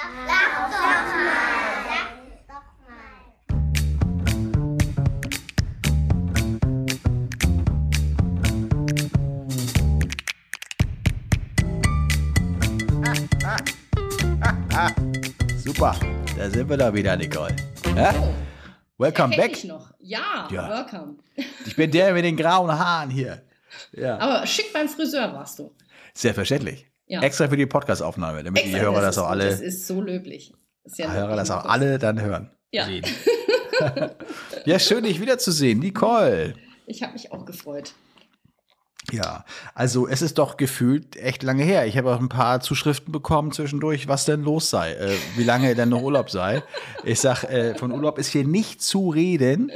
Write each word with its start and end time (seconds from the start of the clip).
Sag 0.00 0.10
doch 0.54 0.70
mal. 0.70 1.04
Sag 2.46 2.48
doch 2.48 2.68
mal. 2.88 4.40
Super, 15.58 15.96
da 16.36 16.50
sind 16.50 16.68
wir 16.68 16.76
da 16.76 16.92
wieder, 16.94 17.16
Nicole. 17.16 17.54
Ja? 17.96 18.14
Welcome 18.98 19.36
back. 19.36 19.52
ich 19.52 19.64
noch. 19.64 19.92
Ja, 20.00 20.48
Ja. 20.50 20.68
welcome. 20.68 21.16
Ich 21.66 21.76
bin 21.76 21.90
der 21.90 22.12
mit 22.12 22.24
den 22.24 22.36
grauen 22.36 22.70
Haaren 22.70 23.10
hier. 23.10 23.42
Ja, 23.92 24.18
Aber 24.18 24.46
schick 24.46 24.72
beim 24.72 24.88
Friseur 24.88 25.32
warst 25.32 25.58
du. 25.58 25.72
selbstverständlich. 26.14 26.89
Ja. 27.10 27.22
Extra 27.22 27.48
für 27.48 27.56
die 27.56 27.66
Podcast-Aufnahme, 27.66 28.44
damit 28.44 28.62
die 28.64 28.68
Extra, 28.68 28.84
Hörer 28.84 29.00
das 29.00 29.16
ist 29.16 29.18
auch 29.22 29.32
gut, 29.32 29.40
Das 29.40 29.54
alle, 29.58 29.66
ist 29.66 29.86
so 29.88 30.00
löblich. 30.00 30.52
Das 30.84 30.92
ist 30.92 30.98
ja 31.00 31.12
Hörer 31.12 31.34
das 31.34 31.50
auch 31.50 31.64
alle 31.64 31.98
dann 31.98 32.20
hören. 32.20 32.50
Ja. 32.72 32.86
Ja, 34.66 34.78
schön, 34.78 35.04
dich 35.04 35.20
wiederzusehen, 35.20 35.78
Nicole. 35.78 36.54
Ich 36.86 37.02
habe 37.02 37.14
mich 37.14 37.32
auch 37.32 37.46
gefreut. 37.46 37.94
Ja, 39.10 39.46
also 39.74 40.06
es 40.06 40.20
ist 40.20 40.36
doch 40.36 40.58
gefühlt 40.58 41.16
echt 41.16 41.42
lange 41.42 41.64
her. 41.64 41.86
Ich 41.86 41.96
habe 41.96 42.14
auch 42.14 42.20
ein 42.20 42.28
paar 42.28 42.60
Zuschriften 42.60 43.10
bekommen 43.10 43.52
zwischendurch, 43.52 44.06
was 44.06 44.26
denn 44.26 44.42
los 44.42 44.68
sei, 44.68 44.92
äh, 44.92 45.16
wie 45.36 45.44
lange 45.44 45.74
denn 45.74 45.88
noch 45.88 46.02
Urlaub 46.02 46.30
sei. 46.30 46.62
Ich 47.04 47.20
sag, 47.20 47.44
äh, 47.44 47.74
von 47.74 47.90
Urlaub 47.90 48.18
ist 48.18 48.28
hier 48.28 48.44
nicht 48.44 48.82
zu 48.82 49.08
reden. 49.08 49.72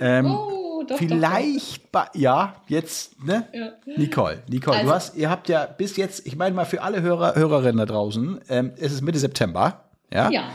Ähm, 0.00 0.26
Oh, 0.26 0.61
doch, 0.86 0.98
Vielleicht, 0.98 1.90
bei, 1.92 2.06
ja, 2.14 2.56
jetzt, 2.68 3.22
ne? 3.24 3.48
Doch, 3.52 3.58
doch. 3.80 3.86
Ja. 3.92 3.98
Nicole, 3.98 4.42
Nicole, 4.48 4.76
du 4.76 4.82
Also- 4.82 4.94
hast, 4.94 5.16
ihr 5.16 5.30
habt 5.30 5.48
ja 5.48 5.66
bis 5.66 5.96
jetzt, 5.96 6.26
ich 6.26 6.36
meine 6.36 6.54
mal 6.54 6.64
für 6.64 6.82
alle 6.82 7.02
Hörer, 7.02 7.34
Hörerinnen 7.34 7.78
da 7.78 7.86
draußen, 7.86 8.40
ähm, 8.48 8.72
es 8.76 8.92
ist 8.92 9.00
Mitte 9.02 9.18
September, 9.18 9.90
ja? 10.12 10.30
ja, 10.30 10.50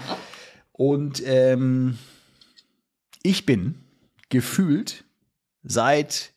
Und 0.71 1.21
ähm, 1.25 1.97
ich 3.23 3.45
bin 3.45 3.83
gefühlt 4.29 5.03
seit, 5.63 6.33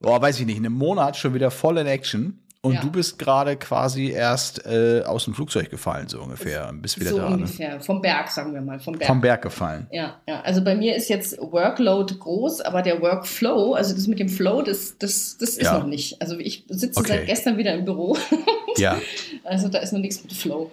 boah, 0.00 0.20
weiß 0.20 0.40
ich 0.40 0.46
nicht, 0.46 0.56
einem 0.58 0.72
Monat 0.72 1.16
schon 1.16 1.34
wieder 1.34 1.50
voll 1.50 1.78
in 1.78 1.86
Action. 1.86 2.41
Und 2.64 2.74
Ja. 2.74 2.80
du 2.80 2.92
bist 2.92 3.18
gerade 3.18 3.56
quasi 3.56 4.10
erst 4.10 4.64
äh, 4.66 5.02
aus 5.04 5.24
dem 5.24 5.34
Flugzeug 5.34 5.68
gefallen, 5.68 6.06
so 6.06 6.20
ungefähr. 6.22 6.72
Bist 6.74 7.00
wieder 7.00 7.10
so 7.10 7.16
da. 7.16 7.28
Ne? 7.30 7.34
ungefähr. 7.38 7.80
Vom 7.80 8.00
Berg, 8.00 8.30
sagen 8.30 8.54
wir 8.54 8.60
mal. 8.60 8.78
Vom 8.78 8.96
Berg. 8.96 9.08
Vom 9.08 9.20
Berg 9.20 9.42
gefallen. 9.42 9.88
Ja, 9.90 10.20
ja, 10.28 10.42
also 10.42 10.62
bei 10.62 10.76
mir 10.76 10.94
ist 10.94 11.08
jetzt 11.08 11.36
Workload 11.40 12.14
groß, 12.20 12.60
aber 12.60 12.82
der 12.82 13.00
Workflow, 13.02 13.74
also 13.74 13.94
das 13.94 14.06
mit 14.06 14.20
dem 14.20 14.28
Flow, 14.28 14.62
das, 14.62 14.96
das, 14.96 15.36
das 15.38 15.50
ist 15.56 15.62
Ja. 15.62 15.76
noch 15.80 15.88
nicht. 15.88 16.22
Also 16.22 16.38
ich 16.38 16.64
sitze 16.68 17.00
Okay. 17.00 17.08
seit 17.08 17.26
gestern 17.26 17.58
wieder 17.58 17.74
im 17.74 17.84
Büro, 17.84 18.16
Ja, 18.78 18.96
also 19.42 19.66
da 19.68 19.80
ist 19.80 19.92
noch 19.92 19.98
nichts 20.00 20.22
mit 20.22 20.32
Flow. 20.32 20.70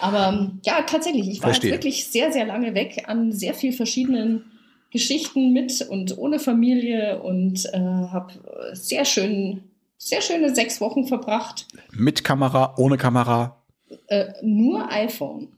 Aber 0.00 0.28
ähm, 0.32 0.60
ja, 0.64 0.80
tatsächlich, 0.86 1.28
ich 1.28 1.40
war 1.42 1.50
Verstehe. 1.50 1.70
jetzt 1.72 1.76
wirklich 1.84 2.06
sehr, 2.06 2.32
sehr 2.32 2.46
lange 2.46 2.74
weg 2.74 3.04
an 3.08 3.30
sehr 3.30 3.52
vielen 3.52 3.74
verschiedenen 3.74 4.42
Geschichten 4.90 5.52
mit 5.52 5.82
und 5.82 6.16
ohne 6.16 6.38
Familie 6.38 7.20
und 7.20 7.66
äh, 7.74 7.78
habe 7.78 8.32
sehr 8.72 9.04
schön, 9.04 9.62
sehr 9.98 10.20
schöne 10.20 10.54
sechs 10.54 10.80
Wochen 10.80 11.06
verbracht. 11.06 11.66
mit 11.92 12.24
Kamera, 12.24 12.74
ohne 12.78 12.96
Kamera. 12.96 13.62
Äh, 14.08 14.32
nur 14.42 14.90
iPhone. 14.92 15.48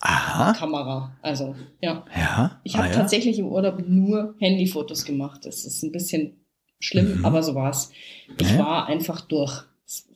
Aha, 0.00 0.52
Kamera. 0.52 1.16
Also, 1.22 1.56
ja. 1.80 2.04
ja. 2.16 2.60
Ich 2.64 2.76
habe 2.76 2.88
ah, 2.88 2.90
ja. 2.90 2.94
tatsächlich 2.96 3.38
im 3.38 3.46
Urlaub 3.46 3.82
nur 3.86 4.34
Handyfotos 4.38 5.04
gemacht. 5.04 5.46
Das 5.46 5.64
ist 5.64 5.82
ein 5.82 5.90
bisschen 5.92 6.44
schlimm, 6.80 7.18
Mhm. 7.18 7.24
aber 7.24 7.42
so 7.42 7.54
war's. 7.54 7.90
Ich 8.38 8.50
Ja. 8.50 8.58
war 8.58 8.86
einfach 8.86 9.22
durch. 9.22 9.62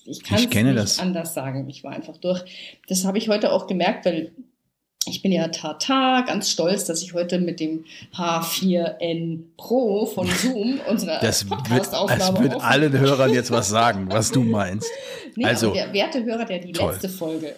Ich 0.04 0.22
kann 0.22 0.38
es 0.38 0.52
nicht 0.52 0.76
das. 0.76 0.98
anders 0.98 1.34
sagen. 1.34 1.68
Ich 1.68 1.82
war 1.84 1.92
einfach 1.92 2.16
durch. 2.18 2.44
Das 2.88 3.04
habe 3.04 3.18
ich 3.18 3.28
heute 3.28 3.52
auch 3.52 3.66
gemerkt, 3.66 4.04
weil 4.04 4.32
ich 5.06 5.22
bin 5.22 5.32
ja 5.32 5.48
Tata, 5.48 6.20
ganz 6.22 6.50
stolz, 6.50 6.84
dass 6.84 7.02
ich 7.02 7.14
heute 7.14 7.38
mit 7.38 7.58
dem 7.58 7.84
H4N 8.14 9.40
Pro 9.56 10.06
von 10.06 10.26
Zoom 10.28 10.78
unsere 10.88 11.18
Podcast-Aufnahme 11.18 12.18
das 12.18 12.40
wird 12.42 12.62
allen 12.62 12.98
Hörern 12.98 13.32
jetzt 13.32 13.50
was 13.50 13.68
sagen, 13.68 14.08
was 14.10 14.30
du 14.30 14.42
meinst. 14.42 14.88
Nee, 15.36 15.44
Also- 15.44 15.72
der 15.72 15.92
werte 15.92 16.24
Hörer, 16.24 16.44
der 16.44 16.58
die 16.58 16.72
Toll. 16.72 16.90
letzte 16.92 17.08
Folge 17.08 17.54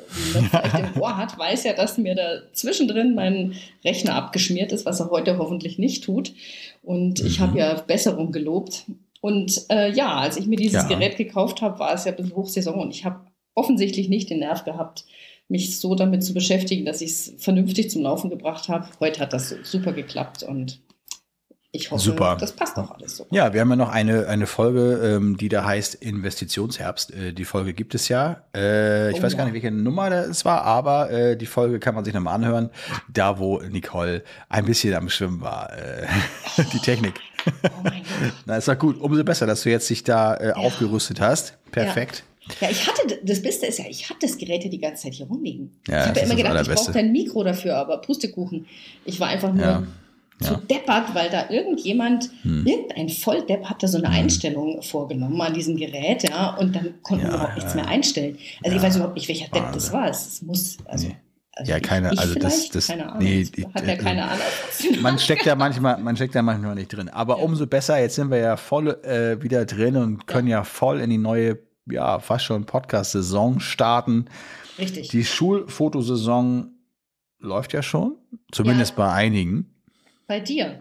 im 0.95 1.01
Ohr 1.01 1.17
hat, 1.17 1.39
weiß 1.39 1.65
ja, 1.65 1.73
dass 1.73 1.97
mir 1.97 2.15
da 2.15 2.43
zwischendrin 2.53 3.15
mein 3.15 3.55
Rechner 3.83 4.15
abgeschmiert 4.15 4.73
ist, 4.73 4.85
was 4.85 5.01
er 5.01 5.09
heute 5.09 5.39
hoffentlich 5.39 5.79
nicht 5.79 6.05
tut. 6.05 6.35
Und 6.83 7.21
ich 7.21 7.39
Mhm. 7.39 7.43
habe 7.43 7.59
ja 7.59 7.75
Besserung 7.81 8.31
gelobt. 8.31 8.85
Und 9.23 9.63
äh, 9.71 9.91
ja, 9.91 10.19
als 10.19 10.37
ich 10.37 10.47
mir 10.47 10.57
dieses 10.57 10.83
Ja. 10.83 10.89
Gerät 10.89 11.17
gekauft 11.17 11.63
habe, 11.63 11.79
war 11.79 11.95
es 11.95 12.05
ja 12.05 12.13
ein 12.13 12.17
bisschen 12.17 12.37
Hochsaison 12.37 12.79
und 12.79 12.91
ich 12.91 13.07
habe 13.07 13.21
offensichtlich 13.55 14.11
nicht 14.11 14.29
den 14.29 14.41
Nerv 14.41 14.65
gehabt, 14.65 15.05
mich 15.49 15.79
so 15.79 15.95
damit 15.95 16.25
zu 16.25 16.35
beschäftigen, 16.35 16.85
dass 16.85 17.01
ich 17.01 17.11
es 17.11 17.35
vernünftig 17.39 17.91
zum 17.91 18.03
Laufen 18.03 18.31
gebracht 18.31 18.69
habe. 18.69 18.89
Heute 19.01 19.21
hat 19.21 19.33
das 19.33 19.55
super 19.65 19.93
geklappt 19.93 20.43
und 20.43 20.81
ich 21.75 21.91
hoffe, 21.91 22.03
Super. 22.03 22.37
das 22.39 22.53
passt 22.53 22.77
auch 22.77 22.91
alles 22.91 23.17
so. 23.17 23.27
Ja, 23.31 23.55
wir 23.55 23.63
haben 23.63 23.71
ja 23.71 23.77
noch 23.77 23.89
eine, 23.89 24.27
eine 24.27 24.47
Folge, 24.47 25.01
ähm, 25.03 25.39
die 25.39 25.49
da 25.49 25.65
heißt 25.65 25.95
Investitionsherbst. 25.95 27.15
Äh, 27.15 27.33
die 27.33 27.47
Folge 27.47 27.73
gibt 27.73 27.95
es 27.95 28.09
ja. 28.09 28.43
Äh, 28.55 29.11
ich 29.11 29.17
Oh 29.19 29.23
weiß 29.23 29.33
ja. 29.33 29.39
gar 29.39 29.45
nicht, 29.47 29.55
welche 29.55 29.71
Nummer 29.71 30.11
das 30.11 30.45
war, 30.45 30.65
aber 30.65 31.11
äh, 31.11 31.35
die 31.35 31.47
Folge 31.47 31.79
kann 31.81 31.95
man 31.95 32.05
sich 32.05 32.13
nochmal 32.13 32.35
anhören. 32.35 32.69
Da, 33.11 33.39
wo 33.39 33.59
Nicole 33.63 34.23
ein 34.51 34.67
bisschen 34.67 34.93
am 34.95 35.09
Schwimmen 35.09 35.41
war. 35.41 35.73
Äh, 35.73 36.07
die 36.75 36.79
Technik. 36.79 37.15
Oh 37.65 37.69
mein 37.83 38.03
Gott. 38.03 38.33
Na, 38.45 38.57
ist 38.59 38.69
doch 38.69 38.79
gut. 38.79 39.01
Umso 39.01 39.25
besser, 39.25 39.47
dass 39.47 39.63
du 39.63 39.71
jetzt 39.71 39.89
dich 39.89 40.05
da 40.05 40.37
äh, 40.37 40.53
aufgerüstet 40.53 41.23
hast. 41.23 41.57
Perfekt. 41.71 42.19
Ja, 42.19 42.32
ich 42.71 42.87
hatte, 42.87 43.19
das 43.23 43.41
Beste 43.43 43.67
ist 43.67 43.79
ja, 43.79 43.85
ich 43.89 44.09
hatte 44.11 44.27
das 44.27 44.37
Gerät 44.37 44.65
ja 44.65 44.71
die 44.71 44.79
ganze 44.79 45.05
Zeit 45.05 45.15
hier 45.15 45.27
rumliegen. 45.27 45.73
Ja, 45.89 46.03
ich 46.03 46.09
habe 46.09 46.19
ja 46.21 46.27
immer 46.27 46.35
gedacht, 46.37 46.67
ich 46.69 46.75
brauche 46.75 46.93
kein 46.93 47.13
Mikro 47.13 47.45
dafür, 47.45 47.77
aber 47.77 47.99
Pustekuchen. 48.01 48.67
Ich 49.05 49.21
war 49.21 49.29
einfach 49.29 49.53
nur 49.53 49.65
Ja, 49.65 49.83
zu 50.41 50.55
ja. 50.55 50.61
deppert, 50.71 51.15
weil 51.15 51.31
da 51.31 51.51
irgendjemand, 51.51 52.31
Hm. 52.43 52.67
irgendein 52.67 53.09
Volldepp 53.09 53.65
hat 53.67 53.83
da 53.83 53.87
so 53.89 53.99
eine 53.99 54.09
Einstellung 54.09 54.83
vorgenommen 54.83 55.41
an 55.41 55.55
diesem 55.55 55.77
Gerät, 55.77 56.25
ja, 56.29 56.57
und 56.57 56.75
dann 56.75 56.95
konnten 57.03 57.27
Ja, 57.27 57.31
wir 57.31 57.35
überhaupt 57.37 57.55
nichts 57.57 57.75
ja. 57.75 57.81
mehr 57.81 57.89
einstellen. 57.89 58.39
Also 58.65 58.77
ich 58.77 58.83
Ja, 58.83 58.89
weiß 58.89 58.97
überhaupt 58.97 59.15
nicht, 59.15 59.29
welcher 59.29 59.49
Depp 59.49 59.73
das 59.73 59.93
Wahnsinn. 59.93 59.93
war. 59.93 60.11
Es 60.11 60.43
muss, 60.43 60.79
also, 60.87 61.07
Nee. 61.09 61.17
also 61.55 61.71
Ja, 61.71 61.77
ich- 61.77 61.83
keine- 61.85 62.13
ich 62.13 62.19
also 62.19 62.35
das- 62.41 62.69
das- 62.71 62.87
keine 62.89 63.07
Ahnung. 63.13 63.23
nee, 63.23 63.41
ich- 63.55 63.67
hat 63.73 63.87
ja 63.87 63.93
äh, 63.93 63.97
keine 63.97 64.25
Ahnung. 64.25 64.41
Man 65.01 65.19
steckt 65.21 65.47
ja 65.47 65.55
manchmal, 65.55 65.99
man 65.99 66.17
steckt 66.17 66.35
ja 66.35 66.43
manchmal 66.43 66.75
nicht 66.75 66.89
drin. 66.89 67.09
Aber 67.09 67.39
Ja. 67.39 67.45
umso 67.45 67.67
besser, 67.69 68.01
jetzt 68.01 68.17
sind 68.17 68.31
wir 68.33 68.39
ja 68.39 68.57
voll 68.57 68.89
äh, 69.05 69.41
wieder 69.41 69.65
drin 69.65 69.97
und 69.97 70.27
können 70.27 70.49
ja. 70.49 70.65
voll 70.65 71.01
in 71.01 71.11
die 71.11 71.19
neue, 71.19 71.57
ja, 71.87 72.19
fast 72.21 72.45
schon 72.45 72.65
Podcast-Saison 72.67 73.61
starten. 73.61 74.27
Richtig. 74.79 75.09
Die 75.09 75.25
Schulfotosaison 75.25 76.71
läuft 77.39 77.73
ja 77.73 77.83
schon, 77.83 78.17
zumindest 78.53 78.93
Ja. 78.93 78.97
bei 79.05 79.13
einigen. 79.13 79.75
Bei 80.27 80.41
dir. 80.41 80.81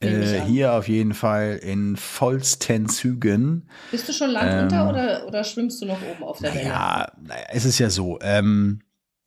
Äh, 0.00 0.40
hier 0.42 0.74
auf 0.74 0.86
jeden 0.88 1.12
Fall 1.12 1.58
in 1.62 1.96
vollsten 1.96 2.88
Zügen. 2.88 3.68
Bist 3.90 4.08
du 4.08 4.12
schon 4.12 4.30
lang 4.30 4.48
ähm, 4.48 4.62
unter 4.64 4.88
oder, 4.88 5.26
oder 5.26 5.42
schwimmst 5.44 5.82
du 5.82 5.86
noch 5.86 5.98
oben 6.02 6.22
auf 6.22 6.38
der 6.38 6.54
Welle? 6.54 6.68
Ja, 6.68 7.12
naja, 7.20 7.44
es 7.50 7.64
ist 7.64 7.78
ja 7.80 7.90
so. 7.90 8.18
Ähm, 8.22 8.80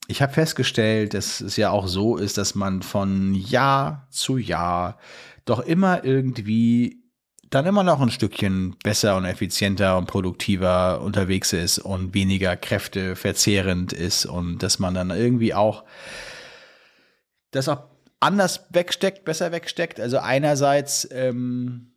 ich 0.07 0.21
habe 0.21 0.31
festgestellt, 0.33 1.13
dass 1.13 1.41
es 1.41 1.57
ja 1.57 1.71
auch 1.71 1.87
so 1.87 2.15
ist, 2.17 2.37
dass 2.37 2.55
man 2.55 2.81
von 2.83 3.33
Jahr 3.33 4.07
zu 4.11 4.37
Jahr 4.37 4.97
doch 5.45 5.59
immer 5.59 6.05
irgendwie 6.05 7.00
dann 7.51 7.65
immer 7.67 7.83
noch 7.83 7.99
ein 8.01 8.09
Stückchen 8.09 8.75
besser 8.83 9.15
und 9.17 9.25
effizienter 9.25 9.97
und 9.97 10.07
produktiver 10.07 11.01
unterwegs 11.01 11.53
ist 11.53 11.77
und 11.79 12.13
weniger 12.15 12.55
kräfteverzehrend 12.55 13.93
ist 13.93 14.25
und 14.25 14.63
dass 14.63 14.79
man 14.79 14.93
dann 14.95 15.11
irgendwie 15.11 15.53
auch 15.53 15.83
das 17.51 17.67
auch 17.69 17.83
anders 18.21 18.65
wegsteckt, 18.71 19.25
besser 19.25 19.51
wegsteckt. 19.51 19.99
Also 19.99 20.19
einerseits 20.19 21.07
ähm, 21.11 21.87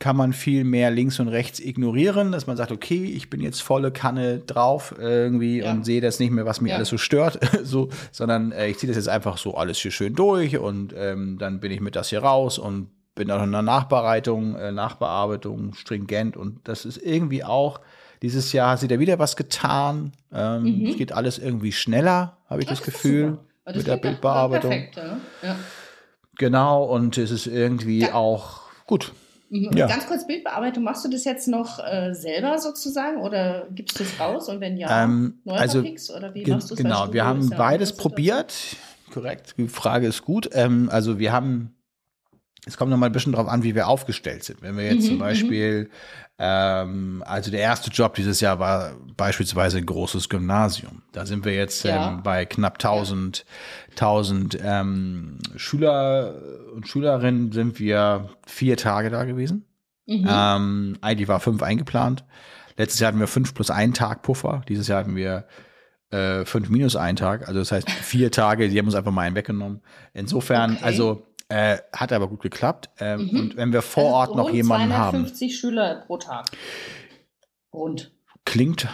kann 0.00 0.16
man 0.16 0.32
viel 0.32 0.64
mehr 0.64 0.90
links 0.90 1.20
und 1.20 1.28
rechts 1.28 1.60
ignorieren, 1.60 2.32
dass 2.32 2.46
man 2.46 2.56
sagt, 2.56 2.72
okay, 2.72 3.04
ich 3.04 3.30
bin 3.30 3.40
jetzt 3.40 3.62
volle 3.62 3.92
Kanne 3.92 4.38
drauf 4.40 4.94
irgendwie 4.98 5.58
Ja. 5.60 5.70
und 5.70 5.84
sehe 5.84 6.00
das 6.00 6.18
nicht 6.18 6.30
mehr, 6.32 6.46
was 6.46 6.60
mich 6.60 6.70
Ja. 6.70 6.76
alles 6.76 6.88
so 6.88 6.98
stört, 6.98 7.38
so, 7.62 7.88
sondern 8.10 8.50
äh, 8.52 8.68
ich 8.68 8.78
ziehe 8.78 8.88
das 8.88 8.96
jetzt 8.96 9.08
einfach 9.08 9.38
so 9.38 9.54
alles 9.54 9.78
hier 9.78 9.90
schön 9.92 10.14
durch 10.14 10.58
und 10.58 10.92
ähm, 10.96 11.36
dann 11.38 11.60
bin 11.60 11.70
ich 11.70 11.80
mit 11.80 11.94
das 11.94 12.08
hier 12.10 12.20
raus 12.20 12.58
und 12.58 12.90
bin 13.18 13.30
auch 13.30 13.42
in 13.42 13.52
der 13.52 13.62
Nachbereitung, 13.62 14.54
äh, 14.56 14.72
Nachbearbeitung 14.72 15.74
stringent 15.74 16.36
und 16.36 16.66
das 16.68 16.84
ist 16.84 16.96
irgendwie 16.96 17.44
auch 17.44 17.80
dieses 18.22 18.52
Jahr 18.52 18.70
hat 18.72 18.80
sich 18.80 18.88
da 18.88 18.98
wieder 18.98 19.18
was 19.18 19.36
getan. 19.36 20.12
Ähm, 20.32 20.62
Mhm. 20.62 20.86
Es 20.86 20.96
geht 20.96 21.12
alles 21.12 21.38
irgendwie 21.38 21.72
schneller, 21.72 22.36
habe 22.48 22.62
ich 22.62 22.68
das, 22.68 22.80
ist 22.80 22.84
Gefühl, 22.84 23.30
super. 23.32 23.44
Das 23.64 23.76
mit 23.76 23.86
der 23.86 23.96
Bildbearbeitung. 23.98 24.70
Perfekt, 24.70 24.96
ja. 25.42 25.56
Genau, 26.36 26.84
und 26.84 27.18
es 27.18 27.30
ist 27.30 27.46
irgendwie 27.46 28.00
Ja. 28.00 28.14
auch 28.14 28.62
gut. 28.86 29.12
Mhm. 29.50 29.70
Ja. 29.76 29.86
Ganz 29.86 30.06
kurz 30.06 30.26
Bildbearbeitung, 30.26 30.84
machst 30.84 31.04
du 31.04 31.10
das 31.10 31.24
jetzt 31.24 31.48
noch 31.48 31.78
äh, 31.78 32.12
selber 32.14 32.58
sozusagen 32.58 33.18
oder 33.18 33.66
gibst 33.70 33.98
du 33.98 34.04
es 34.04 34.18
raus 34.20 34.48
und 34.48 34.60
wenn 34.60 34.76
ja, 34.76 35.04
Ähm, 35.04 35.40
also, 35.46 35.80
oder 35.80 36.34
wie 36.34 36.44
machst 36.46 36.70
du 36.70 36.74
es? 36.74 36.80
Genau, 36.80 37.12
wir 37.12 37.24
haben 37.24 37.50
beides 37.50 37.96
probiert. 37.96 38.54
Korrekt, 39.12 39.54
die 39.56 39.68
Frage 39.68 40.06
ist 40.06 40.22
gut. 40.24 40.50
Ähm, 40.52 40.88
also 40.92 41.18
wir 41.18 41.32
haben 41.32 41.74
es 42.68 42.76
kommt 42.76 42.90
noch 42.90 42.96
mal 42.98 43.06
ein 43.06 43.12
bisschen 43.12 43.32
drauf 43.32 43.48
an, 43.48 43.62
wie 43.64 43.74
wir 43.74 43.88
aufgestellt 43.88 44.44
sind. 44.44 44.62
Wenn 44.62 44.76
wir 44.76 44.84
jetzt 44.84 45.04
Mhm, 45.04 45.08
zum 45.08 45.18
Beispiel, 45.18 45.90
ähm, 46.38 47.24
also 47.26 47.50
der 47.50 47.60
erste 47.60 47.90
Job 47.90 48.14
dieses 48.14 48.40
Jahr 48.40 48.58
war 48.60 48.92
beispielsweise 49.16 49.78
ein 49.78 49.86
großes 49.86 50.28
Gymnasium. 50.28 51.02
Da 51.12 51.26
sind 51.26 51.44
wir 51.44 51.54
jetzt 51.54 51.82
Ja. 51.84 52.10
ähm, 52.12 52.22
bei 52.22 52.44
knapp 52.44 52.74
1000, 52.74 53.44
1000 53.92 54.58
ähm, 54.62 55.38
Schüler 55.56 56.34
und 56.74 56.86
Schülerinnen 56.86 57.50
sind 57.52 57.80
wir 57.80 58.28
vier 58.46 58.76
Tage 58.76 59.10
da 59.10 59.24
gewesen. 59.24 59.64
Mhm. 60.06 60.26
Ähm, 60.28 60.98
eigentlich 61.00 61.28
war 61.28 61.40
fünf 61.40 61.62
eingeplant. 61.62 62.24
Letztes 62.76 63.00
Jahr 63.00 63.08
hatten 63.08 63.20
wir 63.20 63.26
fünf 63.26 63.54
plus 63.54 63.70
einen 63.70 63.92
Tag 63.94 64.22
Puffer. 64.22 64.62
Dieses 64.68 64.86
Jahr 64.88 65.00
hatten 65.00 65.16
wir 65.16 65.46
äh, 66.10 66.44
fünf 66.44 66.70
minus 66.70 66.96
einen 66.96 67.16
Tag. 67.16 67.48
Also 67.48 67.58
das 67.60 67.72
heißt 67.72 67.90
vier 67.90 68.30
Tage. 68.30 68.68
Die 68.68 68.78
haben 68.78 68.86
uns 68.86 68.94
einfach 68.94 69.10
mal 69.10 69.22
einen 69.22 69.34
weggenommen. 69.36 69.82
Insofern, 70.14 70.74
Okay. 70.76 70.84
also 70.84 71.26
äh, 71.48 71.78
hat 71.92 72.12
aber 72.12 72.28
gut 72.28 72.42
geklappt. 72.42 72.90
Ähm, 73.00 73.28
Mhm. 73.32 73.40
Und 73.40 73.56
wenn 73.56 73.72
wir 73.72 73.82
vor 73.82 74.04
Also 74.04 74.14
Ort 74.16 74.36
noch 74.36 74.44
rund 74.46 74.54
jemanden 74.54 74.92
haben, 74.92 75.10
250 75.26 75.58
Schüler 75.58 76.02
pro 76.06 76.18
Tag. 76.18 76.46
Rund. 77.72 78.12
klingt 78.44 78.88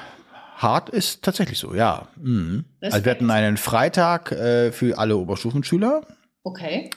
hart, 0.56 0.89
ist 0.89 1.23
tatsächlich 1.23 1.59
so, 1.59 1.75
ja. 1.75 2.09
Mhm. 2.17 2.65
Also 2.81 3.05
wir 3.05 3.11
hatten 3.12 3.31
einen 3.31 3.56
Freitag 3.56 4.33
äh, 4.33 4.73
für 4.73 4.99
alle 4.99 5.17
Oberstufenschüler. 5.17 6.03
Okay. 6.43 6.91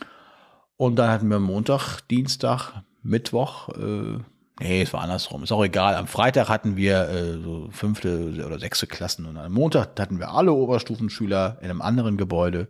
Und 0.76 0.96
dann 0.98 1.10
hatten 1.10 1.28
wir 1.30 1.40
Montag, 1.40 2.02
Dienstag, 2.10 2.74
Mittwoch. 3.02 3.70
Äh, 3.70 4.20
nee, 4.60 4.82
es 4.82 4.94
war 4.94 5.02
andersrum. 5.02 5.44
Ist 5.44 5.52
auch 5.52 5.64
egal. 5.64 5.96
Am 5.96 6.08
Freitag 6.08 6.50
hatten 6.50 6.76
wir 6.78 7.10
äh, 7.10 7.34
so 7.42 7.70
fünfte 7.72 8.44
oder 8.46 8.60
sechste 8.60 8.86
Klassen 8.86 9.26
und 9.26 9.38
am 9.38 9.52
Montag 9.52 10.00
hatten 10.00 10.20
wir 10.20 10.30
alle 10.32 10.52
Oberstufenschüler 10.54 11.58
in 11.62 11.70
einem 11.70 11.82
anderen 11.82 12.18
Gebäude. 12.18 12.68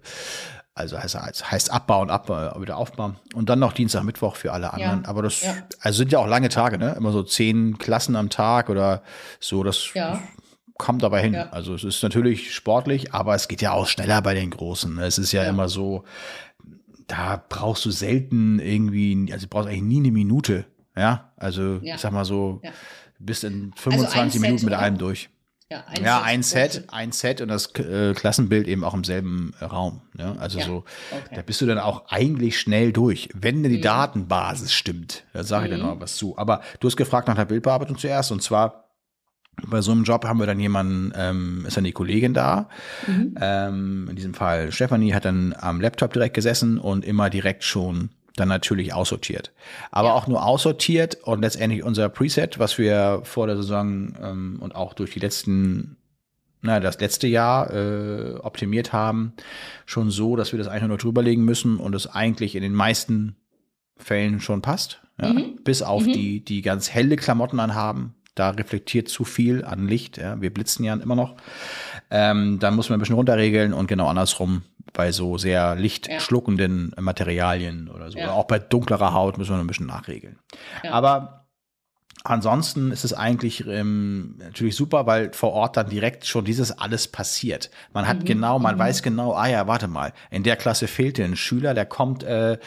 Also 0.77 0.97
heißt, 0.97 1.15
heißt, 1.19 1.51
heißt 1.51 1.71
Abbau 1.71 2.01
und 2.01 2.12
Abbau, 2.12 2.62
wieder 2.62 2.77
Aufbau. 2.77 3.15
Und 3.33 3.50
dann 3.50 3.59
noch 3.59 3.74
Dienstag, 3.74 4.03
Mittwoch 4.03 4.35
für 4.35 4.53
alle 4.53 4.71
anderen. 4.74 5.06
Aber 5.06 5.24
das 5.24 5.41
ja. 5.41 5.56
also 5.81 5.97
sind 5.97 6.12
ja 6.12 6.19
auch 6.19 6.27
lange 6.27 6.50
Tage, 6.50 6.77
ne? 6.77 6.94
Immer 6.97 7.12
so 7.12 7.24
zehn 7.24 7.77
Klassen 7.77 8.15
am 8.15 8.29
Tag 8.29 8.69
oder 8.69 9.01
so. 9.39 9.63
Das 9.63 9.94
Ja. 9.94 10.19
kommt 10.77 11.01
dabei 11.03 11.21
hin. 11.21 11.33
Ja. 11.33 11.50
Also 11.50 11.74
es 11.74 11.83
ist 11.83 12.03
natürlich 12.03 12.53
sportlich, 12.53 13.13
aber 13.13 13.33
es 13.35 13.47
geht 13.47 13.62
ja 13.62 13.71
auch 13.71 13.88
schneller 13.88 14.21
bei 14.21 14.33
den 14.35 14.51
Großen. 14.51 14.94
ne? 14.95 15.06
Es 15.06 15.18
ist 15.18 15.31
ja, 15.31 15.44
Ja. 15.44 15.50
immer 15.50 15.68
so, 15.68 16.03
da 17.07 17.41
brauchst 17.50 17.85
du 17.85 17.91
selten 17.91 18.59
irgendwie, 18.59 19.30
also 19.31 19.45
du 19.45 19.50
brauchst 19.50 19.68
eigentlich 19.69 19.81
nie 19.83 19.97
eine 20.00 20.12
Minute. 20.12 20.65
Ja, 20.95 21.31
also 21.38 21.80
Ja. 21.81 21.95
ich 21.95 22.01
sag 22.01 22.12
mal 22.12 22.25
so, 22.25 22.59
Ja. 22.63 22.71
bist 23.19 23.44
in 23.44 23.53
Also 23.53 23.65
ein 23.65 23.73
25 24.07 24.41
Minuten 24.41 24.59
Set, 24.59 24.69
mit 24.69 24.77
allem 24.77 24.97
durch. 24.97 25.30
Ja, 25.69 25.84
ja, 26.02 26.22
ein 26.22 26.44
Set, 26.44 26.72
Set. 26.72 26.84
ein 26.94 27.12
Set 27.12 27.42
und 27.42 27.50
das 27.50 27.75
äh, 27.75 28.14
Klassenbild 28.14 28.69
eben 28.69 28.86
auch 28.86 28.94
im 28.94 29.04
selben 29.04 29.54
äh, 29.60 29.66
Raum. 29.66 30.00
Ne? 30.14 30.38
Also 30.40 30.60
Ja. 30.60 30.66
so, 30.66 30.86
Okay. 31.12 31.36
da 31.36 31.42
bist 31.42 31.60
du 31.60 31.66
dann 31.66 31.78
auch 31.78 32.06
eigentlich 32.08 32.58
schnell 32.58 32.94
durch, 32.94 33.28
wenn 33.34 33.64
denn 33.64 33.74
die 33.74 33.81
Datenbasis 33.81 34.72
stimmt. 34.72 35.25
Da 35.34 35.44
sage 35.44 35.66
ich 35.66 35.72
dann 35.72 35.81
Mhm. 35.81 35.88
noch 35.88 36.00
was 36.00 36.16
zu. 36.16 36.38
Aber 36.38 36.62
du 36.80 36.88
hast 36.88 36.96
gefragt 36.96 37.28
nach 37.28 37.36
der 37.36 37.44
Bildbearbeitung 37.46 37.98
zuerst 37.98 38.31
und 38.31 38.42
zwar 38.42 38.86
bei 39.66 39.81
so 39.81 39.92
einem 39.92 40.04
Job 40.06 40.24
haben 40.24 40.40
wir 40.40 40.46
dann 40.46 40.60
jemanden, 40.60 41.12
ähm, 41.18 41.66
ist 41.68 41.75
dann 41.75 41.84
die 41.84 41.92
Kollegin 41.92 42.34
da. 42.34 42.69
Mhm. 43.06 43.36
Ähm, 43.42 44.08
in 44.10 44.16
diesem 44.16 44.34
Fall 44.36 44.72
Stefanie 44.72 45.14
hat 45.14 45.25
dann 45.25 45.54
am 45.60 45.81
Laptop 45.81 46.14
direkt 46.14 46.36
gesessen 46.36 46.78
und 46.78 47.04
immer 47.04 47.30
direkt 47.30 47.66
schon 47.66 48.12
dann 48.38 48.48
natürlich 48.48 48.94
aussortiert. 48.94 49.51
Aber 49.92 50.10
Ja. 50.10 50.13
auch 50.13 50.28
nur 50.28 50.45
aussortiert 50.45 51.16
und 51.24 51.42
letztendlich 51.42 51.84
unser 51.84 52.07
Preset, 52.07 52.57
was 52.60 52.78
wir 52.78 53.19
vor 53.24 53.48
der 53.48 53.57
Saison 53.57 54.13
ähm, 54.22 54.57
und 54.62 54.74
auch 54.75 54.94
durch 54.94 55.12
die 55.12 55.19
letzten, 55.19 55.98
na, 56.62 56.80
das 56.80 57.00
letzte 57.00 57.28
Jahr 57.28 57.74
äh, 57.74 58.36
optimiert 58.42 58.94
haben, 58.94 59.34
schon 59.86 60.10
so, 60.10 60.36
dass 60.36 60.51
wir 60.54 60.60
das 60.60 60.68
eigentlich 60.68 60.88
nur 60.88 60.98
drüberlegen 60.98 61.44
müssen 61.44 61.78
und 61.78 61.94
es 61.95 62.07
eigentlich 62.07 62.56
in 62.56 62.62
den 62.62 62.74
meisten 62.74 63.36
Fällen 63.98 64.40
schon 64.40 64.62
passt. 64.62 65.01
Ja? 65.22 65.33
Mhm. 65.33 65.60
Bis 65.63 65.81
auf 65.81 66.06
Mhm. 66.06 66.13
die, 66.13 66.45
die 66.45 66.62
ganz 66.62 66.90
helle 66.92 67.16
Klamotten 67.18 67.60
anhaben. 67.60 68.13
Da 68.36 68.51
reflektiert 68.51 69.10
zu 69.10 69.24
viel 69.24 69.66
an 69.66 69.88
Licht. 69.88 70.18
Ja? 70.18 70.40
Wir 70.40 70.54
blitzen 70.54 70.86
ja 70.86 70.94
immer 70.94 71.16
noch. 71.16 71.38
Ähm, 72.12 72.60
dann 72.60 72.75
muss 72.75 72.90
man 72.90 72.98
ein 72.98 73.00
bisschen 73.00 73.16
runterregeln 73.16 73.74
und 73.74 73.88
genau 73.88 74.07
andersrum 74.07 74.62
bei 74.94 75.12
so 75.12 75.38
sehr 75.38 75.75
lichtschluckenden 75.75 76.94
Materialien 77.00 77.89
oder 77.89 78.12
so. 78.12 78.18
Ja. 78.18 78.25
Oder 78.25 78.34
auch 78.34 78.45
bei 78.45 78.60
dunklerer 78.60 79.13
Haut 79.13 79.38
müssen 79.38 79.51
wir 79.51 79.57
noch 79.57 79.63
ein 79.63 79.68
bisschen 79.68 79.88
nachregeln. 79.88 80.39
Ja. 80.84 80.92
Aber 80.92 81.46
Ansonsten 82.29 82.91
ist 82.91 83.06
es 83.06 83.13
eigentlich 83.13 83.65
ähm, 83.65 84.35
natürlich 84.39 84.75
super, 84.75 85.06
weil 85.06 85.31
vor 85.31 85.53
Ort 85.53 85.77
dann 85.77 85.88
direkt 85.89 86.25
schon 86.25 86.44
dieses 86.44 86.77
alles 86.77 87.07
passiert. 87.07 87.69
Man 87.94 88.06
hat 88.06 88.19
Mhm. 88.19 88.25
genau, 88.25 88.59
man 88.59 88.75
Mhm. 88.75 88.79
weiß 88.79 89.01
genau, 89.01 89.33
ah 89.33 89.47
ja, 89.47 89.65
warte 89.68 89.88
mal, 89.88 90.12
in 90.29 90.44
der 90.44 90.57
Klasse 90.57 90.88
fehlte 90.88 91.24
ein 91.24 91.38
Schüler, 91.38 91.74
der 91.74 91.85
kommt 91.85 92.24
äh, 92.24 92.57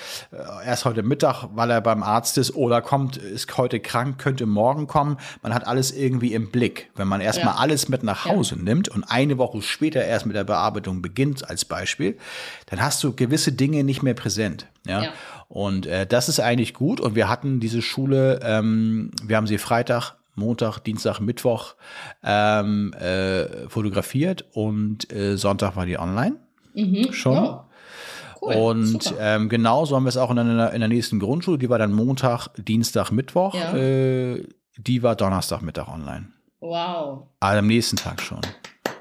erst 0.64 0.86
heute 0.86 1.02
Mittag, 1.02 1.44
weil 1.54 1.70
er 1.70 1.82
beim 1.82 2.02
Arzt 2.02 2.38
ist, 2.38 2.54
oder 2.56 2.80
kommt, 2.80 3.18
ist 3.18 3.54
heute 3.58 3.80
krank, 3.80 4.16
könnte 4.18 4.46
morgen 4.46 4.86
kommen. 4.86 5.18
Man 5.42 5.52
hat 5.52 5.66
alles 5.66 5.92
irgendwie 5.92 6.32
im 6.32 6.50
Blick. 6.50 6.90
Wenn 6.96 7.08
man 7.08 7.20
erstmal 7.20 7.54
Ja. 7.54 7.60
alles 7.60 7.90
mit 7.90 8.02
nach 8.02 8.24
Ja. 8.24 8.32
Hause 8.32 8.56
nimmt 8.56 8.88
und 8.88 9.04
eine 9.04 9.36
Woche 9.36 9.60
später 9.60 10.02
erst 10.02 10.24
mit 10.24 10.36
der 10.36 10.44
Bearbeitung 10.44 11.02
beginnt, 11.02 11.50
als 11.50 11.66
Beispiel, 11.66 12.16
dann 12.66 12.80
hast 12.80 13.04
du 13.04 13.12
gewisse 13.14 13.52
Dinge 13.52 13.84
nicht 13.84 14.02
mehr 14.02 14.14
präsent. 14.14 14.66
Ja. 14.86 15.02
Ja. 15.04 15.12
Und 15.48 15.86
äh, 15.86 16.06
das 16.06 16.28
ist 16.28 16.40
eigentlich 16.40 16.74
gut. 16.74 17.00
Und 17.00 17.14
wir 17.14 17.28
hatten 17.28 17.60
diese 17.60 17.82
Schule, 17.82 18.40
ähm, 18.42 19.10
wir 19.22 19.36
haben 19.36 19.46
sie 19.46 19.58
Freitag, 19.58 20.14
Montag, 20.36 20.78
Dienstag, 20.80 21.20
Mittwoch 21.20 21.74
ähm, 22.24 22.92
äh, 22.94 23.68
fotografiert 23.68 24.44
und 24.52 25.12
äh, 25.12 25.36
Sonntag 25.36 25.76
war 25.76 25.86
die 25.86 25.98
online 25.98 26.36
Mhm. 26.72 27.12
schon. 27.12 27.36
Oh, 27.36 27.60
cool. 28.42 28.54
Und 28.54 29.14
ähm, 29.18 29.48
genauso 29.48 29.96
haben 29.96 30.04
wir 30.04 30.08
es 30.08 30.16
auch 30.16 30.30
in 30.30 30.36
der, 30.36 30.72
in 30.72 30.78
der 30.80 30.88
nächsten 30.88 31.18
Grundschule. 31.18 31.58
Die 31.58 31.68
war 31.68 31.78
dann 31.78 31.92
Montag, 31.92 32.48
Dienstag, 32.56 33.10
Mittwoch. 33.10 33.54
Ja. 33.54 33.74
Äh, 33.76 34.46
die 34.78 35.02
war 35.02 35.16
Donnerstag, 35.16 35.62
Mittag 35.62 35.88
online. 35.88 36.28
wow. 36.60 37.24
Also 37.40 37.58
am 37.58 37.66
nächsten 37.66 37.96
Tag 37.96 38.22
schon. 38.22 38.40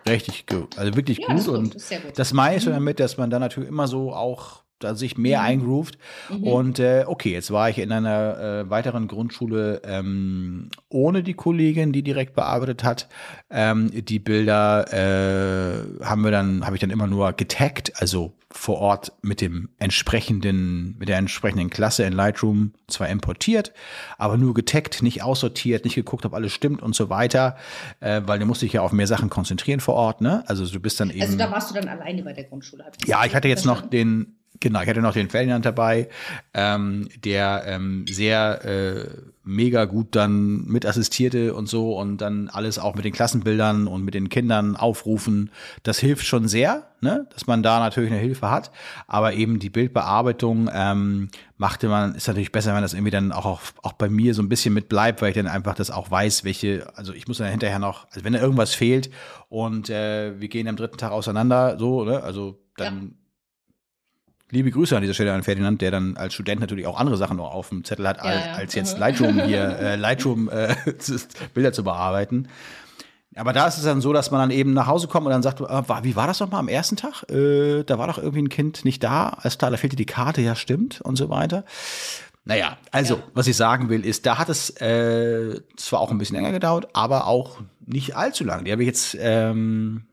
Richtig 0.08 0.48
gut. 0.48 0.78
Also 0.80 0.96
wirklich 0.96 1.20
Ja, 1.20 1.28
gut. 1.36 1.46
gut, 1.46 1.56
Und 1.56 1.78
das 2.18 2.34
meiste 2.34 2.72
damit, 2.72 3.00
dass 3.00 3.18
man 3.18 3.30
dann 3.30 3.42
natürlich 3.42 3.70
immer 3.70 3.88
so 3.88 4.12
auch 4.14 4.64
da 4.80 4.96
sich 4.96 5.18
mehr 5.18 5.40
Mhm. 5.40 5.46
eingroovt. 5.46 5.98
Mhm. 6.30 6.44
Und 6.44 6.80
äh, 6.80 7.04
okay, 7.06 7.32
jetzt 7.32 7.52
war 7.52 7.70
ich 7.70 7.78
in 7.78 7.92
einer 7.92 8.40
äh, 8.40 8.70
weiteren 8.70 9.08
Grundschule 9.08 9.82
ähm, 9.84 10.70
ohne 10.90 11.22
die 11.24 11.34
Kollegin, 11.34 11.92
die 11.92 12.02
direkt 12.04 12.34
bearbeitet 12.36 12.84
hat. 12.84 13.08
Ähm, 13.50 13.92
die 13.94 14.20
Bilder 14.20 14.86
äh, 14.94 16.04
haben 16.06 16.24
wir 16.24 16.32
dann, 16.32 16.66
habe 16.66 16.76
ich 16.76 16.80
dann 16.82 16.90
immer 16.90 17.08
nur 17.08 17.34
getaggt, 17.34 17.94
also 17.98 18.34
vor 18.52 18.80
Ort 18.80 19.12
mit 19.22 19.42
dem 19.42 19.70
entsprechenden, 19.78 20.96
mit 20.98 21.08
der 21.08 21.18
entsprechenden 21.18 21.70
Klasse 21.70 22.04
in 22.04 22.14
Lightroom 22.14 22.72
zwar 22.88 23.08
importiert, 23.10 23.74
aber 24.18 24.38
nur 24.38 24.56
getaggt, 24.56 25.04
nicht 25.04 25.22
aussortiert, 25.22 25.86
nicht 25.86 25.94
geguckt, 25.94 26.26
ob 26.26 26.34
alles 26.34 26.52
stimmt 26.52 26.82
und 26.82 26.96
so 26.96 27.10
weiter, 27.12 27.58
äh, 28.00 28.22
weil 28.26 28.40
du 28.40 28.46
musst 28.48 28.64
dich 28.64 28.74
ja 28.74 28.82
auf 28.82 28.92
mehr 28.92 29.06
Sachen 29.06 29.30
konzentrieren 29.30 29.80
vor 29.82 29.94
Ort, 29.94 30.22
ne? 30.22 30.44
Also 30.48 30.66
du 30.66 30.80
bist 30.80 31.00
dann 31.00 31.12
eben. 31.12 31.22
Also 31.22 31.38
da 31.38 31.52
warst 31.52 31.70
du 31.70 31.76
dann 31.76 31.88
alleine 31.88 32.24
bei 32.24 32.34
der 32.34 32.46
Grundschule. 32.46 32.86
Ja, 33.06 33.24
ich 33.24 33.36
hatte 33.36 33.48
jetzt 33.48 33.66
noch 33.68 33.82
den, 33.88 34.39
genau, 34.60 34.82
ich 34.82 34.90
hatte 34.90 35.02
noch 35.02 35.14
den 35.14 35.30
Ferdinand 35.30 35.66
dabei, 35.66 36.10
ähm, 36.54 37.10
der 37.24 37.64
ähm, 37.66 38.06
sehr 38.08 38.66
äh, 38.66 39.08
mega 39.44 39.86
gut 39.86 40.16
dann 40.16 40.66
mit 40.66 40.86
assistierte 40.86 41.56
und 41.56 41.68
so 41.68 41.98
und 41.98 42.18
dann 42.18 42.50
alles 42.50 42.78
auch 42.78 42.96
mit 42.96 43.06
den 43.06 43.14
Klassenbildern 43.14 43.88
und 43.88 44.04
mit 44.04 44.14
den 44.14 44.30
Kindern 44.30 44.76
aufrufen. 44.76 45.50
Das 45.84 45.98
hilft 45.98 46.26
schon 46.26 46.48
sehr, 46.48 46.88
ne, 47.02 47.28
dass 47.34 47.48
man 47.48 47.64
da 47.64 47.80
natürlich 47.80 48.12
eine 48.12 48.20
Hilfe 48.20 48.52
hat. 48.52 48.72
Aber 49.08 49.34
eben 49.34 49.60
die 49.60 49.70
Bildbearbeitung 49.70 50.70
ähm, 50.72 51.30
machte 51.58 51.88
man, 51.88 52.16
ist 52.16 52.28
natürlich 52.28 52.52
besser, 52.52 52.76
wenn 52.76 52.84
das 52.84 52.94
irgendwie 52.94 53.12
dann 53.12 53.32
auch, 53.32 53.46
auch, 53.46 53.62
auch 53.82 53.94
bei 53.94 54.10
mir 54.10 54.34
so 54.34 54.44
ein 54.44 54.50
bisschen 54.50 54.74
mit 54.74 54.88
bleibt, 54.88 55.22
weil 55.22 55.30
ich 55.30 55.36
dann 55.36 55.48
einfach 55.48 55.74
das 55.74 55.90
auch 55.90 56.12
weiß, 56.12 56.44
welche, 56.44 56.92
also 56.96 57.14
ich 57.14 57.28
muss 57.28 57.40
dann 57.40 57.50
hinterher 57.50 57.80
noch, 57.80 58.08
also 58.12 58.24
wenn 58.24 58.34
da 58.34 58.40
irgendwas 58.40 58.76
fehlt 58.76 59.10
und 59.50 59.90
äh, 59.90 60.40
wir 60.40 60.48
gehen 60.48 60.68
am 60.68 60.76
dritten 60.76 60.98
Tag 60.98 61.12
auseinander, 61.12 61.78
so, 61.80 62.04
ne, 62.04 62.22
also 62.22 62.62
dann 62.76 63.16
Liebe 64.52 64.72
Grüße 64.72 64.96
an 64.96 65.02
dieser 65.02 65.14
Stelle 65.14 65.34
an 65.34 65.44
Ferdinand, 65.44 65.82
der 65.82 65.92
dann 65.92 66.18
als 66.18 66.34
Student 66.34 66.60
natürlich 66.60 66.88
auch 66.88 67.00
andere 67.00 67.18
Sachen 67.18 67.38
noch 67.38 67.54
auf 67.54 67.70
dem 67.70 67.84
Zettel 67.84 68.08
hat, 68.08 68.20
als, 68.20 68.46
ja. 68.46 68.54
als 68.54 68.74
jetzt 68.76 68.94
Mhm. 68.96 69.00
Lightroom 69.00 69.40
hier, 69.44 69.62
äh, 69.80 69.96
Lightroom 69.96 70.50
äh, 70.50 70.76
Bilder 71.54 71.72
zu 71.72 71.84
bearbeiten. 71.84 72.48
Aber 73.36 73.54
da 73.54 73.68
ist 73.68 73.78
es 73.78 73.84
dann 73.84 74.02
so, 74.02 74.12
dass 74.12 74.32
man 74.32 74.42
dann 74.42 74.52
eben 74.52 74.74
nach 74.74 74.88
Hause 74.88 75.08
kommt 75.08 75.28
und 75.28 75.32
dann 75.32 75.44
sagt, 75.44 75.62
äh, 75.62 76.04
wie 76.04 76.16
war 76.16 76.26
das 76.26 76.40
nochmal 76.40 76.60
am 76.60 76.68
ersten 76.68 76.96
Tag? 76.96 77.30
Äh, 77.30 77.84
da 77.84 78.00
war 78.00 78.08
doch 78.08 78.18
irgendwie 78.18 78.42
ein 78.42 78.50
Kind 78.50 78.84
nicht 78.86 79.04
da. 79.04 79.30
Alles 79.30 79.58
klar, 79.60 79.70
da 79.70 79.78
fehlte 79.78 79.96
die 79.96 80.08
Karte, 80.08 80.42
ja 80.42 80.56
stimmt 80.56 81.00
und 81.02 81.16
so 81.16 81.30
weiter. 81.30 81.64
Naja, 82.44 82.78
also, 82.92 83.16
Ja. 83.16 83.24
was 83.36 83.46
ich 83.46 83.56
sagen 83.56 83.90
will, 83.90 84.04
ist, 84.04 84.26
da 84.26 84.40
hat 84.40 84.50
es 84.50 84.72
äh, 84.82 85.62
zwar 85.78 86.00
auch 86.00 86.10
ein 86.10 86.18
bisschen 86.18 86.38
länger 86.38 86.52
gedauert, 86.52 86.88
aber 86.94 87.28
auch 87.28 87.60
nicht 87.86 88.16
allzu 88.16 88.44
lang. 88.44 88.66
Die 88.66 88.72
habe 88.72 88.82
ich 88.82 88.88
jetzt 88.88 89.16
ähm, 89.20 90.06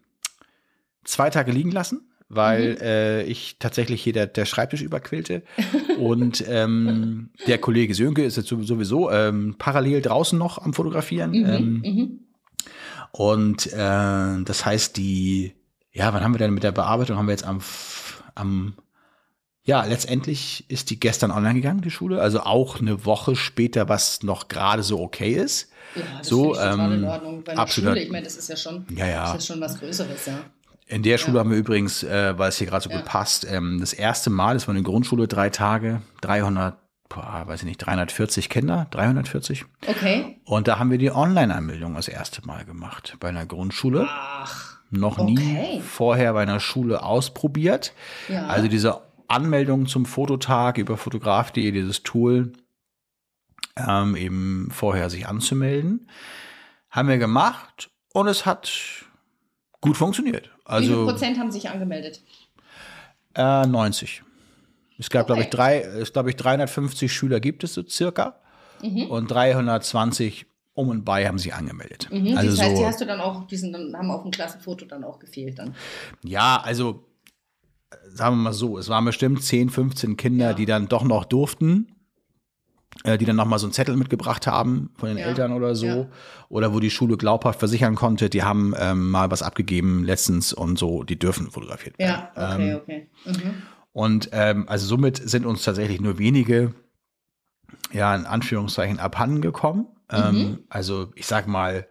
zwei 1.05 1.31
Tage 1.31 1.53
liegen 1.53 1.71
lassen, 1.73 2.03
weil 2.29 2.73
Mhm. 2.75 2.81
äh, 2.81 3.23
ich 3.25 3.57
tatsächlich 3.59 4.03
hier 4.03 4.13
der, 4.13 4.27
der 4.27 4.45
Schreibtisch 4.47 4.83
überquillte. 4.83 5.43
und 5.99 6.45
ähm, 6.49 7.31
der 7.47 7.59
Kollege 7.59 7.95
Sönke 7.95 8.25
ist 8.25 8.37
jetzt 8.37 8.49
sowieso 8.49 9.11
ähm, 9.11 9.55
parallel 9.59 10.03
draußen 10.03 10.39
noch 10.39 10.59
am 10.59 10.75
Fotografieren. 10.75 11.31
Mhm. 11.31 11.47
Ähm, 11.47 11.83
Mhm. 11.85 12.21
und 13.13 13.67
äh, 13.73 14.43
das 14.45 14.65
heißt, 14.67 14.97
die, 14.97 15.55
ja, 15.93 16.13
wann 16.13 16.23
haben 16.23 16.35
wir 16.35 16.39
denn 16.39 16.55
mit 16.55 16.63
der 16.63 16.73
Bearbeitung? 16.73 17.17
Haben 17.17 17.27
wir 17.29 17.33
jetzt 17.33 17.47
am, 17.47 17.61
am 18.35 18.75
ja, 19.63 19.85
letztendlich 19.85 20.65
ist 20.69 20.91
die 20.91 21.01
gestern 21.01 21.33
online 21.33 21.55
gegangen, 21.55 21.81
die 21.81 21.91
Schule. 21.91 22.21
Also 22.21 22.41
auch 22.41 22.79
eine 22.81 23.05
Woche 23.05 23.35
später, 23.35 23.89
was 23.89 24.23
noch 24.23 24.47
gerade 24.47 24.85
so 24.85 25.01
okay 25.01 25.33
ist. 25.33 25.71
Ja, 25.97 26.03
das 26.19 26.29
So, 26.29 26.53
ich 26.53 26.59
total 26.61 26.93
in 26.93 26.99
ähm, 27.03 27.05
Ordnung. 27.09 27.43
Bei 27.45 27.57
absolut. 27.57 27.91
Schule, 27.91 28.03
ich 28.05 28.11
meine, 28.13 28.25
das 28.25 28.37
ist 28.37 28.49
ja 28.49 28.57
schon, 28.57 28.87
Ja, 28.95 29.07
ja. 29.09 29.33
Das 29.33 29.39
ist 29.43 29.47
schon 29.49 29.61
was 29.61 29.77
Größeres, 29.81 30.27
ja. 30.27 30.39
In 30.89 31.03
der 31.03 31.19
Schule 31.19 31.35
Ja. 31.35 31.41
haben 31.41 31.51
wir 31.51 31.59
übrigens, 31.59 32.03
äh, 32.05 32.39
weil 32.39 32.49
es 32.51 32.59
hier 32.59 32.67
gerade 32.69 32.85
so 32.85 32.91
Ja. 32.91 32.97
gut 32.99 33.05
passt, 33.07 33.45
ähm, 33.51 33.79
das 33.81 33.93
erste 33.93 34.31
Mal, 34.31 34.55
das 34.55 34.69
war 34.69 34.75
eine 34.75 34.85
Grundschule, 34.85 35.27
drei 35.27 35.51
Tage, 35.51 36.01
300, 36.21 36.79
boah, 37.09 37.43
weiß 37.47 37.61
ich 37.63 37.67
nicht, 37.67 37.79
340 37.79 38.49
Kinder, 38.49 38.87
340. 38.91 39.65
Okay. 39.87 40.41
Und 40.45 40.69
da 40.69 40.79
haben 40.79 40.91
wir 40.93 40.99
die 40.99 41.11
Online-Anmeldung 41.11 41.95
das 41.95 42.07
erste 42.09 42.47
Mal 42.47 42.65
gemacht 42.65 43.17
bei 43.19 43.29
einer 43.31 43.47
Grundschule. 43.47 44.07
Ach, 44.09 44.79
Noch 44.91 45.19
okay. 45.19 45.33
nie 45.33 45.81
vorher 45.81 46.33
bei 46.35 46.43
einer 46.43 46.61
Schule 46.61 47.03
ausprobiert. 47.03 47.93
ja. 48.29 48.47
Also 48.47 48.69
diese 48.69 49.01
Anmeldung 49.27 49.87
zum 49.87 50.07
Fototag 50.07 50.79
über 50.79 50.97
fotograf.de, 50.97 51.73
dieses 51.73 52.05
Tool, 52.05 52.53
ähm, 53.77 54.15
eben 54.15 54.69
vorher 54.71 55.11
sich 55.11 55.27
anzumelden, 55.27 56.09
haben 56.91 57.09
wir 57.09 57.19
gemacht 57.19 57.91
und 58.13 58.29
es 58.29 58.47
hat 58.47 58.71
gut 59.81 59.97
funktioniert. 59.97 60.51
Wie 60.69 60.85
viel 60.87 60.95
Also 60.95 61.05
Prozent 61.07 61.39
haben 61.39 61.51
sich 61.51 61.69
angemeldet? 61.71 62.21
äh, 63.35 63.67
90. 63.67 64.23
Es 64.99 65.11
gab, 65.11 65.27
glaube 65.27 65.43
ich, 65.43 65.49
Okay. 65.49 65.57
drei, 65.57 65.81
es 65.81 66.13
glaube 66.13 66.31
ich, 66.31 66.37
350 66.37 67.13
Schüler 67.13 67.39
gibt 67.41 67.65
es 67.65 67.75
so 67.75 67.83
circa 67.87 68.41
Mhm. 68.83 69.11
und 69.11 69.31
320 69.31 70.47
um 70.75 70.89
und 70.91 71.05
bei 71.05 71.27
haben 71.27 71.39
sich 71.39 71.55
angemeldet. 71.55 72.09
Mhm. 72.11 72.37
Also 72.37 72.51
das 72.51 72.61
heißt, 72.61 72.77
so, 72.77 72.83
die 72.83 72.87
hast 72.87 73.01
du 73.01 73.07
dann 73.07 73.21
auch, 73.21 73.47
die 73.47 73.57
sind 73.57 73.73
dann, 73.73 73.95
haben 73.97 74.11
auf 74.11 74.23
dem 74.23 74.31
Klassenfoto 74.31 74.85
dann 74.85 75.05
auch 75.05 75.19
gefehlt 75.19 75.59
dann. 75.59 75.75
Ja, 76.23 76.61
also 76.63 77.07
äh, 77.91 77.97
sagen 78.11 78.37
wir 78.37 78.43
mal 78.43 78.53
so, 78.53 78.77
es 78.79 78.89
waren 78.91 79.05
bestimmt 79.07 79.43
10, 79.43 79.71
15 79.71 80.17
Kinder, 80.19 80.49
Ja. 80.49 80.53
die 80.55 80.67
dann 80.67 80.89
doch 80.89 81.05
noch 81.05 81.25
durften, 81.25 81.93
die 83.05 83.25
dann 83.25 83.37
noch 83.37 83.45
mal 83.45 83.59
so 83.59 83.67
einen 83.67 83.73
Zettel 83.73 83.97
mitgebracht 83.97 84.47
haben 84.47 84.91
von 84.97 85.09
den 85.11 85.19
Ja. 85.19 85.27
Eltern 85.27 85.53
oder 85.53 85.75
so. 85.75 85.87
Ja. 85.87 86.07
Oder 86.49 86.73
wo 86.75 86.81
die 86.81 86.91
Schule 86.91 87.17
glaubhaft 87.17 87.59
versichern 87.59 87.95
konnte, 87.95 88.31
die 88.31 88.43
haben 88.43 88.75
ähm, 88.79 89.11
mal 89.11 89.31
was 89.31 89.43
abgegeben 89.43 90.05
letztens 90.05 90.53
und 90.53 90.79
so, 90.79 91.03
die 91.05 91.19
dürfen 91.19 91.51
fotografiert 91.51 91.99
werden. 91.99 92.11
Ja, 92.37 92.53
okay, 92.55 92.71
Ähm, 92.71 92.77
okay. 92.77 93.09
Mhm. 93.25 93.55
und 93.93 94.29
ähm, 94.33 94.69
also 94.69 94.87
somit 94.87 95.17
sind 95.19 95.47
uns 95.47 95.63
tatsächlich 95.63 96.01
nur 96.01 96.19
wenige, 96.19 96.75
ja, 97.93 98.15
in 98.15 98.27
Anführungszeichen 98.27 98.99
abhanden 98.99 99.41
gekommen. 99.41 99.87
Ähm, 100.11 100.61
also 100.69 101.11
ich 101.15 101.27
sag 101.27 101.47
mal, 101.49 101.87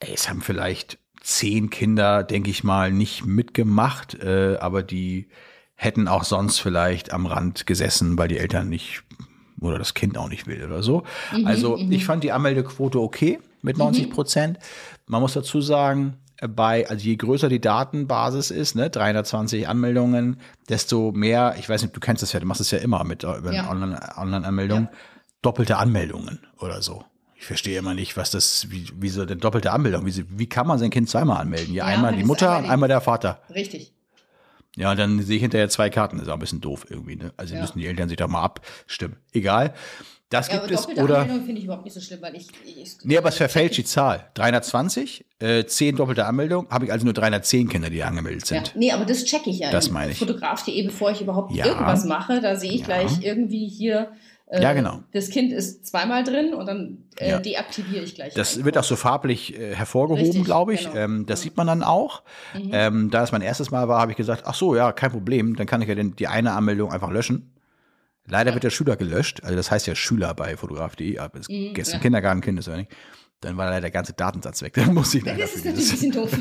ey, 0.00 0.12
es 0.14 0.28
haben 0.28 0.40
vielleicht 0.42 0.98
zehn 1.20 1.70
Kinder, 1.70 2.22
denke 2.22 2.50
ich 2.50 2.62
mal, 2.64 2.92
nicht 2.92 3.26
mitgemacht, 3.26 4.14
äh, 4.22 4.56
aber 4.60 4.82
die 4.82 5.28
hätten 5.74 6.08
auch 6.08 6.24
sonst 6.24 6.58
vielleicht 6.58 7.12
am 7.12 7.26
Rand 7.26 7.66
gesessen, 7.66 8.18
weil 8.18 8.28
die 8.28 8.38
Eltern 8.38 8.68
nicht 8.68 9.02
oder 9.60 9.78
das 9.78 9.94
Kind 9.94 10.16
auch 10.18 10.28
nicht 10.28 10.46
will 10.46 10.64
oder 10.64 10.82
so. 10.82 11.02
also 11.44 11.76
ich 11.76 12.04
fand 12.04 12.24
die 12.24 12.32
Anmeldequote 12.32 13.00
okay 13.00 13.38
mit 13.62 13.76
90 13.78 14.10
Prozent. 14.10 14.58
Man 15.06 15.20
muss 15.20 15.32
dazu 15.34 15.60
sagen, 15.60 16.16
bei, 16.48 16.88
also 16.88 17.04
je 17.04 17.16
größer 17.16 17.48
die 17.48 17.60
Datenbasis 17.60 18.50
ist, 18.52 18.76
ne, 18.76 18.90
320 18.90 19.66
Anmeldungen, 19.68 20.38
desto 20.68 21.10
mehr, 21.10 21.56
ich 21.58 21.68
weiß 21.68 21.82
nicht, 21.82 21.96
du 21.96 22.00
kennst 22.00 22.22
das 22.22 22.32
ja, 22.32 22.38
du 22.38 22.46
machst 22.46 22.60
es 22.60 22.70
ja 22.70 22.78
immer 22.78 23.02
mit 23.02 23.24
äh, 23.24 23.36
über 23.38 23.52
Ja. 23.52 23.68
Online- 23.68 23.98
Online-Anmeldung, 24.16 24.88
doppelte 25.42 25.76
Anmeldungen 25.78 26.38
oder 26.60 26.80
so. 26.82 27.04
Ich 27.34 27.46
verstehe 27.46 27.78
immer 27.78 27.94
nicht, 27.94 28.16
was 28.16 28.30
das, 28.30 28.66
wie, 28.70 28.88
wie 29.00 29.08
so 29.08 29.22
eine 29.22 29.36
doppelte 29.36 29.72
Anmeldung, 29.72 30.06
wie, 30.06 30.24
wie 30.28 30.48
kann 30.48 30.66
man 30.66 30.78
sein 30.78 30.90
Kind 30.90 31.08
zweimal 31.08 31.38
anmelden? 31.40 31.74
Ja, 31.74 31.88
Ja, 31.88 31.94
einmal 31.94 32.14
die 32.14 32.24
Mutter 32.24 32.58
und 32.58 32.68
einmal 32.70 32.88
der 32.88 33.00
Vater. 33.00 33.40
Richtig. 33.52 33.92
Ja, 34.78 34.94
dann 34.94 35.20
sehe 35.22 35.36
ich 35.36 35.42
hinterher 35.42 35.68
zwei 35.68 35.90
Karten, 35.90 36.16
das 36.16 36.26
ist 36.26 36.30
auch 36.30 36.34
ein 36.36 36.38
bisschen 36.40 36.60
doof 36.60 36.86
irgendwie, 36.88 37.16
ne? 37.16 37.32
Also 37.36 37.54
Ja. 37.54 37.60
müssen 37.60 37.78
die 37.78 37.86
Eltern 37.86 38.08
sich 38.08 38.16
doch 38.16 38.28
mal 38.28 38.42
abstimmen. 38.42 39.16
Egal. 39.32 39.74
Das 40.30 40.48
Ja, 40.48 40.58
gibt 40.58 40.70
es, 40.70 40.80
doppelte 40.82 41.02
oder? 41.02 41.18
Anmeldung 41.20 41.44
finde 41.46 41.58
ich 41.60 41.64
überhaupt 41.64 41.84
nicht 41.84 41.94
so 41.94 42.00
schlimm, 42.02 42.20
weil 42.20 42.36
ich. 42.36 42.48
ich 42.66 42.96
Nee, 43.02 43.16
aber 43.16 43.30
es 43.30 43.36
verfälscht 43.38 43.78
die 43.78 43.84
Zahl. 43.84 44.28
320, 44.34 45.24
äh, 45.38 45.64
10 45.64 45.96
doppelte 45.96 46.26
Anmeldung, 46.26 46.68
habe 46.68 46.84
ich 46.84 46.92
also 46.92 47.06
nur 47.06 47.14
310 47.14 47.68
Kinder, 47.70 47.88
die 47.88 48.02
angemeldet 48.02 48.42
Ja, 48.42 48.46
sind. 48.62 48.76
nee, 48.76 48.92
aber 48.92 49.06
das 49.06 49.24
checke 49.24 49.48
ich 49.48 49.60
ja. 49.60 49.70
Das 49.70 49.90
meine 49.90 50.12
ich. 50.12 50.18
Fotograf.de, 50.18 50.82
bevor 50.84 51.10
ich 51.12 51.22
überhaupt 51.22 51.52
Ja. 51.54 51.64
irgendwas 51.66 52.04
mache, 52.04 52.40
da 52.42 52.56
sehe 52.56 52.70
ich 52.72 52.80
Ja. 52.80 52.86
gleich 52.86 53.22
irgendwie 53.22 53.66
hier. 53.68 54.12
Äh, 54.50 54.62
Ja, 54.62 54.72
genau. 54.72 55.02
Das 55.12 55.30
Kind 55.30 55.52
ist 55.52 55.86
zweimal 55.86 56.24
drin 56.24 56.54
und 56.54 56.66
dann 56.66 57.04
äh, 57.16 57.30
Ja. 57.30 57.38
deaktiviere 57.38 58.04
ich 58.04 58.14
gleich. 58.14 58.34
Das 58.34 58.52
einfach. 58.54 58.64
wird 58.64 58.78
auch 58.78 58.84
so 58.84 58.96
farblich 58.96 59.58
äh, 59.58 59.74
hervorgehoben, 59.74 60.44
glaube 60.44 60.74
ich. 60.74 60.84
genau. 60.84 60.96
Ähm, 60.96 61.26
das 61.26 61.42
sieht 61.42 61.56
man 61.56 61.66
dann 61.66 61.82
auch. 61.82 62.22
Mhm. 62.54 62.70
Ähm, 62.72 63.10
da 63.10 63.22
es 63.22 63.32
mein 63.32 63.42
erstes 63.42 63.70
Mal 63.70 63.88
war, 63.88 64.00
habe 64.00 64.12
ich 64.12 64.16
gesagt, 64.16 64.42
ach 64.46 64.54
so, 64.54 64.74
ja, 64.76 64.92
kein 64.92 65.10
Problem, 65.10 65.56
dann 65.56 65.66
kann 65.66 65.82
ich 65.82 65.88
ja 65.88 65.94
den, 65.94 66.16
die 66.16 66.26
eine 66.28 66.52
Anmeldung 66.52 66.92
einfach 66.92 67.10
löschen. 67.10 67.52
Leider 68.30 68.52
wird 68.52 68.62
der 68.64 68.70
Schüler 68.70 68.96
gelöscht, 68.96 69.42
also 69.42 69.56
das 69.56 69.70
heißt 69.70 69.86
ja 69.86 69.94
Schüler 69.94 70.34
bei 70.34 70.54
fotograf.de, 70.56 71.18
aber 71.18 71.40
es 71.40 71.48
Mhm, 71.48 71.72
gestern 71.72 71.96
ja. 71.98 72.02
Kindergartenkind 72.02 72.58
ist 72.58 72.68
ja 72.68 72.76
nicht. 72.76 72.90
Dann 73.40 73.56
war 73.56 73.66
leider 73.66 73.82
der 73.82 73.90
ganze 73.92 74.14
Datensatz 74.14 74.62
weg. 74.62 74.72
Dann 74.74 74.94
musste 74.94 75.18
ich 75.18 75.24
leider 75.24 75.38
Das 75.38 75.54
ist 75.54 75.64
natürlich 75.64 75.88
ein 75.90 75.92
bisschen 75.92 76.12
doof. 76.12 76.38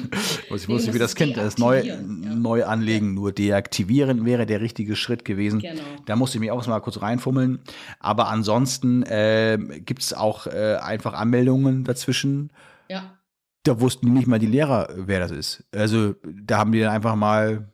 muss 0.49 0.61
ich 0.81 0.87
du 0.87 0.93
wie 0.95 0.99
das 0.99 1.13
Kind 1.15 1.37
das 1.37 1.57
neu, 1.57 1.81
ja. 1.81 1.95
neu 2.01 2.65
anlegen, 2.65 3.13
nur 3.13 3.31
deaktivieren 3.31 4.25
wäre 4.25 4.45
der 4.47 4.61
richtige 4.61 4.95
Schritt 4.95 5.23
gewesen. 5.23 5.59
Genau. 5.59 5.81
Da 6.05 6.15
musste 6.15 6.37
ich 6.37 6.39
mich 6.39 6.51
auch 6.51 6.65
mal 6.65 6.79
kurz 6.79 7.01
reinfummeln. 7.01 7.59
Aber 7.99 8.29
ansonsten 8.29 9.03
äh, 9.03 9.57
gibt 9.85 10.01
es 10.01 10.13
auch 10.13 10.47
äh, 10.47 10.77
einfach 10.81 11.13
Anmeldungen 11.13 11.83
dazwischen, 11.83 12.51
Ja. 12.87 13.17
da 13.63 13.79
wussten 13.79 14.13
nicht 14.13 14.27
mal 14.27 14.39
die 14.39 14.47
Lehrer, 14.47 14.89
wer 14.95 15.19
das 15.19 15.31
ist. 15.31 15.63
Also 15.75 16.15
da 16.23 16.57
haben 16.57 16.71
die 16.71 16.79
dann 16.79 16.91
einfach 16.91 17.15
mal, 17.15 17.69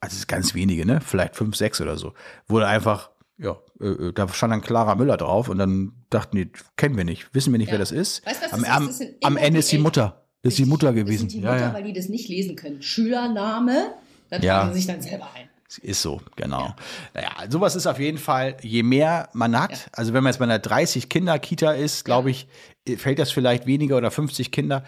also 0.00 0.12
es 0.14 0.18
ist 0.20 0.28
ganz 0.28 0.54
wenige, 0.54 0.86
ne? 0.86 1.00
Vielleicht 1.00 1.34
fünf, 1.34 1.56
sechs 1.56 1.80
oder 1.80 1.96
so. 1.96 2.14
Wurde 2.46 2.68
einfach, 2.68 3.10
ja, 3.38 3.56
äh, 3.80 3.86
äh, 3.86 4.12
da 4.12 4.28
stand 4.28 4.52
dann 4.52 4.60
Clara 4.60 4.94
Müller 4.96 5.16
drauf 5.16 5.48
und 5.48 5.58
dann 5.58 5.92
dachten 6.10 6.36
die, 6.36 6.50
kennen 6.76 6.96
wir 6.96 7.04
nicht, 7.04 7.32
wissen 7.34 7.52
wir 7.52 7.58
nicht, 7.58 7.68
Ja. 7.68 7.72
wer 7.72 7.78
das 7.78 7.92
ist. 7.92 8.26
Weißt 8.26 8.42
du, 8.42 8.46
was 8.46 8.52
am, 8.52 8.60
das 8.62 8.68
ist? 8.68 8.76
am, 8.76 8.86
Das 8.86 8.98
sind 8.98 9.24
am 9.24 9.36
Ende 9.36 9.58
ist 9.60 9.72
die. 9.72 9.78
Mutter. 9.78 10.24
Das 10.42 10.52
ist 10.52 10.58
die 10.58 10.64
Mutter 10.66 10.88
Das 10.88 10.94
gewesen. 10.96 11.28
sind 11.30 11.32
die 11.32 11.40
ja, 11.40 11.52
Mutter, 11.52 11.64
ja. 11.66 11.74
weil 11.74 11.84
die 11.84 11.92
das 11.92 12.08
nicht 12.08 12.28
lesen 12.28 12.54
können. 12.56 12.80
Schülername, 12.82 13.92
da 14.30 14.38
Ja. 14.38 14.60
tragen 14.60 14.72
sie 14.74 14.78
sich 14.80 14.86
dann 14.86 15.00
selber 15.02 15.28
ein. 15.34 15.48
Ist 15.82 16.00
so, 16.00 16.20
genau. 16.36 16.74
Naja, 17.12 17.28
sowas 17.50 17.76
ist 17.76 17.86
auf 17.86 17.98
jeden 18.00 18.16
Fall, 18.18 18.56
je 18.62 18.82
mehr 18.82 19.28
man 19.34 19.58
hat, 19.60 19.72
Ja. 19.72 19.78
also 19.92 20.14
wenn 20.14 20.22
man 20.24 20.32
jetzt 20.32 20.38
bei 20.38 20.44
einer 20.44 20.58
30 20.58 21.08
Kinder 21.10 21.38
Kita 21.38 21.72
ist, 21.72 22.04
glaube 22.06 22.30
ich, 22.30 22.48
fällt 22.96 23.18
das 23.18 23.30
vielleicht 23.32 23.66
weniger 23.66 23.98
oder 23.98 24.10
50 24.10 24.50
Kinder 24.50 24.82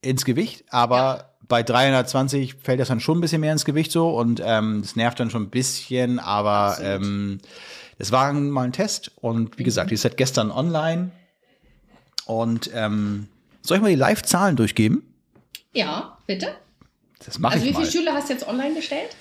ins 0.00 0.24
Gewicht, 0.24 0.64
aber 0.70 0.96
Ja. 0.96 1.30
Bei 1.48 1.62
320 1.62 2.54
fällt 2.62 2.80
das 2.80 2.88
dann 2.88 3.00
schon 3.00 3.18
ein 3.18 3.20
bisschen 3.20 3.40
mehr 3.40 3.52
ins 3.52 3.64
Gewicht 3.64 3.92
so 3.92 4.10
und 4.10 4.40
ähm, 4.44 4.80
das 4.82 4.96
nervt 4.96 5.20
dann 5.20 5.30
schon 5.30 5.44
ein 5.44 5.50
bisschen, 5.50 6.18
aber 6.18 6.78
ähm, 6.82 7.38
es 7.98 8.12
war 8.12 8.32
mal 8.32 8.64
ein 8.64 8.72
Test 8.72 9.12
und 9.16 9.58
wie 9.58 9.62
gesagt, 9.64 9.90
die 9.90 9.94
ist 9.94 10.02
seit 10.02 10.16
gestern 10.16 10.50
online 10.50 11.10
und 12.26 12.70
ähm, 12.74 13.28
soll 13.62 13.76
ich 13.78 13.82
mal 13.82 13.88
die 13.90 13.94
Live-Zahlen 13.96 14.56
durchgeben? 14.56 15.02
Ja, 15.72 16.18
bitte. 16.26 16.48
Das 17.24 17.38
mache 17.38 17.54
Also 17.54 17.64
ich 17.66 17.70
wie 17.70 17.74
mal. 17.74 17.80
viele 17.86 17.92
Schüler 17.92 18.14
hast 18.14 18.28
du 18.28 18.32
jetzt 18.34 18.46
online 18.48 18.74
gestellt? 18.74 19.16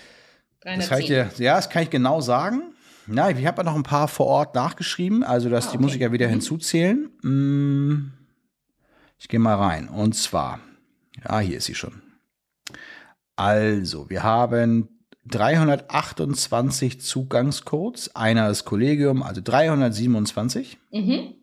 Das 0.62 0.90
kann 0.90 1.00
ich 1.00 1.08
310. 1.08 1.38
dir, 1.38 1.44
ja, 1.46 1.56
das 1.56 1.70
kann 1.70 1.84
ich 1.84 1.90
genau 1.90 2.22
sagen. 2.22 2.62
Na, 3.08 3.30
ich 3.30 3.46
habe 3.46 3.58
ja 3.58 3.64
noch 3.64 3.76
ein 3.76 3.84
paar 3.84 4.08
vor 4.08 4.26
Ort 4.26 4.56
nachgeschrieben, 4.56 5.24
also 5.24 5.48
das, 5.50 5.68
Ah, 5.68 5.72
die 5.72 5.78
okay. 5.78 5.84
muss 5.84 5.94
ich 5.94 6.02
ja 6.02 6.12
wieder 6.12 6.28
hinzuzählen. 6.28 7.10
Mm, 7.22 8.12
Ich 9.20 9.28
gehe 9.28 9.40
mal 9.40 9.56
rein. 9.56 9.88
Und 9.90 10.16
zwar, 10.16 10.60
ja, 11.24 11.40
hier 11.40 11.58
ist 11.58 11.66
sie 11.66 11.76
schon. 11.76 12.02
Also, 13.36 14.10
wir 14.10 14.24
haben 14.24 14.90
328 15.28 17.02
Zugangscodes. 17.02 18.16
Einer 18.16 18.50
ist 18.50 18.66
Kollegium, 18.66 19.24
also 19.24 19.42
327. 19.44 20.78
Mhm. 20.92 21.34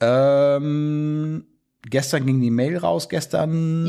Ähm, 0.00 1.44
gestern 1.82 2.26
ging 2.26 2.40
die 2.40 2.50
Mail 2.50 2.78
raus, 2.78 3.08
gestern 3.08 3.84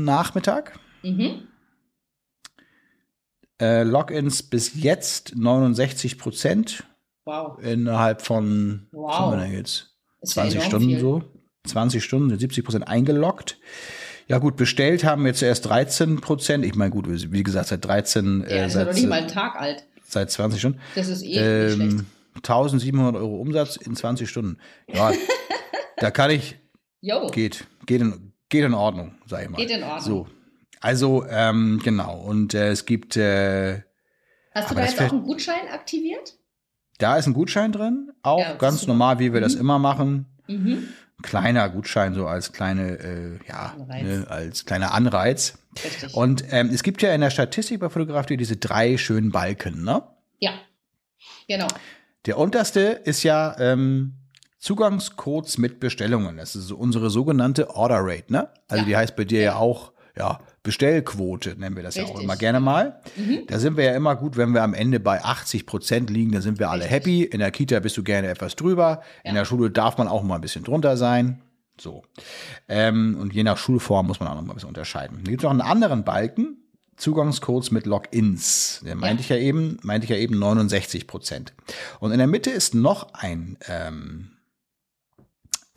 Mhm. 0.00 0.04
Nachmittag. 0.04 0.78
Mhm. 1.02 1.42
Äh, 3.60 3.82
Logins 3.82 4.42
bis 4.44 4.80
jetzt 4.80 5.36
69 5.36 6.18
Prozent 6.18 6.84
Wow. 7.24 7.58
innerhalb 7.60 8.22
von 8.22 8.86
Wow. 8.92 9.08
was 9.08 9.18
haben 9.18 9.32
wir 9.38 9.44
denn 9.46 9.52
jetzt? 9.56 9.94
Ist 10.20 10.36
ja 10.36 10.42
20 10.42 10.54
enorm 10.58 10.68
Stunden 10.68 10.88
viel. 10.90 11.00
so. 11.00 11.22
20 11.64 12.04
Stunden, 12.04 12.28
sind 12.30 12.38
70 12.40 12.64
Prozent 12.64 12.88
eingeloggt. 12.88 13.58
Ja 14.28 14.38
gut, 14.38 14.56
bestellt 14.56 15.04
haben 15.04 15.24
wir 15.24 15.32
zuerst 15.34 15.66
13 15.66 16.20
Prozent. 16.20 16.64
Ich 16.64 16.74
meine, 16.74 16.90
gut, 16.90 17.06
wie 17.08 17.42
gesagt, 17.42 17.68
seit 17.68 17.84
13, 17.84 18.40
Ja, 18.42 18.46
äh, 18.46 18.48
das 18.60 18.68
ist 18.68 18.74
ja 18.74 18.80
seit, 18.80 18.86
noch 18.88 18.94
nicht 18.94 19.08
mal 19.08 19.22
ein 19.22 19.28
Tag 19.28 19.56
alt. 19.56 19.84
seit 20.06 20.30
20 20.30 20.60
Stunden. 20.60 20.80
Das 20.94 21.08
ist 21.08 21.22
eh 21.22 21.26
nicht 21.28 21.74
schlecht. 21.74 21.92
Ähm, 21.92 22.06
1700 22.36 23.16
Euro 23.16 23.36
Umsatz 23.40 23.76
in 23.76 23.96
20 23.96 24.28
Stunden. 24.28 24.58
Ja, 24.86 25.12
da 25.96 26.10
kann 26.10 26.30
ich, 26.30 26.56
Jo. 27.00 27.26
geht, 27.28 27.64
geht 27.86 28.00
in, 28.02 28.32
geht 28.48 28.64
in 28.64 28.74
Ordnung, 28.74 29.14
sag 29.26 29.42
ich 29.44 29.48
mal. 29.48 29.56
Geht 29.56 29.70
in 29.70 29.82
Ordnung. 29.82 30.00
So. 30.00 30.26
Also, 30.80 31.24
ähm, 31.28 31.80
genau. 31.82 32.18
Und 32.20 32.54
äh, 32.54 32.68
es 32.70 32.84
gibt, 32.86 33.16
äh, 33.16 33.82
Hast 34.54 34.70
du 34.70 34.74
da 34.74 34.82
das 34.82 34.92
jetzt 34.92 35.02
auch 35.02 35.12
einen 35.12 35.22
Gutschein 35.24 35.68
aktiviert? 35.72 36.34
Da 36.98 37.16
ist 37.16 37.26
ein 37.26 37.32
Gutschein 37.34 37.72
drin, 37.72 38.10
auch 38.22 38.40
Ja, 38.40 38.50
das 38.50 38.58
ganz 38.58 38.86
normal, 38.86 39.18
wie 39.20 39.32
wir 39.32 39.40
das 39.40 39.54
Mhm. 39.54 39.60
immer 39.60 39.78
machen. 39.78 40.26
Mhm. 40.48 40.88
Kleiner 41.22 41.68
Gutschein, 41.68 42.14
so 42.14 42.26
als 42.26 42.52
kleine, 42.52 42.98
äh, 42.98 43.38
ja, 43.48 43.74
ne, 43.76 44.26
als 44.28 44.64
kleiner 44.64 44.92
Anreiz. 44.94 45.58
Richtig. 45.84 46.14
Und 46.14 46.44
ähm, 46.50 46.70
es 46.72 46.82
gibt 46.82 47.02
ja 47.02 47.12
in 47.14 47.20
der 47.20 47.30
Statistik 47.30 47.80
bei 47.80 47.88
Fotografie 47.88 48.36
diese 48.36 48.56
drei 48.56 48.96
schönen 48.96 49.30
Balken, 49.30 49.84
ne? 49.84 50.02
ja, 50.38 50.52
genau. 51.48 51.66
Der 52.26 52.36
unterste 52.38 52.80
ist 52.80 53.22
ja 53.22 53.56
ähm, 53.58 54.14
Zugangscodes 54.58 55.56
mit 55.58 55.80
Bestellungen. 55.80 56.36
Das 56.36 56.56
ist 56.56 56.72
unsere 56.72 57.10
sogenannte 57.10 57.70
Order 57.70 58.00
Rate, 58.00 58.32
ne? 58.32 58.48
Also 58.68 58.82
Ja. 58.82 58.88
die 58.88 58.96
heißt 58.96 59.16
bei 59.16 59.24
dir 59.24 59.40
ja 59.40 59.54
auch, 59.56 59.92
ja, 60.18 60.40
Bestellquote 60.62 61.54
nennen 61.58 61.76
wir 61.76 61.82
das 61.82 61.94
ja 61.94 62.02
auch 62.04 62.08
Richtig. 62.08 62.24
immer 62.24 62.36
gerne 62.36 62.60
mal. 62.60 63.00
Mhm. 63.16 63.44
Da 63.46 63.58
sind 63.58 63.76
wir 63.76 63.84
ja 63.84 63.94
immer 63.94 64.16
gut, 64.16 64.36
wenn 64.36 64.52
wir 64.52 64.62
am 64.62 64.74
Ende 64.74 65.00
bei 65.00 65.22
80 65.24 65.64
Prozent 65.66 66.10
liegen, 66.10 66.32
dann 66.32 66.42
sind 66.42 66.58
wir 66.58 66.70
alle 66.70 66.84
Richtig. 66.84 66.96
happy. 66.96 67.22
In 67.24 67.38
der 67.40 67.50
Kita 67.50 67.80
bist 67.80 67.96
du 67.96 68.02
gerne 68.02 68.28
etwas 68.28 68.56
drüber. 68.56 69.02
In 69.24 69.34
Ja. 69.34 69.40
der 69.40 69.44
Schule 69.44 69.70
darf 69.70 69.96
man 69.98 70.08
auch 70.08 70.22
mal 70.22 70.34
ein 70.36 70.40
bisschen 70.40 70.64
drunter 70.64 70.96
sein. 70.96 71.40
So. 71.80 72.02
Ähm, 72.68 73.16
und 73.20 73.32
je 73.32 73.44
nach 73.44 73.56
Schulform 73.56 74.06
muss 74.08 74.18
man 74.20 74.28
auch 74.28 74.34
noch 74.34 74.42
mal 74.42 74.50
ein 74.52 74.54
bisschen 74.54 74.68
unterscheiden. 74.68 75.20
Da 75.24 75.30
gibt 75.30 75.42
es 75.42 75.44
noch 75.44 75.50
einen 75.52 75.60
anderen 75.60 76.04
Balken. 76.04 76.56
Zugangscodes 76.96 77.70
mit 77.70 77.86
Logins. 77.86 78.80
Der 78.84 78.96
meinte 78.96 79.20
Ja. 79.20 79.20
ich 79.20 79.28
ja 79.28 79.36
eben, 79.36 79.78
meinte 79.82 80.04
ich 80.04 80.10
ja 80.10 80.16
eben 80.16 80.36
69 80.38 81.06
Prozent. 81.06 81.54
Und 82.00 82.10
in 82.10 82.18
der 82.18 82.26
Mitte 82.26 82.50
ist 82.50 82.74
noch 82.74 83.14
ein, 83.14 83.56
ähm, 83.68 84.32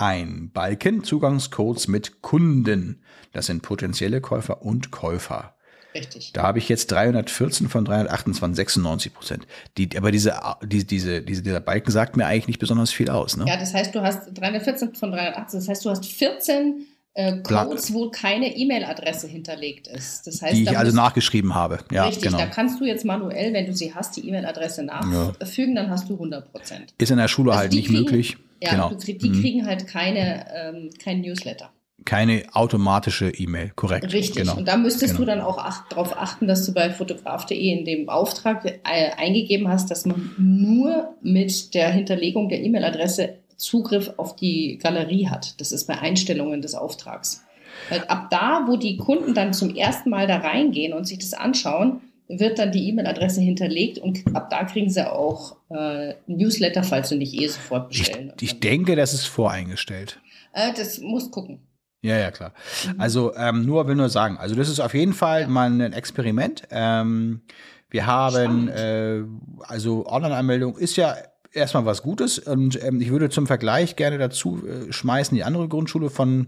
ein 0.01 0.49
Balken, 0.51 1.03
Zugangscodes 1.03 1.87
mit 1.87 2.21
Kunden. 2.21 3.01
Das 3.33 3.45
sind 3.45 3.61
potenzielle 3.61 4.19
Käufer 4.21 4.61
und 4.63 4.91
Käufer. 4.91 5.55
Richtig. 5.93 6.31
Da 6.33 6.43
habe 6.43 6.57
ich 6.59 6.69
jetzt 6.69 6.89
314 6.91 7.67
von 7.67 7.83
328, 7.85 8.55
96 8.55 9.13
Prozent. 9.13 9.47
Die, 9.77 9.89
aber 9.97 10.11
diese, 10.11 10.39
die, 10.63 10.85
diese, 10.87 11.21
diese, 11.21 11.43
dieser 11.43 11.59
Balken 11.59 11.91
sagt 11.91 12.15
mir 12.15 12.25
eigentlich 12.25 12.47
nicht 12.47 12.59
besonders 12.59 12.91
viel 12.91 13.09
aus. 13.09 13.35
Ne? 13.35 13.45
Ja, 13.47 13.57
das 13.57 13.73
heißt, 13.73 13.93
du 13.93 14.01
hast 14.01 14.29
314 14.33 14.95
von 14.95 15.11
380, 15.11 15.59
das 15.59 15.67
heißt, 15.67 15.85
du 15.85 15.89
hast 15.89 16.05
14 16.05 16.85
äh, 17.13 17.41
Codes, 17.41 17.93
wo 17.93 18.09
keine 18.09 18.55
E-Mail-Adresse 18.55 19.27
hinterlegt 19.27 19.89
ist. 19.89 20.25
Das 20.27 20.41
heißt, 20.41 20.53
die 20.55 20.63
ich 20.63 20.77
also 20.77 20.95
nachgeschrieben 20.95 21.55
habe. 21.55 21.79
Ja, 21.91 22.05
Richtig, 22.05 22.23
genau. 22.23 22.37
da 22.37 22.45
kannst 22.45 22.79
du 22.79 22.85
jetzt 22.85 23.03
manuell, 23.03 23.51
wenn 23.53 23.65
du 23.65 23.73
sie 23.73 23.93
hast, 23.93 24.15
die 24.15 24.25
E-Mail-Adresse 24.29 24.83
nachfügen, 24.83 25.75
dann 25.75 25.89
hast 25.89 26.07
du 26.09 26.13
100 26.13 26.51
Prozent. 26.53 26.93
Ist 26.97 27.11
in 27.11 27.17
der 27.17 27.27
Schule 27.27 27.51
Also 27.51 27.63
halt 27.63 27.73
nicht 27.73 27.87
kriegen- 27.87 27.99
möglich. 28.03 28.37
Ja, 28.61 28.71
genau. 28.71 28.89
du 28.89 28.97
krieg, 28.97 29.19
die 29.19 29.29
Mhm. 29.29 29.41
kriegen 29.41 29.65
halt 29.65 29.87
keine, 29.87 30.45
ähm, 30.55 30.89
kein 31.03 31.21
Newsletter. 31.21 31.71
Keine 32.03 32.43
automatische 32.53 33.29
E-Mail, 33.29 33.71
korrekt. 33.75 34.11
Richtig. 34.11 34.37
Genau. 34.43 34.55
Und 34.57 34.67
da 34.67 34.75
müsstest 34.77 35.13
du 35.15 35.19
Genau. 35.19 35.35
dann 35.35 35.41
auch 35.41 35.57
acht, 35.59 35.91
darauf 35.91 36.17
achten, 36.17 36.47
dass 36.47 36.65
du 36.65 36.73
bei 36.73 36.89
fotograf.de 36.89 37.55
in 37.57 37.85
dem 37.85 38.09
Auftrag 38.09 38.65
äh, 38.65 38.79
eingegeben 39.17 39.67
hast, 39.67 39.91
dass 39.91 40.05
man 40.05 40.31
nur 40.37 41.15
mit 41.21 41.73
der 41.75 41.91
Hinterlegung 41.91 42.49
der 42.49 42.61
E-Mail-Adresse 42.63 43.37
Zugriff 43.55 44.13
auf 44.17 44.35
die 44.35 44.79
Galerie 44.81 45.27
hat. 45.27 45.59
Das 45.61 45.71
ist 45.71 45.85
bei 45.85 45.99
Einstellungen 45.99 46.63
des 46.63 46.73
Auftrags. 46.73 47.43
Weil 47.89 48.03
ab 48.07 48.29
da, 48.31 48.65
wo 48.67 48.77
die 48.77 48.97
Kunden 48.97 49.35
dann 49.35 49.53
zum 49.53 49.75
ersten 49.75 50.09
Mal 50.09 50.25
da 50.25 50.37
reingehen 50.37 50.93
und 50.93 51.05
sich 51.07 51.19
das 51.19 51.33
anschauen, 51.33 52.01
wird 52.39 52.59
dann 52.59 52.71
die 52.71 52.87
E-Mail-Adresse 52.89 53.41
hinterlegt 53.41 53.97
und 53.97 54.23
ab 54.35 54.49
da 54.49 54.63
kriegen 54.63 54.89
sie 54.89 55.09
auch 55.09 55.57
äh, 55.69 56.13
Newsletter, 56.27 56.83
falls 56.83 57.09
sie 57.09 57.17
nicht 57.17 57.33
eh 57.39 57.47
sofort 57.47 57.91
ich, 57.91 57.99
bestellen. 57.99 58.33
ich 58.39 58.59
denke, 58.59 58.95
das 58.95 59.13
ist 59.13 59.25
voreingestellt. 59.25 60.19
äh, 60.53 60.71
das 60.75 60.99
muss 60.99 61.31
gucken. 61.31 61.59
Ja, 62.03 62.17
ja, 62.17 62.31
klar. 62.31 62.53
Mhm. 62.87 62.99
Also 63.01 63.35
ähm, 63.35 63.65
nur 63.65 63.87
will 63.87 63.95
nur 63.95 64.09
sagen, 64.09 64.37
also 64.37 64.55
das 64.55 64.69
ist 64.69 64.79
auf 64.79 64.93
jeden 64.93 65.13
Fall 65.13 65.41
Ja. 65.41 65.47
mal 65.47 65.69
ein 65.69 65.93
Experiment. 65.93 66.63
Ähm, 66.71 67.41
wir 67.89 68.05
haben, 68.07 68.69
äh, 68.69 69.21
also 69.61 70.07
Online-Anmeldung 70.07 70.77
ist 70.77 70.95
ja 70.95 71.15
erstmal 71.51 71.85
was 71.85 72.01
Gutes 72.01 72.39
und 72.39 72.81
ähm, 72.83 73.01
ich 73.01 73.11
würde 73.11 73.29
zum 73.29 73.45
Vergleich 73.45 73.95
gerne 73.97 74.17
dazu 74.17 74.63
äh, 74.65 74.91
schmeißen 74.91 75.35
die 75.35 75.43
andere 75.43 75.67
Grundschule 75.67 76.09
von 76.09 76.47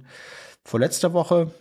vorletzter 0.63 1.13
Woche. 1.13 1.51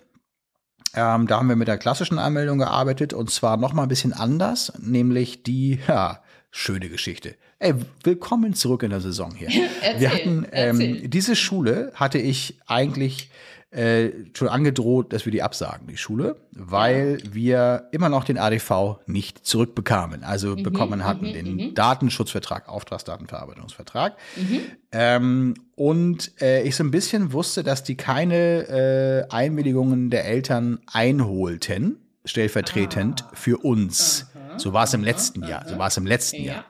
Ähm, 0.95 1.27
da 1.27 1.39
haben 1.39 1.49
wir 1.49 1.57
mit 1.57 1.69
der 1.69 1.79
klassischen 1.79 2.19
Anmeldung 2.19 2.59
gearbeitet 2.59 3.15
und 3.15 3.31
zwar 3.31 3.57
noch 3.57 3.73
mal 3.73 3.85
ein 3.85 3.89
bisschen 3.89 4.13
anders, 4.13 4.73
nämlich 4.79 5.43
die, 5.43 5.79
ja, 5.89 6.23
schöne 6.51 6.91
Geschichte. 6.91 7.35
Ey, 7.59 7.75
willkommen 8.03 8.53
zurück 8.55 8.83
in 8.83 8.91
der 8.91 9.01
Saison 9.01 9.35
hier. 9.35 9.49
Erzähl, 9.81 10.01
wir 10.01 10.13
hatten, 10.13 10.47
ähm, 10.53 10.81
erzähl. 10.81 11.09
diese 11.09 11.35
Schule 11.35 11.93
hatte 11.95 12.19
ich 12.19 12.59
eigentlich 12.67 13.31
äh, 13.73 14.11
schon 14.35 14.49
angedroht, 14.49 15.13
dass 15.13 15.25
wir 15.25 15.33
die 15.33 15.43
absagen, 15.43 15.87
die 15.87 15.97
Schule, 15.97 16.37
weil 16.53 17.23
wir 17.31 17.89
immer 17.91 18.11
noch 18.11 18.25
den 18.25 18.37
ADV 18.37 18.99
nicht 19.07 19.47
zurückbekamen. 19.47 20.25
Also 20.25 20.57
bekommen 20.57 21.05
hatten 21.05 21.29
mhm, 21.29 21.33
den 21.33 21.57
mhm. 21.57 21.75
Datenschutzvertrag, 21.75 22.69
Auftragsdatenverarbeitungsvertrag. 22.69 24.17
Mhm. 24.37 24.61
Ähm, 24.93 25.55
und 25.75 26.33
äh, 26.43 26.63
ich 26.65 26.77
so 26.77 26.85
ein 26.85 26.91
bisschen 26.91 27.33
wusste, 27.33 27.63
dass 27.63 27.83
die 27.83 27.97
keine 27.97 29.27
äh, 29.31 29.33
Einwilligungen 29.33 30.11
der 30.11 30.27
Eltern 30.27 30.81
einholten, 30.93 31.97
stellvertretend 32.27 33.25
für 33.33 33.57
uns. 33.57 34.27
Aha, 34.35 34.59
so 34.59 34.75
war 34.75 34.85
es 34.85 34.93
im 34.93 35.01
aha, 35.01 35.07
letzten 35.07 35.43
Jahr. 35.45 35.63
aha. 35.63 35.69
So 35.71 35.79
war 35.79 35.89
es 35.89 35.97
im 35.97 36.07
letzten 36.07 36.43
Ja. 36.43 36.53
Jahr. 36.53 36.65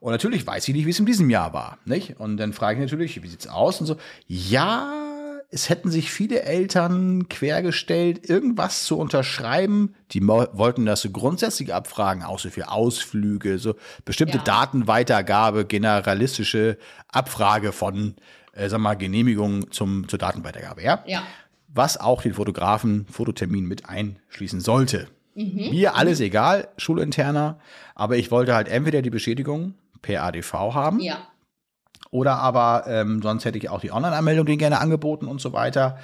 Und 0.00 0.12
natürlich 0.12 0.46
weiß 0.46 0.66
ich 0.66 0.74
nicht, 0.74 0.86
wie 0.86 0.90
es 0.90 0.98
in 0.98 1.04
diesem 1.04 1.28
Jahr 1.28 1.52
war. 1.52 1.76
Nicht? 1.84 2.18
Und 2.18 2.38
dann 2.38 2.54
frage 2.54 2.78
ich 2.78 2.90
natürlich, 2.90 3.22
wie 3.22 3.28
sieht's 3.28 3.46
aus? 3.46 3.80
Und 3.82 3.86
so, 3.86 3.96
ja, 4.26 5.09
es 5.52 5.68
hätten 5.68 5.90
sich 5.90 6.12
viele 6.12 6.42
Eltern 6.42 7.28
quergestellt, 7.28 8.28
irgendwas 8.28 8.84
zu 8.84 8.96
unterschreiben. 8.98 9.94
Die 10.12 10.24
wollten 10.26 10.86
das 10.86 11.00
so 11.00 11.10
grundsätzlich 11.10 11.74
abfragen, 11.74 12.22
auch 12.22 12.38
so 12.38 12.50
für 12.50 12.70
Ausflüge, 12.70 13.58
so 13.58 13.74
bestimmte 14.04 14.38
Ja. 14.38 14.44
Datenweitergabe, 14.44 15.64
generalistische 15.64 16.78
Abfrage 17.08 17.72
von, 17.72 18.14
äh, 18.52 18.68
sag 18.68 18.78
mal, 18.78 18.94
Genehmigungen 18.94 19.72
zum, 19.72 20.06
zur 20.08 20.20
Datenweitergabe, 20.20 20.82
ja? 20.82 21.02
Ja. 21.06 21.22
Was 21.66 21.98
auch 21.98 22.22
den 22.22 22.34
Fotografen 22.34 23.06
Fototermin 23.10 23.64
mit 23.64 23.88
einschließen 23.88 24.60
sollte. 24.60 25.08
Mhm. 25.34 25.70
Mir 25.70 25.96
alles 25.96 26.20
egal, 26.20 26.68
schulinterner, 26.76 27.58
aber 27.96 28.16
ich 28.16 28.30
wollte 28.30 28.54
halt 28.54 28.68
entweder 28.68 29.02
die 29.02 29.10
Beschädigung 29.10 29.74
per 30.02 30.22
ADV 30.24 30.52
haben 30.74 31.00
Ja. 31.00 31.18
Oder 32.10 32.36
aber 32.38 32.84
ähm, 32.88 33.22
sonst 33.22 33.44
hätte 33.44 33.58
ich 33.58 33.68
auch 33.68 33.80
die 33.80 33.92
Online-Anmeldung 33.92 34.46
denen 34.46 34.58
gerne 34.58 34.80
angeboten 34.80 35.26
und 35.26 35.40
so 35.40 35.52
weiter. 35.52 35.98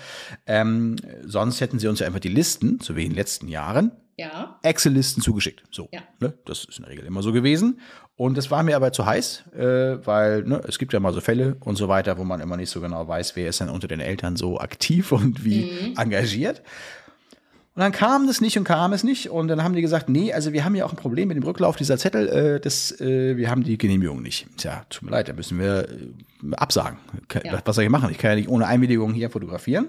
Ähm, 0.47 0.97
sonst 1.25 1.61
hätten 1.61 1.79
sie 1.79 1.89
uns 1.89 1.99
ja 2.01 2.07
einfach 2.07 2.21
die 2.21 2.29
Listen, 2.29 2.79
so 2.81 2.95
wie 2.97 3.05
in 3.05 3.11
den 3.11 3.17
letzten 3.17 3.49
Jahren, 3.49 3.91
Ja. 4.17 4.59
Excel-Listen 4.63 5.21
zugeschickt. 5.21 5.65
So, 5.71 5.89
Ja. 5.93 6.01
ne? 6.21 6.33
das 6.45 6.65
ist 6.65 6.79
in 6.79 6.85
der 6.85 6.93
Regel 6.93 7.05
immer 7.07 7.23
so 7.23 7.33
gewesen. 7.33 7.81
Und 8.15 8.39
das 8.39 8.51
war 8.51 8.63
mir 8.63 8.77
aber 8.77 8.93
zu 8.93 9.05
heiß, 9.05 9.45
äh, 9.55 10.07
weil 10.07 10.43
ne, 10.45 10.63
es 10.67 10.79
gibt 10.79 10.93
ja 10.95 11.01
mal 11.01 11.13
so 11.13 11.21
Fälle 11.21 11.57
und 11.61 11.77
so 11.77 11.89
weiter, 11.89 12.17
wo 12.17 12.25
man 12.25 12.41
immer 12.41 12.57
nicht 12.57 12.71
so 12.71 12.81
genau 12.81 13.07
weiß, 13.07 13.37
wer 13.37 13.49
ist 13.51 13.61
denn 13.61 13.69
unter 13.69 13.89
den 13.89 14.01
Eltern 14.01 14.37
so 14.37 14.59
aktiv 14.59 15.13
und 15.13 15.45
wie 15.45 15.93
engagiert. 15.99 16.63
Und 17.77 17.83
dann 17.83 17.93
kam 17.93 18.27
das 18.27 18.41
nicht 18.41 18.57
und 18.57 18.65
kam 18.65 18.95
es 18.95 19.05
nicht. 19.05 19.29
Und 19.29 19.49
dann 19.49 19.63
haben 19.63 19.75
die 19.75 19.83
gesagt, 19.83 20.09
nee, 20.09 20.33
also 20.33 20.55
wir 20.55 20.65
haben 20.65 20.75
ja 20.75 20.87
auch 20.87 20.93
ein 20.93 20.97
Problem 20.97 21.29
mit 21.29 21.37
dem 21.37 21.45
Rücklauf 21.45 21.77
dieser 21.77 21.99
Zettel. 21.99 22.27
Äh, 22.27 22.59
das, 22.59 22.99
äh, 23.03 23.37
wir 23.37 23.51
haben 23.51 23.65
die 23.65 23.77
Genehmigung 23.77 24.23
nicht. 24.23 24.47
Tja, 24.57 24.87
tut 24.89 25.03
mir 25.03 25.11
leid, 25.11 25.29
da 25.29 25.35
müssen 25.35 25.59
wir 25.59 25.87
äh, 25.87 26.55
absagen. 26.57 26.99
Ja. 27.45 27.61
Was 27.67 27.77
soll 27.77 27.85
ich 27.85 27.91
machen? 27.91 28.11
Ich 28.11 28.17
kann 28.17 28.31
ja 28.31 28.37
nicht 28.37 28.49
ohne 28.49 28.67
Einwilligung 28.67 29.13
hier 29.13 29.29
fotografieren. 29.29 29.89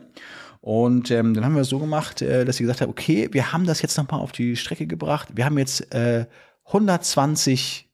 Und 0.59 1.11
ähm, 1.11 1.33
dann 1.33 1.45
haben 1.45 1.55
wir 1.55 1.61
es 1.61 1.69
so 1.69 1.79
gemacht, 1.79 2.21
äh, 2.21 2.43
dass 2.43 2.57
sie 2.57 2.63
gesagt 2.63 2.81
haben, 2.81 2.89
okay, 2.89 3.29
wir 3.31 3.53
haben 3.53 3.65
das 3.65 3.81
jetzt 3.81 3.97
nochmal 3.97 4.19
auf 4.19 4.33
die 4.33 4.57
Strecke 4.57 4.85
gebracht. 4.85 5.29
Wir 5.35 5.45
haben 5.45 5.57
jetzt 5.57 5.93
äh, 5.95 6.25
120 6.65 7.89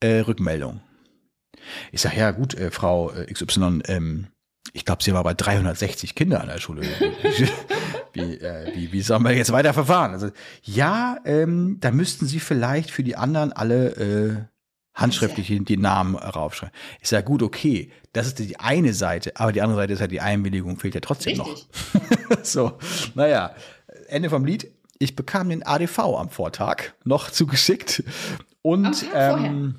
äh, 0.00 0.18
Rückmeldungen. 0.18 0.82
Ich 1.90 2.02
sage, 2.02 2.18
ja 2.18 2.32
gut, 2.32 2.52
äh, 2.52 2.70
Frau 2.70 3.12
äh, 3.12 3.32
XY, 3.32 3.80
ähm, 3.86 4.26
ich 4.72 4.84
glaube, 4.84 5.02
sie 5.02 5.12
war 5.12 5.22
bei 5.22 5.34
360 5.34 6.14
Kinder 6.14 6.40
an 6.40 6.48
der 6.48 6.58
Schule. 6.58 6.82
wie, 8.12 8.38
äh, 8.38 8.74
wie, 8.74 8.92
wie 8.92 9.02
sollen 9.02 9.22
wir 9.22 9.32
jetzt 9.32 9.52
weiter 9.52 9.74
verfahren? 9.74 10.12
Also, 10.12 10.30
ja, 10.62 11.16
ähm, 11.24 11.78
da 11.80 11.90
müssten 11.90 12.26
sie 12.26 12.40
vielleicht 12.40 12.90
für 12.90 13.02
die 13.02 13.16
anderen 13.16 13.52
alle 13.52 13.90
äh, 13.96 14.36
handschriftlich 14.94 15.46
die, 15.48 15.64
die 15.64 15.76
Namen 15.76 16.16
raufschreiben. 16.16 16.74
Ich 17.00 17.08
sage, 17.08 17.24
gut, 17.24 17.42
okay, 17.42 17.90
das 18.12 18.26
ist 18.26 18.38
die 18.38 18.58
eine 18.58 18.94
Seite, 18.94 19.32
aber 19.36 19.52
die 19.52 19.62
andere 19.62 19.80
Seite 19.80 19.92
ist 19.94 20.00
halt 20.00 20.12
die 20.12 20.20
Einwilligung, 20.20 20.78
fehlt 20.78 20.94
ja 20.94 21.00
trotzdem 21.00 21.40
Richtig. 21.40 21.66
noch. 22.28 22.38
so, 22.42 22.78
naja, 23.14 23.54
Ende 24.08 24.30
vom 24.30 24.44
Lied. 24.44 24.70
Ich 24.98 25.16
bekam 25.16 25.48
den 25.48 25.66
ADV 25.66 25.98
am 25.98 26.30
Vortag 26.30 26.92
noch 27.04 27.30
zugeschickt. 27.30 28.04
Und 28.62 29.10
Tag 29.10 29.32
vorher? 29.32 29.74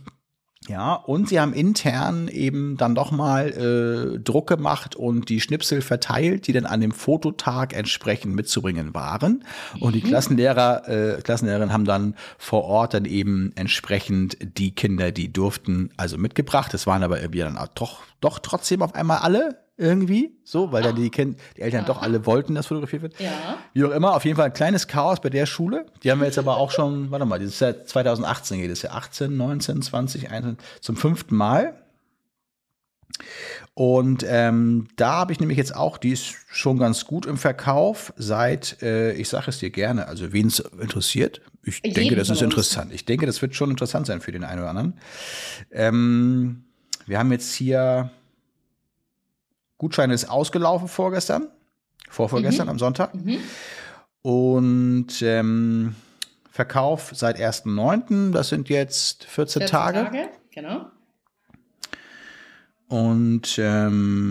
Ja, 0.67 0.93
und 0.93 1.27
sie 1.29 1.39
haben 1.39 1.53
intern 1.53 2.27
eben 2.27 2.77
dann 2.77 2.95
doch 2.95 3.11
mal 3.11 3.49
äh, 3.49 4.19
Druck 4.19 4.47
gemacht 4.47 4.95
und 4.95 5.29
die 5.29 5.41
Schnipsel 5.41 5.81
verteilt, 5.81 6.47
die 6.47 6.53
dann 6.53 6.65
an 6.65 6.79
dem 6.79 6.91
Fototag 6.91 7.73
entsprechend 7.73 8.35
mitzubringen 8.35 8.93
waren. 8.93 9.43
Und 9.79 9.93
die 9.93 10.01
Klassenlehrer, 10.01 10.87
äh, 10.87 11.21
Klassenlehrerinnen 11.21 11.73
haben 11.73 11.85
dann 11.85 12.15
vor 12.37 12.63
Ort 12.63 12.93
dann 12.93 13.05
eben 13.05 13.51
entsprechend 13.55 14.37
die 14.57 14.73
Kinder, 14.73 15.11
die 15.11 15.33
durften, 15.33 15.89
also 15.97 16.17
mitgebracht. 16.17 16.73
Es 16.73 16.87
waren 16.87 17.03
aber 17.03 17.19
irgendwie 17.19 17.39
dann 17.39 17.57
auch 17.57 17.67
doch, 17.69 17.99
doch 18.21 18.39
trotzdem 18.39 18.81
auf 18.81 18.95
einmal 18.95 19.19
alle 19.19 19.62
irgendwie, 19.83 20.31
so, 20.43 20.71
weil 20.71 20.81
dann 20.81 20.95
die, 20.95 21.09
kind, 21.09 21.37
die 21.57 21.61
Eltern 21.61 21.85
doch 21.85 22.01
alle 22.01 22.25
wollten, 22.25 22.55
dass 22.55 22.67
fotografiert 22.67 23.01
wird. 23.01 23.19
Ja. 23.19 23.57
Wie 23.73 23.83
auch 23.83 23.91
immer, 23.91 24.15
auf 24.15 24.23
jeden 24.23 24.37
Fall 24.37 24.45
ein 24.45 24.53
kleines 24.53 24.87
Chaos 24.87 25.19
bei 25.19 25.29
der 25.29 25.45
Schule. 25.45 25.85
Die 26.01 26.09
haben 26.09 26.19
wir 26.19 26.25
jetzt 26.25 26.39
aber 26.39 26.57
auch 26.57 26.71
schon, 26.71 27.11
warte 27.11 27.25
mal, 27.25 27.39
das 27.39 27.49
ist 27.49 27.59
ja 27.59 27.85
2018 27.85 28.61
geht 28.61 28.71
es 28.71 28.81
ja 28.81 28.91
18, 28.91 29.35
19, 29.35 29.81
20, 29.81 30.31
21, 30.31 30.65
zum 30.81 30.95
fünften 30.95 31.35
Mal. 31.35 31.75
Und 33.75 34.25
ähm, 34.27 34.87
da 34.95 35.13
habe 35.13 35.33
ich 35.33 35.39
nämlich 35.39 35.57
jetzt 35.57 35.75
auch, 35.75 35.97
die 35.97 36.11
ist 36.11 36.35
schon 36.47 36.77
ganz 36.77 37.05
gut 37.05 37.25
im 37.25 37.37
Verkauf 37.37 38.13
seit, 38.17 38.81
äh, 38.81 39.13
ich 39.13 39.29
sage 39.29 39.49
es 39.49 39.59
dir 39.59 39.71
gerne, 39.71 40.07
also 40.07 40.31
wen 40.31 40.47
es 40.47 40.59
interessiert. 40.59 41.41
Ich 41.63 41.81
Jeden 41.83 41.95
denke, 41.95 42.15
das 42.15 42.29
ist 42.29 42.41
interessant. 42.41 42.93
Ich 42.93 43.05
denke, 43.05 43.25
das 43.25 43.41
wird 43.41 43.55
schon 43.55 43.71
interessant 43.71 44.07
sein 44.07 44.21
für 44.21 44.31
den 44.31 44.43
einen 44.43 44.61
oder 44.61 44.69
anderen. 44.69 44.93
Ähm, 45.71 46.63
wir 47.05 47.19
haben 47.19 47.31
jetzt 47.31 47.53
hier, 47.53 48.11
Gutschein 49.83 50.11
ist 50.11 50.29
ausgelaufen 50.29 50.87
vorgestern, 50.87 51.49
vorvorgestern 52.09 52.69
am 52.69 52.79
Sonntag. 52.79 53.13
Mhm. 53.13 53.39
Und 54.21 55.21
ähm, 55.21 55.97
Verkauf 56.49 57.11
seit 57.13 57.37
1.9., 57.37 58.31
das 58.31 58.47
sind 58.47 58.69
jetzt 58.69 59.25
14, 59.25 59.63
14 59.63 59.69
Tage. 59.69 60.29
Genau. 60.51 60.85
Und 62.87 63.57
ähm, 63.57 64.29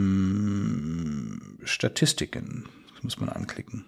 Statistiken, 1.64 2.64
das 2.94 3.02
muss 3.02 3.20
man 3.20 3.28
anklicken. 3.28 3.84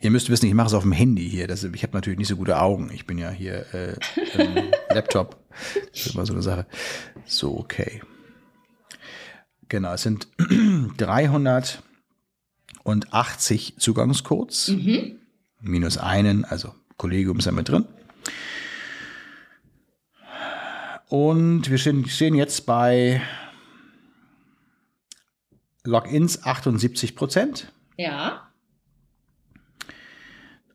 Ihr 0.00 0.10
müsst 0.10 0.28
wissen, 0.28 0.46
ich 0.46 0.54
mache 0.54 0.66
es 0.66 0.74
auf 0.74 0.82
dem 0.82 0.90
Handy 0.90 1.30
hier. 1.30 1.46
Das, 1.46 1.62
ich 1.62 1.82
habe 1.84 1.96
natürlich 1.96 2.18
nicht 2.18 2.26
so 2.26 2.36
gute 2.36 2.58
Augen. 2.58 2.90
Ich 2.92 3.06
bin 3.06 3.16
ja 3.16 3.30
hier 3.30 3.64
äh, 3.72 3.94
im 4.42 4.72
Laptop. 4.92 5.36
Das 5.92 6.06
ist 6.06 6.16
immer 6.16 6.26
so 6.26 6.32
eine 6.32 6.42
Sache. 6.42 6.66
So, 7.26 7.56
okay. 7.56 8.02
Genau, 9.68 9.92
es 9.94 10.02
sind 10.02 10.28
380 10.98 13.74
Zugangscodes. 13.78 14.72
Minus 15.60 15.98
einen, 15.98 16.44
also 16.44 16.74
Kollegium 16.96 17.38
ist 17.38 17.46
ja 17.46 17.52
mit 17.52 17.68
drin. 17.68 17.84
Und 21.08 21.70
wir 21.70 21.78
stehen, 21.78 22.08
stehen 22.08 22.34
jetzt 22.34 22.66
bei 22.66 23.22
Logins 25.84 26.42
78 26.42 27.14
Prozent 27.14 27.72
Ja. 27.96 28.50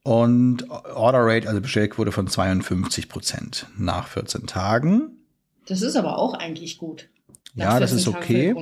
und 0.04 0.70
Order 0.70 1.26
Rate, 1.26 1.50
also 1.50 1.60
Bestellquote 1.62 2.12
von 2.14 2.28
52 2.28 3.10
Prozent 3.10 3.68
nach 3.78 4.08
14 4.08 4.48
Tagen. 4.48 5.18
Das 5.68 5.82
ist 5.82 5.96
aber 5.98 6.18
auch 6.18 6.34
eigentlich 6.34 6.78
gut. 6.78 7.10
Ja, 7.54 7.80
das 7.80 7.92
14 7.92 7.98
ist 7.98 8.08
okay. 8.08 8.56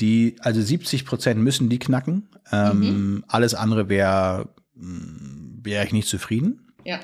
die 0.00 0.36
also 0.40 0.60
70 0.60 1.04
Prozent 1.04 1.40
müssen 1.40 1.68
die 1.68 1.78
knacken. 1.78 2.28
Ähm, 2.52 3.24
Alles 3.28 3.54
andere 3.54 3.88
wäre 3.88 4.48
wäre 4.74 5.84
ich 5.84 5.92
nicht 5.92 6.08
zufrieden. 6.08 6.72
Ja. 6.84 7.00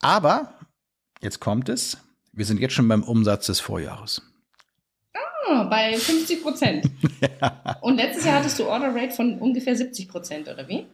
Aber 0.00 0.54
jetzt 1.22 1.40
kommt 1.40 1.68
es. 1.68 1.98
Wir 2.32 2.44
sind 2.44 2.60
jetzt 2.60 2.74
schon 2.74 2.86
beim 2.86 3.02
Umsatz 3.02 3.46
des 3.46 3.60
Vorjahres. 3.60 4.22
Ah, 5.48 5.64
bei 5.64 5.96
50 5.96 6.42
Prozent. 6.42 6.90
Und 7.80 7.96
letztes 7.96 8.24
Jahr 8.26 8.36
hattest 8.40 8.58
du 8.58 8.66
Order 8.66 8.94
Rate 8.94 9.12
von 9.12 9.38
ungefähr 9.38 9.74
70 9.74 10.08
Prozent, 10.08 10.48
oder 10.48 10.68
wie? 10.68 10.86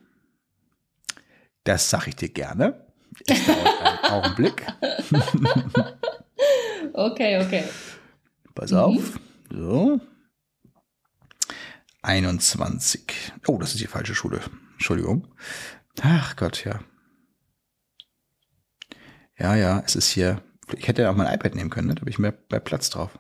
Das 1.65 1.91
sage 1.91 2.11
ich 2.11 2.17
dir 2.17 2.29
gerne. 2.29 2.87
Es 3.27 3.45
dauert 3.45 3.81
einen 3.81 3.99
Augenblick. 4.13 4.67
Okay, 6.93 7.45
okay. 7.45 7.65
Pass 8.55 8.73
auf. 8.73 9.19
So. 9.51 10.01
21. 12.03 13.33
Oh, 13.47 13.59
das 13.59 13.73
ist 13.73 13.81
die 13.81 13.87
falsche 13.87 14.15
Schule. 14.15 14.41
Entschuldigung. 14.75 15.29
Ach 16.03 16.37
Gott, 16.37 16.65
ja. 16.65 16.81
Ja, 19.39 19.57
ja, 19.57 19.83
es 19.85 19.97
ist 19.97 20.11
hier. 20.11 20.43
Ich 20.77 20.87
hätte 20.87 21.03
ja 21.03 21.11
auch 21.11 21.17
mein 21.17 21.33
iPad 21.33 21.55
nehmen 21.55 21.71
können, 21.71 21.89
ne? 21.89 21.95
da 21.95 22.01
habe 22.01 22.11
ich 22.11 22.19
mehr, 22.19 22.35
mehr 22.51 22.61
Platz 22.61 22.91
drauf. 22.91 23.19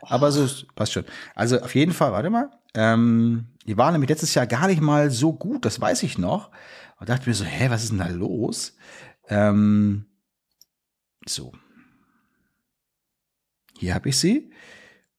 Aber 0.00 0.30
so 0.30 0.48
passt 0.74 0.92
schon. 0.92 1.04
Also 1.34 1.60
auf 1.60 1.74
jeden 1.74 1.92
Fall, 1.92 2.12
warte 2.12 2.30
mal. 2.30 2.50
Ähm, 2.74 3.46
die 3.66 3.76
waren 3.76 3.92
nämlich 3.92 4.10
letztes 4.10 4.34
Jahr 4.34 4.46
gar 4.46 4.68
nicht 4.68 4.80
mal 4.80 5.10
so 5.10 5.32
gut, 5.32 5.64
das 5.64 5.80
weiß 5.80 6.02
ich 6.04 6.18
noch. 6.18 6.50
Und 6.98 7.08
dachte 7.08 7.28
mir 7.28 7.34
so, 7.34 7.44
hä, 7.44 7.68
was 7.70 7.82
ist 7.82 7.90
denn 7.90 7.98
da 7.98 8.08
los? 8.08 8.76
Ähm, 9.28 10.06
so. 11.26 11.52
Hier 13.78 13.94
habe 13.94 14.08
ich 14.08 14.18
sie. 14.18 14.52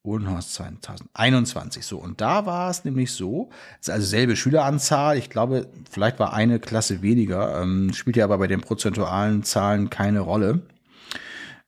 Wohnhaus 0.08 0.54
2021. 0.54 1.86
So, 1.86 2.00
und 2.00 2.20
da 2.22 2.48
war 2.48 2.72
es 2.72 2.84
nämlich 2.86 3.12
so, 3.12 3.50
es 3.80 3.90
ist 3.90 3.94
also 3.94 4.08
selbe 4.08 4.36
Schüleranzahl. 4.36 5.18
Ich 5.18 5.30
glaube, 5.30 5.68
vielleicht 5.92 6.18
war 6.18 6.34
eine 6.34 6.60
Klasse 6.60 7.04
weniger, 7.04 7.62
ähm, 7.62 7.94
spielt 7.94 8.16
ja 8.16 8.24
aber 8.24 8.40
bei 8.40 8.48
den 8.48 8.62
prozentualen 8.62 9.44
Zahlen 9.44 9.92
keine 9.92 10.22
Rolle. 10.22 10.62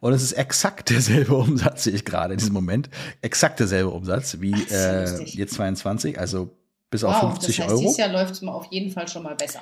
Und 0.00 0.12
es 0.12 0.22
ist 0.22 0.32
exakt 0.32 0.90
derselbe 0.90 1.34
Umsatz, 1.36 1.84
sehe 1.84 1.94
ich 1.94 2.04
gerade 2.04 2.34
in 2.34 2.38
diesem 2.38 2.54
Moment. 2.54 2.88
Exakt 3.22 3.60
derselbe 3.60 3.90
Umsatz 3.90 4.40
wie 4.40 4.52
äh, 4.70 5.22
jetzt 5.24 5.54
22, 5.54 6.18
also 6.18 6.56
bis 6.90 7.04
auf 7.04 7.14
Wow, 7.14 7.32
50 7.32 7.56
das 7.56 7.64
heißt, 7.64 7.70
Euro. 7.72 7.80
dieses 7.82 7.96
Jahr 7.96 8.08
läuft 8.08 8.32
es 8.34 8.42
auf 8.42 8.66
jeden 8.70 8.92
Fall 8.92 9.08
schon 9.08 9.22
mal 9.22 9.34
besser. 9.34 9.60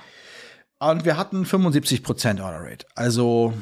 Und 0.79 1.05
wir 1.05 1.17
hatten 1.17 1.45
75% 1.45 2.43
Order 2.43 2.61
Rate. 2.61 2.87
Also, 2.95 3.53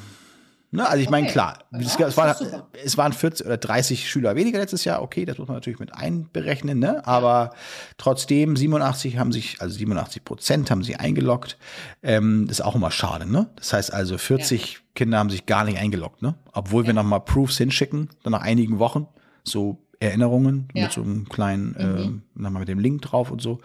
ne, 0.71 0.89
also 0.89 1.03
ich 1.03 1.11
meine, 1.11 1.25
Okay. 1.27 1.33
klar, 1.33 1.59
Ja, 1.73 1.79
es, 1.81 1.99
es, 1.99 2.17
war, 2.17 2.37
es 2.85 2.97
waren 2.99 3.13
40 3.13 3.47
oder 3.47 3.57
30 3.57 4.09
Schüler 4.09 4.37
weniger 4.37 4.59
letztes 4.59 4.85
Jahr. 4.85 5.03
Okay, 5.03 5.25
das 5.25 5.39
muss 5.39 5.49
man 5.49 5.57
natürlich 5.57 5.79
mit 5.79 5.95
einberechnen, 5.95 6.79
ne? 6.79 7.07
Aber 7.07 7.51
trotzdem, 7.99 8.57
87 8.57 9.19
haben 9.19 9.33
sich, 9.33 9.61
also 9.61 9.77
87 9.77 10.25
Prozent 10.25 10.71
haben 10.71 10.83
sich 10.85 10.99
eingeloggt. 11.01 11.59
Ähm, 12.03 12.47
das 12.49 12.59
ist 12.61 12.65
auch 12.65 12.75
immer 12.77 12.91
schade, 12.91 13.31
ne? 13.31 13.49
Das 13.57 13.73
heißt 13.73 13.93
also, 13.93 14.19
40 14.19 14.79
Kinder 14.95 15.19
haben 15.19 15.31
sich 15.31 15.47
gar 15.47 15.65
nicht 15.65 15.79
eingeloggt, 15.79 16.23
ne? 16.23 16.35
Obwohl 16.53 16.87
wir 16.87 16.93
nochmal 16.95 17.21
Proofs 17.21 17.59
hinschicken, 17.59 18.09
dann 18.23 18.33
nach 18.33 18.43
einigen 18.43 18.79
Wochen, 18.79 19.07
so 19.45 19.79
Erinnerungen 20.01 20.69
Ja. 20.75 20.85
mit 20.85 20.93
so 20.93 21.03
einem 21.03 21.29
kleinen, 21.29 21.69
Mhm. 21.71 21.77
ähm, 21.79 22.23
nochmal 22.35 22.61
mit 22.61 22.69
dem 22.69 22.79
Link 22.79 23.03
drauf 23.03 23.31
und 23.31 23.43
so. 23.43 23.61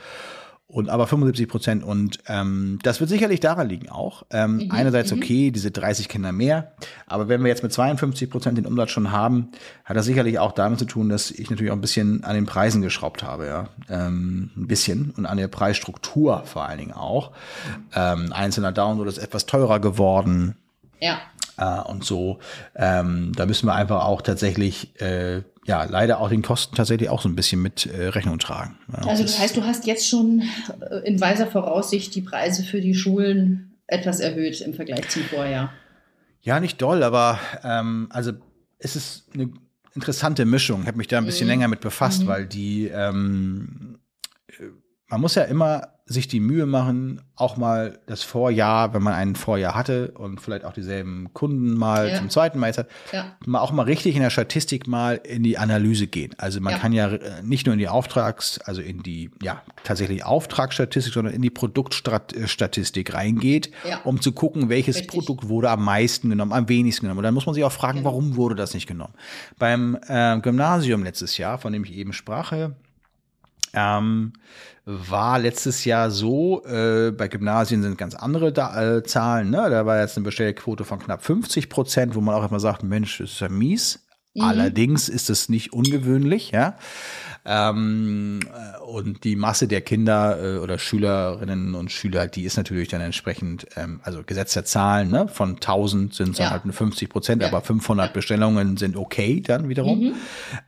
Und 0.75 0.89
aber 0.89 1.07
75 1.07 1.47
Prozent. 1.47 1.83
Und 1.85 2.19
ähm, 2.27 2.79
das 2.83 2.99
wird 2.99 3.09
sicherlich 3.09 3.39
daran 3.39 3.69
liegen 3.69 3.87
auch. 3.87 4.23
Ähm, 4.29 4.55
Mhm, 4.55 4.71
einerseits 4.71 5.11
okay, 5.11 5.51
diese 5.51 5.71
30 5.71 6.09
Kinder 6.09 6.31
mehr. 6.31 6.73
Aber 7.07 7.27
wenn 7.27 7.41
wir 7.43 7.47
jetzt 7.47 7.63
mit 7.63 7.71
52 7.71 8.29
Prozent 8.29 8.57
den 8.57 8.65
Umsatz 8.65 8.91
schon 8.91 9.11
haben, 9.11 9.51
hat 9.85 9.95
das 9.95 10.05
sicherlich 10.05 10.39
auch 10.39 10.51
damit 10.51 10.79
zu 10.79 10.85
tun, 10.85 11.09
dass 11.09 11.31
ich 11.31 11.49
natürlich 11.49 11.71
auch 11.71 11.77
ein 11.77 11.81
bisschen 11.81 12.23
an 12.23 12.35
den 12.35 12.45
Preisen 12.45 12.81
geschraubt 12.81 13.23
habe, 13.23 13.47
ja. 13.47 13.69
Ähm, 13.89 14.51
ein 14.55 14.67
bisschen. 14.67 15.11
Und 15.11 15.25
an 15.25 15.37
der 15.37 15.47
Preisstruktur 15.47 16.43
vor 16.45 16.65
allen 16.65 16.79
Dingen 16.79 16.93
auch. 16.93 17.31
Ähm, 17.93 18.33
einzelner 18.33 18.71
Download 18.71 19.09
ist 19.09 19.17
etwas 19.17 19.45
teurer 19.45 19.79
geworden. 19.79 20.55
Ja. 20.99 21.19
Äh, 21.57 21.89
und 21.89 22.03
so, 22.03 22.39
ähm, 22.75 23.31
da 23.35 23.45
müssen 23.45 23.67
wir 23.67 23.75
einfach 23.75 24.03
auch 24.03 24.21
tatsächlich, 24.21 24.99
äh, 24.99 25.43
ja, 25.65 25.83
leider 25.83 26.19
auch 26.19 26.29
den 26.29 26.41
Kosten 26.43 26.75
tatsächlich 26.75 27.09
auch 27.09 27.21
so 27.21 27.27
ein 27.29 27.35
bisschen 27.35 27.61
mit 27.61 27.85
äh, 27.87 28.07
Rechnung 28.09 28.39
tragen. 28.39 28.77
Ja, 28.91 29.07
Also 29.09 29.23
das 29.23 29.39
heißt, 29.39 29.57
du 29.57 29.63
hast 29.63 29.85
jetzt 29.87 30.07
schon 30.07 30.43
äh, 30.79 31.07
in 31.07 31.19
weiser 31.19 31.47
Voraussicht 31.47 32.13
die 32.15 32.21
Preise 32.21 32.63
für 32.63 32.81
die 32.81 32.93
Schulen 32.95 33.71
etwas 33.87 34.19
erhöht 34.19 34.61
im 34.61 34.73
Vergleich 34.73 35.09
zum 35.09 35.23
Vorjahr. 35.23 35.71
Ja, 36.41 36.59
nicht 36.59 36.81
doll, 36.81 37.01
aber 37.03 37.39
ähm, 37.63 38.07
also 38.11 38.31
es 38.77 38.95
ist 38.95 39.25
eine 39.33 39.49
interessante 39.95 40.45
Mischung. 40.45 40.81
Ich 40.81 40.87
habe 40.87 40.97
mich 40.97 41.07
da 41.07 41.17
ein 41.17 41.25
bisschen 41.25 41.47
Mhm. 41.47 41.51
länger 41.51 41.67
mit 41.67 41.81
befasst, 41.81 42.23
Mhm. 42.23 42.27
weil 42.27 42.45
die, 42.45 42.87
ähm, 42.87 43.97
äh, 44.47 44.63
man 45.07 45.21
muss 45.21 45.35
ja 45.35 45.43
immer 45.43 45.94
sich 46.07 46.27
die 46.27 46.39
Mühe 46.39 46.67
machen, 46.67 47.19
auch 47.35 47.57
mal 47.57 47.97
das 48.05 48.21
Vorjahr, 48.21 48.93
wenn 48.93 49.01
man 49.01 49.13
ein 49.15 49.35
Vorjahr 49.35 49.73
hatte 49.73 50.11
und 50.11 50.39
vielleicht 50.39 50.63
auch 50.63 50.71
dieselben 50.73 51.33
Kunden 51.33 51.73
mal 51.73 52.09
Ja. 52.09 52.17
zum 52.17 52.29
zweiten 52.29 52.59
Mal 52.59 52.67
jetzt 52.67 52.77
hat, 52.77 52.89
Ja. 53.11 53.35
mal 53.47 53.59
auch 53.59 53.71
mal 53.71 53.81
richtig 53.83 54.15
in 54.15 54.21
der 54.21 54.29
Statistik 54.29 54.85
mal 54.85 55.15
in 55.23 55.41
die 55.41 55.57
Analyse 55.57 56.05
gehen. 56.05 56.35
Also 56.37 56.61
man 56.61 56.73
Ja. 56.73 56.79
kann 56.79 56.93
ja 56.93 57.07
äh, 57.07 57.41
nicht 57.41 57.65
nur 57.65 57.73
in 57.73 57.79
die 57.79 57.87
Auftrags, 57.87 58.59
also 58.59 58.81
in 58.81 59.01
die 59.01 59.31
ja 59.41 59.63
tatsächlich 59.83 60.23
Auftragsstatistik, 60.23 61.11
sondern 61.11 61.33
in 61.33 61.41
die 61.41 61.49
Produktstatistik 61.49 63.13
reingeht, 63.15 63.71
Ja. 63.89 64.01
um 64.03 64.21
zu 64.21 64.31
gucken, 64.31 64.69
welches 64.69 64.97
Richtig. 64.97 65.11
Produkt 65.11 65.49
wurde 65.49 65.71
am 65.71 65.83
meisten 65.83 66.29
genommen, 66.29 66.53
am 66.53 66.69
wenigsten 66.69 67.05
genommen. 67.05 67.17
Und 67.19 67.23
dann 67.23 67.33
muss 67.33 67.47
man 67.47 67.55
sich 67.55 67.63
auch 67.63 67.71
fragen, 67.71 68.03
warum 68.03 68.35
wurde 68.35 68.53
das 68.53 68.75
nicht 68.75 68.85
genommen? 68.87 69.13
Beim 69.57 69.97
äh, 70.07 70.39
Gymnasium 70.39 71.03
letztes 71.03 71.37
Jahr, 71.39 71.57
von 71.57 71.73
dem 71.73 71.83
ich 71.83 71.93
eben 71.95 72.13
sprach, 72.13 72.53
ähm, 73.75 74.33
war 74.85 75.39
letztes 75.39 75.83
Jahr 75.85 76.11
so, 76.11 76.63
äh, 76.65 77.11
bei 77.11 77.27
Gymnasien 77.27 77.81
sind 77.81 77.97
ganz 77.97 78.13
andere 78.15 78.51
da, 78.53 78.97
äh, 78.97 79.03
Zahlen, 79.03 79.49
ne? 79.49 79.67
da 79.69 79.85
war 79.85 79.99
jetzt 79.99 80.15
eine 80.17 80.23
Bestellquote 80.23 80.85
von 80.85 80.99
knapp 80.99 81.23
50 81.23 81.69
Prozent, 81.69 82.15
wo 82.15 82.21
man 82.21 82.35
auch 82.35 82.47
immer 82.47 82.59
sagt, 82.59 82.83
Mensch, 82.83 83.17
das 83.17 83.31
ist 83.31 83.39
ja 83.41 83.49
mies. 83.49 84.01
Mhm. 84.35 84.43
Allerdings 84.43 85.07
ist 85.09 85.29
es 85.29 85.47
nicht 85.49 85.71
ungewöhnlich, 85.73 86.51
ja. 86.51 86.75
Ähm, 87.47 88.39
äh, 88.43 88.79
und 88.83 89.23
die 89.23 89.35
Masse 89.35 89.67
der 89.67 89.81
Kinder 89.81 90.39
äh, 90.43 90.57
oder 90.57 90.77
Schülerinnen 90.79 91.75
und 91.75 91.91
Schüler, 91.91 92.27
die 92.27 92.43
ist 92.43 92.57
natürlich 92.57 92.89
dann 92.89 93.01
entsprechend, 93.01 93.67
ähm, 93.75 94.01
also 94.03 94.23
Gesetz 94.25 94.53
der 94.53 94.65
Zahlen, 94.65 95.09
ne? 95.09 95.27
von 95.27 95.55
1000 95.55 96.13
sind 96.13 96.31
es 96.31 96.37
dann 96.37 96.47
Ja. 96.47 96.51
halt 96.51 96.65
nur 96.65 96.73
50 96.73 97.07
Prozent, 97.07 97.41
Ja. 97.43 97.47
aber 97.49 97.61
500 97.61 98.13
Bestellungen 98.13 98.77
sind 98.77 98.97
okay 98.97 99.41
dann 99.41 99.69
wiederum. 99.69 99.99
Mhm. 99.99 100.13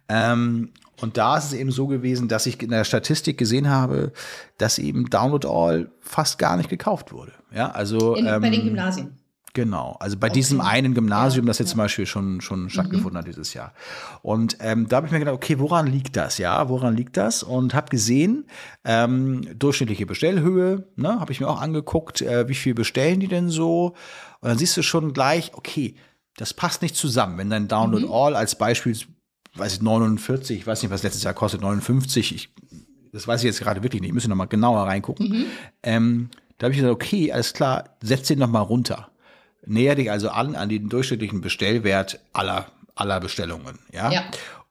Ähm, 0.08 0.70
Und 1.01 1.17
da 1.17 1.38
ist 1.38 1.45
es 1.45 1.53
eben 1.53 1.71
so 1.71 1.88
gewesen, 1.88 2.27
dass 2.27 2.45
ich 2.45 2.62
in 2.62 2.69
der 2.69 2.83
Statistik 2.83 3.38
gesehen 3.38 3.69
habe, 3.69 4.12
dass 4.57 4.79
eben 4.79 5.10
Download 5.10 5.47
All 5.47 5.91
fast 6.01 6.39
gar 6.39 6.57
nicht 6.57 6.69
gekauft 6.69 7.12
wurde. 7.13 7.33
Ja, 7.51 7.69
also 7.71 8.15
In, 8.15 8.25
ähm, 8.25 8.41
bei 8.41 8.49
den 8.49 8.63
Gymnasien. 8.63 9.17
Genau, 9.53 9.95
also 9.99 10.17
bei 10.17 10.27
Okay. 10.27 10.36
diesem 10.36 10.62
einen 10.62 10.93
Gymnasium, 10.93 11.45
Ja, 11.45 11.49
das 11.49 11.57
jetzt 11.57 11.69
ja. 11.69 11.71
zum 11.71 11.77
Beispiel 11.79 12.05
schon, 12.05 12.41
schon 12.41 12.69
stattgefunden 12.69 13.17
hat 13.17 13.25
dieses 13.27 13.55
Jahr. 13.55 13.73
Und 14.21 14.57
ähm, 14.60 14.88
da 14.88 14.97
habe 14.97 15.07
ich 15.07 15.12
mir 15.12 15.17
gedacht, 15.17 15.33
okay, 15.33 15.57
woran 15.57 15.88
liegt 15.88 16.15
das? 16.15 16.38
Ja, 16.38 16.69
woran 16.69 16.95
liegt 16.95 17.17
das? 17.17 17.41
Und 17.41 17.73
habe 17.73 17.89
gesehen, 17.89 18.45
ähm, 18.86 19.47
durchschnittliche 19.57 20.05
Bestellhöhe, 20.05 20.88
ne, 20.95 21.19
habe 21.19 21.31
ich 21.31 21.39
mir 21.39 21.47
auch 21.47 21.60
angeguckt, 21.60 22.21
äh, 22.21 22.47
wie 22.49 22.53
viel 22.53 22.75
bestellen 22.75 23.19
die 23.19 23.27
denn 23.27 23.49
so? 23.49 23.95
Und 24.41 24.49
dann 24.49 24.60
siehst 24.60 24.77
du 24.77 24.83
schon 24.83 25.13
gleich, 25.13 25.51
okay, 25.55 25.95
das 26.38 26.53
passt 26.53 26.83
nicht 26.83 26.95
zusammen. 26.95 27.39
Wenn 27.39 27.49
dein 27.49 27.67
Download 27.67 28.05
Mhm. 28.05 28.12
All 28.12 28.36
als 28.36 28.55
Beispiel, 28.60 28.95
weiß 29.58 29.76
ich, 29.76 29.82
49, 29.82 30.60
ich 30.60 30.67
weiß 30.67 30.82
nicht, 30.82 30.91
was 30.91 31.04
letztes 31.04 31.24
Jahr 31.24 31.34
kostet, 31.34 31.62
59, 31.62 32.36
ich, 32.36 32.50
das 33.12 33.28
weiß 33.28 33.41
ich 33.41 33.48
jetzt 33.48 33.60
gerade 33.60 33.84
wirklich 33.84 34.02
nicht, 34.02 34.10
ich 34.10 34.13
müsste 34.13 34.30
noch 34.30 34.36
mal 34.36 34.46
genauer 34.46 34.84
reingucken. 34.84 35.30
Mhm. 35.30 35.46
Ähm, 35.84 36.30
da 36.58 36.65
habe 36.65 36.74
ich 36.74 36.80
gesagt, 36.80 36.93
okay, 36.93 37.32
alles 37.32 37.54
klar, 37.54 37.98
setz 38.02 38.28
den 38.28 38.39
noch 38.39 38.50
mal 38.50 38.62
runter. 38.62 39.10
Näher 39.65 39.96
dich 39.96 40.10
also 40.10 40.30
an 40.30 40.56
an 40.56 40.70
den 40.70 40.89
durchschnittlichen 40.89 41.41
Bestellwert 41.41 42.20
aller, 42.34 42.67
aller 42.96 43.20
Bestellungen. 43.20 43.80
Ja? 43.91 44.12
Ja. 44.12 44.24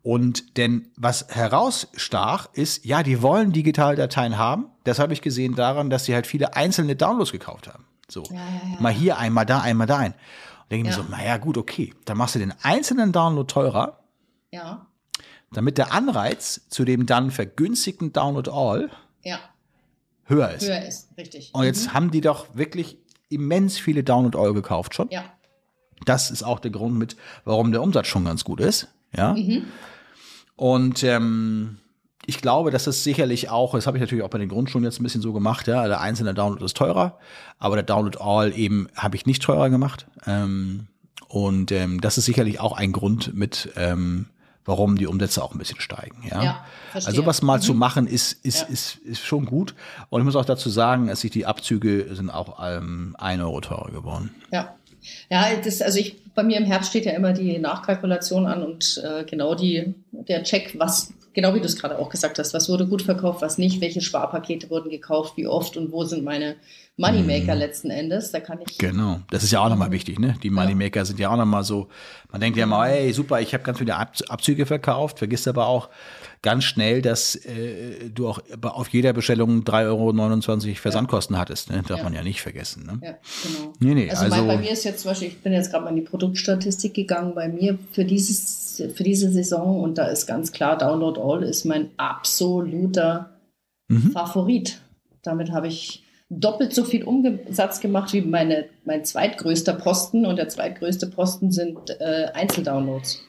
Und 0.02 0.56
denn 0.56 0.88
was 0.96 1.26
herausstach 1.28 2.48
ist, 2.52 2.84
ja, 2.84 3.02
die 3.02 3.22
wollen 3.22 3.52
digitale 3.52 3.96
Dateien 3.96 4.38
haben. 4.38 4.66
Das 4.84 5.00
habe 5.00 5.12
ich 5.12 5.20
gesehen 5.20 5.56
daran, 5.56 5.90
dass 5.90 6.04
sie 6.04 6.14
halt 6.14 6.28
viele 6.28 6.54
einzelne 6.54 6.94
Downloads 6.94 7.32
gekauft 7.32 7.66
haben. 7.66 7.84
So, 8.08 8.22
Ja, 8.30 8.36
ja, 8.36 8.80
mal 8.80 8.92
hier, 8.92 9.18
einmal 9.18 9.46
da, 9.46 9.60
einmal 9.60 9.88
da 9.88 9.98
ein. 9.98 10.12
Und 10.12 10.70
denke 10.70 10.88
ich 10.88 10.96
mir 10.96 11.02
so, 11.02 11.08
naja, 11.10 11.38
gut, 11.38 11.58
okay. 11.58 11.92
Dann 12.04 12.18
machst 12.18 12.36
du 12.36 12.38
den 12.38 12.54
einzelnen 12.62 13.10
Download 13.10 13.52
teurer, 13.52 13.98
Ja, 14.50 14.86
damit 15.52 15.78
der 15.78 15.92
Anreiz 15.92 16.66
zu 16.68 16.84
dem 16.84 17.06
dann 17.06 17.30
vergünstigten 17.30 18.12
Download 18.12 18.50
All 18.50 18.90
ja, 19.22 19.38
höher 20.24 20.50
ist. 20.50 20.66
höher 20.66 20.86
ist, 20.86 21.08
richtig. 21.16 21.50
Und 21.54 21.64
jetzt 21.64 21.92
haben 21.94 22.10
die 22.10 22.20
doch 22.20 22.46
wirklich 22.54 22.98
immens 23.28 23.78
viele 23.78 24.04
Download 24.04 24.36
All 24.38 24.52
gekauft 24.54 24.94
schon. 24.94 25.08
Ja, 25.10 25.24
Das 26.04 26.30
ist 26.30 26.42
auch 26.42 26.60
der 26.60 26.70
Grund 26.70 26.96
mit, 26.96 27.16
warum 27.44 27.72
der 27.72 27.82
Umsatz 27.82 28.06
schon 28.06 28.24
ganz 28.24 28.44
gut 28.44 28.60
ist. 28.60 28.88
Ja. 29.16 29.34
Mhm. 29.34 29.64
Und 30.56 31.02
ähm, 31.02 31.78
ich 32.26 32.40
glaube, 32.40 32.70
dass 32.70 32.86
es 32.86 33.04
sicherlich 33.04 33.50
auch, 33.50 33.74
das 33.74 33.86
habe 33.86 33.96
ich 33.98 34.00
natürlich 34.00 34.24
auch 34.24 34.30
bei 34.30 34.38
den 34.38 34.48
Grundschulen 34.48 34.84
jetzt 34.84 35.00
ein 35.00 35.04
bisschen 35.04 35.22
so 35.22 35.32
gemacht, 35.32 35.68
ja, 35.68 35.86
der 35.86 36.00
einzelne 36.00 36.34
Download 36.34 36.64
ist 36.64 36.76
teurer, 36.76 37.18
aber 37.58 37.76
der 37.76 37.84
Download 37.84 38.18
All 38.20 38.56
eben 38.56 38.88
habe 38.96 39.16
ich 39.16 39.26
nicht 39.26 39.42
teurer 39.42 39.70
gemacht. 39.70 40.06
Ähm, 40.26 40.88
und 41.28 41.72
ähm, 41.72 42.00
das 42.00 42.18
ist 42.18 42.24
sicherlich 42.24 42.60
auch 42.60 42.76
ein 42.76 42.92
Grund 42.92 43.34
mit, 43.34 43.70
ähm, 43.76 44.26
warum 44.66 44.96
die 44.98 45.06
Umsätze 45.06 45.42
auch 45.42 45.52
ein 45.52 45.58
bisschen 45.58 45.80
steigen. 45.80 46.16
Ja, 46.30 46.42
Ja, 46.42 46.64
also 46.92 47.24
was 47.24 47.40
mal 47.42 47.60
zu 47.62 47.72
Mhm. 47.72 47.78
machen 47.78 48.06
ist, 48.06 48.32
ist, 48.44 48.62
Ja. 48.62 48.66
ist, 48.68 48.96
ist 48.96 49.20
schon 49.24 49.46
gut. 49.46 49.74
Und 50.10 50.20
ich 50.20 50.24
muss 50.24 50.36
auch 50.36 50.44
dazu 50.44 50.68
sagen, 50.68 51.06
dass 51.06 51.20
sich 51.20 51.30
die 51.30 51.46
Abzüge 51.46 52.14
sind 52.14 52.28
auch 52.30 52.58
ähm, 52.62 53.14
ein 53.18 53.40
Euro 53.40 53.60
teurer 53.60 53.90
geworden. 53.90 54.34
ja. 54.52 54.74
Ja, 55.30 55.44
das, 55.64 55.82
also 55.82 56.00
ich, 56.00 56.16
bei 56.34 56.42
mir 56.42 56.56
im 56.56 56.64
Herbst 56.64 56.90
steht 56.90 57.04
ja 57.06 57.12
immer 57.12 57.32
die 57.32 57.58
Nachkalkulation 57.58 58.44
an 58.44 58.64
und 58.64 59.00
äh, 59.04 59.22
genau 59.24 59.54
die, 59.54 59.94
der 60.10 60.42
Check, 60.42 60.74
was, 60.80 61.12
genau 61.32 61.54
wie 61.54 61.60
du 61.60 61.66
es 61.66 61.76
gerade 61.80 61.96
auch 62.00 62.08
gesagt 62.08 62.40
hast, 62.40 62.52
was 62.54 62.68
wurde 62.68 62.88
gut 62.88 63.02
verkauft, 63.02 63.40
was 63.40 63.56
nicht, 63.56 63.80
welche 63.80 64.00
Sparpakete 64.00 64.68
wurden 64.68 64.90
gekauft, 64.90 65.34
wie 65.36 65.46
oft 65.46 65.76
und 65.76 65.92
wo 65.92 66.02
sind 66.02 66.24
meine 66.24 66.56
Moneymaker 66.98 67.54
letzten 67.54 67.90
Endes. 67.90 68.32
Da 68.32 68.40
kann 68.40 68.58
ich. 68.66 68.78
Genau, 68.78 69.20
das 69.30 69.42
ist 69.42 69.50
ja 69.52 69.60
auch 69.60 69.68
nochmal 69.68 69.90
wichtig, 69.90 70.18
ne? 70.18 70.34
Die 70.42 70.48
Moneymaker 70.48 71.04
sind 71.04 71.18
ja 71.18 71.28
auch 71.30 71.36
nochmal 71.36 71.62
so, 71.62 71.88
man 72.32 72.40
denkt 72.40 72.56
ja 72.56 72.64
immer, 72.64 72.88
ey, 72.88 73.12
super, 73.12 73.40
ich 73.40 73.52
habe 73.52 73.62
ganz 73.64 73.78
viele 73.78 73.94
Ab 73.96 74.14
Abzüge 74.28 74.64
verkauft, 74.64 75.18
vergisst 75.18 75.46
aber 75.46 75.66
auch 75.66 75.90
ganz 76.40 76.64
schnell, 76.64 77.02
dass 77.02 77.34
äh, 77.34 78.08
du 78.08 78.28
auch 78.28 78.40
auf 78.62 78.88
jeder 78.88 79.12
Bestellung 79.12 79.60
3,29 79.62 80.66
Euro 80.68 80.74
Versandkosten 80.76 81.36
hattest, 81.36 81.70
ne? 81.70 81.82
Darf 81.86 81.98
Ja. 81.98 82.04
man 82.04 82.14
ja 82.14 82.22
nicht 82.22 82.40
vergessen, 82.40 82.86
ne? 82.86 82.98
Ja, 83.02 83.14
genau. 83.42 83.72
Nee, 83.78 83.94
nee, 83.94 84.10
Also, 84.10 84.24
also, 84.24 84.36
mein, 84.36 84.46
bei 84.46 84.56
mir 84.56 84.70
ist 84.70 84.84
jetzt 84.84 85.00
zum 85.02 85.10
Beispiel, 85.10 85.28
ich 85.28 85.40
bin 85.42 85.52
jetzt 85.52 85.70
gerade 85.70 85.84
mal 85.84 85.90
in 85.90 85.96
die 85.96 86.02
Produktstatistik 86.02 86.94
gegangen, 86.94 87.34
bei 87.34 87.48
mir 87.48 87.78
für, 87.92 88.06
dieses, 88.06 88.82
für 88.94 89.02
diese 89.04 89.30
Saison 89.30 89.80
und 89.80 89.98
da 89.98 90.06
ist 90.06 90.26
ganz 90.26 90.50
klar, 90.52 90.78
Download 90.78 91.20
All 91.20 91.42
ist 91.42 91.66
mein 91.66 91.90
absoluter 91.98 93.30
Mhm. 93.88 94.12
Favorit. 94.12 94.80
Damit 95.22 95.52
habe 95.52 95.68
ich 95.68 96.02
doppelt 96.28 96.74
so 96.74 96.84
viel 96.84 97.04
Umsatz 97.04 97.80
gemacht 97.80 98.12
wie 98.12 98.20
meine, 98.20 98.66
mein 98.84 99.04
zweitgrößter 99.04 99.74
Posten 99.74 100.26
und 100.26 100.36
der 100.36 100.48
zweitgrößte 100.48 101.06
Posten 101.08 101.52
sind 101.52 101.78
äh, 102.00 102.26
Einzeldownloads. 102.34 103.20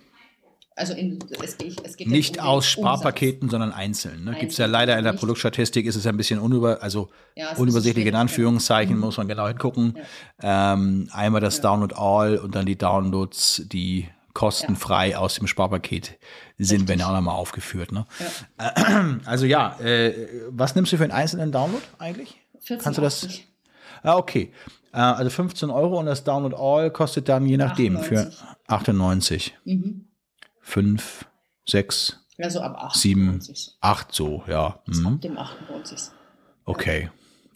Also 0.75 0.93
in, 0.93 1.17
es, 1.43 1.57
geht- 1.57 1.81
es 1.83 1.97
geht 1.97 2.07
nicht 2.07 2.37
um 2.37 2.43
aus 2.43 2.75
Umsatz. 2.75 2.99
Sparpaketen, 2.99 3.49
sondern 3.49 3.71
einzeln. 3.71 4.23
Ne? 4.25 4.35
Gibt 4.39 4.51
es 4.51 4.59
ja 4.59 4.67
leider 4.67 4.95
in 4.97 5.03
der 5.03 5.13
nicht- 5.13 5.19
Produktstatistik, 5.19 5.87
ist 5.87 5.95
es 5.95 6.03
ja 6.03 6.11
ein 6.11 6.17
bisschen 6.17 6.39
unüber, 6.39 6.83
also 6.83 7.09
Ja, 7.35 7.53
unübersichtlich 7.55 8.05
in 8.05 8.13
Anführungszeichen, 8.15 8.95
ja. 8.95 8.99
muss 9.05 9.17
man 9.17 9.27
genau 9.27 9.47
hingucken. 9.47 9.97
Ähm, 10.41 11.09
einmal 11.11 11.41
das 11.41 11.57
Ja. 11.57 11.63
Download 11.63 11.95
All 11.97 12.37
und 12.37 12.53
dann 12.53 12.67
die 12.67 12.77
Downloads, 12.77 13.63
die 13.71 14.07
kostenfrei 14.33 15.17
aus 15.17 15.33
dem 15.35 15.47
Sparpaket 15.47 16.19
sind, 16.59 16.81
Richtig. 16.81 16.99
ja 16.99 17.07
auch 17.09 17.13
nochmal 17.13 17.35
aufgeführt. 17.35 17.91
Ne? 17.91 18.05
Also 19.25 19.45
ja, 19.47 19.79
äh, 19.79 20.13
was 20.49 20.75
nimmst 20.75 20.91
du 20.93 20.97
für 20.97 21.03
einen 21.03 21.11
einzelnen 21.11 21.51
Download 21.51 21.83
eigentlich? 21.97 22.37
14,80. 22.67 22.77
Kannst 22.83 22.97
du 22.97 23.01
das? 23.01 23.27
Ah, 24.03 24.15
okay. 24.17 24.51
Äh, 24.93 24.97
also 24.97 25.29
15 25.29 25.69
Euro 25.69 25.99
und 25.99 26.05
das 26.05 26.23
Download 26.23 26.55
All 26.55 26.91
kostet 26.91 27.29
dann 27.29 27.45
je 27.45 27.57
nachdem 27.57 27.99
für 27.99 28.31
98. 28.67 29.55
Mhm. 29.65 30.07
5, 30.61 31.25
6, 31.65 32.19
Also 32.39 32.61
ab 32.61 32.75
98. 32.79 33.57
7, 33.57 33.73
8 33.81 34.13
so, 34.13 34.43
ja. 34.47 34.79
Mhm. 34.87 35.07
ab 35.07 35.21
dem 35.21 35.37
98. 35.37 35.99
Okay. 36.65 37.09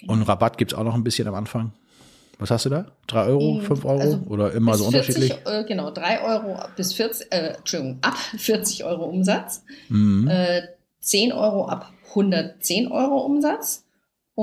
Und 0.07 0.23
Rabatt 0.23 0.57
gibt 0.57 0.71
es 0.73 0.77
auch 0.77 0.83
noch 0.83 0.95
ein 0.95 1.03
bisschen 1.03 1.27
am 1.27 1.35
Anfang. 1.35 1.73
Was 2.39 2.49
hast 2.49 2.65
du 2.65 2.69
da? 2.69 2.85
3 3.07 3.25
Euro, 3.25 3.53
Mm, 3.59 3.61
5 3.61 3.85
Euro 3.85 3.99
also 3.99 4.19
oder 4.27 4.51
immer 4.53 4.73
so 4.75 4.89
40, 4.89 5.15
unterschiedlich? 5.15 5.45
Äh, 5.45 5.63
genau, 5.65 5.91
3 5.91 6.21
Euro 6.23 6.57
bis 6.75 6.93
40, 6.93 7.31
äh, 7.31 7.53
Entschuldigung, 7.57 7.99
ab 8.01 8.15
40 8.37 8.83
Euro 8.83 9.05
Umsatz, 9.05 9.63
Mhm. 9.89 10.27
äh, 10.27 10.61
10 11.01 11.33
Euro 11.33 11.67
ab 11.67 11.91
110 12.15 12.91
Euro 12.91 13.19
Umsatz 13.19 13.83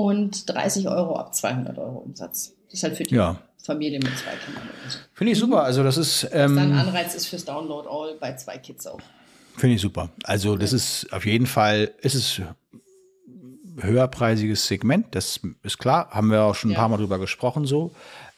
und 0.05 0.49
30 0.49 0.87
Euro 0.87 1.15
ab 1.17 1.33
200 1.35 1.77
Euro 1.77 1.99
Umsatz. 1.99 2.53
Das 2.67 2.73
ist 2.75 2.83
halt 2.83 2.97
für 2.97 3.03
die 3.03 3.15
Ja. 3.15 3.35
Familie 3.63 3.99
mit 3.99 4.17
zwei 4.17 4.31
Kindern. 4.45 4.63
so. 4.87 4.97
Finde 5.13 5.33
ich 5.33 5.39
super. 5.39 5.63
Also 5.63 5.83
das 5.83 5.97
ist, 5.97 6.23
Dann 6.31 6.57
ähm, 6.57 6.73
Anreiz 6.73 7.13
ist 7.13 7.27
fürs 7.27 7.45
Download 7.45 7.87
All 7.89 8.15
bei 8.19 8.33
zwei 8.35 8.57
Kids 8.57 8.87
auch. 8.87 8.99
finde 9.57 9.75
ich 9.75 9.81
super. 9.81 10.09
Also 10.23 10.55
das 10.55 10.73
ist 10.73 11.11
auf 11.11 11.25
jeden 11.25 11.45
Fall, 11.45 11.91
ist 12.01 12.15
es 12.15 12.41
höherpreisiges 13.81 14.67
Segment, 14.67 15.07
das 15.15 15.39
ist 15.63 15.77
klar, 15.77 16.09
haben 16.11 16.31
wir 16.31 16.43
auch 16.43 16.55
schon 16.55 16.71
ein 16.71 16.73
Ja. 16.73 16.79
paar 16.79 16.89
Mal 16.89 16.97
drüber 16.97 17.19
gesprochen 17.19 17.65
so. 17.65 17.91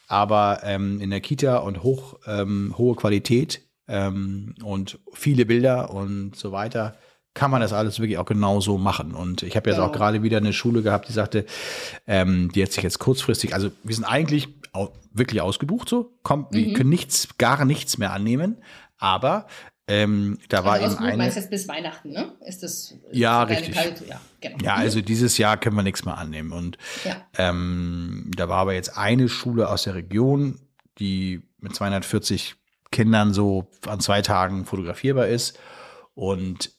Aber 0.08 0.60
ähm, 0.64 1.00
in 1.00 1.10
der 1.10 1.20
Kita 1.20 1.58
und 1.58 1.82
hoch, 1.82 2.16
ähm, 2.26 2.74
hohe 2.76 2.94
Qualität 2.96 3.62
ähm, 3.88 4.54
und 4.62 4.98
viele 5.14 5.46
Bilder 5.46 5.90
und 5.94 6.36
so 6.36 6.52
weiter, 6.52 6.96
kann 7.34 7.50
man 7.50 7.60
das 7.60 7.72
alles 7.72 7.98
wirklich 7.98 8.18
auch 8.18 8.26
genauso 8.26 8.76
machen. 8.78 9.14
Und 9.14 9.42
ich 9.42 9.56
habe 9.56 9.70
jetzt 9.70 9.76
Genau. 9.78 9.88
auch 9.88 9.92
gerade 9.92 10.22
wieder 10.22 10.36
eine 10.38 10.52
Schule 10.52 10.82
gehabt, 10.82 11.08
die 11.08 11.12
sagte, 11.12 11.46
ähm, 12.06 12.50
die 12.52 12.62
hat 12.62 12.72
sich 12.72 12.82
jetzt 12.82 12.98
kurzfristig, 12.98 13.54
also 13.54 13.70
wir 13.82 13.94
sind 13.94 14.04
eigentlich 14.04 14.48
wirklich 15.14 15.40
ausgebucht 15.42 15.88
so, 15.88 16.12
kommt, 16.22 16.52
Mhm. 16.52 16.56
wir 16.56 16.72
können 16.74 16.90
nichts, 16.90 17.36
gar 17.38 17.64
nichts 17.64 17.98
mehr 17.98 18.12
annehmen, 18.12 18.56
aber 18.98 19.46
ähm, 19.88 20.38
da 20.48 20.64
war 20.64 20.74
also 20.74 20.84
eben 20.84 20.92
Ausflug 20.94 21.08
eine. 21.08 21.16
meinst 21.18 21.36
jetzt 21.36 21.50
bis 21.50 21.68
Weihnachten, 21.68 22.10
ne? 22.10 22.32
Ist 22.46 22.62
das 22.62 22.94
Ja, 23.10 23.42
richtig. 23.42 23.74
Kalt- 23.74 24.02
ja, 24.08 24.20
genau. 24.40 24.56
Ja, 24.64 24.74
also 24.76 25.00
dieses 25.02 25.36
Jahr 25.38 25.56
können 25.58 25.74
wir 25.76 25.82
nichts 25.82 26.04
mehr 26.04 26.16
annehmen. 26.16 26.52
Und 26.52 26.78
Ja. 27.04 27.16
ähm, 27.36 28.30
da 28.34 28.48
war 28.48 28.58
aber 28.58 28.74
jetzt 28.74 28.96
eine 28.96 29.28
Schule 29.28 29.68
aus 29.68 29.82
der 29.82 29.94
Region, 29.94 30.60
die 30.98 31.42
mit 31.58 31.74
240 31.74 32.54
Kindern 32.92 33.34
so 33.34 33.68
an 33.86 34.00
zwei 34.00 34.22
Tagen 34.22 34.64
fotografierbar 34.66 35.26
ist. 35.26 35.58
Und 36.14 36.70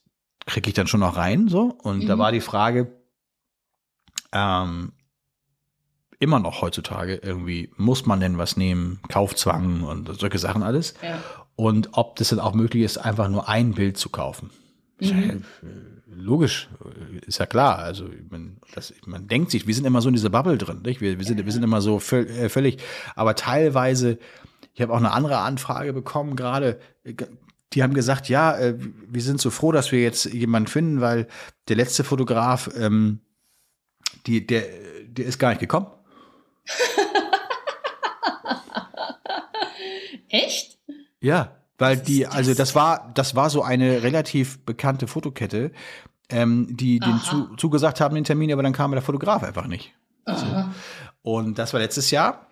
kriege 0.46 0.70
ich 0.70 0.74
dann 0.74 0.88
schon 0.88 1.00
noch 1.00 1.16
rein 1.18 1.48
so. 1.48 1.76
Und 1.84 2.08
da 2.08 2.16
Mhm. 2.16 2.20
war 2.20 2.32
die 2.32 2.42
Frage, 2.42 2.92
ähm, 4.32 4.94
immer 6.20 6.40
noch 6.40 6.62
heutzutage 6.62 7.16
irgendwie, 7.16 7.72
muss 7.78 8.06
man 8.06 8.20
denn 8.20 8.38
was 8.38 8.56
nehmen? 8.58 9.00
Kaufzwang 9.10 9.84
und 9.84 10.20
solche 10.20 10.40
Sachen 10.40 10.64
alles. 10.64 10.94
Ja. 11.02 11.22
Und 11.56 11.90
ob 11.94 12.16
das 12.16 12.30
dann 12.30 12.40
auch 12.40 12.54
möglich 12.54 12.84
ist, 12.84 12.98
einfach 12.98 13.28
nur 13.30 13.48
ein 13.50 13.74
Bild 13.74 13.98
zu 13.98 14.10
kaufen. 14.10 14.50
Mhm. 15.00 15.44
Logisch, 16.08 16.70
ist 17.26 17.40
ja 17.40 17.46
klar. 17.46 17.80
Also 17.80 18.08
man, 18.30 18.58
das, 18.74 18.94
man 19.06 19.28
denkt 19.28 19.52
sich, 19.52 19.68
wir 19.68 19.74
sind 19.76 19.86
immer 19.86 20.02
so 20.02 20.08
in 20.10 20.14
dieser 20.16 20.30
Bubble 20.30 20.58
drin. 20.58 20.82
Nicht? 20.84 21.02
Wir, 21.02 21.18
wir, 21.18 21.26
sind, 21.26 21.44
wir 21.44 21.52
sind 21.52 21.64
immer 21.64 21.82
so 21.82 21.98
äh, 21.98 22.50
völlig, 22.50 22.78
aber 23.16 23.36
teilweise, 23.36 24.18
ich 24.74 24.82
habe 24.82 24.94
auch 24.94 24.98
eine 24.98 25.12
andere 25.12 25.40
Anfrage 25.40 25.92
bekommen 25.92 26.36
gerade, 26.36 26.80
äh, 27.04 27.16
die 27.74 27.84
haben 27.84 27.94
gesagt, 27.94 28.30
ja, 28.30 28.56
äh, 28.58 28.76
wir 28.78 29.22
sind 29.22 29.42
so 29.42 29.50
froh, 29.50 29.72
dass 29.72 29.92
wir 29.92 30.02
jetzt 30.02 30.26
jemanden 30.26 30.68
finden, 30.68 31.02
weil 31.02 31.28
der 31.68 31.76
letzte 31.76 32.04
Fotograf, 32.04 32.70
ähm, 32.78 33.20
die, 34.26 34.46
der, 34.46 34.64
der 35.08 35.26
ist 35.26 35.40
gar 35.40 35.50
nicht 35.50 35.60
gekommen. 35.60 35.88
Echt? 40.30 40.78
Ja, 41.20 41.56
Weil 41.78 41.98
die, 41.98 42.28
also 42.28 42.54
das 42.54 42.76
war, 42.76 43.12
das 43.14 43.36
war 43.36 43.50
so 43.50 43.64
eine 43.64 44.04
relativ 44.04 44.60
bekannte 44.60 45.08
Fotokette, 45.08 45.72
ähm, 46.30 46.68
die 46.70 47.00
den 47.00 47.20
zu, 47.20 47.56
zugesagt 47.56 48.00
haben 48.02 48.16
den 48.16 48.24
Termin, 48.24 48.52
aber 48.54 48.64
dann 48.64 48.74
kam 48.74 48.92
der 48.92 49.02
Fotograf 49.02 49.44
einfach 49.44 49.68
nicht. 49.68 49.94
Aha. 50.26 50.74
Und 51.22 51.60
das 51.60 51.74
war 51.74 51.80
letztes 51.80 52.12
Jahr. 52.12 52.48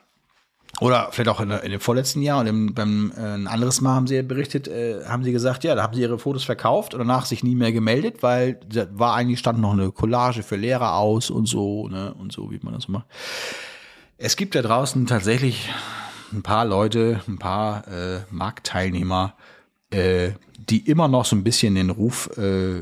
Oder 0.81 1.09
vielleicht 1.11 1.29
auch 1.29 1.39
in, 1.39 1.51
in 1.51 1.69
dem 1.69 1.79
vorletzten 1.79 2.23
Jahr 2.23 2.39
und 2.39 2.47
im, 2.47 2.73
beim 2.73 3.13
äh, 3.15 3.35
ein 3.35 3.45
anderes 3.45 3.81
Mal 3.81 3.93
haben 3.93 4.07
sie 4.07 4.23
berichtet, 4.23 4.67
äh, 4.67 5.05
haben 5.05 5.23
sie 5.23 5.31
gesagt, 5.31 5.63
ja, 5.63 5.75
da 5.75 5.83
haben 5.83 5.93
sie 5.93 6.01
ihre 6.01 6.17
Fotos 6.17 6.43
verkauft 6.43 6.95
und 6.95 6.99
danach 6.99 7.27
sich 7.27 7.43
nie 7.43 7.53
mehr 7.53 7.71
gemeldet, 7.71 8.23
weil 8.23 8.59
da 8.67 8.87
war 8.91 9.13
eigentlich 9.13 9.37
stand 9.37 9.59
noch 9.59 9.73
eine 9.73 9.91
Collage 9.91 10.41
für 10.41 10.55
Lehrer 10.55 10.95
aus 10.95 11.29
und 11.29 11.45
so, 11.45 11.87
ne, 11.87 12.15
und 12.15 12.31
so, 12.31 12.49
wie 12.49 12.59
man 12.63 12.73
das 12.73 12.87
macht. 12.87 13.05
Es 14.17 14.35
gibt 14.35 14.55
da 14.55 14.63
draußen 14.63 15.05
tatsächlich 15.05 15.69
ein 16.33 16.41
paar 16.41 16.65
Leute, 16.65 17.21
ein 17.27 17.37
paar 17.37 17.87
äh, 17.87 18.21
Marktteilnehmer, 18.31 19.35
äh, 19.91 20.31
die 20.57 20.89
immer 20.89 21.07
noch 21.07 21.25
so 21.25 21.35
ein 21.35 21.43
bisschen 21.43 21.75
den 21.75 21.91
Ruf 21.91 22.35
äh, 22.37 22.81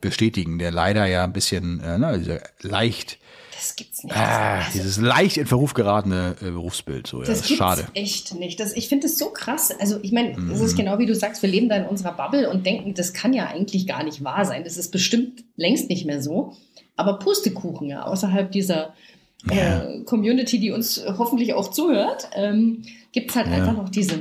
bestätigen, 0.00 0.58
der 0.58 0.70
leider 0.70 1.04
ja 1.04 1.24
ein 1.24 1.34
bisschen 1.34 1.80
äh, 1.80 1.98
ne, 1.98 2.18
dieser 2.18 2.40
leicht 2.62 3.18
Das 3.66 3.76
gibt's 3.76 4.04
nicht. 4.04 4.14
Ah, 4.16 4.58
Also, 4.58 4.70
dieses 4.74 4.98
leicht 4.98 5.36
in 5.38 5.46
Verruf 5.46 5.72
geratene 5.74 6.36
äh, 6.42 6.50
Berufsbild, 6.50 7.06
so, 7.06 7.20
ja, 7.22 7.26
das, 7.26 7.40
Das 7.40 7.50
ist 7.50 7.56
schade. 7.56 7.86
echt 7.94 8.34
nicht. 8.34 8.60
Das, 8.60 8.72
ich 8.74 8.88
finde 8.88 9.06
es 9.06 9.18
so 9.18 9.30
krass. 9.30 9.72
Also 9.80 9.98
ich 10.02 10.12
meine, 10.12 10.32
es 10.32 10.38
Mhm. 10.38 10.64
ist 10.64 10.76
genau 10.76 10.98
wie 10.98 11.06
du 11.06 11.14
sagst, 11.14 11.42
wir 11.42 11.48
leben 11.48 11.68
da 11.68 11.76
in 11.76 11.86
unserer 11.86 12.12
Bubble 12.12 12.50
und 12.50 12.66
denken, 12.66 12.94
das 12.94 13.12
kann 13.14 13.32
ja 13.32 13.46
eigentlich 13.46 13.86
gar 13.86 14.02
nicht 14.04 14.22
wahr 14.22 14.44
sein. 14.44 14.64
Das 14.64 14.76
ist 14.76 14.90
bestimmt 14.90 15.44
längst 15.56 15.88
nicht 15.88 16.04
mehr 16.04 16.22
so. 16.22 16.54
Aber 16.96 17.18
Pustekuchen, 17.18 17.88
ja, 17.88 18.02
außerhalb 18.04 18.52
dieser 18.52 18.94
äh, 19.50 20.00
Community, 20.04 20.58
die 20.60 20.70
uns 20.70 21.02
hoffentlich 21.18 21.52
auch 21.54 21.70
zuhört, 21.70 22.28
ähm, 22.34 22.82
gibt 23.12 23.30
es 23.30 23.36
halt 23.36 23.46
Ja. 23.48 23.54
einfach 23.54 23.74
noch 23.76 23.88
diese 23.88 24.16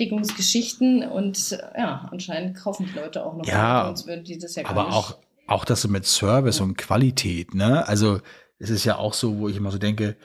Massenabfertigungsgeschichten 0.00 1.02
und 1.08 1.52
äh, 1.52 1.80
ja, 1.80 2.08
anscheinend 2.10 2.56
kaufen 2.56 2.86
die 2.92 2.98
Leute 2.98 3.24
auch 3.24 3.36
noch. 3.36 3.46
Ja, 3.46 3.86
sonst 3.86 4.06
würden 4.06 4.24
die 4.24 4.38
das 4.38 4.54
ja 4.54 4.62
gar 4.62 4.72
Aber 4.72 4.84
nicht. 4.84 4.94
auch, 4.94 5.16
auch 5.46 5.64
das 5.64 5.86
mit 5.88 6.06
Service 6.06 6.60
und 6.60 6.76
Qualität, 6.76 7.54
ne? 7.54 7.86
Also, 7.88 8.20
es 8.58 8.70
ist 8.70 8.84
ja 8.84 8.96
auch 8.96 9.14
so, 9.14 9.38
wo 9.38 9.48
ich 9.48 9.56
immer 9.56 9.70
so 9.70 9.78
denke, 9.78 10.16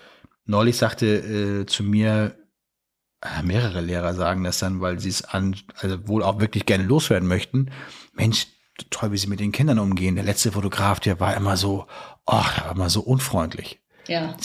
neulich 0.46 0.78
sagte 0.78 1.06
äh, 1.06 1.66
zu 1.66 1.84
mir, 1.84 2.36
äh, 3.22 3.44
mehrere 3.44 3.82
Lehrer 3.82 4.14
sagen 4.14 4.44
das 4.44 4.60
dann, 4.60 4.82
weil 4.82 5.00
sie 5.00 5.10
es 5.10 5.24
an, 5.24 5.56
also 5.78 6.08
wohl 6.08 6.24
auch 6.24 6.40
wirklich 6.40 6.66
gerne 6.66 6.84
loswerden 6.84 7.28
möchten. 7.28 7.72
Mensch, 8.14 8.48
toll, 8.90 9.12
wie 9.12 9.18
sie 9.18 9.28
mit 9.28 9.40
den 9.40 9.52
Kindern 9.52 9.80
umgehen. 9.80 10.16
Der 10.16 10.24
letzte 10.24 10.52
Fotograf, 10.52 11.00
der 11.00 11.20
war 11.20 11.36
immer 11.36 11.58
so, 11.58 11.88
oh, 12.26 12.44
der 12.58 12.66
war 12.66 12.76
immer 12.76 12.90
so 12.90 13.02
unfreundlich. 13.02 13.80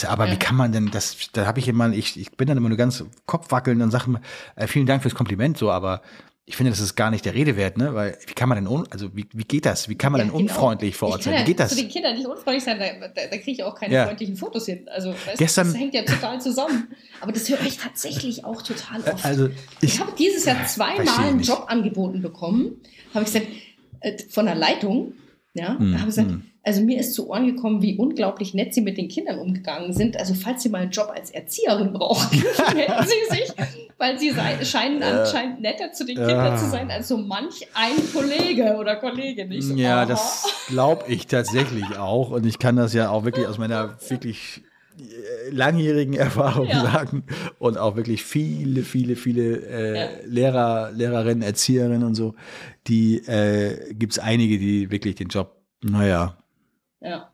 ja, 0.03 0.11
Aber 0.11 0.27
ja. 0.27 0.33
wie 0.33 0.39
kann 0.39 0.57
man 0.57 0.73
denn 0.73 0.91
das, 0.91 1.17
da 1.33 1.47
habe 1.47 1.59
ich 1.59 1.69
immer, 1.69 1.91
ich, 1.91 2.21
ich 2.21 2.33
bin 2.33 2.47
dann 2.47 2.59
immer 2.59 2.69
nur 2.69 2.77
ganz 2.77 3.05
Kopfwackeln 3.25 3.81
und 3.81 3.91
sage 3.91 4.21
äh, 4.57 4.67
vielen 4.67 4.87
Dank 4.87 5.03
fürs 5.03 5.15
Kompliment, 5.15 5.57
so, 5.57 5.71
aber 5.71 6.03
ich 6.49 6.57
finde, 6.57 6.71
das 6.71 6.79
ist 6.79 6.95
gar 6.95 7.11
nicht 7.11 7.25
der 7.25 7.35
Rede 7.35 7.57
wert, 7.57 7.77
ne? 7.77 7.93
Weil 7.95 8.17
wie 8.27 8.33
kann 8.33 8.49
man 8.49 8.57
denn, 8.57 8.69
un, 8.69 8.87
also 8.91 9.15
wie, 9.17 9.27
wie 9.33 9.43
geht 9.43 9.67
das? 9.67 9.89
Wie 9.89 9.97
kann 9.97 10.13
man 10.13 10.21
Ja, 10.21 10.27
denn 10.27 10.33
genau. 10.33 10.43
unfreundlich 10.53 10.95
vor 10.97 11.09
Ort 11.11 11.25
sein? 11.25 11.41
Wie 11.41 11.45
geht 11.45 11.59
das? 11.59 11.71
zu 11.71 11.77
den 11.77 11.89
Kindern 11.89 12.15
nicht 12.17 12.27
unfreundlich 12.27 12.63
sein, 12.63 12.79
da, 12.79 12.87
da, 13.09 13.09
da 13.29 13.37
kriege 13.37 13.51
ich 13.51 13.63
auch 13.65 13.75
keine 13.75 13.95
Ja. 13.95 14.07
freundlichen 14.07 14.37
Fotos 14.37 14.67
hin. 14.67 14.89
Also 14.89 15.11
weißt, 15.11 15.39
Gestern- 15.39 15.67
das 15.67 15.77
hängt 15.77 15.93
ja 15.95 16.03
total 16.03 16.41
zusammen. 16.41 16.87
Aber 17.21 17.33
das 17.33 17.49
höre 17.49 17.61
ich 17.63 17.79
tatsächlich 17.79 18.45
auch 18.45 18.63
total 18.63 19.01
oft. 19.13 19.25
Also 19.25 19.49
ich 19.81 19.95
ich, 19.95 20.01
habe 20.01 20.13
dieses 20.17 20.45
Jahr 20.45 20.65
zweimal 20.67 21.09
einen. 21.25 21.41
Job 21.41 21.65
angeboten 21.69 22.23
bekommen. 22.23 22.77
Habe 23.13 23.25
ich 23.25 23.33
gesagt, 23.33 23.49
äh, 24.01 24.17
von 24.31 24.47
der 24.47 24.55
Leitung, 24.55 25.15
ja, 25.55 25.77
Hm, 25.79 25.95
habe 25.95 25.99
ich 26.11 26.17
gesagt, 26.17 26.31
hm. 26.31 26.43
Also 26.67 26.83
mir 26.83 26.99
ist 26.99 27.15
zu 27.15 27.31
Ohren 27.31 27.47
gekommen, 27.47 27.81
wie 27.81 27.97
unglaublich 27.97 28.53
nett 28.53 28.75
sie 28.75 28.81
mit 28.81 28.99
den 28.99 29.07
Kindern 29.07 29.39
umgegangen 29.39 29.93
sind. 29.93 30.17
Also 30.17 30.35
falls 30.35 30.65
sie 30.65 30.69
mal 30.69 30.83
einen 30.83 30.91
Job 30.91 31.13
als 31.15 31.31
Erzieherin 31.31 31.93
brauchen, 31.93 32.43
melden 32.75 33.07
sie 33.07 33.37
sich, 33.37 33.53
weil 33.99 34.19
sie 34.19 34.31
sei, 34.33 34.65
scheinen 34.65 35.01
anscheinend 35.01 35.61
netter 35.61 35.93
zu 35.93 36.05
den 36.05 36.17
Kindern 36.17 36.59
zu 36.59 36.69
sein 36.69 36.91
als 36.91 37.07
so 37.07 37.19
manch 37.19 37.69
ein 37.73 37.95
Kollege 38.13 38.77
oder 38.81 38.97
Kollegin. 38.97 39.53
Ich 39.53 39.65
so, 39.67 39.75
ja, 39.75 39.99
aha. 39.99 40.07
das 40.07 40.45
glaube 40.67 41.05
ich 41.07 41.29
tatsächlich 41.29 41.97
auch 41.99 42.31
und 42.31 42.45
ich 42.45 42.59
kann 42.59 42.75
das 42.75 42.93
ja 42.95 43.11
auch 43.11 43.25
wirklich 43.25 43.47
aus 43.47 43.59
meiner 43.59 43.97
wirklich 44.09 44.63
äh, 44.99 45.51
langjährigen 45.51 46.15
Erfahrung 46.15 46.67
Ja. 46.67 46.83
sagen 46.83 47.23
und 47.61 47.79
auch 47.79 47.95
wirklich 47.95 48.25
viele, 48.25 48.83
viele, 48.83 49.15
viele 49.15 49.57
äh, 49.69 49.99
Ja. 50.01 50.09
Lehrer, 50.27 50.91
Lehrerinnen, 50.91 51.43
Erzieherinnen 51.43 52.03
und 52.03 52.17
so, 52.17 52.35
die 52.89 53.19
äh, 53.29 53.95
gibt 53.95 54.15
es 54.15 54.19
einige, 54.19 54.59
die 54.59 54.91
wirklich 54.91 55.15
den 55.15 55.29
Job, 55.29 55.55
naja, 55.85 56.37
Ja. 57.01 57.31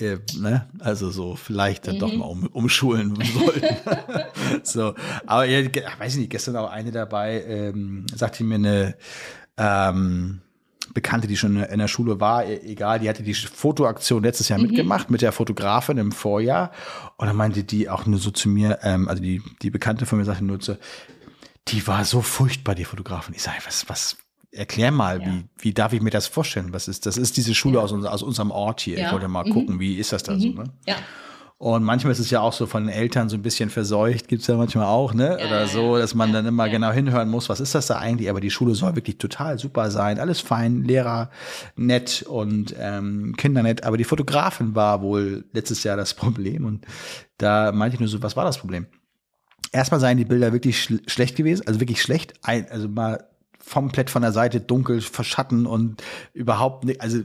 äh, 0.00 0.18
ne? 0.38 0.68
Also 0.80 1.10
so 1.10 1.36
vielleicht 1.36 1.86
dann 1.86 1.96
Mhm. 1.96 1.98
doch 2.00 2.12
mal 2.14 2.24
um, 2.24 2.46
umschulen 2.46 3.16
sollten. 3.34 3.76
so, 4.62 4.94
aber 5.26 5.44
ja, 5.44 5.68
weiß 5.98 6.14
ich 6.14 6.20
nicht, 6.20 6.30
gestern 6.30 6.56
auch 6.56 6.70
eine 6.70 6.90
dabei, 6.92 7.42
ähm, 7.44 8.06
sagte 8.14 8.44
mir 8.44 8.56
eine 8.56 8.96
ähm, 9.56 10.40
Bekannte, 10.94 11.28
die 11.28 11.36
schon 11.36 11.62
in 11.62 11.78
der 11.80 11.88
Schule 11.88 12.18
war, 12.18 12.46
e- 12.46 12.60
egal, 12.64 12.98
die 13.00 13.08
hatte 13.10 13.22
die 13.22 13.34
Fotoaktion 13.34 14.22
letztes 14.22 14.48
Jahr 14.48 14.58
mitgemacht 14.58 15.10
mit 15.10 15.20
der 15.20 15.32
Fotografin 15.32 15.98
im 15.98 16.12
Vorjahr. 16.12 16.72
Und 17.18 17.26
dann 17.26 17.36
meinte 17.36 17.62
die 17.62 17.90
auch 17.90 18.06
nur 18.06 18.18
so 18.18 18.30
zu 18.30 18.48
mir, 18.48 18.78
ähm, 18.82 19.06
also 19.08 19.22
die, 19.22 19.42
die 19.60 19.70
Bekannte 19.70 20.06
von 20.06 20.18
mir 20.18 20.24
sagte 20.24 20.44
nur 20.44 20.60
so, 20.62 20.76
die 21.68 21.86
war 21.86 22.04
so 22.06 22.22
furchtbar, 22.22 22.74
die 22.74 22.86
Fotografin. 22.86 23.34
Ich 23.34 23.42
sage, 23.42 23.58
was, 23.66 23.86
was, 23.90 24.16
erklär 24.52 24.90
mal, 24.90 25.20
Ja. 25.20 25.26
wie, 25.26 25.44
wie 25.58 25.74
darf 25.74 25.92
ich 25.92 26.00
mir 26.00 26.10
das 26.10 26.26
vorstellen? 26.26 26.72
Was 26.72 26.88
ist, 26.88 27.06
das 27.06 27.16
ist 27.16 27.36
diese 27.36 27.54
Schule 27.54 27.76
Ja. 27.76 27.80
aus, 27.82 27.92
unser, 27.92 28.12
aus 28.12 28.22
unserem 28.22 28.50
Ort 28.50 28.80
hier. 28.80 28.96
Ich 28.96 29.02
Ja. 29.02 29.12
wollte 29.12 29.28
mal 29.28 29.44
Mhm. 29.44 29.50
gucken, 29.50 29.80
wie 29.80 29.96
ist 29.96 30.12
das 30.12 30.22
da 30.22 30.38
so, 30.38 30.48
Mhm. 30.48 30.54
ne? 30.54 30.64
Ja. 30.86 30.96
Und 31.60 31.82
manchmal 31.82 32.12
ist 32.12 32.20
es 32.20 32.30
ja 32.30 32.40
auch 32.40 32.52
so 32.52 32.66
von 32.66 32.84
den 32.84 32.94
Eltern 32.94 33.28
so 33.28 33.34
ein 33.34 33.42
bisschen 33.42 33.68
verseucht, 33.68 34.28
gibt's 34.28 34.46
ja 34.46 34.56
manchmal 34.56 34.86
auch, 34.86 35.12
ne? 35.12 35.34
Oder 35.44 35.66
so, 35.66 35.98
dass 35.98 36.14
man 36.14 36.32
dann 36.32 36.46
immer 36.46 36.68
genau 36.68 36.92
hinhören 36.92 37.28
muss, 37.28 37.48
was 37.48 37.58
ist 37.58 37.74
das 37.74 37.88
da 37.88 37.98
eigentlich? 37.98 38.30
Aber 38.30 38.40
die 38.40 38.52
Schule 38.52 38.76
soll 38.76 38.94
wirklich 38.94 39.18
total 39.18 39.58
super 39.58 39.90
sein, 39.90 40.20
alles 40.20 40.38
fein, 40.40 40.84
Lehrer 40.84 41.30
nett 41.74 42.22
und 42.22 42.76
ähm, 42.78 43.34
Kinder 43.36 43.64
nett. 43.64 43.82
Aber 43.82 43.96
die 43.96 44.04
Fotografin 44.04 44.76
war 44.76 45.02
wohl 45.02 45.46
letztes 45.52 45.82
Jahr 45.82 45.96
das 45.96 46.14
Problem. 46.14 46.64
Und 46.64 46.86
da 47.38 47.72
meinte 47.72 47.94
ich 47.96 48.00
nur 48.00 48.08
so, 48.08 48.22
was 48.22 48.36
war 48.36 48.44
das 48.44 48.58
Problem? 48.58 48.86
Erstmal 49.72 49.98
seien 49.98 50.16
die 50.16 50.24
Bilder 50.24 50.52
wirklich 50.52 50.80
schl 50.80 51.00
schlecht 51.08 51.34
gewesen, 51.34 51.66
also 51.66 51.80
wirklich 51.80 52.00
schlecht, 52.00 52.34
ein, 52.42 52.70
also 52.70 52.88
mal 52.88 53.24
komplett 53.70 54.10
von 54.10 54.22
der 54.22 54.32
Seite 54.32 54.60
dunkel, 54.60 55.00
verschatten 55.00 55.66
und 55.66 56.02
überhaupt 56.32 56.84
nicht, 56.84 57.00
also 57.00 57.18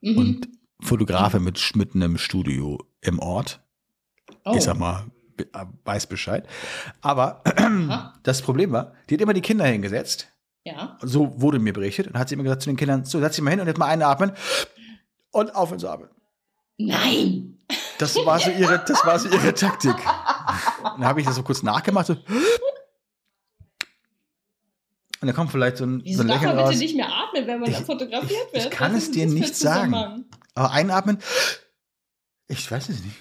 Mhm. 0.00 0.16
und 0.18 0.48
Fotografe 0.80 1.40
mit, 1.40 1.56
sch- 1.58 1.76
mit 1.76 1.94
einem 1.96 2.18
Studio 2.18 2.78
im 3.00 3.18
Ort. 3.18 3.60
oh. 4.44 4.52
Ich 4.54 4.62
sag 4.62 4.78
mal, 4.78 5.06
äh, 5.38 5.64
weiß 5.84 6.06
Bescheid. 6.06 6.46
Aber 7.00 7.42
Aha. 7.44 8.14
das 8.22 8.42
Problem 8.42 8.70
war, 8.70 8.92
die 9.10 9.14
hat 9.14 9.20
immer 9.20 9.34
die 9.34 9.40
Kinder 9.40 9.64
hingesetzt. 9.66 10.28
Ja. 10.64 10.96
So 11.02 11.40
wurde 11.40 11.58
mir 11.58 11.72
berichtet. 11.72 12.06
Und 12.06 12.16
hat 12.18 12.28
sie 12.28 12.34
immer 12.34 12.44
gesagt 12.44 12.62
zu 12.62 12.70
den 12.70 12.76
Kindern, 12.76 13.04
so, 13.04 13.18
setz 13.18 13.34
dich 13.36 13.42
mal 13.44 13.50
hin 13.50 13.60
und 13.60 13.66
jetzt 13.66 13.78
mal 13.78 13.86
einatmen. 13.86 14.32
Und 15.32 15.54
auf 15.56 15.72
ins 15.72 15.84
Atmen. 15.84 16.08
Nein. 16.76 17.58
Das 17.98 18.14
war 18.24 18.38
so 18.38 18.50
ihre, 18.50 18.78
das 18.86 19.04
war 19.04 19.18
so 19.18 19.28
ihre 19.28 19.52
Taktik. 19.54 19.96
Dann 20.82 21.04
habe 21.04 21.20
ich 21.20 21.26
das 21.26 21.34
so 21.36 21.42
kurz 21.42 21.62
nachgemacht. 21.64 22.06
So. 22.06 22.16
Und 25.20 25.26
dann 25.26 25.34
kommt 25.34 25.50
vielleicht 25.50 25.78
so 25.78 25.84
ein, 25.84 25.98
so 26.00 26.04
Wieso 26.04 26.22
ein 26.22 26.28
darf 26.28 26.36
Lächeln 26.40 26.56
man 26.56 26.64
bitte 26.64 26.74
raus. 26.76 26.78
nicht 26.80 26.96
mehr 26.96 27.08
atmen, 27.08 27.46
wenn 27.46 27.60
man 27.60 27.70
Ich- 27.70 27.76
da 27.78 27.84
fotografiert 27.84 28.48
ich 28.52 28.62
wird? 28.64 28.72
kann 28.72 28.94
Was 28.94 29.02
es 29.04 29.10
dir 29.10 29.26
nicht 29.26 29.56
sagen. 29.56 30.24
Aber 30.54 30.70
einatmen, 30.72 31.18
ich 32.46 32.70
weiß 32.70 32.88
es 32.88 33.02
nicht. 33.02 33.16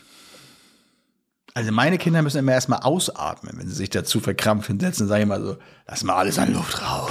Also 1.53 1.71
meine 1.71 1.97
Kinder 1.97 2.21
müssen 2.21 2.37
immer 2.37 2.51
erstmal 2.51 2.79
ausatmen, 2.81 3.53
wenn 3.57 3.67
sie 3.67 3.73
sich 3.75 3.89
dazu 3.89 4.19
verkrampft 4.19 4.67
hinsetzen, 4.67 5.07
sage 5.07 5.23
ich 5.23 5.27
mal 5.27 5.41
so, 5.41 5.57
lass 5.87 6.03
mal 6.03 6.15
alles 6.15 6.37
an 6.37 6.53
Luft 6.53 6.81
raus. 6.83 7.09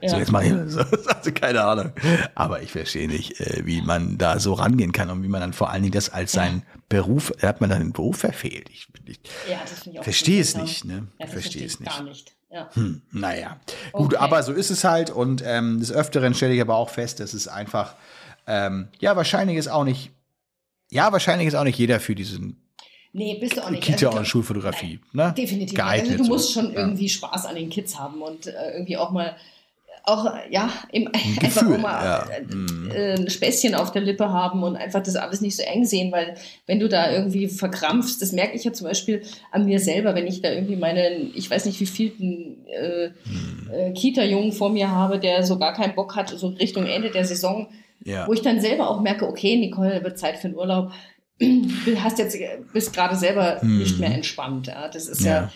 So, 0.00 0.06
Ja. 0.14 0.18
jetzt 0.18 0.32
mal 0.32 0.42
hier. 0.42 0.66
So, 0.68 0.80
also 0.80 1.30
keine 1.32 1.62
Ahnung. 1.62 1.92
Aber 2.34 2.62
ich 2.62 2.72
verstehe 2.72 3.08
nicht, 3.08 3.38
äh, 3.40 3.64
wie 3.66 3.82
man 3.82 4.16
da 4.16 4.38
so 4.40 4.54
rangehen 4.54 4.92
kann 4.92 5.10
und 5.10 5.22
wie 5.22 5.28
man 5.28 5.40
dann 5.42 5.52
vor 5.52 5.70
allen 5.70 5.82
Dingen 5.82 5.92
das 5.92 6.08
als 6.08 6.32
seinen 6.32 6.62
Beruf, 6.96 7.32
hat 7.42 7.60
man 7.60 7.70
dann 7.70 7.80
den 7.80 7.92
Beruf 7.92 8.18
verfehlt. 8.18 8.68
Ich, 8.70 8.86
ich 9.06 9.18
Ja, 9.50 9.60
ich 9.92 10.00
verstehe 10.02 10.40
es 10.40 10.52
seltsam. 10.52 10.62
nicht, 10.64 10.84
ne? 10.84 11.08
Ja, 11.18 11.26
verstehe 11.26 11.64
es 11.66 11.80
nicht. 11.80 11.90
Gar 11.90 12.02
nicht. 12.04 12.32
Ja. 12.50 12.68
Hm, 12.74 13.00
naja, 13.12 13.58
gut, 13.92 14.12
Okay. 14.14 14.16
aber 14.22 14.42
so 14.42 14.52
ist 14.52 14.70
es 14.70 14.84
halt 14.84 15.08
und 15.10 15.42
ähm, 15.44 15.80
des 15.80 15.90
Öfteren 15.90 16.34
stelle 16.34 16.52
ich 16.54 16.60
aber 16.60 16.76
auch 16.76 16.90
fest, 16.90 17.18
dass 17.20 17.32
es 17.32 17.48
einfach, 17.48 17.94
ähm, 18.46 18.88
ja, 19.00 19.16
wahrscheinlich 19.16 19.56
ist 19.56 19.68
auch 19.68 19.84
nicht, 19.84 20.10
ja, 20.90 21.10
wahrscheinlich 21.12 21.48
ist 21.48 21.54
auch 21.54 21.64
nicht 21.64 21.78
jeder 21.78 21.98
für 22.00 22.14
diesen 22.14 22.58
Nee, 23.14 23.36
bist 23.38 23.56
du 23.58 23.62
auch 23.62 23.68
nicht. 23.70 23.82
Kita- 23.84 24.06
Also 24.06 24.18
und 24.18 24.26
Schulfotografie, 24.26 24.98
ne? 25.12 25.34
Definitiv. 25.36 25.76
geeignet. 25.76 26.12
also 26.12 26.24
du 26.24 26.28
musst 26.30 26.52
schon 26.52 26.72
Ja. 26.72 26.80
irgendwie 26.80 27.08
Spaß 27.10 27.44
an 27.46 27.54
den 27.56 27.68
Kids 27.70 27.98
haben 27.98 28.22
und 28.22 28.46
äh, 28.46 28.72
irgendwie 28.72 28.96
auch 28.96 29.10
mal 29.10 29.36
auch 30.04 30.32
ja 30.50 30.70
im, 30.90 31.08
einfach 31.40 31.62
Gefühl, 31.62 31.78
mal 31.78 32.04
ja. 32.04 32.26
äh, 32.30 32.42
Mhm. 32.42 32.90
äh, 32.94 33.12
ein 33.14 33.30
Späßchen 33.30 33.74
auf 33.74 33.92
der 33.92 34.02
Lippe 34.02 34.28
haben 34.30 34.62
und 34.62 34.76
einfach 34.76 35.02
das 35.02 35.16
alles 35.16 35.40
nicht 35.40 35.56
so 35.56 35.62
eng 35.62 35.84
sehen, 35.84 36.10
weil 36.12 36.34
wenn 36.66 36.80
du 36.80 36.88
da 36.88 37.10
irgendwie 37.12 37.48
verkrampfst, 37.48 38.20
das 38.20 38.32
merke 38.32 38.56
ich 38.56 38.64
ja 38.64 38.72
zum 38.72 38.86
Beispiel 38.88 39.22
an 39.52 39.64
mir 39.64 39.78
selber, 39.80 40.14
wenn 40.14 40.26
ich 40.26 40.42
da 40.42 40.50
irgendwie 40.50 40.76
meinen, 40.76 41.30
ich 41.34 41.50
weiß 41.50 41.66
nicht 41.66 41.78
wie 41.80 41.86
vielten 41.86 42.66
äh, 42.66 43.10
Hm. 43.24 43.70
äh, 43.72 43.92
Kita-Jungen 43.92 44.52
vor 44.52 44.70
mir 44.70 44.90
habe, 44.90 45.18
der 45.18 45.42
so 45.44 45.58
gar 45.58 45.72
keinen 45.72 45.94
Bock 45.94 46.16
hat, 46.16 46.30
so 46.30 46.48
Richtung 46.48 46.86
Ende 46.86 47.10
der 47.10 47.24
Saison, 47.24 47.68
Ja. 48.04 48.26
wo 48.26 48.32
ich 48.32 48.42
dann 48.42 48.60
selber 48.60 48.90
auch 48.90 49.00
merke, 49.00 49.28
okay, 49.28 49.56
Nicole, 49.56 50.02
wird 50.02 50.18
Zeit 50.18 50.36
für 50.38 50.48
den 50.48 50.56
Urlaub. 50.56 50.92
Du 51.40 52.00
hast 52.02 52.18
jetzt, 52.18 52.36
bist 52.72 52.92
gerade 52.92 53.16
selber 53.16 53.58
Mhm. 53.62 53.78
nicht 53.78 53.98
mehr 53.98 54.12
entspannt. 54.14 54.66
Ja. 54.66 54.88
Das 54.88 55.06
ist 55.08 55.22
ja. 55.24 55.50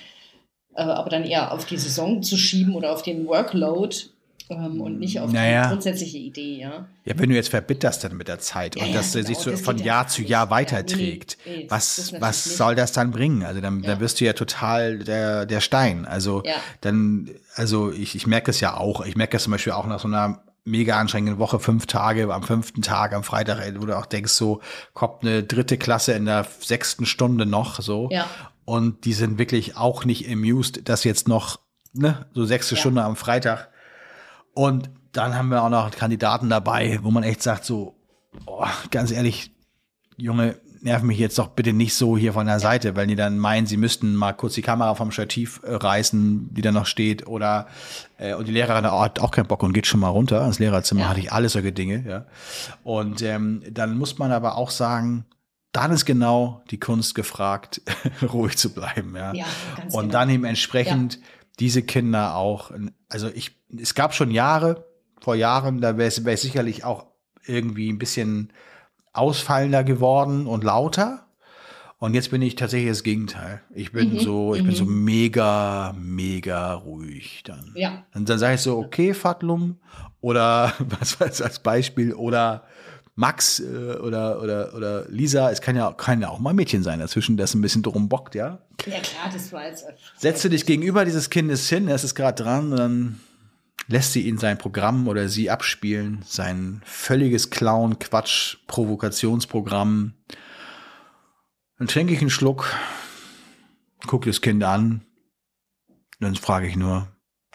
Ja. 0.76 0.86
äh, 0.88 0.92
aber 0.92 1.10
dann 1.10 1.24
eher 1.24 1.52
auf 1.52 1.64
die 1.66 1.76
Saison 1.76 2.22
zu 2.22 2.36
schieben 2.36 2.74
oder 2.74 2.92
auf 2.92 3.02
den 3.02 3.26
Workload 3.26 3.94
ähm, 4.48 4.80
und 4.80 4.98
nicht 4.98 5.18
auf 5.20 5.32
Naja. 5.32 5.62
die 5.64 5.68
grundsätzliche 5.70 6.18
Idee, 6.18 6.60
ja. 6.60 6.86
Ja, 7.04 7.18
wenn 7.18 7.28
du 7.30 7.34
jetzt 7.34 7.48
verbitterst 7.48 8.04
dann 8.04 8.16
mit 8.16 8.28
der 8.28 8.38
Zeit 8.38 8.76
Ja, 8.76 8.82
und 8.84 8.90
ja, 8.90 8.96
das 8.96 9.08
äh, 9.14 9.22
sich 9.22 9.28
genau, 9.38 9.40
so 9.40 9.50
das 9.52 9.60
von 9.60 9.78
ja 9.78 9.84
Jahr 9.84 10.08
zu. 10.08 10.22
Jahr 10.22 10.46
Ja, 10.46 10.50
weiterträgt, 10.50 11.38
nee, 11.46 11.56
nee, 11.56 11.66
was, 11.68 12.12
was 12.20 12.46
nicht. 12.46 12.56
soll 12.56 12.74
das 12.74 12.92
dann 12.92 13.10
bringen? 13.10 13.42
Also 13.44 13.60
dann, 13.60 13.82
dann 13.82 14.00
wirst 14.00 14.20
du 14.20 14.24
ja 14.24 14.32
total 14.32 14.98
der, 14.98 15.46
der 15.46 15.60
Stein. 15.60 16.04
Also 16.06 16.42
Ja. 16.44 16.54
dann, 16.80 17.30
also 17.54 17.90
ich, 17.92 18.14
ich 18.14 18.26
merke 18.26 18.50
es 18.50 18.60
ja 18.60 18.76
auch. 18.76 19.04
Ich 19.04 19.16
merke 19.16 19.36
es 19.36 19.42
zum 19.44 19.52
Beispiel 19.52 19.72
auch 19.72 19.86
nach 19.86 20.00
so 20.00 20.08
einer 20.08 20.42
mega 20.64 20.98
anstrengenden 20.98 21.38
Woche, 21.38 21.60
fünf 21.60 21.86
Tage, 21.86 22.32
am 22.34 22.42
fünften 22.42 22.82
Tag, 22.82 23.12
am 23.14 23.22
Freitag, 23.22 23.60
ey, 23.60 23.80
wo 23.80 23.86
du 23.86 23.96
auch 23.96 24.06
denkst, 24.06 24.32
so 24.32 24.60
kommt 24.94 25.22
eine 25.22 25.44
dritte 25.44 25.76
Klasse 25.78 26.12
in 26.12 26.24
der 26.24 26.44
sechsten 26.60 27.06
Stunde 27.06 27.46
noch 27.46 27.80
so. 27.80 28.08
Ja. 28.10 28.26
Und 28.64 29.04
die 29.04 29.12
sind 29.12 29.38
wirklich 29.38 29.76
auch 29.76 30.04
nicht 30.04 30.28
amused, 30.28 30.88
dass 30.88 31.04
jetzt 31.04 31.28
noch, 31.28 31.60
ne, 31.92 32.26
so 32.34 32.44
sechste 32.44 32.74
Ja. 32.74 32.80
Stunde 32.80 33.02
am 33.04 33.14
Freitag. 33.14 33.68
Und 34.56 34.88
dann 35.12 35.36
haben 35.36 35.48
wir 35.50 35.62
auch 35.62 35.68
noch 35.68 35.90
Kandidaten 35.90 36.48
dabei, 36.48 36.98
wo 37.02 37.10
man 37.10 37.22
echt 37.22 37.42
sagt, 37.42 37.66
so, 37.66 37.94
oh, 38.46 38.64
ganz 38.90 39.10
ehrlich, 39.10 39.50
Junge, 40.16 40.56
nerv 40.80 41.02
mich 41.02 41.18
jetzt 41.18 41.38
doch 41.38 41.48
bitte 41.48 41.74
nicht 41.74 41.94
so 41.94 42.16
hier 42.16 42.32
von 42.32 42.46
der 42.46 42.58
Seite, 42.58 42.96
weil 42.96 43.06
die 43.06 43.16
dann 43.16 43.38
meinen, 43.38 43.66
sie 43.66 43.76
müssten 43.76 44.14
mal 44.14 44.32
kurz 44.32 44.54
die 44.54 44.62
Kamera 44.62 44.94
vom 44.94 45.10
Stativ 45.10 45.60
äh, 45.62 45.74
reißen, 45.74 46.54
die 46.54 46.62
da 46.62 46.72
noch 46.72 46.86
steht, 46.86 47.26
oder 47.26 47.66
äh, 48.16 48.32
und 48.34 48.48
die 48.48 48.52
Lehrerin 48.52 48.86
hat 48.86 49.20
auch 49.20 49.30
keinen 49.30 49.46
Bock 49.46 49.62
und 49.62 49.74
geht 49.74 49.86
schon 49.86 50.00
mal 50.00 50.08
runter. 50.08 50.44
Ins 50.46 50.58
Lehrerzimmer 50.58 51.02
Ja. 51.02 51.08
hatte 51.08 51.20
ich 51.20 51.32
alles 51.32 51.52
solche 51.52 51.72
Dinge, 51.72 52.02
ja. 52.08 52.24
Und 52.82 53.20
ähm, 53.20 53.62
dann 53.70 53.98
muss 53.98 54.16
man 54.16 54.32
aber 54.32 54.56
auch 54.56 54.70
sagen, 54.70 55.26
dann 55.72 55.92
ist 55.92 56.06
genau 56.06 56.62
die 56.70 56.80
Kunst 56.80 57.14
gefragt, 57.14 57.82
ruhig 58.32 58.56
zu 58.56 58.72
bleiben, 58.72 59.14
ja. 59.14 59.34
Ja, 59.34 59.44
und 59.92 60.00
genau. 60.00 60.12
dann 60.12 60.30
eben 60.30 60.44
entsprechend 60.44 61.20
diese 61.58 61.82
Kinder 61.82 62.36
auch, 62.36 62.70
also 63.08 63.28
ich, 63.28 63.56
es 63.76 63.94
gab 63.94 64.14
schon 64.14 64.30
Jahre, 64.30 64.86
vor 65.20 65.34
Jahren, 65.34 65.80
da 65.80 65.96
wäre 65.96 66.08
es 66.08 66.42
sicherlich 66.42 66.84
auch 66.84 67.06
irgendwie 67.44 67.90
ein 67.90 67.98
bisschen 67.98 68.52
ausfallender 69.12 69.84
geworden 69.84 70.46
und 70.46 70.64
lauter. 70.64 71.26
Und 71.98 72.12
jetzt 72.12 72.30
bin 72.30 72.42
ich 72.42 72.56
tatsächlich 72.56 72.90
das 72.90 73.02
Gegenteil. 73.02 73.62
Ich 73.74 73.90
bin 73.92 74.12
Mhm, 74.12 74.18
so, 74.18 74.54
ich 74.54 74.62
bin 74.62 74.72
mhm. 74.72 74.76
so 74.76 74.84
mega, 74.84 75.94
mega 75.98 76.74
ruhig 76.74 77.42
dann. 77.44 77.72
Ja. 77.74 78.04
Und 78.14 78.28
dann 78.28 78.38
sage 78.38 78.56
ich 78.56 78.60
so, 78.60 78.76
okay, 78.76 79.14
Fatlum, 79.14 79.78
oder 80.20 80.74
was 81.00 81.18
weiß 81.18 81.40
als 81.40 81.60
Beispiel, 81.60 82.12
oder 82.12 82.64
Max 83.14 83.60
äh, 83.60 83.96
oder, 83.96 84.42
oder, 84.42 84.74
oder 84.74 85.08
Lisa, 85.08 85.50
es 85.50 85.62
kann 85.62 85.74
ja, 85.74 85.90
kann 85.92 86.20
ja 86.20 86.28
auch 86.28 86.38
mal 86.38 86.50
ein 86.50 86.56
Mädchen 86.56 86.82
sein 86.82 87.00
dazwischen, 87.00 87.38
das 87.38 87.54
ein 87.54 87.62
bisschen 87.62 87.82
drum 87.82 88.10
bockt, 88.10 88.34
ja. 88.34 88.58
Ja, 88.84 89.00
klar, 89.00 89.30
das 89.32 89.50
war 89.54 89.66
jetzt. 89.66 89.86
Setze 90.18 90.50
dich 90.50 90.66
gegenüber 90.66 91.06
dieses 91.06 91.30
Kindes 91.30 91.66
hin, 91.66 91.88
es 91.88 92.04
ist 92.04 92.14
gerade 92.14 92.42
dran, 92.42 92.72
und 92.72 92.76
dann 92.76 93.20
lässt 93.88 94.12
sie 94.12 94.22
ihn 94.26 94.38
sein 94.38 94.58
Programm 94.58 95.06
oder 95.08 95.28
sie 95.28 95.50
abspielen, 95.50 96.22
sein 96.26 96.80
völliges 96.84 97.50
Clown, 97.50 97.98
Quatsch, 97.98 98.56
Provokationsprogramm. 98.66 100.14
Dann 101.78 101.88
trinke 101.88 102.12
ich 102.14 102.20
einen 102.20 102.30
Schluck, 102.30 102.74
gucke 104.06 104.28
das 104.30 104.40
Kind 104.40 104.64
an, 104.64 105.02
dann 106.20 106.34
frage 106.36 106.66
ich 106.66 106.76
nur, 106.76 107.08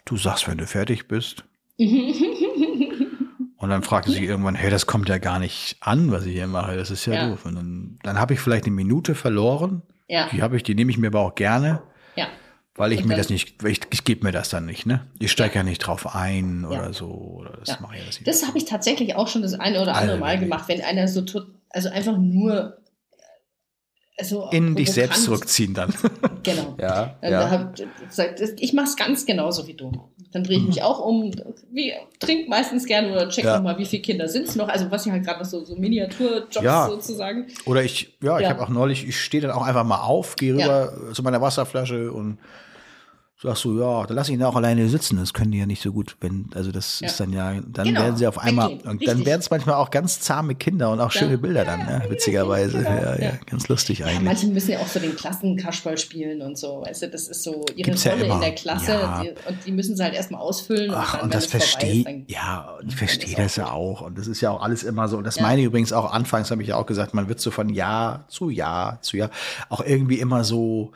du 0.04 0.16
sagst, 0.16 0.46
wenn 0.48 0.58
du 0.58 0.66
fertig 0.66 1.08
bist. 1.08 1.44
Und 1.78 3.68
dann 3.68 3.82
fragt 3.84 4.08
sie 4.08 4.24
irgendwann, 4.24 4.56
hey, 4.56 4.70
das 4.70 4.86
kommt 4.86 5.08
ja 5.08 5.18
gar 5.18 5.38
nicht 5.38 5.76
an, 5.80 6.10
was 6.10 6.26
ich 6.26 6.32
hier 6.32 6.48
mache, 6.48 6.76
das 6.76 6.90
ist 6.90 7.06
ja, 7.06 7.14
Ja. 7.14 7.28
doof. 7.28 7.44
Und 7.46 7.54
dann, 7.54 7.98
dann 8.02 8.18
habe 8.18 8.34
ich 8.34 8.40
vielleicht 8.40 8.64
eine 8.66 8.74
Minute 8.74 9.14
verloren, 9.14 9.82
Ja. 10.08 10.28
die 10.30 10.42
habe 10.42 10.56
ich, 10.56 10.64
die 10.64 10.74
nehme 10.74 10.90
ich 10.90 10.98
mir 10.98 11.06
aber 11.08 11.20
auch 11.20 11.34
gerne. 11.36 11.80
Ja. 12.16 12.26
Weil 12.82 12.92
ich 12.94 13.02
Und 13.02 13.06
mir 13.10 13.16
das 13.16 13.28
nicht, 13.28 13.62
ich, 13.64 13.80
ich 13.90 14.02
gebe 14.04 14.24
mir 14.26 14.32
das 14.32 14.48
dann 14.48 14.66
nicht, 14.66 14.86
ne? 14.86 15.06
Ich 15.20 15.30
steige 15.30 15.54
ja. 15.54 15.62
nicht 15.62 15.78
drauf 15.78 16.16
ein 16.16 16.64
oder 16.64 16.86
Ja. 16.86 16.92
so. 16.92 17.06
Oder 17.06 17.52
das 17.60 17.68
Ja. 17.68 17.78
mache 17.80 17.94
ich 17.94 18.00
ja 18.00 18.06
das 18.06 18.16
nicht. 18.16 18.26
Das 18.26 18.44
habe 18.44 18.58
ich 18.58 18.64
tatsächlich 18.64 19.14
auch 19.14 19.28
schon 19.28 19.42
das 19.42 19.54
eine 19.54 19.80
oder 19.80 19.94
andere 19.94 20.18
Mal 20.18 20.36
gemacht, 20.40 20.64
wenn 20.66 20.80
einer 20.82 21.06
so 21.06 21.20
tut, 21.22 21.46
also 21.70 21.90
einfach 21.90 22.18
nur 22.18 22.76
also 24.18 24.48
In 24.50 24.74
dich 24.74 24.90
selbst 24.92 25.24
zurückziehen 25.24 25.74
dann. 25.74 25.94
Genau. 26.42 26.74
ja. 26.80 27.14
Dann 27.22 27.32
ja. 27.32 27.50
hab 27.50 27.74
ich 28.58 28.72
mache 28.72 28.86
es 28.86 28.96
ganz 28.96 29.24
genauso 29.26 29.68
wie 29.68 29.74
du. 29.74 29.92
Dann 30.32 30.42
drehe 30.42 30.58
ich 30.58 30.64
mich 30.66 30.82
auch 30.82 30.98
um, 30.98 31.32
wie, 31.70 31.92
trink 32.18 32.48
meistens 32.48 32.84
gerne 32.86 33.12
oder 33.12 33.28
check 33.28 33.44
Mhm. 33.44 33.48
Ja. 33.50 33.56
noch 33.58 33.62
mal, 33.62 33.78
wie 33.78 33.84
viele 33.86 34.02
Kinder 34.02 34.26
sind 34.26 34.48
es 34.48 34.56
noch. 34.56 34.68
Also 34.68 34.90
was 34.90 35.06
ich 35.06 35.12
halt 35.12 35.24
gerade 35.24 35.38
noch 35.38 35.46
so, 35.46 35.64
so 35.64 35.76
Miniaturjobs 35.76 36.56
Ja. 36.60 36.88
sozusagen. 36.88 37.46
Oder 37.64 37.84
ich, 37.84 38.16
ja, 38.20 38.38
ich 38.38 38.42
Ja. 38.42 38.48
habe 38.50 38.62
auch 38.62 38.68
neulich, 38.70 39.06
ich 39.06 39.20
stehe 39.20 39.40
dann 39.40 39.52
auch 39.52 39.62
einfach 39.62 39.84
mal 39.84 40.00
auf, 40.00 40.34
gehe 40.34 40.56
Ja. 40.56 40.64
rüber 40.86 41.14
zu 41.14 41.22
meiner 41.22 41.40
Wasserflasche 41.40 42.10
und 42.12 42.38
sag 43.42 43.56
so, 43.56 43.78
ja, 43.78 44.06
dann 44.06 44.16
lass 44.16 44.28
ich 44.28 44.34
ihn 44.34 44.42
auch 44.44 44.54
alleine 44.54 44.88
sitzen. 44.88 45.16
Das 45.16 45.32
können 45.34 45.50
die 45.50 45.58
ja 45.58 45.66
nicht 45.66 45.82
so 45.82 45.92
gut, 45.92 46.16
wenn, 46.20 46.48
also 46.54 46.70
das 46.70 47.00
Ja. 47.00 47.08
ist 47.08 47.18
dann 47.18 47.32
ja, 47.32 47.54
dann 47.66 47.86
Genau, 47.88 48.00
werden 48.02 48.16
sie 48.16 48.26
auf 48.26 48.38
einmal, 48.38 48.70
weggehen, 48.70 48.88
und 48.88 49.06
dann 49.06 49.26
werden 49.26 49.40
es 49.40 49.50
manchmal 49.50 49.74
auch 49.76 49.90
ganz 49.90 50.20
zahme 50.20 50.54
Kinder 50.54 50.90
und 50.92 51.00
auch 51.00 51.12
Ja. 51.12 51.20
schöne 51.20 51.38
Bilder 51.38 51.64
dann, 51.64 51.80
Ja, 51.80 51.98
ne? 51.98 52.04
witzigerweise. 52.08 52.78
genau, 52.78 52.90
ja, 52.90 53.18
ja, 53.20 53.32
ganz 53.46 53.68
lustig 53.68 54.04
eigentlich. 54.04 54.22
manche 54.22 54.46
müssen 54.46 54.70
ja 54.70 54.78
auch 54.78 54.86
so 54.86 55.00
den 55.00 55.16
Klassenkasperl 55.16 55.98
spielen 55.98 56.40
und 56.42 56.56
so. 56.56 56.82
Weißt 56.86 57.02
du, 57.02 57.08
das 57.08 57.28
ist 57.28 57.42
so 57.42 57.64
ihre 57.74 57.90
Gibt's 57.90 58.06
Rolle 58.06 58.26
in 58.26 58.40
der 58.40 58.54
Klasse. 58.54 58.98
Die, 59.22 59.30
und 59.48 59.64
die 59.66 59.72
müssen 59.72 59.96
sie 59.96 60.02
halt 60.04 60.14
erstmal 60.14 60.40
ausfüllen. 60.40 60.92
Ach, 60.94 61.12
dann, 61.16 61.22
und 61.22 61.34
das 61.34 61.46
verstehe, 61.46 62.04
dann- 62.04 62.24
ja, 62.28 62.70
und 62.80 62.84
ich 62.86 62.88
dann 62.90 62.98
verstehe 62.98 63.34
das 63.36 63.56
ja 63.56 63.70
auch. 63.72 64.02
Und 64.02 64.18
das 64.18 64.26
ist 64.28 64.40
ja 64.40 64.50
auch 64.50 64.62
alles 64.62 64.82
immer 64.84 65.08
so. 65.08 65.16
Und 65.18 65.24
das 65.24 65.40
meine 65.40 65.60
ich 65.60 65.66
übrigens 65.66 65.92
auch 65.92 66.12
anfangs, 66.12 66.50
habe 66.50 66.62
ich 66.62 66.68
ja 66.68 66.76
auch 66.76 66.86
gesagt, 66.86 67.12
man 67.14 67.28
wird 67.28 67.40
so 67.40 67.50
von 67.50 67.68
Jahr 67.70 68.24
zu 68.28 68.50
Jahr 68.50 69.00
zu 69.02 69.16
Jahr 69.16 69.30
auch 69.68 69.84
irgendwie 69.84 70.20
immer 70.20 70.44
so 70.44 70.92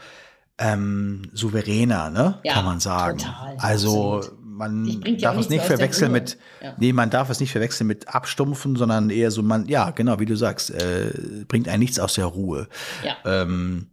ähm, 0.58 1.22
souveräner, 1.32 2.10
ne? 2.10 2.38
Ja, 2.44 2.54
Kann 2.54 2.64
man 2.64 2.80
sagen. 2.80 3.18
total, 3.18 3.56
also 3.58 4.16
absolut. 4.18 4.44
man 4.44 4.86
ja 4.86 5.12
darf 5.18 5.36
es 5.38 5.48
nicht 5.50 5.64
verwechseln 5.64 6.12
mit, 6.12 6.38
Ja. 6.62 6.74
nee, 6.78 6.92
man 6.92 7.10
darf 7.10 7.28
es 7.30 7.40
nicht 7.40 7.52
verwechseln 7.52 7.86
mit 7.86 8.08
Abstumpfen, 8.08 8.76
sondern 8.76 9.10
eher 9.10 9.30
so, 9.30 9.42
man, 9.42 9.66
ja, 9.68 9.90
genau, 9.90 10.18
wie 10.18 10.26
du 10.26 10.36
sagst, 10.36 10.70
äh, 10.70 11.10
bringt 11.46 11.68
einen 11.68 11.80
nichts 11.80 11.98
aus 11.98 12.14
der 12.14 12.26
Ruhe. 12.26 12.68
Ja. 13.04 13.16
Ähm, 13.24 13.88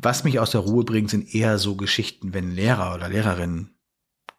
was 0.00 0.24
mich 0.24 0.38
aus 0.38 0.52
der 0.52 0.60
Ruhe 0.62 0.84
bringt, 0.84 1.10
sind 1.10 1.34
eher 1.34 1.58
so 1.58 1.74
Geschichten, 1.76 2.32
wenn 2.32 2.50
Lehrer 2.50 2.94
oder 2.94 3.08
Lehrerinnen 3.08 3.70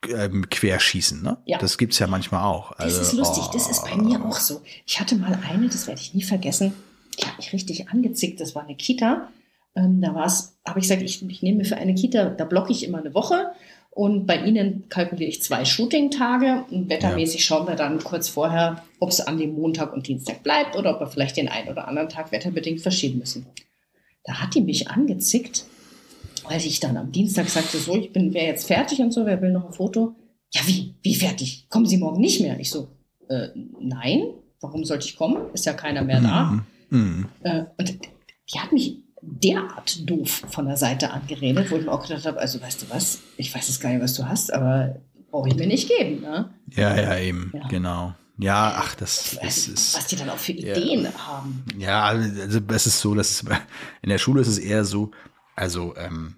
ähm, 0.10 0.50
querschießen. 0.50 1.22
Ne? 1.22 1.38
Ja. 1.46 1.58
Das 1.60 1.78
gibt's 1.78 2.00
ja 2.00 2.08
manchmal 2.08 2.44
auch. 2.44 2.72
Das 2.78 2.98
Also, 2.98 3.02
ist 3.02 3.14
lustig, 3.14 3.44
das 3.54 3.68
ist 3.70 3.84
bei 3.84 3.96
mir 3.98 4.20
oh. 4.24 4.30
auch 4.30 4.40
so. 4.40 4.62
Ich 4.86 5.00
hatte 5.00 5.16
mal 5.16 5.38
eine, 5.48 5.68
das 5.68 5.88
werde 5.88 6.02
ich 6.02 6.14
nie 6.14 6.24
vergessen, 6.24 6.74
die 7.20 7.26
hat 7.26 7.38
mich 7.38 7.54
richtig 7.54 7.90
angezickt. 7.90 8.40
Das 8.42 8.56
war 8.56 8.64
eine 8.64 8.76
Kita. 8.76 9.30
Ähm, 9.76 10.02
da 10.02 10.16
war 10.16 10.26
es, 10.26 10.58
habe 10.66 10.80
ich 10.80 10.84
gesagt, 10.84 11.02
ich, 11.02 11.28
ich 11.28 11.42
nehme 11.42 11.60
mir 11.60 11.66
für 11.66 11.78
eine 11.78 11.96
Kita, 11.96 12.30
da 12.30 12.46
blocke 12.46 12.72
ich 12.72 12.84
immer 12.86 13.00
eine 13.00 13.14
Woche. 13.14 13.52
Und 13.96 14.26
bei 14.26 14.44
Ihnen 14.44 14.90
kalkuliere 14.90 15.30
ich 15.30 15.42
zwei 15.42 15.64
Shooting-Tage. 15.64 16.66
Und 16.70 16.90
wettermäßig 16.90 17.46
schauen 17.46 17.66
wir 17.66 17.76
dann 17.76 18.04
kurz 18.04 18.28
vorher, 18.28 18.84
ob 19.00 19.10
es 19.10 19.22
an 19.22 19.38
dem 19.38 19.56
Montag 19.56 19.94
und 19.94 20.08
Dienstag 20.08 20.44
bleibt 20.44 20.76
oder 20.76 20.96
ob 20.96 21.00
wir 21.00 21.08
vielleicht 21.08 21.38
den 21.38 21.48
einen 21.48 21.70
oder 21.70 21.88
anderen 21.88 22.10
Tag 22.10 22.34
wetterbedingt 22.34 22.82
verschieben 22.82 23.20
müssen. 23.20 23.46
Da 24.26 24.42
hat 24.42 24.54
die 24.54 24.62
mich 24.62 24.90
angezickt, 24.90 25.66
weil 26.44 26.58
ich 26.58 26.82
dann 26.82 26.98
am 26.98 27.14
Dienstag 27.14 27.48
sagte, 27.48 27.78
so, 27.78 27.96
ich 27.96 28.12
bin, 28.12 28.34
wäre 28.34 28.48
jetzt 28.48 28.68
fertig 28.68 29.00
und 29.00 29.12
so, 29.12 29.26
wer 29.26 29.42
will 29.42 29.52
noch 29.52 29.68
ein 29.68 29.74
Foto? 29.74 30.14
Ja, 30.54 30.62
wie? 30.66 30.96
Wie 31.02 31.16
fertig? 31.16 31.68
Kommen 31.70 31.86
Sie 31.86 31.98
morgen 31.98 32.20
nicht 32.20 32.42
mehr? 32.42 32.60
Ich 32.60 32.72
so, 32.72 32.90
äh, 33.30 33.48
nein, 33.80 34.26
warum 34.60 34.84
sollte 34.84 35.08
ich 35.08 35.16
kommen? 35.16 35.54
Ist 35.54 35.66
ja 35.66 35.74
keiner 35.74 36.04
mehr 36.04 36.20
da. 36.20 36.44
Mhm. 36.44 36.66
Mhm. 36.90 37.26
Äh, 37.44 37.64
und 37.78 37.98
die 38.54 38.60
hat 38.60 38.74
mich 38.74 39.05
derart 39.28 40.10
doof 40.10 40.44
von 40.52 40.66
der 40.66 40.78
Seite 40.78 41.12
angeredet, 41.12 41.70
wo 41.72 41.78
ich 41.78 41.86
mir 41.86 41.92
auch 41.92 42.02
gedacht 42.08 42.26
habe, 42.26 42.40
also 42.40 42.62
weißt 42.62 42.84
du 42.84 42.90
was, 42.90 43.20
ich 43.38 43.54
weiß 43.54 43.68
jetzt 43.68 43.80
gar 43.82 43.90
nicht, 43.90 44.02
was 44.02 44.14
du 44.14 44.28
hast, 44.28 44.54
aber 44.54 44.96
brauche 45.32 45.50
ich 45.50 45.56
mir 45.56 45.68
nicht 45.68 45.90
geben. 45.90 46.22
Ne? 46.22 46.50
Ja, 46.72 46.96
ja, 46.96 47.18
eben, 47.18 47.52
Ja. 47.54 47.68
genau. 47.68 48.14
Ja, 48.38 48.76
ach, 48.78 48.96
das, 48.96 49.32
das 49.36 49.38
Also, 49.44 49.72
ist. 49.72 49.96
was 49.98 50.08
die 50.08 50.16
dann 50.18 50.30
auch 50.30 50.38
für 50.38 50.52
Ja. 50.54 50.76
Ideen 50.76 51.08
haben. 51.18 51.64
Ja, 51.78 52.04
also 52.04 52.60
es 52.70 52.88
ist 52.88 53.00
so, 53.00 53.16
dass 53.16 53.44
in 54.02 54.10
der 54.10 54.18
Schule 54.18 54.42
ist 54.42 54.48
es 54.48 54.58
eher 54.58 54.84
so, 54.84 55.12
also 55.56 55.96
ähm, 55.96 56.36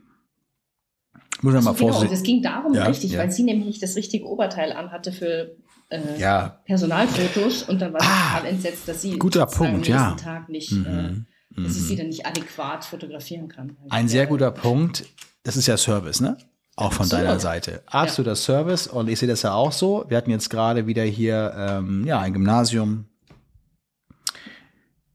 muss 1.42 1.54
man 1.54 1.64
mal 1.64 1.72
Also, 1.72 1.74
genau, 1.74 1.88
und 1.88 1.94
vorsichtig. 1.94 2.18
es 2.20 2.24
ging 2.24 2.42
darum, 2.44 2.74
Ja, 2.74 2.86
richtig, 2.86 3.12
ja. 3.12 3.20
weil 3.20 3.32
sie 3.32 3.44
nämlich 3.44 3.66
nicht 3.68 3.84
das 3.84 3.96
richtige 3.96 4.26
Oberteil 4.26 4.72
anhatte 4.74 5.12
für 5.12 5.56
äh, 5.90 6.20
Ja, 6.20 6.60
Personalfotos 6.66 7.64
und 7.64 7.80
dann 7.82 7.94
war 7.94 8.02
sie 8.02 8.08
Ah, 8.08 8.36
total 8.38 8.50
entsetzt, 8.52 8.88
dass 8.88 9.02
sie 9.02 9.18
guter 9.18 9.46
Punkt, 9.46 9.76
am 9.76 9.84
ja. 9.84 10.10
nächsten 10.12 10.24
Tag 10.24 10.50
nicht, 10.50 10.72
Mhm, 10.72 10.86
äh, 10.86 11.37
dass 11.64 11.74
sie 11.74 11.82
sie 11.82 11.94
mhm. 11.94 11.98
dann 11.98 12.08
nicht 12.08 12.26
adäquat 12.26 12.86
fotografieren 12.86 13.48
kann. 13.48 13.76
ein 13.90 14.08
sehr 14.08 14.28
guter 14.28 14.52
Punkt. 14.52 15.06
Das 15.44 15.58
ist 15.58 15.68
ja 15.68 15.78
Service, 15.78 16.20
ne? 16.20 16.38
Auch 16.76 16.94
von 16.94 17.06
Absolut. 17.06 17.26
deiner 17.26 17.40
Seite. 17.40 17.82
Absoluter 17.88 18.36
Service 18.36 18.86
und 18.86 19.10
ich 19.10 19.18
sehe 19.18 19.28
das 19.28 19.42
ja 19.42 19.54
auch 19.54 19.72
so. 19.72 20.06
Wir 20.08 20.18
hatten 20.18 20.30
jetzt 20.30 20.50
gerade 20.50 20.86
wieder 20.86 21.04
hier 21.04 21.54
ähm, 21.58 22.06
ja 22.06 22.20
ein 22.20 22.34
Gymnasium, 22.34 23.06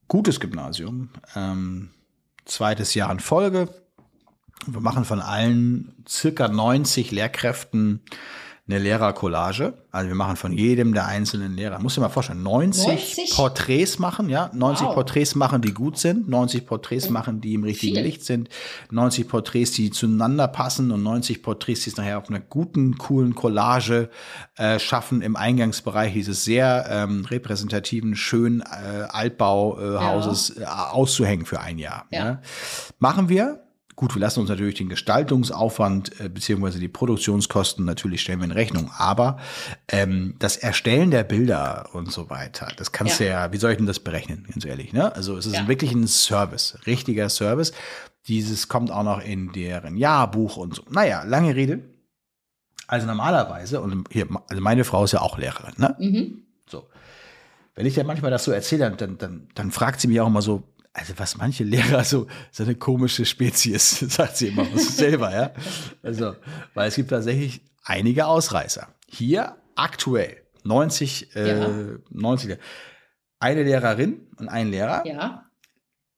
gutes 0.09 0.40
Gymnasium, 0.40 1.11
ähm, 1.36 1.90
zweites 2.45 2.95
Jahr 2.95 3.12
in 3.12 3.20
Folge. 3.20 3.68
Wir 4.66 4.80
machen 4.80 5.05
von 5.05 5.20
allen 5.20 6.05
circa 6.09 6.49
90 6.49 7.12
Lehrkräften 7.12 8.01
eine 8.69 8.79
Lehrercollage. 8.79 9.75
Also 9.91 10.09
wir 10.09 10.15
machen 10.15 10.37
von 10.37 10.53
jedem 10.53 10.95
der 10.95 11.07
einzelnen 11.07 11.55
Lehrer, 11.57 11.81
muss 11.81 11.97
dir 11.97 12.01
mal 12.01 12.09
vorstellen, 12.09 12.45
90, 12.45 12.87
90? 12.87 13.31
Porträts 13.35 13.99
machen, 13.99 14.29
ja, 14.29 14.51
90 14.55 14.87
Wow. 14.87 14.95
Porträts 14.95 15.35
machen, 15.35 15.63
die 15.63 15.75
gut 15.75 15.99
sind, 15.99 16.29
90 16.29 16.65
Porträts 16.67 17.11
machen, 17.11 17.41
die 17.41 17.55
im 17.55 17.65
richtigen 17.65 17.97
Viel. 17.97 18.05
Licht 18.05 18.25
sind, 18.25 18.49
90 18.91 19.27
Porträts, 19.29 19.73
die 19.73 19.91
zueinander 19.91 20.47
passen 20.47 20.93
und 20.93 21.03
90 21.03 21.43
Porträts, 21.43 21.83
die 21.83 21.91
es 21.91 21.97
nachher 21.97 22.19
auf 22.19 22.29
einer 22.29 22.39
guten, 22.39 22.99
coolen 22.99 23.35
Collage 23.35 24.09
äh, 24.57 24.79
schaffen, 24.79 25.23
im 25.23 25.35
Eingangsbereich 25.35 26.13
dieses 26.13 26.45
sehr 26.45 26.87
ähm, 26.89 27.25
repräsentativen, 27.25 28.15
schönen 28.15 28.61
äh, 28.61 29.09
Altbauhauses 29.11 30.57
äh, 30.59 30.65
auszuhängen 30.65 31.47
für 31.47 31.61
ein 31.61 31.79
Jahr. 31.79 32.07
Ja. 32.11 32.25
Ja. 32.25 32.41
Machen 33.01 33.29
wir. 33.29 33.59
Gut, 34.03 34.16
wir 34.16 34.20
lassen 34.20 34.40
uns 34.40 34.48
natürlich 34.48 34.74
den 34.74 34.88
Gestaltungsaufwand 34.88 36.18
äh, 36.20 36.28
beziehungsweise 36.28 36.80
die 36.80 36.88
Produktionskosten 36.88 37.84
natürlich 37.84 38.20
stellen 38.22 38.40
wir 38.40 38.46
in 38.46 38.50
Rechnung. 38.50 38.90
Aber 38.98 39.38
ähm, 39.86 40.34
das 40.40 40.57
Erstellen 40.57 41.12
der 41.12 41.22
Bilder 41.22 41.88
und 41.92 42.11
so 42.11 42.28
weiter, 42.28 42.66
das 42.76 42.90
kannst 42.90 43.20
Ja. 43.20 43.26
du 43.26 43.30
ja, 43.30 43.53
wie 43.53 43.59
soll 43.59 43.70
ich 43.70 43.76
denn 43.76 43.86
das 43.86 44.00
berechnen, 44.00 44.44
ganz 44.50 44.64
ehrlich? 44.64 44.92
Ne? 44.92 45.14
Also 45.14 45.36
es 45.36 45.46
ist 45.46 45.55
Ja. 45.55 45.68
wirklich 45.68 45.92
ein 45.92 46.09
Service, 46.09 46.76
richtiger 46.84 47.28
Service. 47.28 47.72
Dieses 48.26 48.66
kommt 48.66 48.90
auch 48.90 49.05
noch 49.05 49.22
in 49.24 49.53
deren 49.53 49.96
Jahrbuch 49.96 50.57
und 50.57 50.74
so. 50.74 50.82
Naja, 50.90 51.22
lange 51.22 51.55
Rede. 51.55 51.78
Also 52.88 53.07
normalerweise, 53.07 53.80
und 53.82 54.09
hier, 54.11 54.26
also 54.48 54.61
meine 54.61 54.82
Frau 54.82 55.05
ist 55.05 55.12
ja 55.12 55.20
auch 55.20 55.38
Lehrerin, 55.38 55.74
ne? 55.76 55.94
Mhm. 56.00 56.42
So. 56.68 56.88
Wenn 57.76 57.86
ich 57.86 57.94
ja 57.94 58.03
manchmal 58.03 58.32
das 58.32 58.42
so 58.42 58.50
erzähle, 58.50 58.90
dann, 58.90 59.16
dann, 59.16 59.46
dann 59.55 59.70
fragt 59.70 60.00
sie 60.00 60.09
mich 60.09 60.20
auch 60.20 60.26
immer 60.26 60.42
so, 60.42 60.64
also 60.93 61.14
was 61.18 61.36
manche 61.36 61.64
Lehrer 61.64 62.05
so, 62.05 62.26
so 62.51 62.62
eine 62.64 62.74
komische 62.74 63.24
Spezies, 63.24 63.99
sagt 64.09 64.36
sie 64.36 64.49
immer 64.49 64.66
selber, 64.76 65.32
ja. 65.34 65.53
Also, 66.03 66.34
weil 66.74 66.88
es 66.88 66.97
gibt 66.97 67.11
tatsächlich 67.11 67.62
einige 67.84 68.26
Ausreißer. 68.26 68.88
Hier 69.07 69.57
aktuell 69.74 70.43
90, 70.64 71.34
äh, 71.36 71.49
Ja. 71.59 71.99
90. 72.11 72.59
Eine 73.38 73.62
Lehrerin 73.64 74.20
und 74.36 74.49
ein 74.49 74.70
Lehrer 74.70 75.05
Ja, 75.07 75.47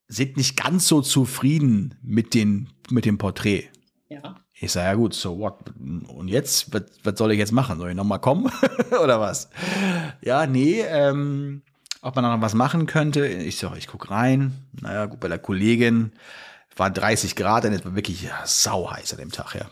sind 0.08 0.36
nicht 0.36 0.56
ganz 0.56 0.86
so 0.88 1.00
zufrieden 1.00 1.94
mit, 2.02 2.34
den, 2.34 2.68
mit 2.90 3.04
dem 3.06 3.16
Porträt. 3.18 3.70
ja. 4.08 4.36
Ich 4.56 4.70
sage, 4.70 4.86
ja 4.86 4.94
gut, 4.94 5.14
so 5.14 5.38
what? 5.40 5.58
Und 5.78 6.28
jetzt, 6.28 6.72
was, 6.72 6.84
was 7.02 7.18
soll 7.18 7.32
ich 7.32 7.38
jetzt 7.38 7.50
machen? 7.50 7.76
Soll 7.78 7.90
ich 7.90 7.96
nochmal 7.96 8.20
kommen? 8.20 8.50
Oder 9.02 9.18
was? 9.18 9.50
Ja, 10.22 10.46
nee, 10.46 10.80
ähm, 10.86 11.62
ob 12.04 12.16
man 12.16 12.24
noch 12.24 12.40
was 12.42 12.54
machen 12.54 12.86
könnte. 12.86 13.26
Ich 13.26 13.56
sage, 13.56 13.78
ich 13.78 13.86
guck 13.86 14.10
rein. 14.10 14.52
Naja, 14.80 15.06
gut, 15.06 15.20
bei 15.20 15.28
der 15.28 15.38
Kollegin 15.38 16.12
war 16.76 16.90
30 16.90 17.34
Grad, 17.34 17.64
dann 17.64 17.84
war 17.84 17.94
wirklich 17.94 18.22
ja, 18.22 18.42
sau 18.44 18.90
heiß 18.90 19.12
an 19.12 19.18
dem 19.20 19.32
Tag, 19.32 19.54
ja. 19.54 19.70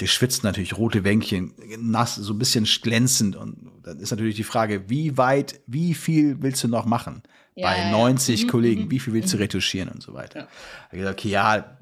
Die 0.00 0.08
schwitzt 0.08 0.44
natürlich 0.44 0.76
rote 0.76 1.04
Wänkchen, 1.04 1.54
nass, 1.78 2.16
so 2.16 2.32
ein 2.32 2.38
bisschen 2.38 2.64
glänzend. 2.64 3.36
Und 3.36 3.70
dann 3.82 3.98
ist 3.98 4.10
natürlich 4.10 4.36
die 4.36 4.44
Frage, 4.44 4.88
wie 4.88 5.16
weit, 5.16 5.60
wie 5.66 5.94
viel 5.94 6.40
willst 6.42 6.62
du 6.64 6.68
noch 6.68 6.86
machen? 6.86 7.22
Ja, 7.54 7.68
bei 7.68 7.78
ja, 7.78 7.84
ja. 7.84 7.90
90 7.90 8.44
Mhm, 8.44 8.48
Kollegen, 8.48 8.84
mhm, 8.84 8.90
wie 8.90 8.98
viel 8.98 9.12
willst 9.12 9.32
du 9.32 9.38
retuschieren 9.38 9.88
und 9.88 10.02
so 10.02 10.14
weiter? 10.14 10.40
Da 10.42 10.48
ich 10.92 10.98
gesagt, 10.98 11.20
okay, 11.20 11.28
ja, 11.30 11.78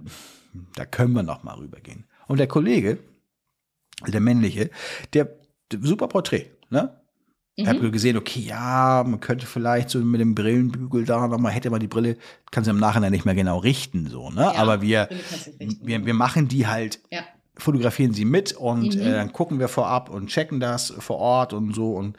da 0.75 0.85
können 0.87 1.13
wir 1.13 1.23
noch 1.23 1.45
mal 1.45 1.55
rübergehen. 1.55 2.05
Und 2.27 2.39
der 2.39 2.47
Kollege, 2.47 2.99
der 4.07 4.21
männliche, 4.21 4.71
der, 5.13 5.29
der 5.71 5.81
super 5.83 6.09
Porträt, 6.09 6.51
ne? 6.71 7.00
Ich 7.57 7.65
Mhm. 7.65 7.69
habe 7.69 7.91
gesehen, 7.91 8.17
okay, 8.17 8.41
ja, 8.41 9.05
man 9.07 9.21
könnte 9.21 9.45
vielleicht 9.47 9.91
so 9.91 9.99
mit 9.99 10.21
dem 10.21 10.35
Brillenbügel 10.35 11.05
da 11.05 11.27
nochmal, 11.27 11.53
hätte 11.53 11.71
man 11.71 11.81
die 11.81 11.89
Brille, 11.89 12.17
kann 12.51 12.65
sie 12.65 12.71
im 12.71 12.79
Nachhinein 12.79 13.13
nicht 13.13 13.25
mehr 13.25 13.35
genau 13.35 13.59
richten, 13.59 14.07
so, 14.07 14.31
ne? 14.31 14.43
Ja, 14.43 14.55
Aber 14.55 14.81
wir, 14.83 15.09
wir, 15.83 16.07
wir 16.07 16.15
machen 16.15 16.49
die 16.49 16.67
halt, 16.67 17.01
Ja. 17.11 17.21
fotografieren 17.57 18.15
sie 18.15 18.25
mit 18.25 18.53
und 18.53 18.95
Mhm. 18.97 19.03
äh, 19.03 19.13
dann 19.13 19.33
gucken 19.33 19.59
wir 19.59 19.69
vorab 19.69 20.09
und 20.11 20.29
checken 20.29 20.61
das 20.61 20.95
vor 20.99 21.19
Ort 21.19 21.53
und 21.53 21.75
so 21.75 21.93
und, 21.97 22.17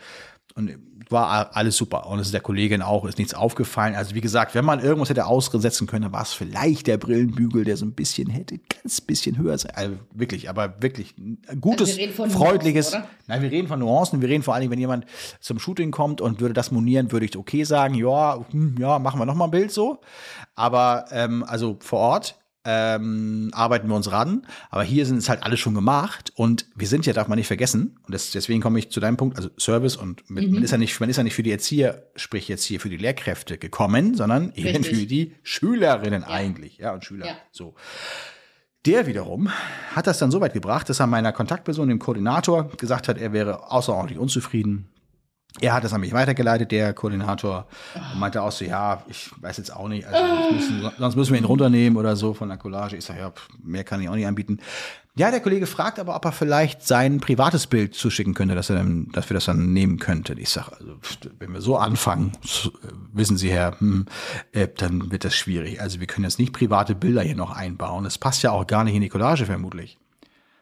und 0.55 0.77
war 1.11 1.55
alles 1.55 1.77
super. 1.77 2.07
Und 2.07 2.19
es 2.19 2.27
ist 2.27 2.33
der 2.33 2.41
Kollegin 2.41 2.81
auch, 2.81 3.05
ist 3.05 3.17
nichts 3.17 3.33
aufgefallen. 3.33 3.95
Also 3.95 4.15
wie 4.15 4.21
gesagt, 4.21 4.55
wenn 4.55 4.65
man 4.65 4.79
irgendwas 4.79 5.09
hätte 5.09 5.25
aussetzen 5.25 5.87
können, 5.87 6.03
dann 6.03 6.13
war 6.13 6.21
es 6.21 6.33
vielleicht 6.33 6.87
der 6.87 6.97
Brillenbügel, 6.97 7.63
der 7.63 7.77
so 7.77 7.85
ein 7.85 7.93
bisschen 7.93 8.29
hätte, 8.29 8.59
ganz 8.59 9.01
bisschen 9.01 9.37
höher 9.37 9.57
sein. 9.57 9.71
Also 9.75 9.95
wirklich, 10.13 10.49
aber 10.49 10.81
wirklich 10.81 11.15
ein 11.17 11.39
gutes, 11.59 11.97
Also 11.97 12.17
wir 12.17 12.29
freundliches. 12.29 12.91
Nuancen? 12.91 13.09
Nein, 13.27 13.41
wir 13.41 13.51
reden 13.51 13.67
von 13.67 13.79
Nuancen. 13.79 14.21
Wir 14.21 14.29
reden 14.29 14.43
vor 14.43 14.53
allen 14.53 14.61
Dingen, 14.61 14.71
wenn 14.71 14.79
jemand 14.79 15.05
zum 15.39 15.59
Shooting 15.59 15.91
kommt 15.91 16.21
und 16.21 16.39
würde 16.39 16.53
das 16.53 16.71
monieren, 16.71 17.11
würde 17.11 17.25
ich 17.25 17.37
okay 17.37 17.63
sagen, 17.63 17.95
ja, 17.95 18.43
hm, 18.51 18.75
ja, 18.79 18.99
machen 18.99 19.19
wir 19.19 19.25
noch 19.25 19.35
mal 19.35 19.45
ein 19.45 19.51
Bild 19.51 19.71
so. 19.71 19.99
Aber 20.55 21.05
ähm, 21.11 21.43
also 21.47 21.77
vor 21.79 21.99
Ort 21.99 22.40
ähm, 22.63 23.49
arbeiten 23.53 23.87
wir 23.87 23.95
uns 23.95 24.11
ran. 24.11 24.45
Aber 24.69 24.83
hier 24.83 25.05
sind 25.05 25.17
es 25.17 25.29
halt 25.29 25.43
alles 25.43 25.59
schon 25.59 25.73
gemacht 25.73 26.31
und 26.35 26.67
wir 26.75 26.87
sind 26.87 27.05
ja, 27.05 27.13
darf 27.13 27.27
man 27.27 27.37
nicht 27.37 27.47
vergessen. 27.47 27.97
Und 28.05 28.13
das, 28.13 28.31
deswegen 28.31 28.61
komme 28.61 28.77
ich 28.79 28.91
zu 28.91 28.99
deinem 28.99 29.17
Punkt, 29.17 29.37
also 29.37 29.49
Service 29.57 29.95
und 29.95 30.29
mit, 30.29 30.47
Mhm. 30.47 30.53
man, 30.55 30.63
ist 30.63 30.71
ja 30.71 30.77
nicht, 30.77 30.99
man 30.99 31.09
ist 31.09 31.17
ja 31.17 31.23
nicht 31.23 31.33
für 31.35 31.43
die 31.43 31.51
Erzieher, 31.51 32.03
sprich 32.15 32.47
jetzt 32.47 32.63
hier 32.63 32.79
für 32.79 32.89
die 32.89 32.97
Lehrkräfte 32.97 33.57
gekommen, 33.57 34.15
sondern 34.15 34.51
eben 34.53 34.77
Richtig. 34.77 34.97
für 34.97 35.05
die 35.05 35.35
Schülerinnen 35.43 36.23
eigentlich, 36.23 36.77
ja 36.77 36.93
und 36.93 37.03
Schüler. 37.03 37.25
Ja. 37.25 37.35
So. 37.51 37.73
Der 38.85 39.05
wiederum 39.05 39.49
hat 39.95 40.07
das 40.07 40.17
dann 40.17 40.31
so 40.31 40.41
weit 40.41 40.53
gebracht, 40.53 40.89
dass 40.89 40.99
er 40.99 41.07
meiner 41.07 41.31
Kontaktperson, 41.31 41.87
dem 41.87 41.99
Koordinator, 41.99 42.69
gesagt 42.77 43.07
hat, 43.07 43.17
er 43.19 43.31
wäre 43.31 43.71
außerordentlich 43.71 44.17
unzufrieden. 44.17 44.89
Er 45.59 45.73
hat 45.73 45.83
das 45.83 45.91
an 45.93 45.99
mich 45.99 46.13
weitergeleitet, 46.13 46.71
der 46.71 46.93
Koordinator, 46.93 47.67
und 48.13 48.19
meinte 48.19 48.41
auch 48.41 48.53
so, 48.53 48.63
ja, 48.63 49.03
ich 49.09 49.29
weiß 49.41 49.57
jetzt 49.57 49.75
auch 49.75 49.89
nicht, 49.89 50.07
also 50.07 50.17
sonst 50.17 50.51
müssen, 50.53 50.91
sonst 50.97 51.15
müssen 51.17 51.33
wir 51.33 51.39
ihn 51.39 51.45
runternehmen 51.45 51.97
oder 51.97 52.15
so 52.15 52.33
von 52.33 52.47
der 52.47 52.57
Collage. 52.57 52.95
Ich 52.95 53.03
sage, 53.03 53.19
ja, 53.19 53.33
mehr 53.61 53.83
kann 53.83 54.01
ich 54.01 54.07
auch 54.07 54.15
nicht 54.15 54.25
anbieten. 54.25 54.59
Ja, 55.13 55.29
der 55.29 55.41
Kollege 55.41 55.67
fragt 55.67 55.99
aber, 55.99 56.15
ob 56.15 56.23
er 56.23 56.31
vielleicht 56.31 56.87
sein 56.87 57.19
privates 57.19 57.67
Bild 57.67 57.95
zuschicken 57.95 58.33
könnte, 58.33 58.55
dass, 58.55 58.69
er 58.69 58.77
dann, 58.77 59.09
dass 59.11 59.29
wir 59.29 59.33
das 59.33 59.43
dann 59.43 59.73
nehmen 59.73 59.99
könnten. 59.99 60.37
Ich 60.37 60.49
sage, 60.49 60.71
also, 60.79 60.95
wenn 61.37 61.51
wir 61.51 61.59
so 61.59 61.75
anfangen, 61.75 62.31
äh, 62.43 62.69
wissen 63.11 63.35
Sie, 63.35 63.51
Herr, 63.51 63.77
hm, 63.77 64.05
äh, 64.53 64.69
dann 64.73 65.11
wird 65.11 65.25
das 65.25 65.35
schwierig. 65.35 65.81
Also 65.81 65.99
wir 65.99 66.07
können 66.07 66.23
jetzt 66.23 66.39
nicht 66.39 66.53
private 66.53 66.95
Bilder 66.95 67.23
hier 67.23 67.35
noch 67.35 67.51
einbauen. 67.51 68.05
Das 68.05 68.17
passt 68.17 68.41
ja 68.41 68.51
auch 68.51 68.65
gar 68.65 68.85
nicht 68.85 68.95
in 68.95 69.01
die 69.01 69.09
Collage 69.09 69.45
vermutlich. 69.45 69.97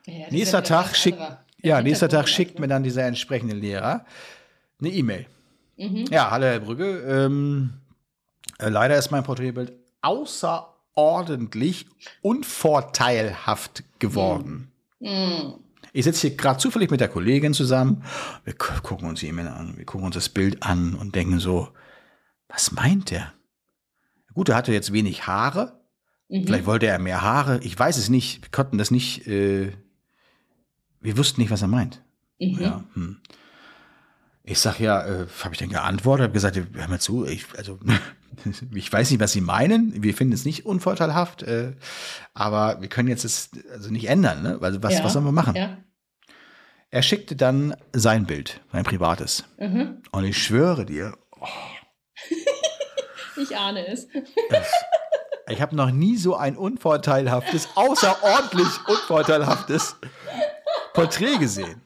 Ja, 0.07 0.25
Nächster 0.31 0.63
Tag 0.63 0.95
schickt, 0.95 1.19
ja, 1.61 1.81
nächster 1.83 2.09
Tag 2.09 2.27
schickt 2.27 2.59
mir 2.59 2.67
dann 2.67 2.81
dieser 2.81 3.03
entsprechende 3.03 3.53
Lehrer 3.53 4.03
eine 4.79 4.89
E-Mail. 4.89 5.25
Mhm. 5.77 6.05
Ja, 6.11 6.31
hallo 6.31 6.45
Herr 6.45 6.59
Brügge. 6.59 6.99
Ähm, 7.07 7.71
äh, 8.59 8.69
leider 8.69 8.97
ist 8.97 9.11
mein 9.11 9.23
Porträtbild 9.23 9.73
außerordentlich 10.01 11.85
unvorteilhaft 12.21 13.83
geworden. 13.99 14.71
Mhm. 14.99 15.55
Ich 15.91 16.05
sitze 16.05 16.27
hier 16.27 16.37
gerade 16.37 16.59
zufällig 16.59 16.91
mit 16.91 17.01
der 17.01 17.07
Kollegin 17.09 17.53
zusammen. 17.53 18.03
Wir 18.43 18.53
gu- 18.53 18.81
gucken 18.83 19.07
uns 19.09 19.21
die 19.21 19.27
E-Mail 19.27 19.47
an, 19.47 19.75
wir 19.77 19.85
gucken 19.85 20.05
uns 20.05 20.15
das 20.15 20.29
Bild 20.29 20.61
an 20.63 20.93
und 20.95 21.15
denken 21.15 21.39
so, 21.39 21.69
was 22.47 22.71
meint 22.71 23.09
der? 23.11 23.33
Gut, 24.33 24.49
er 24.49 24.55
hatte 24.55 24.71
jetzt 24.71 24.93
wenig 24.93 25.25
Haare. 25.27 25.79
Mhm. 26.29 26.45
Vielleicht 26.45 26.65
wollte 26.67 26.85
er 26.87 26.99
mehr 26.99 27.21
Haare. 27.21 27.59
Ich 27.63 27.77
weiß 27.77 27.97
es 27.97 28.09
nicht. 28.09 28.41
Wir 28.43 28.49
konnten 28.51 28.77
das 28.77 28.91
nicht. 28.91 29.27
Äh, 29.27 29.71
wir 31.01 31.17
wussten 31.17 31.41
nicht, 31.41 31.49
was 31.49 31.61
er 31.63 31.67
meint. 31.67 32.03
Mhm. 32.39 32.59
Ja, 32.59 32.83
hm. 32.93 33.21
Ich 34.51 34.59
sag 34.59 34.79
ja, 34.79 35.05
äh, 35.05 35.27
habe 35.43 35.53
ich 35.53 35.59
dann 35.59 35.69
geantwortet, 35.69 36.23
habe 36.23 36.33
gesagt, 36.33 36.59
hör 36.73 36.87
mal 36.87 36.99
zu, 36.99 37.23
ich, 37.25 37.45
also 37.55 37.77
ich 38.73 38.91
weiß 38.91 39.11
nicht, 39.11 39.19
was 39.19 39.31
Sie 39.31 39.41
meinen. 39.41 40.01
Wir 40.01 40.15
finden 40.15 40.33
es 40.33 40.43
nicht 40.43 40.65
unvorteilhaft, 40.65 41.43
äh, 41.43 41.73
aber 42.33 42.81
wir 42.81 42.89
können 42.89 43.09
jetzt 43.09 43.25
es 43.25 43.51
also 43.71 43.91
nicht 43.91 44.09
ändern. 44.09 44.41
Ne? 44.41 44.57
Also 44.61 44.81
was, 44.81 44.95
Ja. 44.95 45.03
was 45.03 45.13
sollen 45.13 45.25
wir 45.25 45.31
machen? 45.31 45.55
Ja. 45.55 45.77
Er 46.89 47.03
schickte 47.03 47.35
dann 47.35 47.75
sein 47.93 48.25
Bild, 48.25 48.61
sein 48.71 48.83
privates. 48.83 49.43
Mhm. 49.59 50.01
Und 50.11 50.23
ich 50.23 50.41
schwöre 50.41 50.85
dir, 50.85 51.15
Ich 53.37 53.55
ahne 53.55 53.87
es. 53.87 54.07
ich 55.47 55.61
habe 55.61 55.75
noch 55.75 55.91
nie 55.91 56.17
so 56.17 56.35
ein 56.35 56.57
unvorteilhaftes, 56.57 57.69
außerordentlich 57.75 58.67
unvorteilhaftes 58.87 59.95
Porträt 60.93 61.37
gesehen. 61.37 61.81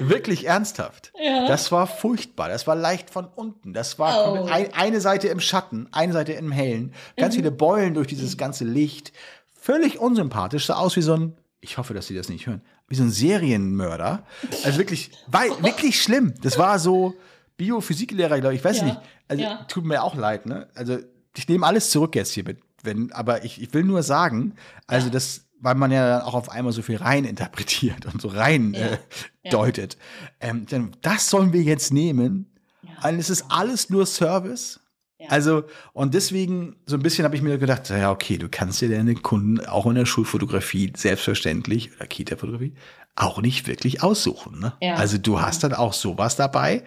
Wirklich 0.00 0.46
ernsthaft. 0.46 1.12
Ja. 1.18 1.46
Das 1.48 1.72
war 1.72 1.86
furchtbar. 1.86 2.48
Das 2.48 2.66
war 2.66 2.74
leicht 2.76 3.10
von 3.10 3.26
unten. 3.26 3.72
Das 3.72 3.98
war 3.98 4.32
Oh. 4.32 4.44
ein, 4.46 4.72
eine 4.74 5.00
Seite 5.00 5.28
im 5.28 5.40
Schatten, 5.40 5.88
eine 5.92 6.12
Seite 6.12 6.32
im 6.32 6.52
Hellen. 6.52 6.92
Ganz 7.16 7.34
Mhm. 7.34 7.38
viele 7.38 7.50
Beulen 7.50 7.94
durch 7.94 8.06
dieses 8.08 8.36
ganze 8.36 8.64
Licht. 8.64 9.12
Völlig 9.58 9.98
unsympathisch. 9.98 10.66
Sah 10.66 10.76
aus 10.76 10.96
wie 10.96 11.02
so 11.02 11.14
ein, 11.14 11.36
ich 11.60 11.78
hoffe, 11.78 11.94
dass 11.94 12.06
Sie 12.06 12.14
das 12.14 12.28
nicht 12.28 12.46
hören, 12.46 12.62
wie 12.88 12.94
so 12.94 13.02
ein 13.04 13.10
Serienmörder. 13.10 14.22
Also 14.64 14.78
wirklich, 14.78 15.10
wei- 15.28 15.50
wirklich 15.62 16.00
schlimm. 16.02 16.34
Das 16.42 16.58
war 16.58 16.78
so 16.78 17.14
Biophysiklehrer, 17.56 18.40
glaube 18.40 18.54
ich. 18.54 18.60
Ich 18.60 18.64
weiß 18.64 18.78
Ja. 18.80 18.84
nicht. 18.84 19.00
Also 19.28 19.42
Ja. 19.42 19.64
tut 19.68 19.84
mir 19.84 20.02
auch 20.02 20.14
leid, 20.14 20.46
ne? 20.46 20.68
Also 20.74 20.98
ich 21.36 21.48
nehme 21.48 21.66
alles 21.66 21.90
zurück 21.90 22.14
jetzt 22.14 22.32
hier 22.32 22.44
mit. 22.44 22.58
Wenn, 22.82 23.10
aber 23.12 23.44
ich, 23.44 23.60
ich 23.60 23.72
will 23.74 23.82
nur 23.82 24.02
sagen, 24.02 24.54
also 24.86 25.08
das, 25.08 25.45
weil 25.60 25.74
man 25.74 25.90
ja 25.90 26.06
dann 26.18 26.22
auch 26.22 26.34
auf 26.34 26.48
einmal 26.50 26.72
so 26.72 26.82
viel 26.82 26.96
rein 26.96 27.24
interpretiert 27.24 28.06
und 28.06 28.20
so 28.20 28.28
rein 28.28 28.74
Ja. 28.74 28.80
äh, 28.86 28.98
Ja. 29.44 29.50
deutet. 29.50 29.96
Ähm, 30.40 30.66
dann, 30.68 30.92
das 31.02 31.30
sollen 31.30 31.52
wir 31.52 31.62
jetzt 31.62 31.92
nehmen. 31.92 32.50
Ja. 32.82 33.08
Und 33.08 33.18
es 33.18 33.30
ist 33.30 33.44
alles 33.48 33.90
nur 33.90 34.06
Service. 34.06 34.80
Ja. 35.18 35.28
Also, 35.30 35.64
und 35.94 36.12
deswegen, 36.14 36.76
so 36.84 36.96
ein 36.96 37.02
bisschen 37.02 37.24
habe 37.24 37.34
ich 37.36 37.42
mir 37.42 37.56
gedacht, 37.56 37.88
ja, 37.88 38.10
okay, 38.10 38.36
du 38.36 38.48
kannst 38.50 38.80
dir 38.82 38.90
deine 38.90 39.14
Kunden 39.14 39.64
auch 39.66 39.86
in 39.86 39.94
der 39.94 40.04
Schulfotografie 40.04 40.92
selbstverständlich 40.94 41.96
oder 41.96 42.06
Kita-Fotografie 42.06 42.74
auch 43.18 43.40
nicht 43.40 43.66
wirklich 43.66 44.02
aussuchen. 44.02 44.60
Ne? 44.60 44.74
Ja. 44.82 44.96
Also 44.96 45.16
du 45.16 45.40
hast 45.40 45.64
dann 45.64 45.72
auch 45.72 45.94
sowas 45.94 46.36
dabei. 46.36 46.84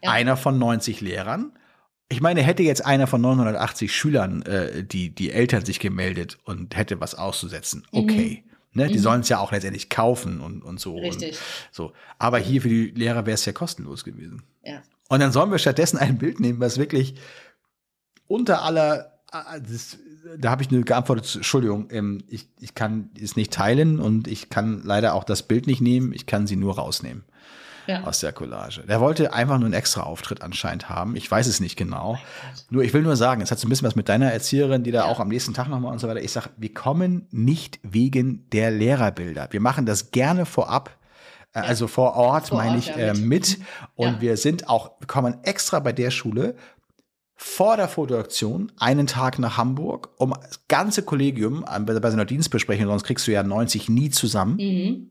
Ja. 0.00 0.12
Einer 0.12 0.36
von 0.36 0.56
90 0.58 1.00
Lehrern. 1.00 1.50
Ich 2.12 2.20
meine, 2.20 2.42
hätte 2.42 2.62
jetzt 2.62 2.84
einer 2.84 3.06
von 3.06 3.22
980 3.22 3.94
Schülern 3.94 4.42
äh, 4.42 4.84
die, 4.84 5.10
die 5.10 5.32
Eltern 5.32 5.64
sich 5.64 5.80
gemeldet 5.80 6.38
und 6.44 6.76
hätte 6.76 7.00
was 7.00 7.14
auszusetzen, 7.14 7.86
okay. 7.90 8.44
Ne, 8.74 8.88
die 8.88 8.98
Mhm. 8.98 9.02
sollen 9.02 9.20
es 9.20 9.28
ja 9.28 9.38
auch 9.38 9.52
letztendlich 9.52 9.90
kaufen 9.90 10.40
und, 10.40 10.62
und 10.62 10.80
so. 10.80 10.96
Richtig. 10.98 11.32
Und 11.32 11.38
so. 11.72 11.92
Aber 12.18 12.38
hier 12.38 12.62
für 12.62 12.68
die 12.70 12.86
Lehrer 12.86 13.26
wäre 13.26 13.34
es 13.34 13.44
ja 13.44 13.52
kostenlos 13.52 14.02
gewesen. 14.04 14.42
Ja. 14.64 14.82
Und 15.08 15.20
dann 15.20 15.32
sollen 15.32 15.50
wir 15.50 15.58
stattdessen 15.58 15.98
ein 15.98 16.16
Bild 16.16 16.40
nehmen, 16.40 16.58
was 16.60 16.78
wirklich 16.78 17.14
unter 18.26 18.62
aller, 18.62 19.12
das, 19.30 19.98
da 20.38 20.50
habe 20.50 20.62
ich 20.62 20.70
nur 20.70 20.82
geantwortet, 20.84 21.34
Entschuldigung, 21.34 21.88
ähm, 21.90 22.24
ich, 22.28 22.48
ich 22.60 22.74
kann 22.74 23.10
es 23.20 23.36
nicht 23.36 23.52
teilen 23.52 24.00
und 24.00 24.26
ich 24.26 24.48
kann 24.48 24.82
leider 24.84 25.14
auch 25.14 25.24
das 25.24 25.42
Bild 25.42 25.66
nicht 25.66 25.82
nehmen, 25.82 26.12
ich 26.14 26.24
kann 26.26 26.46
sie 26.46 26.56
nur 26.56 26.76
rausnehmen 26.76 27.24
Ja. 27.86 28.04
aus 28.04 28.20
der 28.20 28.32
Collage. 28.32 28.82
Der 28.86 29.00
wollte 29.00 29.32
einfach 29.32 29.56
nur 29.58 29.66
einen 29.66 29.74
extra 29.74 30.02
Auftritt 30.02 30.42
anscheinend 30.42 30.88
haben. 30.88 31.16
Ich 31.16 31.30
weiß 31.30 31.46
es 31.46 31.58
nicht 31.60 31.76
genau. 31.76 32.18
Nur, 32.70 32.82
ich 32.84 32.92
will 32.94 33.02
nur 33.02 33.16
sagen, 33.16 33.40
es 33.42 33.50
hat 33.50 33.58
so 33.58 33.66
ein 33.66 33.70
bisschen 33.70 33.86
was 33.86 33.96
mit 33.96 34.08
deiner 34.08 34.32
Erzieherin, 34.32 34.82
die 34.84 34.90
da 34.92 35.00
Ja. 35.00 35.10
auch 35.10 35.18
am 35.20 35.28
nächsten 35.28 35.52
Tag 35.54 35.68
nochmal 35.68 35.92
und 35.92 35.98
so 35.98 36.06
weiter. 36.08 36.22
Ich 36.22 36.32
sage, 36.32 36.50
wir 36.56 36.72
kommen 36.72 37.26
nicht 37.30 37.80
wegen 37.82 38.48
der 38.50 38.70
Lehrerbilder. 38.70 39.48
Wir 39.50 39.60
machen 39.60 39.86
das 39.86 40.10
gerne 40.12 40.46
vorab. 40.46 40.96
äh, 41.54 41.58
Also 41.60 41.86
vor 41.86 42.14
Ort 42.14 42.48
Vor 42.48 42.58
meine 42.58 42.76
Ort, 42.76 42.78
ich 42.78 42.86
ja, 42.88 42.94
äh, 42.96 43.14
mit. 43.14 43.58
Und 43.94 44.14
Ja. 44.14 44.20
wir 44.20 44.36
sind 44.36 44.68
auch, 44.68 44.92
wir 45.00 45.06
kommen 45.06 45.36
extra 45.42 45.80
bei 45.80 45.92
der 45.92 46.10
Schule 46.10 46.54
vor 47.34 47.76
der 47.76 47.88
Fotoaktion 47.88 48.70
einen 48.78 49.06
Tag 49.08 49.38
nach 49.40 49.56
Hamburg, 49.56 50.10
um 50.18 50.32
das 50.40 50.60
ganze 50.68 51.02
Kollegium 51.02 51.64
bei 51.80 51.98
bei 51.98 52.10
so 52.10 52.14
einer 52.14 52.24
Dienstbesprechung, 52.24 52.86
sonst 52.86 53.02
kriegst 53.04 53.26
du 53.26 53.32
ja 53.32 53.42
90 53.42 53.88
nie 53.88 54.10
zusammen 54.10 54.56
Mhm. 54.56 55.08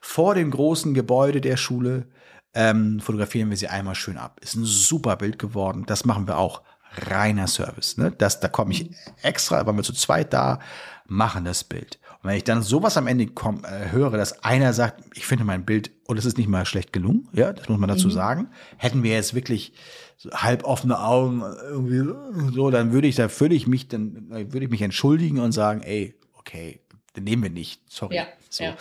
Vor 0.00 0.34
dem 0.34 0.50
großen 0.50 0.94
Gebäude 0.94 1.40
der 1.40 1.56
Schule 1.56 2.06
ähm, 2.54 3.00
fotografieren 3.00 3.50
wir 3.50 3.56
sie 3.56 3.68
einmal 3.68 3.94
schön 3.94 4.18
ab. 4.18 4.40
Ist 4.42 4.56
ein 4.56 4.64
super 4.64 5.16
Bild 5.16 5.38
geworden. 5.38 5.84
Das 5.86 6.04
machen 6.04 6.26
wir 6.26 6.38
auch. 6.38 6.62
Reiner 7.06 7.46
Service. 7.46 7.98
Ne? 7.98 8.10
Das, 8.10 8.40
da 8.40 8.48
komme 8.48 8.72
ich 8.72 8.90
extra, 9.22 9.64
waren 9.64 9.76
wir 9.76 9.84
zu 9.84 9.92
zweit 9.92 10.32
da, 10.32 10.58
machen 11.06 11.44
das 11.44 11.62
Bild. 11.62 12.00
Und 12.22 12.28
wenn 12.28 12.36
ich 12.36 12.44
dann 12.44 12.62
sowas 12.62 12.96
am 12.96 13.06
Ende 13.06 13.28
komm, 13.28 13.64
äh, 13.64 13.92
höre, 13.92 14.16
dass 14.16 14.42
einer 14.42 14.72
sagt, 14.72 15.04
ich 15.14 15.24
finde 15.24 15.44
mein 15.44 15.64
Bild, 15.64 15.92
und 16.06 16.18
es 16.18 16.24
ist 16.24 16.36
nicht 16.36 16.48
mal 16.48 16.66
schlecht 16.66 16.92
gelungen, 16.92 17.28
ja, 17.32 17.52
das 17.52 17.68
muss 17.68 17.78
man 17.78 17.88
dazu 17.88 18.10
sagen, 18.10 18.48
hätten 18.76 19.04
wir 19.04 19.12
jetzt 19.12 19.34
wirklich 19.34 19.72
so 20.16 20.30
halb 20.32 20.64
offene 20.64 21.00
Augen, 21.00 21.42
irgendwie 21.62 22.12
so, 22.52 22.70
dann 22.70 22.92
würde 22.92 23.06
ich, 23.06 23.14
da 23.14 23.28
ich 23.28 23.66
mich, 23.66 23.88
dann 23.88 24.28
würde 24.28 24.64
ich 24.64 24.70
mich 24.70 24.82
entschuldigen 24.82 25.38
und 25.38 25.52
sagen, 25.52 25.82
ey, 25.82 26.14
okay, 26.34 26.80
den 27.16 27.24
nehmen 27.24 27.44
wir 27.44 27.50
nicht, 27.50 27.80
sorry. 27.88 28.16
Ja. 28.16 28.26
So. 28.50 28.64
Ja. 28.64 28.76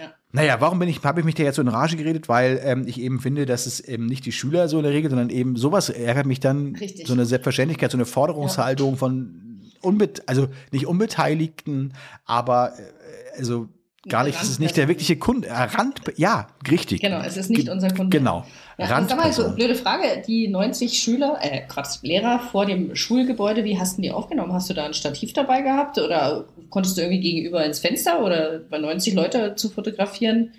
ja. 0.00 0.14
Naja, 0.30 0.60
warum 0.60 0.78
bin 0.78 0.88
ich, 0.88 1.02
habe 1.04 1.20
ich 1.20 1.26
mich 1.26 1.34
da 1.34 1.42
jetzt 1.42 1.56
so 1.56 1.62
in 1.62 1.68
Rage 1.68 1.96
geredet? 1.96 2.28
Weil 2.28 2.60
ähm, 2.62 2.86
ich 2.86 3.00
eben 3.00 3.18
finde, 3.18 3.46
dass 3.46 3.66
es 3.66 3.80
eben 3.80 4.06
nicht 4.06 4.26
die 4.26 4.32
Schüler 4.32 4.68
so 4.68 4.76
in 4.76 4.82
der 4.84 4.92
Regel, 4.92 5.10
sondern 5.10 5.30
eben 5.30 5.56
sowas 5.56 5.88
ärgert 5.88 6.26
mich 6.26 6.40
dann. 6.40 6.76
Richtig. 6.76 7.06
So 7.06 7.14
eine 7.14 7.24
Selbstverständlichkeit, 7.24 7.90
so 7.90 7.96
eine 7.96 8.04
Forderungshaltung 8.04 8.96
von 8.96 9.62
unbet 9.80 10.22
also 10.26 10.48
nicht 10.72 10.86
Unbeteiligten, 10.86 11.94
aber 12.24 12.72
äh, 12.78 13.38
also 13.38 13.68
gar 14.08 14.24
nicht, 14.24 14.40
es 14.40 14.48
ist 14.48 14.60
nicht 14.60 14.76
der 14.76 14.88
wirkliche 14.88 15.16
Kunde. 15.16 15.48
Äh, 15.48 15.52
Rand, 15.52 16.00
ja, 16.16 16.48
richtig. 16.70 17.00
Genau, 17.00 17.20
es 17.20 17.36
ist 17.36 17.50
nicht 17.50 17.68
unser 17.68 17.88
Kunde. 17.88 18.16
Genau. 18.16 18.44
Ja, 18.78 18.86
sag 18.86 19.16
mal, 19.16 19.32
so 19.32 19.54
blöde 19.54 19.74
Frage. 19.74 20.22
Die 20.26 20.48
90 20.48 20.98
Schüler, 20.98 21.38
äh, 21.40 21.62
Quatsch, 21.66 22.02
Lehrer 22.02 22.38
vor 22.38 22.66
dem 22.66 22.94
Schulgebäude, 22.94 23.64
wie 23.64 23.78
hast 23.78 23.98
du 23.98 24.02
die 24.02 24.12
aufgenommen? 24.12 24.52
Hast 24.52 24.70
du 24.70 24.74
da 24.74 24.84
ein 24.84 24.94
Stativ 24.94 25.32
dabei 25.32 25.62
gehabt 25.62 25.98
oder 25.98 26.44
konntest 26.70 26.96
du 26.96 27.02
irgendwie 27.02 27.20
gegenüber 27.20 27.64
ins 27.64 27.80
Fenster 27.80 28.22
oder 28.22 28.60
bei 28.70 28.78
90 28.78 29.14
Leute 29.14 29.54
zu 29.56 29.68
fotografieren? 29.68 30.52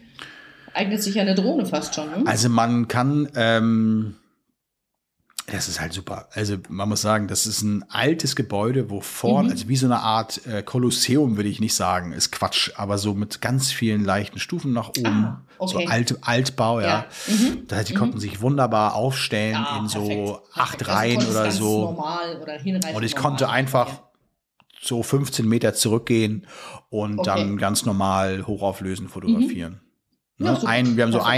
Eignet 0.73 1.01
sich 1.01 1.15
ja 1.15 1.21
eine 1.21 1.35
Drohne 1.35 1.65
fast 1.65 1.95
schon. 1.95 2.09
Ne? 2.09 2.23
Also 2.25 2.49
man 2.49 2.87
kann, 2.87 3.29
ähm, 3.35 4.15
das 5.51 5.67
ist 5.67 5.79
halt 5.79 5.93
super. 5.93 6.27
Also 6.33 6.57
man 6.69 6.89
muss 6.89 7.01
sagen, 7.01 7.27
das 7.27 7.45
ist 7.45 7.61
ein 7.61 7.83
altes 7.89 8.35
Gebäude, 8.35 8.89
wo 8.89 9.01
vorne, 9.01 9.47
Mhm. 9.47 9.51
also 9.51 9.67
wie 9.67 9.75
so 9.75 9.85
eine 9.87 9.99
Art 9.99 10.45
äh, 10.47 10.63
Kolosseum, 10.63 11.37
würde 11.37 11.49
ich 11.49 11.59
nicht 11.59 11.75
sagen, 11.75 12.11
ist 12.13 12.31
Quatsch, 12.31 12.71
aber 12.75 12.97
so 12.97 13.13
mit 13.13 13.41
ganz 13.41 13.71
vielen 13.71 14.03
leichten 14.03 14.39
Stufen 14.39 14.73
nach 14.73 14.89
oben. 14.89 15.25
Ah, 15.25 15.45
okay. 15.57 15.71
So 15.85 15.91
alt, 15.91 16.17
Altbau, 16.21 16.79
ja. 16.79 16.87
Ja. 16.87 17.05
Mhm. 17.27 17.67
Das 17.67 17.79
heißt, 17.79 17.89
die 17.89 17.93
konnten 17.93 18.19
sich 18.19 18.41
wunderbar 18.41 18.95
aufstellen 18.95 19.53
Ja, 19.53 19.79
in 19.79 19.87
so 19.87 20.07
perfekt, 20.07 20.39
acht 20.55 20.77
perfekt. 20.79 20.89
Also 20.89 20.99
Reihen 20.99 21.27
oder 21.31 21.51
so. 21.51 21.87
Oder 22.41 22.53
Und 22.95 23.03
ich 23.03 23.13
normal. 23.13 23.13
konnte 23.15 23.49
einfach 23.49 23.87
Ja. 23.89 24.03
so 24.81 25.03
15 25.03 25.47
Meter 25.47 25.73
zurückgehen 25.73 26.47
und 26.89 27.19
Okay. 27.19 27.29
dann 27.29 27.57
ganz 27.57 27.85
normal 27.85 28.45
hochauflösend 28.47 29.11
fotografieren. 29.11 29.81
Mhm. 30.37 30.45
Ja, 30.45 30.51
Ne? 30.53 30.57
super. 30.59 30.71
ein, 30.71 30.95
wir 30.95 31.03
haben 31.03 31.11
so 31.11 31.19
Perfekt. 31.19 31.35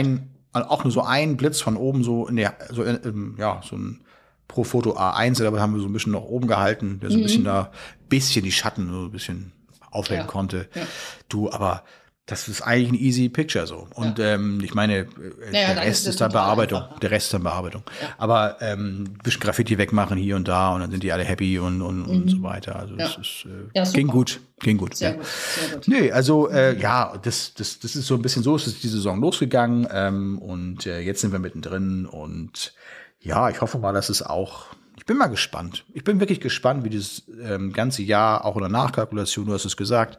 Also 0.53 0.69
auch 0.69 0.83
nur 0.83 0.91
so 0.91 1.01
einen 1.01 1.37
Blitz 1.37 1.61
von 1.61 1.77
oben, 1.77 2.03
so 2.03 2.27
in 2.27 2.35
der, 2.35 2.55
so 2.71 2.83
in, 2.83 3.35
ja, 3.37 3.61
so 3.63 3.75
ein 3.75 4.01
pro 4.47 4.63
Foto 4.63 4.97
A1, 4.97 5.45
aber 5.45 5.61
haben 5.61 5.73
wir 5.73 5.81
so 5.81 5.87
ein 5.87 5.93
bisschen 5.93 6.11
nach 6.11 6.21
oben 6.21 6.47
gehalten, 6.47 6.99
der 6.99 7.09
so 7.09 7.17
ein 7.17 7.23
bisschen 7.23 7.45
da, 7.45 7.71
bisschen 8.09 8.43
die 8.43 8.51
Schatten 8.51 8.89
so 8.91 9.03
ein 9.05 9.11
bisschen 9.11 9.53
aufhellen 9.91 10.23
Mhm. 10.23 10.27
Ja. 10.27 10.31
konnte. 10.31 10.69
Ja. 10.75 10.81
Du, 11.29 11.49
aber 11.51 11.83
das 12.27 12.47
ist 12.47 12.61
eigentlich 12.61 12.91
ein 12.91 12.95
easy 13.05 13.29
Picture 13.29 13.67
so. 13.67 13.87
Und 13.95 14.19
ähm, 14.19 14.61
ich 14.63 14.73
meine, 14.73 14.99
äh, 14.99 15.05
Naja, 15.51 15.73
der 15.73 15.83
Rest 15.83 16.03
ist 16.03 16.11
ist 16.11 16.21
dann 16.21 16.31
Bearbeitung. 16.31 16.83
einfach. 16.83 16.99
Der 16.99 17.11
Rest 17.11 17.25
ist 17.25 17.33
dann 17.33 17.43
Bearbeitung. 17.43 17.83
Ja. 18.01 18.09
Aber 18.19 18.57
ähm, 18.61 19.03
ein 19.03 19.13
bisschen 19.23 19.41
Graffiti 19.41 19.77
wegmachen 19.77 20.17
hier 20.17 20.35
und 20.35 20.47
da 20.47 20.73
und 20.73 20.81
dann 20.81 20.91
sind 20.91 21.03
die 21.03 21.11
alle 21.11 21.23
happy 21.25 21.59
und, 21.59 21.81
und, 21.81 22.05
und 22.05 22.29
so 22.29 22.41
weiter. 22.43 22.77
Also 22.77 22.95
Ja. 22.95 23.05
ist, 23.07 23.45
äh, 23.45 23.69
Ja, 23.77 23.83
ging 23.91 24.07
gut, 24.07 24.39
ging 24.59 24.77
gut. 24.77 24.95
Sehr 24.95 25.09
ja. 25.11 25.15
gut, 25.17 25.25
sehr 25.25 25.75
gut. 25.75 25.87
Nee, 25.87 26.11
also 26.11 26.47
äh, 26.49 26.79
ja, 26.79 27.17
das, 27.21 27.53
das, 27.55 27.79
das 27.79 27.95
ist 27.95 28.05
so 28.07 28.15
ein 28.15 28.21
bisschen 28.21 28.43
so, 28.43 28.55
es 28.55 28.67
ist 28.67 28.83
die 28.83 28.87
Saison 28.89 29.19
losgegangen 29.19 29.87
ähm, 29.91 30.37
und 30.39 30.85
äh, 30.85 30.99
jetzt 31.01 31.21
sind 31.21 31.31
wir 31.33 31.39
mittendrin 31.39 32.05
und 32.05 32.73
ja, 33.19 33.49
ich 33.49 33.59
hoffe 33.61 33.77
mal, 33.77 33.93
dass 33.93 34.09
es 34.09 34.21
auch, 34.23 34.67
ich 34.97 35.05
bin 35.05 35.17
mal 35.17 35.27
gespannt. 35.27 35.85
Ich 35.93 36.03
bin 36.03 36.19
wirklich 36.19 36.39
gespannt, 36.39 36.83
wie 36.85 36.89
dieses 36.89 37.23
ähm, 37.43 37.73
ganze 37.73 38.03
Jahr, 38.03 38.45
auch 38.45 38.55
in 38.55 38.61
der 38.61 38.69
Nachkalkulation, 38.71 39.47
du 39.47 39.53
hast 39.53 39.65
es 39.65 39.75
gesagt, 39.75 40.17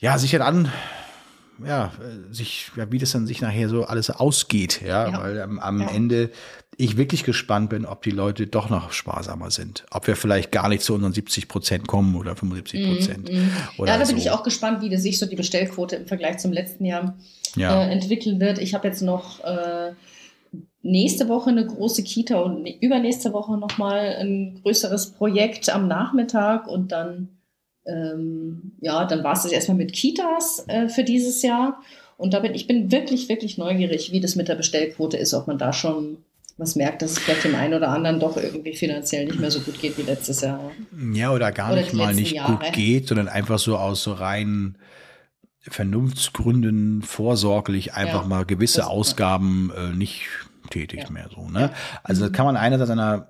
ja, 0.00 0.18
sich 0.18 0.30
dann 0.32 0.42
an, 0.42 0.72
ja, 1.64 1.92
sich, 2.30 2.70
ja, 2.76 2.90
wie 2.90 2.98
das 2.98 3.12
dann 3.12 3.26
sich 3.26 3.40
nachher 3.42 3.68
so 3.68 3.84
alles 3.84 4.10
ausgeht, 4.10 4.80
ja, 4.82 5.08
Ja. 5.10 5.22
weil 5.22 5.36
ähm, 5.38 5.58
am 5.58 5.80
Ja. 5.82 5.90
Ende 5.90 6.30
ich 6.78 6.96
wirklich 6.96 7.24
gespannt 7.24 7.68
bin, 7.68 7.84
ob 7.84 8.00
die 8.02 8.10
Leute 8.10 8.46
doch 8.46 8.70
noch 8.70 8.92
sparsamer 8.92 9.50
sind. 9.50 9.84
Ob 9.90 10.06
wir 10.06 10.16
vielleicht 10.16 10.50
gar 10.50 10.70
nicht 10.70 10.82
zu 10.82 10.94
unseren 10.94 11.12
70 11.12 11.46
Prozent 11.48 11.86
kommen 11.86 12.16
oder 12.16 12.34
75 12.34 12.86
Prozent. 12.86 13.30
Mhm. 13.30 13.50
Oder 13.76 13.92
Ja, 13.92 13.98
da 13.98 14.04
bin 14.06 14.16
so. 14.16 14.22
ich 14.22 14.30
auch 14.30 14.42
gespannt, 14.42 14.80
wie 14.80 14.96
sich 14.96 15.18
so 15.18 15.26
die 15.26 15.36
Bestellquote 15.36 15.96
im 15.96 16.06
Vergleich 16.06 16.38
zum 16.38 16.52
letzten 16.52 16.86
Jahr 16.86 17.18
Ja. 17.56 17.82
äh, 17.84 17.90
entwickeln 17.92 18.40
wird. 18.40 18.58
Ich 18.58 18.72
habe 18.72 18.88
jetzt 18.88 19.02
noch 19.02 19.44
äh, 19.44 19.92
nächste 20.82 21.28
Woche 21.28 21.50
eine 21.50 21.66
große 21.66 22.02
Kita 22.02 22.38
und 22.38 22.66
übernächste 22.66 23.34
Woche 23.34 23.58
nochmal 23.58 24.16
ein 24.18 24.60
größeres 24.62 25.10
Projekt 25.12 25.68
am 25.68 25.86
Nachmittag 25.86 26.66
und 26.66 26.92
dann, 26.92 27.28
ähm, 27.90 28.72
ja, 28.80 29.04
dann 29.04 29.24
war 29.24 29.32
es 29.32 29.42
das 29.42 29.52
erstmal 29.52 29.76
mit 29.78 29.92
Kitas 29.92 30.64
äh, 30.68 30.88
für 30.88 31.04
dieses 31.04 31.42
Jahr. 31.42 31.82
Und 32.16 32.34
da 32.34 32.40
bin 32.40 32.54
ich 32.54 32.66
bin 32.66 32.90
wirklich, 32.92 33.28
wirklich 33.28 33.58
neugierig, 33.58 34.12
wie 34.12 34.20
das 34.20 34.36
mit 34.36 34.48
der 34.48 34.54
Bestellquote 34.54 35.16
ist, 35.16 35.32
ob 35.34 35.46
man 35.46 35.58
da 35.58 35.72
schon 35.72 36.18
was 36.58 36.76
merkt, 36.76 37.00
dass 37.00 37.12
es 37.12 37.18
vielleicht 37.18 37.44
dem 37.44 37.54
einen 37.54 37.72
oder 37.72 37.88
anderen 37.88 38.20
doch 38.20 38.36
irgendwie 38.36 38.76
finanziell 38.76 39.24
nicht 39.24 39.40
mehr 39.40 39.50
so 39.50 39.60
gut 39.60 39.80
geht 39.80 39.96
wie 39.96 40.02
letztes 40.02 40.42
Jahr. 40.42 40.72
Ja, 41.14 41.32
oder 41.32 41.50
gar 41.52 41.72
Oder 41.72 41.80
nicht 41.80 41.94
mal 41.94 42.14
nicht 42.14 42.32
Jahre. 42.32 42.58
gut 42.58 42.72
geht, 42.74 43.08
sondern 43.08 43.28
einfach 43.28 43.58
so 43.58 43.78
aus 43.78 44.02
so 44.02 44.12
rein 44.12 44.76
Vernunftsgründen 45.62 47.02
vorsorglich 47.02 47.94
einfach 47.94 48.22
Ja, 48.22 48.28
mal 48.28 48.44
gewisse 48.44 48.86
Ausgaben 48.86 49.72
äh, 49.76 49.94
nicht 49.96 50.26
tätigt 50.70 51.04
Ja. 51.04 51.10
mehr 51.10 51.28
so. 51.34 51.48
Ne? 51.48 51.70
Also 52.02 52.24
das 52.24 52.32
kann 52.32 52.44
man 52.46 52.56
einerseits 52.56 52.90
einer 52.90 53.28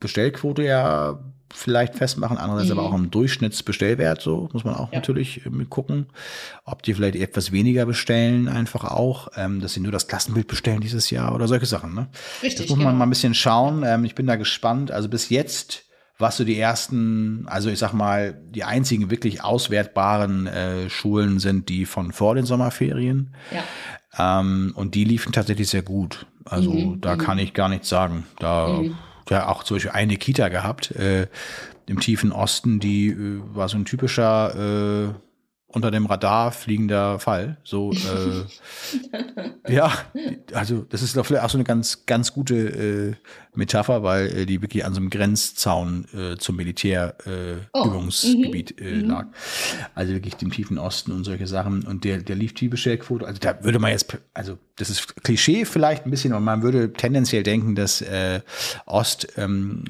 Bestellquote 0.00 0.62
ja 0.62 1.18
vielleicht 1.54 1.94
festmachen, 1.94 2.36
andererseits 2.38 2.72
Mhm. 2.72 2.78
aber 2.78 2.88
auch 2.88 2.92
am 2.94 3.10
Durchschnittsbestellwert, 3.10 4.20
so 4.20 4.48
muss 4.52 4.64
man 4.64 4.74
auch 4.74 4.92
Ja. 4.92 4.98
natürlich 4.98 5.44
äh, 5.46 5.50
mit 5.50 5.70
gucken, 5.70 6.06
ob 6.64 6.82
die 6.82 6.94
vielleicht 6.94 7.16
etwas 7.16 7.52
weniger 7.52 7.86
bestellen, 7.86 8.48
einfach 8.48 8.84
auch, 8.84 9.28
ähm, 9.36 9.60
dass 9.60 9.72
sie 9.74 9.80
nur 9.80 9.92
das 9.92 10.08
Klassenbild 10.08 10.46
bestellen 10.48 10.80
dieses 10.80 11.10
Jahr 11.10 11.34
oder 11.34 11.48
solche 11.48 11.66
Sachen. 11.66 11.94
Ne? 11.94 12.08
Richtig. 12.42 12.66
Das 12.66 12.68
muss 12.68 12.78
man 12.78 12.88
genau. 12.88 12.98
mal 12.98 13.06
ein 13.06 13.10
bisschen 13.10 13.34
schauen. 13.34 13.82
Ähm, 13.86 14.04
ich 14.04 14.14
bin 14.14 14.26
da 14.26 14.36
gespannt. 14.36 14.90
Also 14.90 15.08
bis 15.08 15.28
jetzt, 15.30 15.84
was 16.18 16.36
so 16.36 16.44
die 16.44 16.58
ersten, 16.58 17.46
also 17.48 17.70
ich 17.70 17.78
sag 17.78 17.92
mal, 17.92 18.34
die 18.50 18.64
einzigen 18.64 19.10
wirklich 19.10 19.42
auswertbaren 19.44 20.46
äh, 20.48 20.90
Schulen 20.90 21.38
sind 21.38 21.68
die 21.68 21.86
von 21.86 22.12
vor 22.12 22.34
den 22.34 22.44
Sommerferien. 22.44 23.34
Ja. 23.52 24.40
Ähm, 24.40 24.72
und 24.74 24.94
die 24.94 25.04
liefen 25.04 25.32
tatsächlich 25.32 25.68
sehr 25.68 25.82
gut. 25.82 26.26
Also 26.44 26.72
Mhm, 26.72 27.00
da 27.00 27.16
kann 27.16 27.38
ich 27.38 27.54
gar 27.54 27.68
nichts 27.68 27.88
sagen. 27.88 28.24
Da 28.38 28.80
Mhm. 28.82 28.96
Ja 29.30 29.48
auch 29.48 29.64
zum 29.64 29.76
Beispiel 29.76 29.92
eine 29.92 30.16
Kita 30.16 30.48
gehabt 30.48 30.90
äh, 30.92 31.26
im 31.86 32.00
tiefen 32.00 32.32
Osten, 32.32 32.80
die 32.80 33.08
äh, 33.08 33.40
war 33.54 33.68
so 33.68 33.76
ein 33.76 33.84
typischer 33.84 35.08
äh, 35.08 35.27
unter 35.70 35.90
dem 35.90 36.06
Radar 36.06 36.50
fliegender 36.50 37.18
Fall. 37.18 37.58
So, 37.62 37.92
äh, 39.64 39.72
ja, 39.72 39.92
also 40.54 40.86
das 40.88 41.02
ist 41.02 41.14
doch 41.16 41.26
vielleicht 41.26 41.44
auch 41.44 41.50
so 41.50 41.58
eine 41.58 41.64
ganz, 41.64 42.06
ganz 42.06 42.32
gute 42.32 42.56
äh, 42.56 43.12
Metapher, 43.54 44.02
weil 44.02 44.28
äh, 44.28 44.46
die 44.46 44.62
wirklich 44.62 44.86
an 44.86 44.94
so 44.94 45.00
einem 45.00 45.10
Grenzzaun 45.10 46.06
äh, 46.14 46.36
zum 46.36 46.56
Militärübungsgebiet 46.56 48.80
äh, 48.80 48.84
Oh, 48.84 48.84
mhm, 48.84 49.02
äh, 49.02 49.06
lag. 49.06 49.26
Also 49.94 50.14
wirklich 50.14 50.36
dem 50.36 50.50
tiefen 50.50 50.78
Osten 50.78 51.12
und 51.12 51.24
solche 51.24 51.46
Sachen. 51.46 51.86
Und 51.86 52.04
der, 52.04 52.22
der 52.22 52.36
lief 52.36 52.54
Diebestahlquote. 52.54 53.26
Also 53.26 53.38
da 53.38 53.62
würde 53.62 53.78
man 53.78 53.90
jetzt, 53.90 54.16
also 54.32 54.56
das 54.76 54.88
ist 54.88 55.22
Klischee 55.22 55.66
vielleicht 55.66 56.06
ein 56.06 56.10
bisschen, 56.10 56.32
und 56.32 56.44
man 56.44 56.62
würde 56.62 56.94
tendenziell 56.94 57.42
denken, 57.42 57.74
dass 57.74 58.00
äh, 58.00 58.40
Ost 58.86 59.28
ähm, 59.36 59.84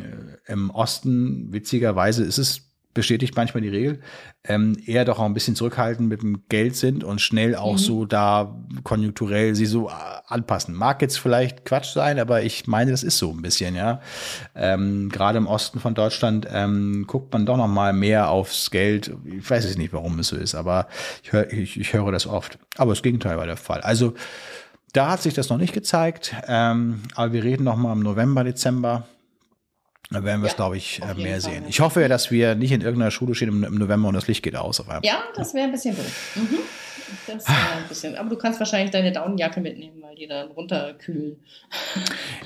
äh, 0.47 0.53
im 0.53 0.71
Osten, 0.71 1.53
witzigerweise 1.53 2.25
ist 2.25 2.39
es 2.39 2.68
bestätigt 2.99 3.35
manchmal 3.37 3.63
die 3.63 3.69
Regel, 3.71 4.01
ähm, 4.45 4.77
eher 4.85 5.05
doch 5.05 5.19
auch 5.19 5.25
ein 5.25 5.33
bisschen 5.35 5.57
zurückhaltend 5.57 6.09
mit 6.09 6.21
dem 6.21 6.43
Geld 6.49 6.77
sind 6.77 7.05
und 7.05 7.21
schnell 7.21 7.55
auch 7.57 7.75
Mhm. 7.75 7.79
so 7.79 8.05
da 8.05 8.55
konjunkturell 8.85 9.55
sie 9.55 9.67
so 9.67 9.89
äh, 9.89 9.93
anpassen. 10.27 10.75
Mag 10.75 11.01
jetzt 11.01 11.19
vielleicht 11.19 11.65
Quatsch 11.65 11.93
sein, 11.95 12.19
aber 12.19 12.43
ich 12.43 12.67
meine, 12.67 12.91
das 12.91 13.03
ist 13.03 13.19
so 13.19 13.31
ein 13.31 13.41
bisschen, 13.41 13.75
ja. 13.75 14.01
Ähm, 14.55 15.09
Gerade 15.09 15.39
im 15.39 15.47
Osten 15.47 15.81
von 15.81 15.95
Deutschland 15.95 16.47
ähm, 16.53 17.05
guckt 17.07 17.33
man 17.33 17.47
doch 17.47 17.57
noch 17.57 17.69
mal 17.69 17.93
mehr 17.93 18.29
aufs 18.31 18.71
Geld. 18.71 19.13
Ich 19.25 19.49
weiß 19.49 19.65
es 19.65 19.79
nicht, 19.79 19.93
warum 19.93 20.19
es 20.19 20.29
so 20.29 20.37
ist, 20.37 20.55
aber 20.55 20.89
ich, 21.23 21.33
hör, 21.33 21.51
ich, 21.53 21.81
ich 21.81 21.93
höre 21.93 22.13
das 22.13 22.27
oft. 22.27 22.59
Aber 22.77 22.93
das 22.93 23.03
Gegenteil 23.03 23.39
war 23.39 23.47
der 23.47 23.57
Fall. 23.57 23.81
Also 23.81 24.15
da 24.93 25.11
hat 25.13 25.23
sich 25.23 25.35
das 25.35 25.49
noch 25.51 25.59
nicht 25.59 25.73
gezeigt, 25.75 26.35
ähm, 26.47 27.03
aber 27.15 27.33
wir 27.33 27.45
reden 27.45 27.65
noch 27.65 27.77
mal 27.77 27.93
im 27.93 28.01
November, 28.01 28.43
Dezember. 28.45 29.07
Da 30.11 30.25
werden 30.25 30.41
wir 30.41 30.47
es, 30.47 30.53
Ja, 30.53 30.57
glaube 30.57 30.77
ich, 30.79 31.01
äh, 31.03 31.15
mehr 31.15 31.33
Fall. 31.41 31.53
sehen. 31.53 31.65
Ich 31.69 31.81
hoffe 31.81 32.01
ja, 32.01 32.09
dass 32.09 32.31
wir 32.31 32.55
nicht 32.55 32.73
in 32.73 32.81
irgendeiner 32.81 33.11
Schule 33.11 33.35
stehen 33.35 33.49
im, 33.49 33.65
im 33.65 33.75
November 33.75 34.09
und 34.09 34.15
das 34.15 34.27
Licht 34.27 34.43
geht 34.43 34.57
aus 34.57 34.81
auf 34.81 34.89
einmal. 34.89 35.05
Ja, 35.05 35.23
das 35.37 35.53
wäre 35.53 35.65
ein 35.67 35.73
bisschen 35.73 35.95
doof. 35.97 36.33
Mhm. 36.37 36.59
Das 37.27 37.47
wäre 37.49 37.59
ein 37.77 37.89
bisschen. 37.89 38.17
Aber 38.17 38.29
du 38.31 38.37
kannst 38.37 38.59
wahrscheinlich 38.59 38.91
deine 38.91 39.13
Daunenjacke 39.13 39.61
mitnehmen, 39.61 40.01
weil 40.03 40.15
die 40.15 40.27
dann 40.27 40.49
runterkühlen. 40.49 41.37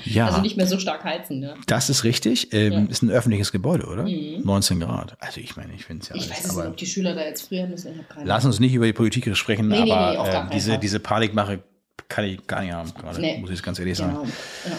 Ja, 0.05 0.27
Also 0.27 0.41
nicht 0.41 0.57
mehr 0.57 0.67
so 0.67 0.77
stark 0.79 1.03
heizen. 1.05 1.39
Ne? 1.39 1.55
das 1.67 1.89
ist 1.89 2.03
richtig. 2.03 2.51
Ähm, 2.53 2.71
Ja. 2.73 2.79
Ist 2.89 3.01
ein 3.01 3.09
öffentliches 3.09 3.51
Gebäude, 3.53 3.85
oder? 3.87 4.03
Mhm. 4.03 4.41
19 4.43 4.79
Grad. 4.81 5.15
Also 5.19 5.39
ich 5.39 5.55
meine, 5.55 5.73
ich 5.73 5.85
finde 5.85 6.03
es 6.03 6.09
ja 6.09 6.15
Ich 6.15 6.23
alles. 6.23 6.31
weiß 6.37 6.45
es 6.51 6.55
nicht, 6.57 6.67
ob 6.67 6.77
die 6.77 6.85
Schüler 6.85 7.13
da 7.15 7.21
jetzt 7.21 7.47
früher 7.47 7.65
müssen. 7.67 8.05
Lass 8.25 8.43
uns 8.45 8.59
nicht 8.59 8.73
über 8.73 8.85
die 8.85 8.93
Politik 8.93 9.35
sprechen, 9.37 9.67
Nee, 9.69 9.83
nee, 9.83 9.91
aber 9.91 10.11
nee, 10.23 10.31
gar 10.31 10.47
äh, 10.47 10.53
diese, 10.53 10.77
diese 10.77 10.99
Panikmache 10.99 11.63
kann 12.09 12.25
ich 12.25 12.45
gar 12.47 12.61
nicht 12.61 12.73
haben 12.73 12.93
gerade, 12.93 13.19
Nee. 13.21 13.37
muss 13.39 13.49
ich 13.51 13.63
ganz 13.63 13.79
ehrlich 13.79 13.97
sagen. 13.97 14.13
Genau. 14.13 14.23
Ja. 14.25 14.71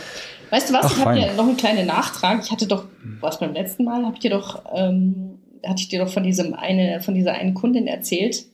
Weißt 0.51 0.70
du 0.70 0.74
was? 0.74 0.86
Ach, 0.86 0.97
ich 0.97 1.05
habe 1.05 1.14
dir 1.14 1.32
noch 1.34 1.47
einen 1.47 1.57
kleinen 1.57 1.86
Nachtrag. 1.86 2.42
Ich 2.45 2.51
hatte 2.51 2.66
doch, 2.66 2.86
was 3.20 3.38
beim 3.38 3.53
letzten 3.53 3.84
Mal, 3.84 4.05
habe 4.05 4.14
ich 4.14 4.20
dir 4.20 4.30
doch, 4.30 4.62
ähm, 4.74 5.38
hatte 5.66 5.80
ich 5.80 5.88
dir 5.88 6.05
doch 6.05 6.11
von 6.11 6.22
diesem 6.22 6.55
eine, 6.55 7.01
von 7.01 7.14
dieser 7.14 7.32
einen 7.32 7.55
Kundin 7.55 7.86
erzählt, 7.86 8.45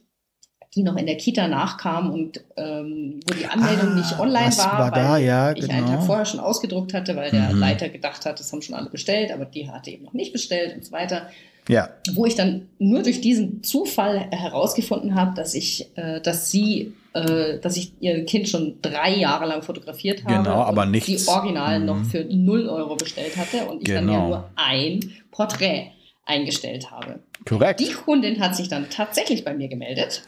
die 0.77 0.83
noch 0.85 0.97
in 0.97 1.07
der 1.07 1.17
Kita 1.17 1.49
nachkam 1.49 2.11
und 2.13 2.41
ähm, 2.57 3.19
wo 3.27 3.35
die 3.35 3.47
Anmeldung 3.47 3.89
Ah, 3.91 3.95
nicht 3.95 4.19
online 4.21 4.57
war, 4.57 4.79
war 4.79 4.93
weil 4.93 5.03
da? 5.03 5.19
Ja, 5.19 5.53
ich 5.53 5.69
einen 5.71 5.85
genau. 5.85 5.97
Tag 5.99 6.07
vorher 6.07 6.25
schon 6.27 6.39
ausgedruckt 6.41 6.95
hatte, 6.95 7.17
weil 7.17 7.31
der 7.33 7.53
Mhm. 7.53 7.59
Leiter 7.59 7.89
gedacht 7.89 8.25
hat, 8.25 8.39
das 8.39 8.53
haben 8.53 8.63
schon 8.63 8.77
alle 8.77 8.89
bestellt, 8.89 9.33
aber 9.33 9.47
die 9.47 9.69
hatte 9.69 9.91
eben 9.91 10.05
noch 10.05 10.13
nicht 10.13 10.33
bestellt 10.33 10.77
und 10.77 10.85
so 10.85 10.93
weiter 10.93 11.29
Ja, 11.69 11.89
wo 12.15 12.25
ich 12.25 12.37
dann 12.37 12.69
nur 12.79 13.03
durch 13.03 13.21
diesen 13.21 13.63
Zufall 13.65 14.29
herausgefunden 14.31 15.15
habe, 15.17 15.35
dass 15.35 15.55
ich, 15.55 15.87
äh, 15.97 16.21
dass 16.21 16.53
sie, 16.53 16.95
äh, 17.15 17.59
dass 17.59 17.77
ich 17.77 17.93
ihr 18.01 18.25
Kind 18.25 18.49
schon 18.49 18.79
drei 18.81 19.13
Jahre 19.17 19.47
lang 19.47 19.63
fotografiert 19.63 20.25
habe. 20.25 20.37
Genau, 20.45 20.63
aber 20.63 20.87
und. 20.87 21.25
Die 21.25 21.29
Original 21.29 21.81
Mhm. 21.81 21.87
noch 21.87 22.05
für 22.05 22.25
0 22.25 22.69
Euro 22.69 22.95
bestellt 22.95 23.37
hatte 23.37 23.67
und 23.69 23.83
ich 23.83 23.89
dann 23.93 24.09
ja 24.09 24.15
Genau. 24.15 24.29
nur 24.29 24.51
ein 24.55 25.01
Porträt 25.33 25.91
eingestellt 26.27 26.91
habe. 26.93 27.19
Korrekt. 27.47 27.81
Die 27.81 27.93
Kundin 27.93 28.41
hat 28.41 28.57
sich 28.57 28.69
dann 28.69 28.89
tatsächlich 28.91 29.45
bei 29.45 29.55
mir 29.55 29.69
gemeldet. 29.69 30.23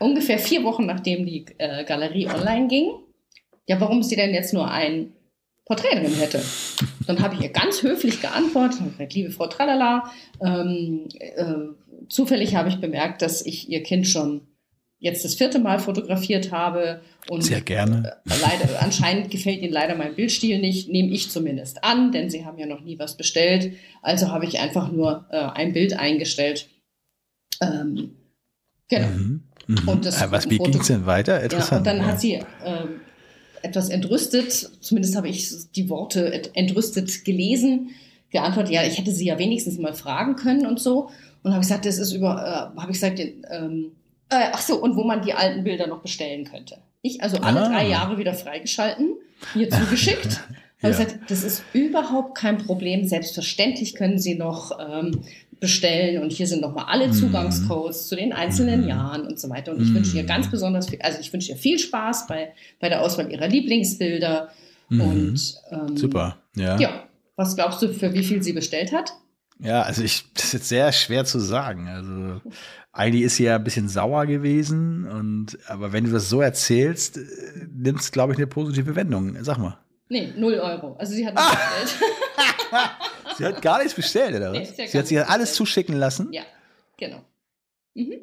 Ungefähr 0.00 0.38
vier 0.38 0.64
Wochen 0.64 0.86
nachdem 0.86 1.24
die 1.24 1.46
äh, 1.58 1.84
Galerie 1.84 2.28
online 2.28 2.68
ging. 2.68 2.90
Ja, 3.66 3.80
warum 3.80 4.02
sie 4.02 4.16
denn 4.16 4.34
jetzt 4.34 4.52
nur 4.52 4.70
ein 4.70 5.12
Porträt 5.64 5.94
drin 5.94 6.14
hätte. 6.14 6.42
Dann 7.06 7.22
habe 7.22 7.34
ich 7.34 7.40
ihr 7.40 7.48
ganz 7.48 7.82
höflich 7.82 8.20
geantwortet, 8.20 8.80
gesagt, 8.84 9.14
liebe 9.14 9.30
Frau 9.30 9.46
Tralala, 9.46 10.10
ähm, 10.42 11.08
äh, 11.18 11.44
zufällig 12.08 12.54
habe 12.54 12.68
ich 12.68 12.80
bemerkt, 12.80 13.22
dass 13.22 13.44
ich 13.44 13.68
ihr 13.70 13.82
Kind 13.82 14.06
schon 14.06 14.42
jetzt 14.98 15.24
das 15.24 15.34
vierte 15.34 15.58
Mal 15.58 15.78
fotografiert 15.78 16.50
habe 16.52 17.02
und 17.28 17.42
Sehr 17.42 17.60
gerne. 17.60 18.16
leider, 18.24 18.80
anscheinend 18.82 19.30
gefällt 19.30 19.60
Ihnen 19.60 19.72
leider 19.72 19.94
mein 19.94 20.14
Bildstil 20.14 20.58
nicht, 20.58 20.88
nehme 20.88 21.10
ich 21.12 21.30
zumindest 21.30 21.84
an, 21.84 22.12
denn 22.12 22.30
Sie 22.30 22.44
haben 22.44 22.58
ja 22.58 22.66
noch 22.66 22.80
nie 22.80 22.98
was 22.98 23.16
bestellt. 23.16 23.74
Also 24.02 24.30
habe 24.30 24.46
ich 24.46 24.58
einfach 24.60 24.90
nur 24.90 25.26
äh, 25.30 25.36
ein 25.38 25.72
Bild 25.72 25.98
eingestellt. 25.98 26.68
Ähm, 27.60 28.16
genau. 28.88 29.08
Mhm. 29.08 29.42
Mhm. 29.66 29.88
Und 29.88 30.04
das 30.06 30.20
Äh, 30.20 30.30
was, 30.30 30.48
wie 30.50 30.58
ging 30.58 30.80
es 30.80 30.86
denn 30.88 31.06
weiter? 31.06 31.36
Ja, 31.38 31.42
Interessant. 31.44 31.78
und 31.80 31.86
dann 31.86 31.98
ja. 31.98 32.04
hat 32.06 32.20
sie 32.20 32.34
ähm, 32.64 33.00
etwas 33.62 33.88
entrüstet, 33.88 34.52
zumindest 34.80 35.16
habe 35.16 35.28
ich 35.28 35.50
die 35.74 35.88
Worte 35.88 36.32
ent- 36.32 36.50
entrüstet 36.54 37.24
gelesen, 37.24 37.90
geantwortet, 38.30 38.72
ja, 38.72 38.84
ich 38.84 38.98
hätte 38.98 39.12
sie 39.12 39.26
ja 39.26 39.38
wenigstens 39.38 39.78
mal 39.78 39.94
fragen 39.94 40.36
können 40.36 40.66
und 40.66 40.80
so. 40.80 41.10
Und 41.42 41.52
habe 41.52 41.62
ich 41.62 41.68
gesagt, 41.68 41.86
das 41.86 41.98
ist 41.98 42.12
über, 42.12 42.72
äh, 42.76 42.80
habe 42.80 42.90
ich 42.92 43.00
gesagt, 43.00 43.18
ähm, 43.20 43.92
äh, 44.40 44.50
ach 44.52 44.60
so, 44.60 44.76
und 44.82 44.96
wo 44.96 45.04
man 45.04 45.22
die 45.22 45.32
alten 45.34 45.64
Bilder 45.64 45.86
noch 45.86 46.00
bestellen 46.02 46.44
könnte. 46.44 46.78
Ich 47.02 47.22
also 47.22 47.38
alle 47.38 47.62
Ah. 47.64 47.68
drei 47.68 47.88
Jahre 47.88 48.18
wieder 48.18 48.34
freigeschalten, 48.34 49.14
mir 49.54 49.68
zugeschickt. 49.70 50.40
Ja. 50.82 50.90
Gesagt, 50.90 51.16
das 51.30 51.42
ist 51.44 51.62
überhaupt 51.72 52.36
kein 52.36 52.58
Problem. 52.58 53.06
Selbstverständlich 53.08 53.94
können 53.94 54.18
Sie 54.18 54.34
noch 54.34 54.78
ähm, 54.78 55.22
bestellen 55.58 56.22
und 56.22 56.30
hier 56.30 56.46
sind 56.46 56.60
nochmal 56.60 56.84
alle 56.88 57.08
Mhm. 57.08 57.12
Zugangscodes 57.14 58.06
zu 58.08 58.16
den 58.16 58.34
einzelnen 58.34 58.82
Mhm. 58.82 58.88
Jahren 58.88 59.26
und 59.26 59.40
so 59.40 59.48
weiter. 59.48 59.72
Und 59.72 59.80
ich 59.80 59.88
Mhm. 59.88 59.94
wünsche 59.94 60.16
ihr 60.18 60.24
ganz 60.24 60.50
besonders 60.50 60.90
viel, 60.90 61.00
also 61.00 61.20
ich 61.20 61.32
wünsche 61.32 61.52
ihr 61.52 61.56
viel 61.56 61.78
Spaß 61.78 62.26
bei, 62.26 62.52
bei 62.80 62.90
der 62.90 63.00
Auswahl 63.00 63.32
ihrer 63.32 63.48
Lieblingsbilder. 63.48 64.50
Mhm. 64.90 65.00
Und 65.00 65.54
ähm, 65.70 65.96
Super. 65.96 66.36
Ja. 66.54 66.78
Ja, 66.78 67.04
was 67.36 67.56
glaubst 67.56 67.80
du, 67.80 67.88
für 67.88 68.12
wie 68.12 68.22
viel 68.22 68.42
sie 68.42 68.52
bestellt 68.52 68.92
hat? 68.92 69.14
Ja, 69.60 69.80
also 69.82 70.02
ich, 70.02 70.24
das 70.34 70.44
ist 70.46 70.52
jetzt 70.52 70.68
sehr 70.68 70.92
schwer 70.92 71.24
zu 71.24 71.38
sagen. 71.38 71.88
Also 71.88 72.42
eigentlich 72.96 73.22
ist 73.24 73.36
sie 73.36 73.44
ja 73.44 73.56
ein 73.56 73.64
bisschen 73.64 73.88
sauer 73.88 74.24
gewesen 74.26 75.06
und 75.06 75.58
aber 75.68 75.92
wenn 75.92 76.04
du 76.04 76.10
das 76.12 76.28
so 76.28 76.40
erzählst, 76.40 77.18
äh, 77.18 77.20
nimmt 77.74 78.00
es, 78.00 78.12
glaube 78.12 78.32
ich, 78.32 78.38
eine 78.38 78.46
positive 78.46 78.94
Wendung. 78.96 79.36
Sag 79.42 79.58
mal. 79.58 79.78
Nee, 80.08 80.32
0 80.36 80.54
Euro. 80.54 80.94
Also 80.96 81.12
sie 81.14 81.26
hat 81.26 81.34
nicht 81.34 81.48
bestellt. 81.98 82.10
Sie 83.36 83.44
hat 83.44 83.62
gar 83.62 83.78
nichts 83.78 83.94
bestellt, 83.94 84.36
oder 84.36 84.52
Nee, 84.52 84.60
was? 84.60 84.76
sie 84.76 84.82
hat 84.82 84.88
sie 84.90 84.98
hat 84.98 85.06
sich 85.08 85.16
nichts 85.18 85.30
alles 85.32 85.54
zuschicken 85.54 85.96
lassen. 85.96 86.28
ja, 86.32 86.42
genau. 86.96 87.22
Mhm. 87.94 88.14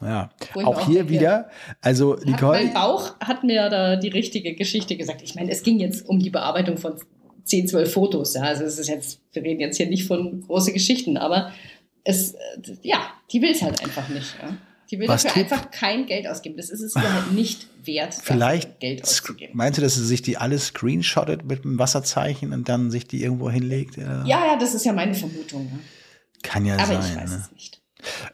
Ja. 0.00 0.30
Auch 0.54 0.86
hier 0.86 1.04
denke, 1.04 1.12
wieder, 1.12 1.50
also 1.80 2.16
Nicole, 2.24 2.64
mein 2.64 2.74
Bauch 2.74 3.18
hat 3.20 3.44
mir 3.44 3.68
da 3.70 3.94
die 3.96 4.08
richtige 4.08 4.54
Geschichte 4.54 4.96
gesagt. 4.96 5.22
Ich 5.22 5.34
meine, 5.36 5.52
es 5.52 5.62
ging 5.62 5.78
jetzt 5.78 6.08
um 6.08 6.18
die 6.18 6.30
Bearbeitung 6.30 6.78
von 6.78 6.94
10, 7.44 7.68
12 7.68 7.92
Fotos. 7.92 8.34
Ja, 8.34 8.42
also 8.42 8.64
es 8.64 8.78
ist 8.78 8.88
jetzt, 8.88 9.20
wir 9.32 9.42
reden 9.42 9.60
jetzt 9.60 9.76
hier 9.76 9.86
nicht 9.86 10.06
von 10.06 10.40
große 10.42 10.72
Geschichten, 10.72 11.16
aber 11.16 11.52
es, 12.04 12.34
äh, 12.34 12.38
ja, 12.82 12.98
die 13.32 13.42
will 13.42 13.50
es 13.50 13.62
halt 13.62 13.82
einfach 13.82 14.08
nicht. 14.08 14.36
Ja. 14.40 14.56
Die 14.90 14.98
will 14.98 15.08
Was 15.08 15.22
dafür 15.22 15.42
einfach 15.42 15.70
kein 15.70 16.06
Geld 16.06 16.26
ausgeben. 16.26 16.56
Das 16.56 16.68
ist 16.68 16.82
es 16.82 16.94
ihr 16.94 17.12
halt 17.12 17.32
nicht 17.32 17.68
wert, 17.82 18.14
vielleicht 18.14 18.80
Geld 18.80 19.02
auszugeben. 19.02 19.56
meinst 19.56 19.78
du, 19.78 19.82
dass 19.82 19.94
sie 19.94 20.04
sich 20.04 20.20
die 20.20 20.36
alle 20.36 20.58
screenshottet 20.58 21.44
mit 21.44 21.64
einem 21.64 21.78
Wasserzeichen 21.78 22.52
und 22.52 22.68
dann 22.68 22.90
sich 22.90 23.06
die 23.06 23.22
irgendwo 23.22 23.50
hinlegt? 23.50 23.96
Ja. 23.96 24.24
Ja, 24.24 24.46
ja, 24.46 24.56
das 24.58 24.74
ist 24.74 24.84
ja 24.84 24.92
meine 24.92 25.14
Vermutung. 25.14 25.66
Ja. 25.72 25.78
Kann 26.42 26.66
ja 26.66 26.74
Aber 26.74 26.98
ich 26.98 27.06
sein. 27.06 27.16
weiß 27.16 27.30
ne? 27.30 27.42
es 27.44 27.52
nicht. 27.52 27.80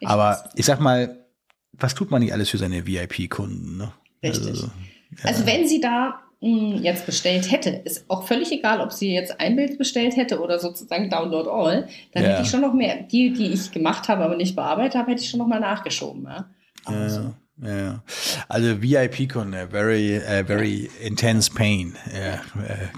Ich 0.00 0.08
Aber 0.08 0.50
ich 0.56 0.66
sag 0.66 0.80
mal, 0.80 1.24
was 1.72 1.94
tut 1.94 2.10
man 2.10 2.20
nicht 2.20 2.32
alles 2.32 2.50
für 2.50 2.58
seine 2.58 2.86
VIP-Kunden? 2.86 3.76
Ne? 3.76 3.92
Richtig. 4.22 4.48
Also, 4.48 4.66
ja. 4.66 5.24
Also 5.24 5.46
wenn 5.46 5.68
sie 5.68 5.80
da 5.80 6.20
jetzt 6.40 7.04
bestellt 7.06 7.50
hätte, 7.50 7.68
ist 7.84 8.04
auch 8.08 8.26
völlig 8.26 8.50
egal, 8.50 8.80
ob 8.80 8.92
sie 8.92 9.12
jetzt 9.12 9.38
ein 9.40 9.56
Bild 9.56 9.76
bestellt 9.76 10.16
hätte 10.16 10.40
oder 10.40 10.58
sozusagen 10.58 11.10
Download 11.10 11.48
All, 11.50 11.86
dann 12.12 12.22
Ja. 12.24 12.30
hätte 12.30 12.42
ich 12.42 12.50
schon 12.50 12.62
noch 12.62 12.72
mehr, 12.72 13.02
die, 13.02 13.32
die 13.32 13.48
ich 13.52 13.70
gemacht 13.72 14.08
habe, 14.08 14.24
aber 14.24 14.36
nicht 14.36 14.56
bearbeitet 14.56 14.94
habe, 14.94 15.10
hätte 15.10 15.22
ich 15.22 15.28
schon 15.28 15.38
noch 15.38 15.46
mal 15.46 15.60
nachgeschoben. 15.60 16.24
Ja? 16.24 16.46
Aber 16.86 17.10
so. 17.10 17.34
Ja. 17.62 18.02
Also 18.48 18.80
VIP-Kunde, 18.80 19.68
very, 19.70 20.16
äh, 20.16 20.42
very 20.46 20.88
intense 21.02 21.50
pain. 21.52 21.94
Äh, 22.10 22.38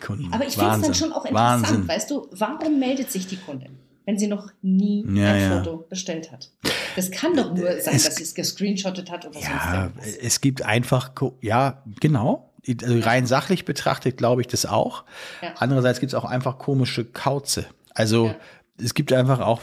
Kunden. 0.01 0.33
Aber 0.33 0.47
ich 0.47 0.55
finde 0.55 0.77
es 0.77 0.83
dann 0.83 0.95
schon 0.95 1.13
auch 1.13 1.25
interessant, 1.25 1.65
Wahnsinn. 1.65 1.89
weißt 1.89 2.11
du, 2.13 2.29
warum 2.31 2.79
meldet 2.79 3.11
sich 3.11 3.27
die 3.27 3.39
Kundin, 3.39 3.77
wenn 4.07 4.19
sie 4.21 4.29
noch 4.29 4.51
nie 4.63 5.05
Ja, 5.17 5.33
ein 5.33 5.41
ja. 5.41 5.59
Foto 5.59 5.85
bestellt 5.91 6.31
hat? 6.31 6.49
Das 6.95 7.11
kann 7.11 7.35
doch 7.35 7.53
nur 7.53 7.73
sein, 7.81 7.97
Es- 7.97 8.05
dass 8.05 8.15
sie 8.15 8.23
es 8.23 8.37
gescreenshottet 8.37 9.11
hat 9.11 9.27
oder 9.27 9.41
Ja, 9.41 9.47
sonst 9.49 9.75
irgendwas. 9.75 10.17
es 10.23 10.41
gibt 10.41 10.63
einfach, 10.65 11.11
ja, 11.41 11.83
genau. 12.01 12.52
Also 12.83 13.01
rein 13.01 13.27
sachlich 13.27 13.65
betrachtet 13.65 14.17
glaube 14.17 14.41
ich 14.41 14.47
das 14.47 14.67
auch. 14.67 15.05
Ja. 15.43 15.55
Andererseits 15.59 16.01
gibt 16.01 16.13
es 16.13 16.15
auch 16.15 16.25
einfach 16.25 16.59
komische 16.59 17.05
Kauze. 17.05 17.67
Also 17.95 18.29
Ja. 18.29 18.37
es 18.83 18.95
gibt 18.95 19.13
einfach 19.13 19.41
auch, 19.41 19.63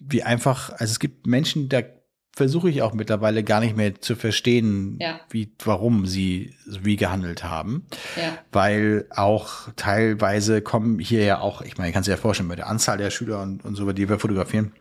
wie 0.00 0.22
einfach, 0.22 0.70
also 0.70 0.84
es 0.90 0.98
gibt 1.00 1.26
Menschen, 1.26 1.68
da 1.68 1.82
versuche 2.34 2.70
ich 2.70 2.82
auch 2.82 2.94
mittlerweile 2.94 3.42
gar 3.42 3.58
nicht 3.60 3.76
mehr 3.76 4.00
zu 4.00 4.14
verstehen, 4.14 4.96
Ja. 5.00 5.18
wie, 5.28 5.52
warum 5.64 6.06
sie 6.06 6.54
wie 6.66 6.94
gehandelt 6.96 7.42
haben. 7.44 7.86
Ja. 8.16 8.38
weil 8.52 9.06
auch 9.10 9.68
teilweise 9.76 10.62
kommen 10.62 11.00
hier 11.00 11.24
ja 11.24 11.40
auch, 11.40 11.62
ich 11.62 11.76
meine, 11.76 11.88
ich 11.88 11.92
kann 11.94 12.00
es 12.02 12.06
dir 12.06 12.12
ja 12.12 12.16
vorstellen, 12.16 12.48
bei 12.48 12.54
der 12.56 12.68
Anzahl 12.68 12.96
der 12.96 13.10
Schüler 13.10 13.42
und, 13.42 13.64
und 13.64 13.74
so, 13.74 13.90
die 13.92 14.08
wir 14.08 14.18
fotografieren, 14.18 14.72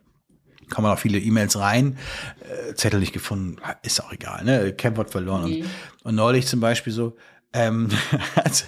Kommen 0.70 0.88
auch 0.92 1.00
viele 1.00 1.18
E-Mails 1.18 1.58
rein, 1.58 1.98
äh, 2.42 2.74
Zettel 2.76 3.00
nicht 3.00 3.14
gefunden, 3.14 3.56
ist 3.84 4.04
auch 4.04 4.12
egal, 4.12 4.44
ne? 4.44 4.74
Campwort 4.74 5.10
verloren. 5.10 5.46
Und, 5.46 5.66
und 6.04 6.16
neulich 6.16 6.46
zum 6.46 6.60
Beispiel 6.60 6.92
so, 6.92 7.16
ähm, 7.54 7.90
also, 8.36 8.66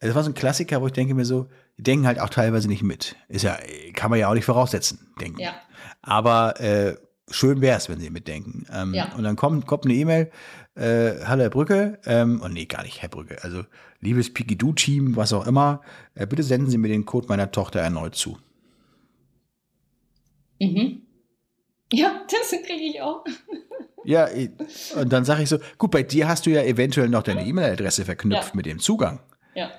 das 0.00 0.14
war 0.14 0.22
so 0.22 0.30
ein 0.30 0.34
Klassiker, 0.34 0.80
wo 0.80 0.86
ich 0.86 0.92
denke 0.92 1.14
mir 1.14 1.24
so, 1.24 1.48
die 1.76 1.82
denken 1.82 2.06
halt 2.06 2.20
auch 2.20 2.30
teilweise 2.30 2.68
nicht 2.68 2.82
mit. 2.82 3.16
Ist 3.28 3.42
ja, 3.42 3.58
kann 3.94 4.10
man 4.10 4.18
ja 4.18 4.28
auch 4.28 4.34
nicht 4.34 4.44
voraussetzen, 4.44 5.12
denken. 5.20 5.40
Ja. 5.40 5.54
Aber 6.02 6.60
äh, 6.60 6.96
schön 7.30 7.60
wäre 7.60 7.76
es, 7.76 7.88
wenn 7.88 8.00
sie 8.00 8.10
mitdenken. 8.10 8.66
Ähm, 8.72 8.94
Ja. 8.94 9.12
Und 9.14 9.24
dann 9.24 9.36
kommt, 9.36 9.66
kommt 9.66 9.84
eine 9.84 9.94
E-Mail, 9.94 10.30
äh, 10.74 11.24
hallo 11.24 11.42
Herr 11.42 11.50
Brücke, 11.50 11.98
ähm, 12.04 12.40
oh 12.44 12.48
nee, 12.48 12.66
gar 12.66 12.82
nicht 12.82 13.02
Herr 13.02 13.08
Brücke, 13.08 13.42
also 13.42 13.64
liebes 14.00 14.32
Pigidoo-Team, 14.32 15.16
was 15.16 15.32
auch 15.32 15.46
immer, 15.46 15.82
äh, 16.14 16.26
bitte 16.26 16.42
senden 16.42 16.70
Sie 16.70 16.78
mir 16.78 16.88
den 16.88 17.04
Code 17.04 17.28
meiner 17.28 17.50
Tochter 17.50 17.80
erneut 17.80 18.14
zu. 18.14 18.38
Mhm. 20.60 21.02
Ja, 21.92 22.22
das 22.30 22.50
kriege 22.50 22.84
ich 22.84 23.00
auch. 23.02 23.24
Ja, 24.04 24.28
und 24.96 25.12
dann 25.12 25.24
sage 25.24 25.42
ich 25.42 25.48
so, 25.48 25.58
gut, 25.78 25.90
bei 25.90 26.02
dir 26.02 26.28
hast 26.28 26.46
du 26.46 26.50
ja 26.50 26.62
eventuell 26.62 27.08
noch 27.08 27.22
deine 27.22 27.44
E-Mail-Adresse 27.46 28.04
verknüpft 28.04 28.48
Ja. 28.50 28.56
mit 28.56 28.66
dem 28.66 28.78
Zugang. 28.78 29.20
Ja. 29.54 29.70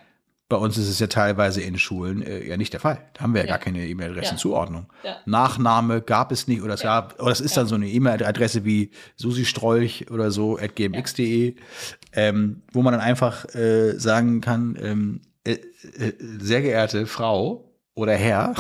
Bei 0.49 0.57
uns 0.57 0.78
ist 0.78 0.89
es 0.89 0.99
ja 0.99 1.07
teilweise 1.07 1.61
in 1.61 1.80
Schulen 1.80 2.22
äh, 2.24 2.45
ja 2.45 2.57
nicht 2.57 2.74
der 2.74 2.82
Fall. 2.82 3.07
Da 3.13 3.22
haben 3.22 3.34
wir 3.34 3.39
ja, 3.41 3.47
Ja. 3.47 3.51
gar 3.53 3.59
keine 3.59 3.88
E-Mail-Adressenzuordnung. 3.88 4.88
Ja. 5.03 5.15
Nachname 5.26 6.01
gab 6.01 6.32
es 6.34 6.47
nicht 6.47 6.61
oder 6.61 6.74
es 6.74 6.82
gab, 6.82 7.22
oder 7.22 7.32
es 7.32 7.39
ist 7.39 7.55
dann 7.55 7.67
so 7.67 7.76
eine 7.76 7.88
E-Mail-Adresse 7.88 8.65
wie 8.65 8.91
Susi 9.15 9.45
Strolch 9.45 10.11
oder 10.11 10.30
so 10.30 10.57
at 10.57 10.76
gmx.de, 10.76 11.55
ähm, 12.13 12.63
wo 12.74 12.82
man 12.82 12.91
dann 12.93 13.01
einfach 13.01 13.45
äh, 13.55 13.97
sagen 13.97 14.41
kann, 14.41 14.78
ähm, 14.82 15.22
äh, 15.45 15.53
äh, 15.53 16.13
sehr 16.39 16.61
geehrte 16.61 17.07
Frau 17.07 17.72
oder 17.95 18.13
Herr, 18.15 18.53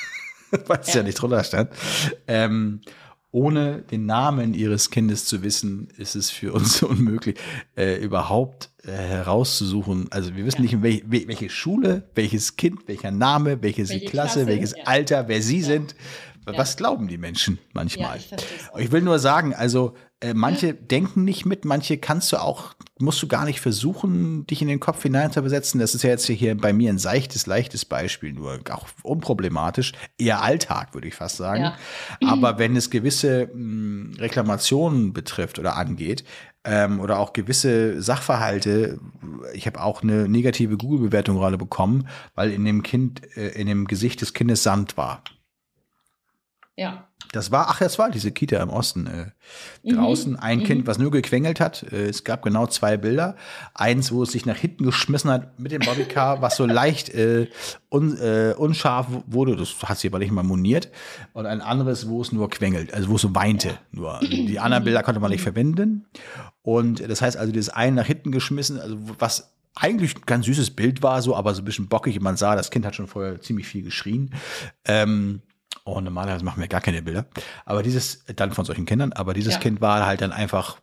weil 0.68 0.78
es 0.80 0.88
ja. 0.94 1.00
Ja. 1.00 1.02
nicht 1.02 1.20
drunter 1.20 1.42
stand, 1.42 1.70
ähm, 2.28 2.80
ohne 3.32 3.82
den 3.82 4.06
Namen 4.06 4.54
ihres 4.54 4.90
Kindes 4.90 5.24
zu 5.24 5.42
wissen, 5.42 5.88
ist 5.96 6.14
es 6.14 6.30
für 6.30 6.52
uns 6.52 6.82
unmöglich, 6.82 7.36
äh, 7.76 7.96
überhaupt 7.96 8.70
äh, 8.84 8.90
herauszusuchen. 8.92 10.06
Also 10.10 10.36
wir 10.36 10.44
wissen 10.44 10.62
Ja. 10.64 10.70
nicht, 10.78 10.82
welche, 10.82 11.04
wel- 11.06 11.26
welche 11.28 11.50
Schule, 11.50 12.04
welches 12.14 12.56
Kind, 12.56 12.86
welcher 12.88 13.10
Name, 13.10 13.62
welche, 13.62 13.88
Welche 13.88 14.04
Klasse, 14.06 14.34
Klasse, 14.40 14.46
welches 14.46 14.72
ja. 14.76 14.84
Alter, 14.84 15.28
wer 15.28 15.42
sie 15.42 15.60
Ja. 15.60 15.66
sind. 15.66 15.94
Was 16.44 16.76
glauben 16.76 17.06
die 17.08 17.18
Menschen 17.18 17.58
manchmal? 17.72 18.18
Ich. 18.18 18.28
Ich 18.76 18.90
will 18.92 19.00
nur 19.02 19.18
sagen, 19.20 19.54
also 19.54 19.94
äh, 20.22 20.34
manche 20.34 20.72
denken 20.72 21.24
nicht 21.24 21.44
mit, 21.46 21.64
manche 21.64 21.98
kannst 21.98 22.30
du 22.30 22.36
auch, 22.36 22.74
musst 23.00 23.20
du 23.22 23.26
gar 23.26 23.44
nicht 23.44 23.60
versuchen, 23.60 24.46
dich 24.46 24.62
in 24.62 24.68
den 24.68 24.78
Kopf 24.78 25.02
hineinzuversetzen. 25.02 25.80
Das 25.80 25.96
ist 25.96 26.02
ja 26.04 26.10
jetzt 26.10 26.26
hier 26.26 26.56
bei 26.56 26.72
mir 26.72 26.90
ein 26.90 26.98
seichtes, 26.98 27.46
leichtes 27.46 27.84
Beispiel, 27.84 28.32
nur 28.32 28.60
auch 28.70 28.86
unproblematisch, 29.02 29.92
eher 30.18 30.42
Alltag, 30.42 30.94
würde 30.94 31.08
ich 31.08 31.16
fast 31.16 31.38
sagen. 31.38 31.64
Ja. 31.64 31.76
Aber 32.24 32.58
wenn 32.58 32.76
es 32.76 32.90
gewisse 32.90 33.50
mh, 33.52 34.18
Reklamationen 34.20 35.12
betrifft 35.12 35.58
oder 35.58 35.76
angeht, 35.76 36.24
ähm, 36.64 37.00
oder 37.00 37.18
auch 37.18 37.32
gewisse 37.32 38.00
Sachverhalte, 38.00 39.00
ich 39.52 39.66
habe 39.66 39.82
auch 39.82 40.04
eine 40.04 40.28
negative 40.28 40.76
Google-Bewertung 40.76 41.36
gerade 41.36 41.58
bekommen, 41.58 42.06
weil 42.36 42.52
in 42.52 42.64
dem 42.64 42.84
Kind, 42.84 43.36
äh, 43.36 43.48
in 43.48 43.66
dem 43.66 43.88
Gesicht 43.88 44.20
des 44.20 44.32
Kindes 44.32 44.62
Sand 44.62 44.96
war. 44.96 45.24
Ja. 46.76 47.08
Das 47.32 47.50
war, 47.50 47.68
ach, 47.68 47.78
das 47.78 47.98
war 47.98 48.10
diese 48.10 48.30
Kita 48.30 48.62
im 48.62 48.70
Osten. 48.70 49.06
Äh, 49.06 49.26
Mhm. 49.82 49.96
draußen 49.96 50.36
ein 50.36 50.62
Kind, 50.62 50.86
was 50.86 50.98
nur 50.98 51.10
gequengelt 51.10 51.58
hat. 51.58 51.82
Äh, 51.90 52.04
es 52.08 52.22
gab 52.24 52.42
genau 52.42 52.66
zwei 52.66 52.96
Bilder. 52.96 53.36
Eins, 53.74 54.12
wo 54.12 54.22
es 54.22 54.30
sich 54.32 54.46
nach 54.46 54.56
hinten 54.56 54.84
geschmissen 54.84 55.30
hat 55.30 55.58
mit 55.58 55.72
dem 55.72 55.80
Bobbycar, 55.80 56.40
was 56.42 56.56
so 56.56 56.66
leicht 56.66 57.08
äh, 57.10 57.48
un, 57.90 58.16
äh, 58.18 58.54
unscharf 58.56 59.06
wurde. 59.26 59.56
Das 59.56 59.74
hat 59.82 59.98
sie 59.98 60.08
aber 60.08 60.18
nicht 60.20 60.30
mal 60.30 60.44
moniert. 60.44 60.90
Und 61.32 61.46
ein 61.46 61.60
anderes, 61.60 62.08
wo 62.08 62.20
es 62.22 62.30
nur 62.32 62.48
quengelt, 62.50 62.94
also 62.94 63.08
wo 63.08 63.16
es 63.16 63.22
so 63.22 63.34
weinte. 63.34 63.78
Nur 63.90 64.20
die 64.20 64.60
anderen 64.60 64.84
Bilder 64.84 65.02
konnte 65.02 65.20
man 65.20 65.30
nicht 65.30 65.42
verwenden. 65.42 66.06
Und 66.62 67.00
das 67.08 67.20
heißt 67.22 67.36
also, 67.36 67.50
dieses 67.52 67.70
eine 67.70 67.96
nach 67.96 68.06
hinten 68.06 68.30
geschmissen, 68.30 68.78
also 68.78 68.96
was 69.18 69.52
eigentlich 69.74 70.14
ein 70.16 70.22
ganz 70.26 70.44
süßes 70.46 70.70
Bild 70.72 71.02
war, 71.02 71.22
so, 71.22 71.34
aber 71.34 71.54
so 71.54 71.62
ein 71.62 71.64
bisschen 71.64 71.88
bockig. 71.88 72.20
Man 72.20 72.36
sah, 72.36 72.54
das 72.56 72.70
Kind 72.70 72.84
hat 72.84 72.94
schon 72.94 73.06
vorher 73.08 73.40
ziemlich 73.40 73.66
viel 73.66 73.82
geschrien. 73.82 74.34
Ähm, 74.84 75.40
Oh, 75.84 76.00
normalerweise 76.00 76.44
machen 76.44 76.60
wir 76.60 76.68
gar 76.68 76.80
keine 76.80 77.02
Bilder. 77.02 77.26
Aber 77.64 77.82
dieses, 77.82 78.24
dann 78.36 78.52
von 78.52 78.64
solchen 78.64 78.86
Kindern, 78.86 79.12
aber 79.12 79.34
dieses 79.34 79.54
Ja. 79.54 79.60
Kind 79.60 79.80
war 79.80 80.06
halt 80.06 80.20
dann 80.20 80.30
einfach, 80.32 80.78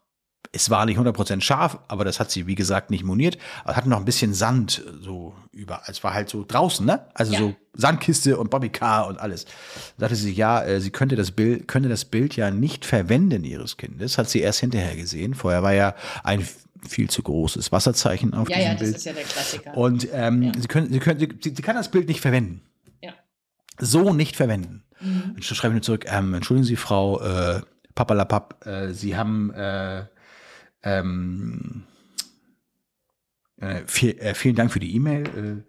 es 0.52 0.70
war 0.70 0.86
nicht 0.86 0.98
100% 0.98 1.42
scharf, 1.42 1.78
aber 1.88 2.04
das 2.04 2.20
hat 2.20 2.32
sie, 2.32 2.48
wie 2.48 2.56
gesagt, 2.56 2.90
nicht 2.92 3.04
moniert. 3.04 3.38
Aber 3.64 3.76
hat 3.76 3.86
noch 3.86 3.98
ein 4.00 4.06
bisschen 4.06 4.34
Sand 4.34 4.84
so 5.00 5.36
über, 5.52 5.82
es 5.88 6.04
war 6.04 6.14
halt 6.14 6.28
so 6.30 6.44
draußen, 6.46 6.86
ne? 6.86 7.06
Also 7.14 7.34
Ja. 7.34 7.40
so 7.40 7.56
Sandkiste 7.74 8.38
und 8.38 8.50
Bobbycar 8.50 9.08
und 9.08 9.20
alles. 9.20 9.46
Da 9.46 9.52
sagte 10.08 10.16
sie, 10.16 10.34
ja, 10.34 10.64
äh, 10.64 10.82
sie 10.82 10.90
könnte 10.92 11.16
das 11.16 11.32
Bild, 11.32 11.68
könnte 11.68 11.88
das 11.88 12.04
Bild 12.04 12.36
ja 12.36 12.52
nicht 12.52 12.84
verwenden 12.84 13.44
ihres 13.46 13.78
Kindes. 13.78 14.18
Hat 14.18 14.30
sie 14.30 14.40
erst 14.42 14.60
hinterher 14.60 14.96
gesehen. 14.98 15.34
Vorher 15.34 15.64
war 15.64 15.74
ja 15.74 15.96
ein 16.24 16.46
viel 16.88 17.10
zu 17.10 17.22
großes 17.24 17.72
Wasserzeichen 17.72 18.34
auf 18.34 18.50
Ja, 18.50 18.56
diesem 18.58 18.72
ja, 18.72 18.74
das 18.74 18.82
Bild. 18.84 18.96
ist 18.98 19.06
ja 19.06 19.14
der 19.14 19.24
Klassiker. 19.24 19.78
Und 19.78 20.08
ähm, 20.12 20.42
Ja. 20.44 20.52
sie, 20.58 20.68
können, 20.68 20.92
sie, 20.92 21.00
können, 21.00 21.20
sie, 21.20 21.54
sie 21.56 21.62
kann 21.62 21.76
das 21.76 21.90
Bild 21.92 22.08
nicht 22.08 22.22
verwenden. 22.22 22.62
ja. 23.02 23.14
So 23.78 24.14
nicht 24.14 24.36
verwenden. 24.36 24.84
Mhm. 25.02 25.36
Ich 25.38 25.48
schreibe 25.48 25.74
mir 25.74 25.82
zurück, 25.82 26.06
ähm, 26.08 26.34
entschuldigen 26.34 26.66
Sie, 26.66 26.76
Frau 26.76 27.20
äh, 27.22 27.62
Papalapap, 27.96 28.66
äh, 28.66 28.94
Sie 28.94 29.16
haben 29.18 29.52
äh, 29.54 30.06
ähm, 30.84 31.84
äh, 33.58 33.82
viel, 33.86 34.18
äh, 34.20 34.34
vielen 34.34 34.56
Dank 34.56 34.72
für 34.72 34.80
die 34.80 34.96
E-Mail. 34.96 35.64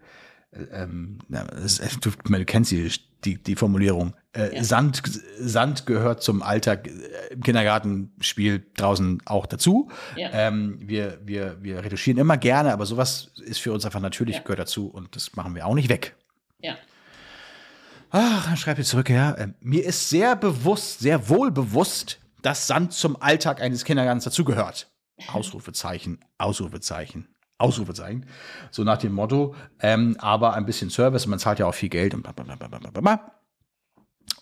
Äh, 0.53 0.57
äh, 0.59 0.63
ähm, 0.83 1.19
na, 1.27 1.41
ist, 1.43 1.81
du, 2.05 2.11
du 2.11 2.45
kennst 2.45 2.71
die, 2.71 2.91
die, 3.23 3.41
die 3.41 3.55
Formulierung. 3.55 4.13
Äh, 4.33 4.55
Ja. 4.55 4.63
Sand, 4.63 5.01
Sand 5.39 5.85
gehört 5.85 6.23
zum 6.23 6.41
Alltag 6.41 6.87
äh, 6.87 7.33
im 7.33 7.41
Kindergartenspiel 7.41 8.65
draußen 8.75 9.21
auch 9.25 9.45
dazu. 9.45 9.89
Ja. 10.15 10.29
Ähm, 10.31 10.77
wir, 10.81 11.19
wir, 11.23 11.57
wir 11.61 11.83
retuschieren 11.83 12.17
immer 12.19 12.37
gerne, 12.37 12.71
aber 12.73 12.85
sowas 12.85 13.31
ist 13.43 13.59
für 13.59 13.73
uns 13.73 13.85
einfach 13.85 13.99
natürlich, 14.01 14.37
Ja. 14.37 14.41
gehört 14.41 14.59
dazu 14.59 14.87
und 14.87 15.15
das 15.15 15.35
machen 15.35 15.55
wir 15.55 15.65
auch 15.65 15.75
nicht 15.75 15.89
weg. 15.89 16.15
Ja. 16.59 16.75
Ach, 18.11 18.45
dann 18.45 18.57
schreibt 18.57 18.79
ihr 18.79 18.85
zurück, 18.85 19.09
ja. 19.09 19.31
äh, 19.33 19.47
Mir 19.61 19.85
ist 19.85 20.09
sehr 20.09 20.35
bewusst, 20.35 20.99
sehr 20.99 21.29
wohl 21.29 21.49
bewusst, 21.51 22.19
dass 22.41 22.67
Sand 22.67 22.93
zum 22.93 23.21
Alltag 23.21 23.61
eines 23.61 23.85
Kindergartens 23.85 24.25
dazugehört. 24.25 24.91
Ausrufezeichen, 25.27 26.19
Ausrufezeichen, 26.37 27.27
Ausrufezeichen. 27.57 28.25
So 28.71 28.83
nach 28.83 28.97
dem 28.97 29.13
Motto, 29.13 29.55
ähm, 29.79 30.17
aber 30.19 30.55
ein 30.55 30.65
bisschen 30.65 30.89
Service, 30.89 31.27
man 31.27 31.39
zahlt 31.39 31.59
ja 31.59 31.67
auch 31.67 31.75
viel 31.75 31.89
Geld 31.89 32.13
und 32.13 32.23
bla 32.23 32.31
bla 32.31 32.43
bla 32.43 32.55
bla 32.55 32.67
bla 32.67 32.89
bla 32.89 33.01
bla. 33.01 33.31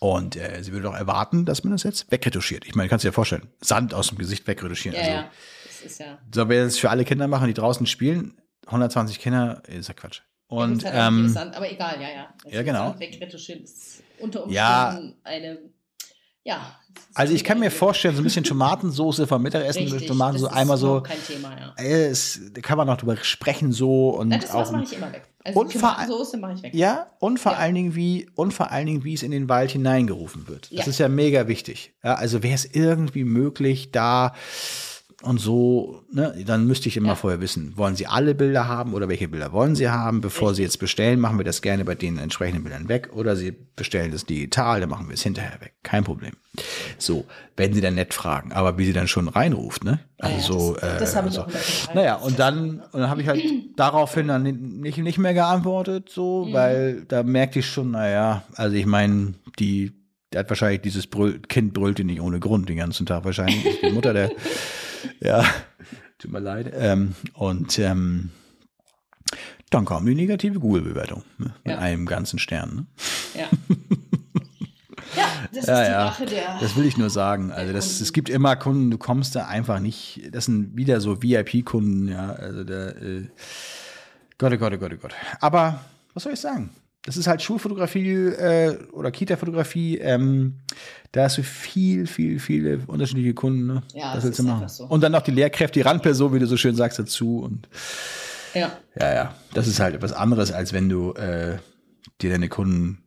Und 0.00 0.36
äh, 0.36 0.62
sie 0.62 0.72
würde 0.72 0.84
doch 0.84 0.94
erwarten, 0.94 1.44
dass 1.44 1.62
man 1.62 1.72
das 1.72 1.82
jetzt 1.82 2.10
wegretuschiert. 2.10 2.64
Ich 2.66 2.74
meine, 2.74 2.88
kannst 2.88 3.04
du 3.04 3.08
dir 3.08 3.12
vorstellen, 3.12 3.48
Sand 3.60 3.92
aus 3.92 4.08
dem 4.08 4.18
Gesicht 4.18 4.46
wegretuschieren. 4.46 4.96
Ja, 4.96 5.02
also, 5.02 5.12
ja. 5.12 5.30
Das 5.66 5.80
ist 5.82 6.00
ja. 6.00 6.18
So, 6.34 6.48
wir 6.48 6.64
das 6.64 6.78
für 6.78 6.90
alle 6.90 7.04
Kinder 7.04 7.28
machen, 7.28 7.48
die 7.48 7.54
draußen 7.54 7.86
spielen, 7.86 8.40
120 8.66 9.18
Kinder, 9.18 9.62
ist 9.68 9.88
ja 9.88 9.94
Quatsch. 9.94 10.22
Und 10.50 10.74
Muss 10.74 10.84
halt 10.84 10.94
ähm, 10.96 11.36
aber 11.54 11.70
egal, 11.72 11.94
ja, 12.00 12.08
ja. 12.10 12.34
Das 12.44 12.52
ja, 12.52 12.62
genau. 12.62 12.88
Sand 12.88 13.00
Wegretuschieren 13.00 13.62
ist 13.64 14.02
unter 14.18 14.40
Umständen 14.44 14.54
Ja. 14.54 15.00
eine, 15.24 15.58
ja. 16.42 16.76
Also 17.14 17.34
ich 17.34 17.44
kann 17.44 17.60
mir 17.60 17.70
vorstellen, 17.70 18.14
so 18.16 18.20
ein 18.20 18.24
bisschen 18.24 18.42
Tomatensoße 18.44 19.26
vom 19.28 19.42
Mittagessen 19.42 19.84
mit 19.84 19.92
Richtig, 19.92 20.08
Tomaten 20.08 20.38
so 20.38 20.46
das 20.46 20.54
ist 20.54 20.60
einmal 20.60 20.76
so, 20.76 21.00
kein 21.02 21.24
Thema, 21.24 21.56
ja. 21.58 21.72
äh, 21.78 22.06
es, 22.08 22.40
da 22.52 22.60
kann 22.60 22.76
man 22.78 22.86
noch 22.88 22.96
drüber 22.96 23.16
sprechen 23.16 23.72
so 23.72 24.10
und 24.10 24.28
Nein, 24.28 24.40
das 24.40 24.50
auch 24.50 24.70
mache 24.72 24.82
ich 24.84 24.92
immer 24.96 25.12
weg. 25.12 25.22
Also 25.44 25.60
Und 25.60 25.72
Tomatensoße 25.72 26.36
mache 26.38 26.54
ich 26.54 26.62
weg. 26.64 26.74
ja 26.74 27.06
und 27.20 27.38
vor 27.38 27.52
Ja. 27.52 27.58
allen 27.58 27.74
Dingen 27.76 27.94
wie 27.94 28.28
und 28.34 28.52
vor 28.52 28.72
allen 28.72 28.86
Dingen 28.86 29.04
wie 29.04 29.14
es 29.14 29.22
in 29.22 29.30
den 29.30 29.48
Wald 29.48 29.70
hineingerufen 29.70 30.48
wird. 30.48 30.66
Das 30.76 30.86
Ja. 30.86 30.90
ist 30.90 30.98
ja 30.98 31.08
mega 31.08 31.46
wichtig. 31.46 31.94
Ja, 32.02 32.14
also 32.16 32.42
wäre 32.42 32.54
es 32.54 32.64
irgendwie 32.64 33.24
möglich, 33.24 33.92
da 33.92 34.34
und 35.22 35.38
so, 35.38 36.02
ne, 36.12 36.34
dann 36.46 36.66
müsste 36.66 36.88
ich 36.88 36.96
immer 36.96 37.08
Ja. 37.08 37.14
vorher 37.14 37.40
wissen, 37.40 37.76
wollen 37.76 37.94
Sie 37.94 38.06
alle 38.06 38.34
Bilder 38.34 38.68
haben 38.68 38.94
oder 38.94 39.08
welche 39.08 39.28
Bilder 39.28 39.52
wollen 39.52 39.74
Sie 39.74 39.88
haben? 39.90 40.20
Bevor 40.22 40.54
Sie 40.54 40.62
jetzt 40.62 40.78
bestellen, 40.78 41.20
machen 41.20 41.36
wir 41.38 41.44
das 41.44 41.60
gerne 41.60 41.84
bei 41.84 41.94
den 41.94 42.16
entsprechenden 42.18 42.62
Bildern 42.64 42.88
weg 42.88 43.10
oder 43.12 43.36
Sie 43.36 43.52
bestellen 43.76 44.12
das 44.12 44.24
digital, 44.24 44.80
dann 44.80 44.88
machen 44.88 45.08
wir 45.08 45.14
es 45.14 45.22
hinterher 45.22 45.60
weg. 45.60 45.74
Kein 45.82 46.04
Problem. 46.04 46.32
So, 46.98 47.26
wenn 47.56 47.72
Sie 47.74 47.80
dann 47.80 47.94
nett 47.96 48.14
fragen, 48.14 48.52
aber 48.52 48.78
wie 48.78 48.84
sie 48.86 48.92
dann 48.92 49.08
schon 49.08 49.28
reinruft, 49.28 49.84
ne? 49.84 50.00
Also 50.18 50.74
Ja, 50.80 50.88
das- 50.88 50.98
das 51.00 51.12
äh, 51.12 51.16
habe 51.16 51.28
ich 51.28 51.34
so. 51.34 51.42
auch. 51.42 51.94
Naja, 51.94 52.14
und 52.16 52.38
dann, 52.38 52.80
und 52.92 53.00
dann 53.00 53.10
habe 53.10 53.20
ich 53.22 53.28
halt 53.28 53.42
daraufhin 53.76 54.26
dann 54.28 54.42
nicht, 54.42 54.98
nicht 54.98 55.18
mehr 55.18 55.34
geantwortet, 55.34 56.08
so, 56.08 56.46
Mhm. 56.46 56.52
weil 56.54 57.04
da 57.06 57.22
merkte 57.22 57.58
ich 57.60 57.66
schon, 57.66 57.90
naja, 57.92 58.42
also 58.54 58.74
ich 58.74 58.86
meine, 58.86 59.34
die, 59.58 59.92
der 60.32 60.40
hat 60.40 60.48
wahrscheinlich 60.48 60.80
dieses 60.80 61.06
Brüll, 61.06 61.40
Kind 61.40 61.72
brüllte 61.74 62.04
nicht 62.04 62.20
ohne 62.20 62.40
Grund 62.40 62.68
den 62.68 62.76
ganzen 62.78 63.04
Tag 63.06 63.24
wahrscheinlich. 63.24 63.62
Das 63.64 63.74
ist 63.74 63.82
die 63.82 63.92
Mutter 63.92 64.12
der, 64.12 64.30
ja, 65.20 65.44
tut 66.18 66.32
mir 66.32 66.40
leid. 66.40 66.72
Ähm, 66.74 67.14
und 67.34 67.78
ähm, 67.78 68.30
dann 69.70 69.84
kam 69.84 70.04
die 70.06 70.14
negative 70.14 70.58
Google-Bewertung 70.58 71.22
ne, 71.38 71.54
mit 71.64 71.74
Ja. 71.74 71.78
einem 71.78 72.06
ganzen 72.06 72.38
Stern. 72.38 72.74
Ne? 72.74 72.86
Ja. 73.40 73.48
ja, 75.16 75.28
das 75.52 75.66
Ja, 75.66 75.80
ist 75.80 75.86
die 75.86 75.92
ja. 75.92 76.06
Rache 76.06 76.26
der. 76.26 76.58
Das 76.60 76.76
will 76.76 76.84
ich 76.86 76.96
nur 76.96 77.10
sagen. 77.10 77.52
Also 77.52 77.72
das, 77.72 78.00
es 78.00 78.12
gibt 78.12 78.28
immer 78.28 78.56
Kunden, 78.56 78.90
du 78.90 78.98
kommst 78.98 79.36
da 79.36 79.46
einfach 79.46 79.78
nicht. 79.80 80.22
Das 80.32 80.46
sind 80.46 80.76
wieder 80.76 81.00
so 81.00 81.22
VIP-Kunden, 81.22 82.08
ja. 82.08 82.30
Also 82.32 82.64
der 82.64 82.96
äh, 83.00 83.28
Gott, 84.38 84.52
oh 84.54 84.56
Gott, 84.58 84.72
oh 84.74 84.78
Gott, 84.78 84.92
oh 84.94 84.96
Gott. 85.00 85.14
Aber 85.40 85.84
was 86.14 86.22
soll 86.24 86.32
ich 86.32 86.40
sagen? 86.40 86.70
Das 87.04 87.16
ist 87.16 87.26
halt 87.26 87.42
Schulfotografie 87.42 88.10
äh, 88.10 88.78
oder 88.92 89.10
Kita-Fotografie. 89.10 89.98
Ähm, 89.98 90.60
da 91.12 91.24
hast 91.24 91.38
du 91.38 91.42
viel, 91.42 92.06
viel, 92.06 92.38
viele 92.38 92.78
unterschiedliche 92.86 93.34
Kunden. 93.34 93.66
Ne? 93.66 93.82
Ja, 93.94 94.14
das 94.14 94.24
das 94.24 94.36
du 94.36 94.42
ist 94.42 94.48
machen. 94.48 94.68
so. 94.68 94.84
Und 94.84 95.00
dann 95.02 95.12
noch 95.12 95.22
die 95.22 95.30
Lehrkräfte, 95.30 95.78
die 95.80 95.82
Randperson, 95.82 96.34
wie 96.34 96.38
du 96.38 96.46
so 96.46 96.56
schön 96.56 96.76
sagst, 96.76 96.98
dazu. 96.98 97.40
Und 97.40 97.68
Ja. 98.54 98.72
ja, 98.98 99.14
ja, 99.14 99.34
das 99.54 99.66
ist 99.66 99.80
halt 99.80 99.94
etwas 99.94 100.12
anderes, 100.12 100.52
als 100.52 100.72
wenn 100.72 100.88
du 100.88 101.12
äh, 101.14 101.58
dir 102.20 102.30
deine 102.30 102.48
Kunden 102.48 103.02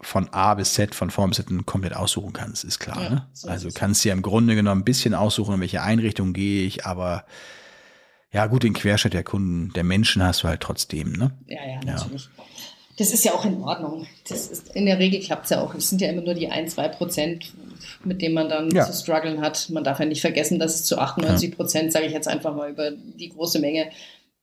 von 0.00 0.28
A 0.32 0.54
bis 0.54 0.74
Z, 0.74 0.94
von 0.94 1.10
vorn 1.10 1.30
bis 1.30 1.38
hinten 1.38 1.66
komplett 1.66 1.96
aussuchen 1.96 2.32
kannst, 2.32 2.62
ist 2.64 2.78
klar. 2.78 3.02
Ja, 3.02 3.10
ne? 3.10 3.28
so 3.32 3.48
also 3.48 3.68
kannst 3.74 4.04
dir 4.04 4.12
im 4.12 4.22
Grunde 4.22 4.54
genommen 4.54 4.82
ein 4.82 4.84
bisschen 4.84 5.14
aussuchen, 5.14 5.54
in 5.54 5.60
welche 5.60 5.82
Einrichtung 5.82 6.34
gehe 6.34 6.66
ich, 6.66 6.84
aber 6.84 7.24
ja, 8.30 8.46
gut, 8.46 8.64
den 8.64 8.74
Querschnitt 8.74 9.14
der 9.14 9.22
Kunden, 9.22 9.72
der 9.72 9.84
Menschen 9.84 10.22
hast 10.22 10.42
du 10.42 10.48
halt 10.48 10.60
trotzdem, 10.60 11.12
ne? 11.12 11.30
Ja, 11.46 11.60
ja, 11.66 11.80
natürlich. 11.84 12.28
Das 12.96 13.12
ist 13.12 13.24
ja 13.24 13.32
auch 13.32 13.44
in 13.44 13.60
Ordnung. 13.62 14.06
Das 14.28 14.46
ist, 14.48 14.74
in 14.76 14.86
der 14.86 14.98
Regel 14.98 15.20
klappt 15.20 15.44
es 15.44 15.50
ja 15.50 15.60
auch. 15.60 15.74
Es 15.74 15.88
sind 15.90 16.00
ja 16.00 16.08
immer 16.10 16.22
nur 16.22 16.34
die 16.34 16.48
1, 16.48 16.74
2 16.74 16.88
Prozent, 16.88 17.52
mit 18.04 18.22
denen 18.22 18.34
man 18.34 18.48
dann 18.48 18.70
Ja. 18.70 18.84
zu 18.84 18.92
strugglen 18.92 19.40
hat. 19.40 19.68
Man 19.70 19.82
darf 19.84 19.98
ja 19.98 20.06
nicht 20.06 20.20
vergessen, 20.20 20.58
dass 20.58 20.74
es 20.74 20.84
zu 20.84 20.98
98 20.98 21.56
Prozent, 21.56 21.92
sage 21.92 22.06
ich 22.06 22.12
jetzt 22.12 22.28
einfach 22.28 22.54
mal 22.54 22.70
über 22.70 22.90
die 22.92 23.30
große 23.30 23.58
Menge, 23.58 23.90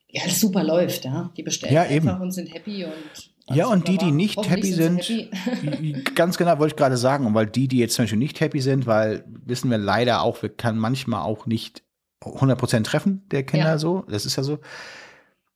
ja, 0.09 0.21
super 0.29 0.63
läuft. 0.63 1.05
Ja? 1.05 1.31
Die 1.37 1.43
bestellen 1.43 1.73
Ja, 1.73 1.83
einfach 1.83 2.19
und 2.19 2.31
sind 2.33 2.53
happy. 2.53 2.83
Und 2.83 3.55
Ja, 3.55 3.67
und 3.67 3.87
die, 3.87 3.97
die 3.97 4.11
nicht 4.11 4.37
happy 4.49 4.63
sie 4.67 4.73
sind, 4.73 5.01
happy. 5.01 6.03
ganz 6.15 6.37
genau, 6.37 6.59
wollte 6.59 6.73
ich 6.73 6.77
gerade 6.77 6.97
sagen, 6.97 7.25
und 7.25 7.33
weil 7.33 7.47
die, 7.47 7.67
die 7.69 7.77
jetzt 7.77 7.95
zum 7.95 8.03
Beispiel 8.03 8.19
nicht 8.19 8.39
happy 8.41 8.59
sind, 8.59 8.85
weil 8.85 9.23
wissen 9.45 9.71
wir 9.71 9.77
leider 9.77 10.21
auch, 10.23 10.41
wir 10.41 10.49
können 10.49 10.77
manchmal 10.77 11.21
auch 11.23 11.45
nicht 11.45 11.83
100% 12.23 12.83
treffen, 12.83 13.23
der 13.31 13.43
Kinder 13.43 13.69
Ja. 13.69 13.77
so, 13.77 14.03
das 14.09 14.25
ist 14.25 14.35
ja 14.35 14.43
so. 14.43 14.59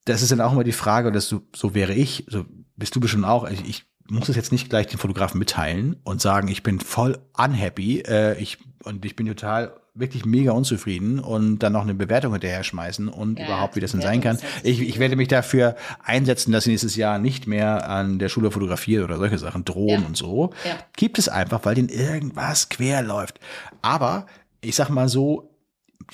Das 0.05 0.21
ist 0.21 0.31
dann 0.31 0.39
auch 0.41 0.51
immer 0.53 0.63
die 0.63 0.71
Frage, 0.71 1.11
dass 1.11 1.27
du, 1.29 1.41
so 1.55 1.73
wäre 1.73 1.93
ich, 1.93 2.25
so 2.27 2.45
bist 2.77 2.95
du 2.95 2.99
bestimmt 2.99 3.25
auch, 3.25 3.49
ich, 3.49 3.67
ich 3.67 3.85
muss 4.09 4.29
es 4.29 4.35
jetzt 4.35 4.51
nicht 4.51 4.69
gleich 4.69 4.87
den 4.87 4.99
Fotografen 4.99 5.39
mitteilen 5.39 5.95
und 6.03 6.21
sagen, 6.21 6.47
ich 6.47 6.61
bin 6.63 6.79
voll 6.79 7.17
unhappy, 7.37 8.01
äh, 8.01 8.37
ich, 8.39 8.57
und 8.83 9.03
ich 9.05 9.15
bin 9.15 9.25
total 9.27 9.73
wirklich 9.97 10.25
mega 10.25 10.51
unzufrieden 10.51 11.19
und 11.19 11.59
dann 11.59 11.71
noch 11.71 11.81
eine 11.83 11.93
Bewertung 11.93 12.33
hinterher 12.33 12.63
schmeißen 12.65 13.07
und 13.07 13.39
Ja, 13.39 13.45
überhaupt, 13.45 13.77
wie 13.77 13.79
das 13.79 13.91
denn 13.93 14.01
sein 14.01 14.19
kann. 14.19 14.37
Ich, 14.61 14.81
ich 14.81 14.99
werde 14.99 15.15
mich 15.15 15.29
dafür 15.29 15.75
einsetzen, 16.03 16.51
dass 16.51 16.65
sie 16.65 16.71
nächstes 16.71 16.97
Jahr 16.97 17.17
nicht 17.17 17.47
mehr 17.47 17.89
an 17.89 18.19
der 18.19 18.27
Schule 18.27 18.51
fotografiert 18.51 19.05
oder 19.05 19.17
solche 19.17 19.37
Sachen 19.37 19.63
drohen 19.63 20.01
Ja. 20.01 20.05
und 20.07 20.17
so. 20.17 20.51
Ja. 20.65 20.77
Gibt 20.97 21.17
es 21.17 21.29
einfach, 21.29 21.61
weil 21.63 21.75
denen 21.75 21.87
irgendwas 21.89 22.67
quer 22.67 23.03
läuft. 23.03 23.39
Aber 23.81 24.25
ich 24.59 24.75
sag 24.75 24.89
mal 24.89 25.07
so, 25.07 25.49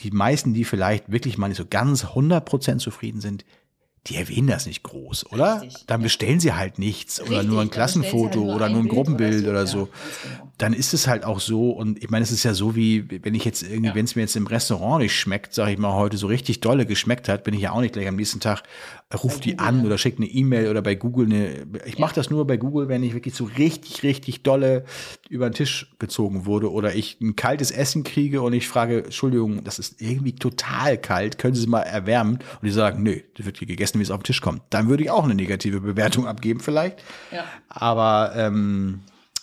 die 0.04 0.12
meisten, 0.12 0.54
die 0.54 0.64
vielleicht 0.64 1.12
wirklich 1.12 1.40
mal 1.40 1.48
nicht 1.48 1.58
so 1.58 1.66
ganz 1.68 2.06
100% 2.06 2.78
zufrieden 2.78 3.20
sind, 3.20 3.46
die 4.08 4.16
erwähnen 4.16 4.48
das 4.48 4.66
nicht 4.66 4.82
groß, 4.82 5.32
oder? 5.32 5.62
Richtig, 5.62 5.86
Dann 5.86 6.02
ja. 6.02 6.04
bestellen 6.06 6.40
sie 6.40 6.54
halt 6.54 6.80
nichts 6.80 7.22
oder 7.22 7.30
Richtig, 7.32 7.48
nur 7.50 7.62
ein 7.62 7.70
dann 7.70 7.80
bestellen 7.86 8.02
sie 8.02 8.10
Klassenfoto 8.10 8.24
halt 8.40 8.46
nur 8.48 8.56
oder 8.56 8.66
ein 8.66 8.72
nur 8.72 8.82
ein 8.82 8.84
Bild 8.86 8.94
Gruppenbild 8.96 9.42
oder 9.44 9.52
oder 9.52 9.68
so. 9.68 9.80
so. 9.80 9.86
Ja, 9.86 10.38
genau. 10.38 10.52
Dann 10.58 10.74
ist 10.74 10.94
es 10.96 11.08
halt 11.08 11.24
auch 11.24 11.40
so 11.40 11.70
und 11.72 12.04
ich 12.04 12.10
meine, 12.10 12.24
es 12.24 12.32
ist 12.32 12.44
ja 12.44 12.54
so 12.56 12.76
wie, 12.76 13.06
wenn 13.24 13.36
ich 13.36 13.46
jetzt 13.46 13.62
irgendwie, 13.64 13.90
Ja. 13.90 13.96
wenn 13.96 14.06
es 14.06 14.16
mir 14.16 14.24
jetzt 14.24 14.36
im 14.36 14.48
Restaurant 14.48 15.04
nicht 15.04 15.16
schmeckt, 15.16 15.54
sage 15.54 15.72
ich 15.74 15.78
mal, 15.78 15.94
heute 15.94 16.18
so 16.18 16.28
richtig 16.28 16.62
dolle 16.62 16.86
geschmeckt 16.88 17.30
hat, 17.30 17.44
bin 17.44 17.54
ich 17.54 17.62
ja 17.62 17.72
auch 17.72 17.82
nicht 17.82 17.94
gleich 17.94 18.08
am 18.08 18.16
nächsten 18.16 18.40
Tag, 18.40 18.64
ruf 19.18 19.36
Bei 19.36 19.42
die 19.42 19.60
an 19.60 19.86
oder 19.86 19.98
schick 19.98 20.18
eine 20.18 20.28
E-Mail 20.28 20.70
oder 20.70 20.82
bei 20.82 20.96
Google 20.96 21.26
eine, 21.26 21.68
ich 21.86 22.00
mache 22.00 22.16
das 22.16 22.30
nur 22.30 22.46
bei 22.48 22.58
Google, 22.58 22.88
wenn 22.88 23.04
ich 23.04 23.14
wirklich 23.14 23.36
so 23.36 23.46
richtig, 23.58 24.04
richtig 24.04 24.44
dolle 24.44 24.86
über 25.30 25.50
den 25.50 25.54
Tisch 25.54 25.94
gezogen 26.00 26.46
wurde 26.46 26.72
oder 26.72 26.96
ich 26.96 27.20
ein 27.22 27.36
kaltes 27.36 27.72
Essen 27.72 28.04
kriege 28.04 28.42
und 28.42 28.54
ich 28.54 28.68
frage, 28.68 29.06
Entschuldigung, 29.06 29.64
das 29.64 29.80
ist 29.80 30.02
irgendwie 30.02 30.34
total 30.34 30.98
kalt, 30.98 31.38
können 31.38 31.56
Sie 31.56 31.62
es 31.62 31.68
mal 31.68 31.82
erwärmen? 31.82 32.36
Und 32.36 32.64
die 32.64 32.72
sagen, 32.72 33.04
nö, 33.04 33.20
das 33.36 33.46
wird 33.46 33.58
hier 33.58 33.68
gegessen, 33.68 34.00
wie 34.00 34.04
es 34.04 34.12
auf 34.12 34.20
den 34.20 34.26
Tisch 34.26 34.42
kommt. 34.42 34.62
Dann 34.70 34.90
würde 34.90 35.04
ich 35.04 35.12
auch 35.12 35.24
eine 35.24 35.36
negative 35.36 35.82
Bewertung 35.82 36.28
abgeben 36.28 36.60
vielleicht. 36.60 37.04
Ja. 37.32 37.46
Aber 37.70 38.34
ähm, 38.36 39.02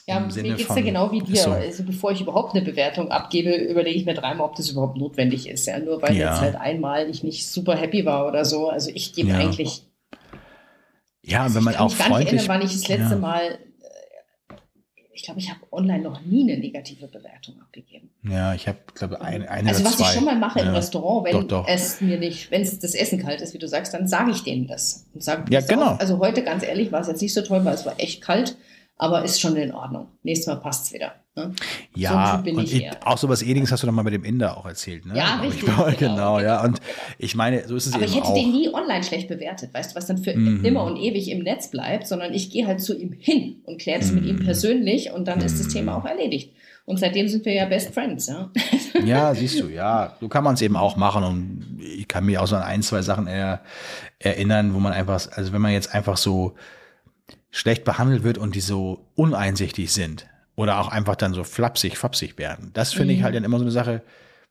Ja, 0.08 0.18
im 0.18 0.26
mir 0.28 0.42
geht's 0.56 0.64
von- 0.64 0.76
ja 0.78 0.82
genau 0.82 1.12
wie 1.12 1.20
dir. 1.20 1.36
so. 1.36 1.50
Also 1.50 1.84
bevor 1.84 2.12
ich 2.12 2.20
überhaupt 2.20 2.54
eine 2.54 2.64
Bewertung 2.64 3.10
abgebe, 3.10 3.54
überlege 3.54 3.98
ich 3.98 4.06
mir 4.06 4.14
dreimal, 4.14 4.46
ob 4.48 4.56
das 4.56 4.70
überhaupt 4.70 4.96
notwendig 4.96 5.48
ist. 5.48 5.66
Ja, 5.66 5.78
nur 5.78 6.00
weil 6.02 6.16
Ja. 6.16 6.30
jetzt 6.32 6.40
halt 6.40 6.56
einmal 6.56 7.08
ich 7.10 7.22
nicht 7.22 7.46
super 7.46 7.76
happy 7.76 8.04
war 8.04 8.26
oder 8.26 8.44
so. 8.44 8.68
Also 8.68 8.90
ich 8.92 9.12
gebe 9.12 9.28
Ja. 9.28 9.36
eigentlich. 9.38 9.82
Ja, 11.22 11.46
und 11.46 11.54
wenn 11.54 11.64
man 11.64 11.76
auch 11.76 11.88
mich 11.90 11.94
freundlich. 11.98 12.26
erinnern, 12.28 12.48
wann 12.48 12.62
ich 12.62 12.72
das 12.72 12.88
letzte. 12.88 13.16
Mal. 13.16 13.42
äh, 13.42 14.54
Ich 15.12 15.24
glaube, 15.24 15.40
ich 15.40 15.50
habe 15.50 15.60
online 15.72 16.02
noch 16.04 16.20
nie 16.22 16.48
eine 16.50 16.58
negative 16.60 17.08
Bewertung 17.08 17.60
abgegeben. 17.60 18.08
Ja, 18.22 18.54
ich 18.54 18.68
habe, 18.68 18.78
glaube 18.94 19.20
eine, 19.20 19.50
eine 19.50 19.68
also 19.70 19.84
was 19.84 19.96
zwei. 19.96 20.04
ich 20.06 20.14
schon 20.14 20.24
mal 20.24 20.36
mache 20.38 20.60
im 20.60 20.66
Ja. 20.66 20.72
Restaurant, 20.74 21.24
wenn 21.26 21.32
Doch, 21.32 21.42
doch. 21.64 21.68
es 21.68 22.00
mir 22.00 22.18
nicht, 22.18 22.50
wenn 22.52 22.62
es 22.62 22.78
das 22.78 22.94
Essen 22.94 23.20
kalt 23.20 23.40
ist, 23.40 23.52
wie 23.52 23.58
du 23.58 23.66
sagst, 23.66 23.92
dann 23.92 24.06
sage 24.06 24.30
ich 24.30 24.44
denen 24.44 24.68
das. 24.68 25.06
Und 25.12 25.24
sag, 25.24 25.50
Ja, 25.50 25.60
genau. 25.60 25.92
auf, 25.94 26.00
Also 26.00 26.18
heute, 26.18 26.42
ganz 26.44 26.62
ehrlich, 26.64 26.92
war 26.92 27.00
es 27.00 27.08
jetzt 27.08 27.20
nicht 27.20 27.34
so 27.34 27.42
toll, 27.42 27.64
weil 27.64 27.74
es 27.74 27.84
war 27.84 27.98
echt 27.98 28.22
kalt, 28.22 28.56
aber 28.98 29.24
ist 29.24 29.40
schon 29.40 29.56
in 29.56 29.72
Ordnung. 29.72 30.08
Nächstes 30.22 30.46
Mal 30.48 30.56
passt 30.60 30.86
es 30.86 30.92
wieder. 30.92 31.12
Ne? 31.36 31.52
Ja, 31.94 32.42
so 32.44 32.50
und 32.50 32.64
ich 32.64 32.74
ich, 32.74 32.82
eher. 32.82 32.96
auch 33.04 33.16
sowas 33.16 33.42
ähnliches 33.42 33.70
hast 33.70 33.84
du 33.84 33.86
noch 33.86 33.94
mal 33.94 34.02
mit 34.02 34.12
dem 34.12 34.24
Inder 34.24 34.56
auch 34.58 34.66
erzählt, 34.66 35.06
ne? 35.06 35.16
Ja, 35.16 35.36
richtig, 35.36 35.60
genau, 35.66 35.86
genau, 35.96 36.40
ja. 36.40 36.56
genau, 36.56 36.64
Und 36.68 36.80
ich 37.16 37.34
meine, 37.36 37.66
so 37.68 37.76
ist 37.76 37.86
es 37.86 37.94
Aber 37.94 38.02
eben 38.02 38.10
ich 38.12 38.16
hätte 38.18 38.26
auch. 38.28 38.34
den 38.34 38.50
nie 38.50 38.68
online 38.74 39.04
schlecht 39.04 39.28
bewertet, 39.28 39.72
weißt 39.72 39.92
du, 39.92 39.96
was 39.96 40.06
dann 40.06 40.18
für 40.18 40.34
Mhm. 40.34 40.64
immer 40.64 40.82
und 40.84 40.96
ewig 40.96 41.30
im 41.30 41.44
Netz 41.44 41.70
bleibt, 41.70 42.06
sondern 42.08 42.34
ich 42.34 42.50
gehe 42.50 42.66
halt 42.66 42.80
zu 42.80 42.98
ihm 42.98 43.12
hin 43.12 43.62
und 43.64 43.80
kläre 43.80 44.00
das 44.00 44.10
mit 44.10 44.24
ihm 44.24 44.36
Mhm. 44.36 44.44
persönlich 44.44 45.12
und 45.12 45.28
dann 45.28 45.40
ist 45.40 45.58
das 45.60 45.68
Mhm. 45.68 45.72
Thema 45.72 45.96
auch 45.96 46.04
erledigt. 46.04 46.52
Und 46.84 46.98
seitdem 46.98 47.28
sind 47.28 47.44
wir 47.44 47.52
ja 47.52 47.66
Best 47.66 47.92
Friends, 47.94 48.26
ja. 48.28 48.50
Ja, 49.04 49.34
siehst 49.34 49.60
du, 49.60 49.68
ja. 49.68 50.16
So 50.20 50.28
kann 50.28 50.42
man 50.42 50.54
es 50.54 50.62
eben 50.62 50.74
auch 50.74 50.96
machen. 50.96 51.22
Und 51.22 51.78
ich 51.82 52.08
kann 52.08 52.24
mich 52.24 52.38
auch 52.38 52.46
so 52.46 52.56
an 52.56 52.62
ein, 52.62 52.82
zwei 52.82 53.02
Sachen 53.02 53.26
er, 53.26 53.60
erinnern, 54.18 54.72
wo 54.74 54.78
man 54.80 54.92
einfach, 54.94 55.20
also 55.32 55.52
wenn 55.52 55.60
man 55.60 55.72
jetzt 55.72 55.94
einfach 55.94 56.16
so 56.16 56.54
schlecht 57.50 57.84
behandelt 57.84 58.22
wird 58.24 58.38
und 58.38 58.54
die 58.54 58.60
so 58.60 59.06
uneinsichtig 59.14 59.92
sind 59.92 60.26
oder 60.56 60.78
auch 60.80 60.88
einfach 60.88 61.16
dann 61.16 61.34
so 61.34 61.44
flapsig, 61.44 61.96
fapsig 61.96 62.36
werden. 62.38 62.70
Das 62.74 62.92
finde 62.92 63.14
ich 63.14 63.20
Mhm. 63.20 63.24
halt 63.24 63.34
dann 63.36 63.44
immer 63.44 63.58
so 63.58 63.64
eine 63.64 63.70
Sache, 63.70 64.02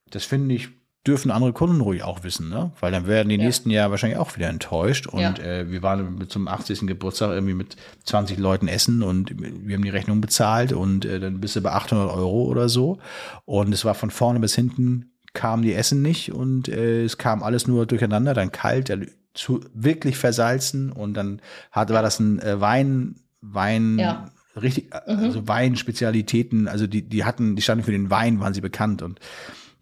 das 0.10 0.24
finde 0.26 0.56
ich, 0.56 0.70
dürfen 1.06 1.32
andere 1.32 1.54
Kunden 1.54 1.80
ruhig 1.80 2.04
auch 2.04 2.24
wissen, 2.24 2.50
ne? 2.50 2.72
Weil 2.82 2.91
dann 2.91 3.08
werden 3.08 3.30
die 3.30 3.36
Ja. 3.36 3.43
nächsten 3.45 3.70
Jahr 3.70 3.91
wahrscheinlich 3.91 4.20
auch 4.20 4.36
wieder 4.36 4.50
enttäuscht. 4.50 5.08
Und 5.08 5.22
Ja. 5.22 5.38
äh, 5.38 5.72
wir 5.72 5.82
waren 5.82 6.28
zum 6.28 6.50
80. 6.50 6.86
Geburtstag 6.88 7.30
irgendwie 7.32 7.54
mit 7.54 7.78
20 8.04 8.38
Leuten 8.38 8.68
essen 8.68 9.04
und 9.04 9.34
wir 9.39 9.76
haben 9.76 9.84
die 9.84 9.89
Rechnung 9.89 10.20
bezahlt 10.20 10.74
und 10.74 11.06
äh, 11.06 11.22
dann 11.22 11.39
bist 11.39 11.56
du 11.56 11.62
bei 11.62 11.72
800 11.72 12.10
Euro 12.12 12.43
oder 12.43 12.68
so. 12.68 13.00
Und 13.45 13.74
es 13.74 13.86
war 13.86 13.93
von 13.95 14.12
vorne 14.12 14.39
bis 14.41 14.56
hinten 14.56 15.12
kam 15.34 15.62
die 15.62 15.74
Essen 15.74 16.02
nicht 16.02 16.34
und 16.34 16.68
äh, 16.68 17.04
es 17.04 17.18
kam 17.18 17.41
alles 17.43 17.68
nur 17.68 17.86
durcheinander, 17.86 18.34
dann 18.34 18.52
kalt, 18.52 18.89
dann 18.89 19.08
zu, 19.38 19.62
wirklich 19.74 20.18
versalzen 20.18 20.92
und 20.92 21.14
dann 21.14 21.42
hat, 21.72 21.90
war 21.92 22.02
das 22.02 22.20
ein 22.20 22.40
äh, 22.40 22.60
Wein, 22.60 23.16
Wein, 23.42 24.00
Ja. 24.00 24.26
richtig, 24.62 24.94
äh, 24.94 25.14
Mhm. 25.14 25.24
also 25.24 25.48
Weinspezialitäten, 25.48 26.68
also 26.68 26.88
die, 26.88 27.02
die 27.08 27.24
hatten, 27.24 27.56
die 27.56 27.62
standen 27.62 27.84
für 27.84 27.92
den 27.92 28.10
Wein, 28.10 28.40
waren 28.40 28.54
sie 28.54 28.62
bekannt 28.62 29.02
und 29.02 29.20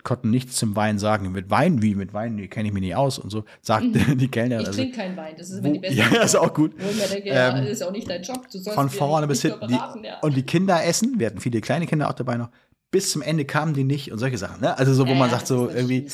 konnten 0.03 0.29
nichts 0.29 0.55
zum 0.57 0.75
Wein 0.75 0.99
sagen. 0.99 1.31
Mit 1.31 1.49
Wein 1.49 1.81
wie? 1.81 1.95
Mit 1.95 2.13
Wein 2.13 2.47
kenne 2.49 2.67
ich 2.67 2.73
mich 2.73 2.81
nicht 2.83 2.95
aus 2.95 3.17
und 3.17 3.31
so, 3.31 3.43
sagte 3.61 3.87
die 4.15 4.27
Kellnerin. 4.27 4.61
Ich 4.61 4.67
Also, 4.67 4.81
trinke 4.81 4.97
keinen 4.97 5.17
Wein, 5.17 5.33
das 5.37 5.49
ist 5.49 5.59
immer 5.59 5.69
die 5.69 5.79
beste. 5.79 5.97
ja, 5.97 6.07
ist 6.23 6.35
auch 6.35 6.53
gut. 6.53 6.73
Denke, 7.11 7.29
ja, 7.29 7.49
Ähm, 7.57 7.63
das 7.63 7.71
ist 7.71 7.81
auch 7.83 7.91
nicht 7.91 8.07
dein 8.09 8.21
Job. 8.21 8.43
Du 8.51 8.59
sollst 8.59 8.73
Von 8.75 8.89
vorne 8.89 9.25
bis 9.27 9.41
hinten. 9.41 9.67
Die, 9.67 9.73
ja. 9.73 10.19
Und 10.21 10.35
die 10.37 10.43
Kinder 10.43 10.83
essen, 10.83 11.17
wir 11.19 11.25
hatten 11.27 11.39
viele 11.39 11.59
kleine 11.61 11.87
Kinder 11.87 12.07
auch 12.09 12.13
dabei 12.13 12.37
noch, 12.37 12.49
bis 12.91 13.11
zum 13.11 13.21
Ende 13.23 13.45
kamen 13.45 13.73
die 13.73 13.83
nicht 13.83 14.11
und 14.11 14.19
solche 14.19 14.37
Sachen. 14.37 14.61
Ne? 14.61 14.77
Also 14.77 14.93
so, 14.93 15.05
wo 15.07 15.11
Ja, 15.13 15.15
man 15.17 15.29
sagt 15.31 15.47
so 15.47 15.69
irgendwie, 15.69 16.07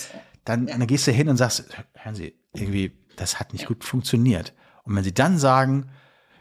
dann, 0.45 0.67
dann 0.67 0.87
gehst 0.87 1.05
du 1.05 1.11
hin 1.11 1.27
und 1.29 1.35
sagst, 1.37 1.65
hören 1.93 2.15
Sie, 2.15 2.33
irgendwie, 2.53 2.93
das 3.21 3.39
hat 3.39 3.53
nicht 3.53 3.67
gut 3.67 3.83
funktioniert. 3.83 4.53
Und 4.83 4.95
wenn 4.95 5.03
sie 5.03 5.13
dann 5.13 5.37
sagen, 5.37 5.89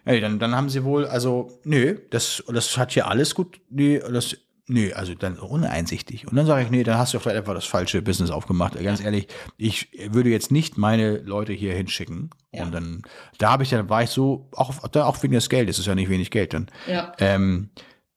ey, 0.05 0.21
dann, 0.21 0.39
dann 0.39 0.55
haben 0.57 0.69
sie 0.69 0.85
wohl, 0.85 1.07
also, 1.07 1.61
nö, 1.65 1.99
das, 2.11 2.43
das 2.49 2.77
hat 2.77 2.93
hier 2.93 3.07
alles 3.07 3.35
gut, 3.35 3.61
nee, 3.69 3.99
das, 3.99 4.37
nee, 4.67 4.93
also 4.93 5.15
dann 5.15 5.39
uneinsichtig. 5.39 6.27
Und 6.27 6.37
dann 6.37 6.47
sage 6.47 6.65
ich, 6.65 6.71
nee, 6.71 6.83
dann 6.83 6.97
hast 6.99 7.13
du 7.13 7.19
vielleicht 7.19 7.39
einfach 7.39 7.55
das 7.55 7.67
falsche 7.67 8.03
Business 8.03 8.31
aufgemacht. 8.31 8.83
Ganz 8.83 9.03
ehrlich, 9.03 9.29
ich 9.57 9.89
würde 10.11 10.31
jetzt 10.31 10.51
nicht 10.51 10.79
meine 10.79 11.19
Leute 11.19 11.53
hier 11.53 11.75
hinschicken. 11.75 12.31
Ja. 12.53 12.65
Und 12.65 12.73
dann, 12.73 13.03
da 13.39 13.53
habe 13.53 13.63
ich 13.63 13.71
dann, 13.71 13.89
war 13.89 14.03
ich 14.03 14.11
so, 14.11 14.49
auch, 14.53 14.89
da 14.89 15.05
auch 15.05 15.23
wegen 15.23 15.35
des 15.35 15.49
Geldes, 15.49 15.79
ist 15.79 15.87
ja 15.87 15.95
nicht 15.95 16.09
wenig 16.09 16.31
Geld 16.31 16.55
dann. 16.55 16.69
Ja. 16.87 17.13
Ähm, 17.19 17.71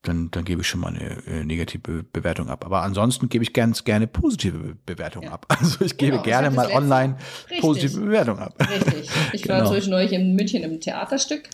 dann, 0.04 0.30
dann 0.30 0.44
gebe 0.44 0.60
ich 0.62 0.68
schon 0.68 0.80
mal 0.80 0.88
eine 0.94 1.16
äh, 1.26 1.44
negative 1.44 2.04
Bewertung 2.04 2.48
ab. 2.48 2.64
Aber 2.64 2.82
ansonsten 2.82 3.28
gebe 3.28 3.42
ich 3.42 3.52
ganz 3.52 3.84
gerne 3.84 4.06
positive 4.06 4.56
Be 4.58 4.76
Bewertungen 4.86 5.26
Ja. 5.28 5.32
ab. 5.34 5.46
Also 5.60 5.84
ich 5.84 5.96
gebe 5.96 6.12
Genau, 6.12 6.22
gerne 6.22 6.50
mal 6.50 6.62
letzte- 6.64 6.76
online 6.76 7.16
Richtig. 7.44 7.60
positive 7.60 8.00
Bewertungen 8.00 8.38
ab. 8.40 8.54
Richtig. 8.60 9.10
Ich 9.32 9.48
war 9.48 9.58
Genau. 9.58 9.70
zwischendurch 9.70 10.12
in 10.12 10.34
München 10.36 10.62
im 10.62 10.80
Theaterstück. 10.80 11.48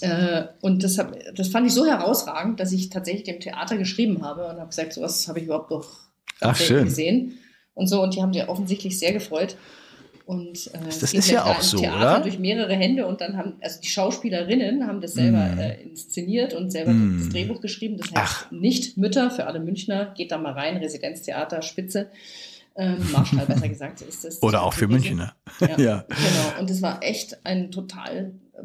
Äh, 0.00 0.44
und 0.62 0.82
das, 0.82 0.98
hab, 0.98 1.14
das 1.34 1.48
fand 1.48 1.66
ich 1.66 1.74
so 1.74 1.84
herausragend, 1.86 2.58
dass 2.60 2.72
ich 2.72 2.88
tatsächlich 2.90 3.24
dem 3.24 3.40
Theater 3.40 3.76
geschrieben 3.76 4.24
habe 4.24 4.46
und 4.46 4.56
habe 4.58 4.68
gesagt, 4.68 4.92
sowas 4.92 5.28
habe 5.28 5.40
ich 5.40 5.46
überhaupt 5.46 5.70
noch 5.70 5.86
Ach, 6.40 6.56
schön. 6.56 6.84
gesehen. 6.84 7.38
Und 7.74 7.86
so, 7.86 8.02
und 8.02 8.14
die 8.14 8.22
haben 8.22 8.32
sich 8.32 8.48
offensichtlich 8.48 8.98
sehr 8.98 9.12
gefreut. 9.12 9.56
Und 10.30 10.68
äh, 10.74 10.78
Das 10.84 11.12
ist 11.12 11.28
ja 11.28 11.44
auch 11.44 11.60
so, 11.60 11.78
Theater 11.78 11.96
oder? 11.96 12.20
durch 12.20 12.38
mehrere 12.38 12.74
Hände 12.74 13.04
und 13.06 13.20
dann 13.20 13.36
haben, 13.36 13.54
also 13.60 13.80
die 13.80 13.88
Schauspielerinnen 13.88 14.86
haben 14.86 15.00
das 15.00 15.14
selber 15.14 15.38
Mm. 15.38 15.58
äh, 15.58 15.82
inszeniert 15.82 16.54
und 16.54 16.70
selber 16.70 16.92
Mm. 16.92 17.18
das 17.18 17.28
Drehbuch 17.30 17.60
geschrieben. 17.60 17.96
Das 17.98 18.06
heißt, 18.12 18.46
Ach. 18.46 18.50
nicht 18.52 18.96
Mütter 18.96 19.32
für 19.32 19.46
alle 19.46 19.58
Münchner, 19.58 20.14
geht 20.16 20.30
da 20.30 20.38
mal 20.38 20.52
rein, 20.52 20.76
Residenztheater, 20.76 21.62
Spitze. 21.62 22.10
Ähm, 22.76 22.98
Marschall 23.10 23.44
besser 23.46 23.68
gesagt 23.68 24.02
ist 24.02 24.24
das. 24.24 24.40
Oder 24.40 24.62
auch 24.62 24.72
für 24.72 24.86
ne? 24.86 25.32
Ja, 25.60 25.68
Ja. 25.78 26.04
Genau. 26.08 26.60
Und 26.60 26.70
es 26.70 26.80
war 26.80 27.02
echt 27.02 27.44
ein 27.44 27.72
total 27.72 28.30
äh, 28.54 28.62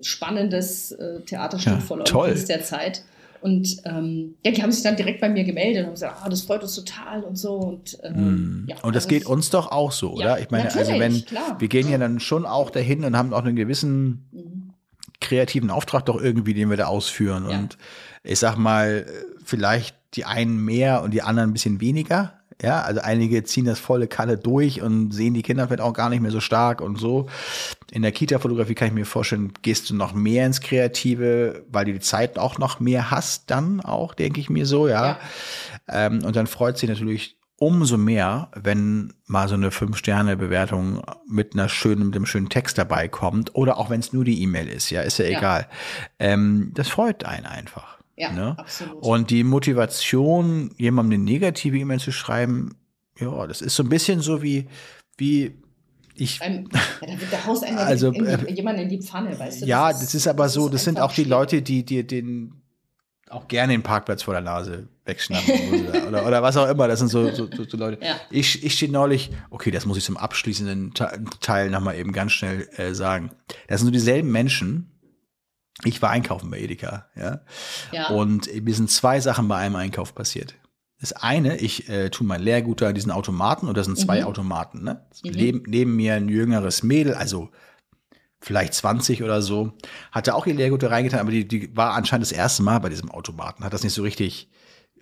spannendes 0.00 0.92
äh, 0.92 1.20
Theaterstück 1.20 1.74
Ja, 1.74 1.80
voller. 1.80 2.04
Kunst 2.04 2.48
der 2.48 2.62
Zeit. 2.64 3.02
Und 3.44 3.76
ähm, 3.84 4.36
ja, 4.42 4.52
die 4.52 4.62
haben 4.62 4.72
sich 4.72 4.82
dann 4.82 4.96
direkt 4.96 5.20
bei 5.20 5.28
mir 5.28 5.44
gemeldet 5.44 5.80
und 5.82 5.86
haben 5.88 5.92
gesagt, 5.96 6.16
ah, 6.22 6.30
das 6.30 6.40
freut 6.40 6.62
uns 6.62 6.76
total 6.76 7.22
und 7.24 7.36
so. 7.36 7.56
Und, 7.56 7.98
ähm, 8.02 8.14
Hm. 8.14 8.66
ja, 8.70 8.76
und 8.82 8.96
das 8.96 9.04
also 9.04 9.14
geht 9.14 9.26
uns 9.26 9.50
doch 9.50 9.70
auch 9.70 9.92
so, 9.92 10.14
oder? 10.14 10.24
Ja, 10.24 10.38
ich 10.38 10.50
meine, 10.50 10.74
also 10.74 10.92
wenn 10.98 11.22
klar. 11.26 11.60
wir 11.60 11.68
gehen 11.68 11.90
ja 11.90 11.98
dann 11.98 12.20
schon 12.20 12.46
auch 12.46 12.70
dahin 12.70 13.04
und 13.04 13.18
haben 13.18 13.34
auch 13.34 13.44
einen 13.44 13.54
gewissen 13.54 14.26
Mhm. 14.32 14.70
kreativen 15.20 15.70
Auftrag 15.70 16.06
doch 16.06 16.18
irgendwie, 16.18 16.54
den 16.54 16.70
wir 16.70 16.78
da 16.78 16.86
ausführen. 16.86 17.44
Ja. 17.50 17.58
Und 17.58 17.76
ich 18.22 18.38
sag 18.38 18.56
mal, 18.56 19.04
vielleicht 19.44 19.94
die 20.14 20.24
einen 20.24 20.64
mehr 20.64 21.02
und 21.02 21.12
die 21.12 21.20
anderen 21.20 21.50
ein 21.50 21.52
bisschen 21.52 21.82
weniger. 21.82 22.40
Ja, 22.64 22.82
also 22.82 23.00
einige 23.00 23.44
ziehen 23.44 23.64
das 23.66 23.78
volle 23.78 24.06
Kalle 24.08 24.36
durch 24.38 24.82
und 24.82 25.12
sehen 25.12 25.34
die 25.34 25.42
Kinder 25.42 25.66
vielleicht 25.66 25.82
auch 25.82 25.92
gar 25.92 26.08
nicht 26.08 26.20
mehr 26.22 26.30
so 26.30 26.40
stark 26.40 26.80
und 26.80 26.98
so. 26.98 27.26
In 27.92 28.02
der 28.02 28.12
Kita-Fotografie 28.12 28.74
kann 28.74 28.88
ich 28.88 28.94
mir 28.94 29.06
vorstellen, 29.06 29.52
gehst 29.62 29.90
du 29.90 29.94
noch 29.94 30.14
mehr 30.14 30.46
ins 30.46 30.60
Kreative, 30.60 31.64
weil 31.70 31.84
du 31.84 31.92
die 31.92 32.00
Zeit 32.00 32.38
auch 32.38 32.58
noch 32.58 32.80
mehr 32.80 33.10
hast, 33.10 33.50
dann 33.50 33.80
auch, 33.80 34.14
denke 34.14 34.40
ich 34.40 34.50
mir 34.50 34.66
so, 34.66 34.88
ja. 34.88 35.06
Ja. 35.06 35.18
Ähm, 35.88 36.24
und 36.24 36.34
dann 36.36 36.46
freut 36.46 36.78
sich 36.78 36.88
natürlich 36.88 37.36
umso 37.56 37.96
mehr, 37.96 38.48
wenn 38.54 39.12
mal 39.26 39.48
so 39.48 39.54
eine 39.54 39.70
Fünf-Sterne-Bewertung 39.70 41.02
mit 41.28 41.54
einer 41.54 41.68
schönen, 41.68 42.06
mit 42.06 42.16
einem 42.16 42.26
schönen 42.26 42.48
Text 42.48 42.76
dabei 42.78 43.06
kommt 43.08 43.54
oder 43.54 43.78
auch 43.78 43.90
wenn 43.90 44.00
es 44.00 44.12
nur 44.12 44.24
die 44.24 44.42
E-Mail 44.42 44.68
ist, 44.68 44.90
ja, 44.90 45.02
ist 45.02 45.18
ja, 45.18 45.26
Ja. 45.26 45.38
egal. 45.38 45.66
Ähm, 46.18 46.72
das 46.74 46.88
freut 46.88 47.24
einen 47.24 47.46
einfach. 47.46 47.98
Ja, 48.16 48.30
ne? 48.32 48.54
absolut. 48.58 49.02
Und 49.02 49.30
die 49.30 49.42
Motivation, 49.44 50.70
jemandem 50.78 51.20
eine 51.20 51.24
negative 51.24 51.78
E-Mail 51.78 51.98
zu 52.00 52.12
schreiben, 52.12 52.76
ja, 53.18 53.46
das 53.46 53.60
ist 53.60 53.74
so 53.76 53.82
ein 53.82 53.88
bisschen 53.88 54.20
so 54.20 54.42
wie, 54.42 54.66
wie 55.16 55.56
ich 56.16 56.38
Beim, 56.38 56.68
ja, 56.72 56.80
da, 57.00 57.06
da 57.30 57.46
haust 57.46 57.64
einer 57.64 57.80
Also, 57.80 58.08
in, 58.12 58.24
in, 58.24 58.46
äh, 58.46 58.52
jemand 58.52 58.78
in 58.78 58.88
die 58.88 59.00
Pfanne, 59.02 59.36
weißt 59.38 59.62
du? 59.62 59.66
ja, 59.66 59.90
das 59.92 60.14
ist 60.14 60.28
aber 60.28 60.48
so, 60.48 60.68
das 60.68 60.84
sind 60.84 60.98
einfach 60.98 61.10
auch 61.10 61.14
die. 61.14 61.24
Leute, 61.24 61.62
die 61.62 61.84
dir 61.84 62.04
den 62.06 62.60
auch 63.30 63.48
gerne 63.48 63.72
den 63.72 63.82
Parkplatz 63.82 64.22
vor 64.22 64.34
der 64.34 64.42
Nase 64.42 64.88
wegschnappen 65.06 65.86
oder, 65.88 66.06
oder, 66.08 66.26
oder 66.26 66.42
was 66.42 66.56
auch 66.56 66.68
immer. 66.68 66.86
Das 66.86 67.00
sind 67.00 67.08
so, 67.08 67.32
so, 67.32 67.48
so, 67.50 67.76
Leute. 67.76 68.04
Ja. 68.04 68.14
Ich, 68.30 68.62
ich 68.64 68.74
stehe 68.74 68.92
neulich, 68.92 69.30
okay, 69.50 69.72
das 69.72 69.86
muss 69.86 69.96
ich 69.98 70.04
zum 70.04 70.16
abschließenden 70.16 70.94
Te- 70.94 71.24
Teil 71.40 71.70
nochmal 71.70 71.96
eben 71.96 72.12
ganz 72.12 72.30
schnell 72.32 72.68
äh, 72.76 72.94
sagen. 72.94 73.30
Das 73.66 73.80
sind 73.80 73.86
so 73.88 73.90
dieselben 73.92 74.30
Menschen. 74.30 74.90
Ich 75.82 76.00
war 76.00 76.10
einkaufen 76.10 76.50
bei 76.50 76.60
Edeka, 76.60 77.06
ja. 77.16 77.40
Ja. 77.92 78.08
Und 78.10 78.48
mir 78.62 78.74
sind 78.74 78.90
zwei 78.90 79.18
Sachen 79.20 79.48
bei 79.48 79.56
einem 79.56 79.74
Einkauf 79.76 80.14
passiert. 80.14 80.54
Das 81.00 81.12
eine, 81.12 81.56
ich 81.58 81.88
äh, 81.88 82.08
tue 82.10 82.26
mein 82.26 82.40
Leergut 82.40 82.80
da 82.80 82.88
an 82.88 82.94
diesen 82.94 83.10
Automaten 83.10 83.66
und 83.66 83.76
das 83.76 83.86
sind 83.86 83.98
zwei 83.98 84.20
Mhm. 84.20 84.26
Automaten. 84.26 84.84
Ne? 84.84 85.04
Mhm. 85.24 85.30
Neben, 85.32 85.62
neben 85.66 85.96
mir 85.96 86.14
ein 86.14 86.28
jüngeres 86.28 86.82
Mädel, 86.84 87.14
also 87.14 87.50
vielleicht 88.40 88.74
20 88.74 89.22
oder 89.22 89.42
so, 89.42 89.72
hatte 90.12 90.34
auch 90.34 90.46
ihr 90.46 90.54
Leergut 90.54 90.82
da 90.82 90.88
reingetan, 90.88 91.20
aber 91.20 91.30
die, 91.30 91.46
die 91.48 91.76
war 91.76 91.94
anscheinend 91.94 92.24
das 92.26 92.32
erste 92.32 92.62
Mal 92.62 92.78
bei 92.78 92.88
diesem 92.88 93.10
Automaten, 93.10 93.64
hat 93.64 93.72
das 93.72 93.82
nicht 93.82 93.94
so 93.94 94.02
richtig, 94.02 94.48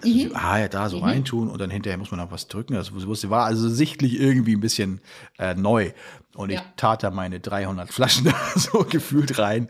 Mhm. 0.05 0.31
ah 0.35 0.59
ja, 0.59 0.67
da 0.69 0.89
so 0.89 0.97
Mhm. 0.99 1.05
reintun 1.05 1.49
und 1.49 1.61
dann 1.61 1.71
hinterher 1.71 1.99
muss 1.99 2.11
man 2.11 2.19
noch 2.19 2.33
was 2.33 2.49
drücken. 2.49 2.75
Das 2.75 2.93
wusste, 2.93 3.31
war 3.31 3.45
also 3.45 3.69
sichtlich 3.69 4.19
irgendwie 4.19 4.57
ein 4.57 4.61
bisschen 4.61 5.01
äh, 5.39 5.55
neu. 5.55 5.93
Und 6.35 6.51
ich 6.51 6.57
Ja. 6.57 6.65
tat 6.77 7.03
da 7.03 7.11
meine 7.11 7.41
300 7.41 7.93
Flaschen 7.93 8.25
da 8.25 8.35
so 8.57 8.87
gefühlt 8.89 9.39
rein 9.39 9.69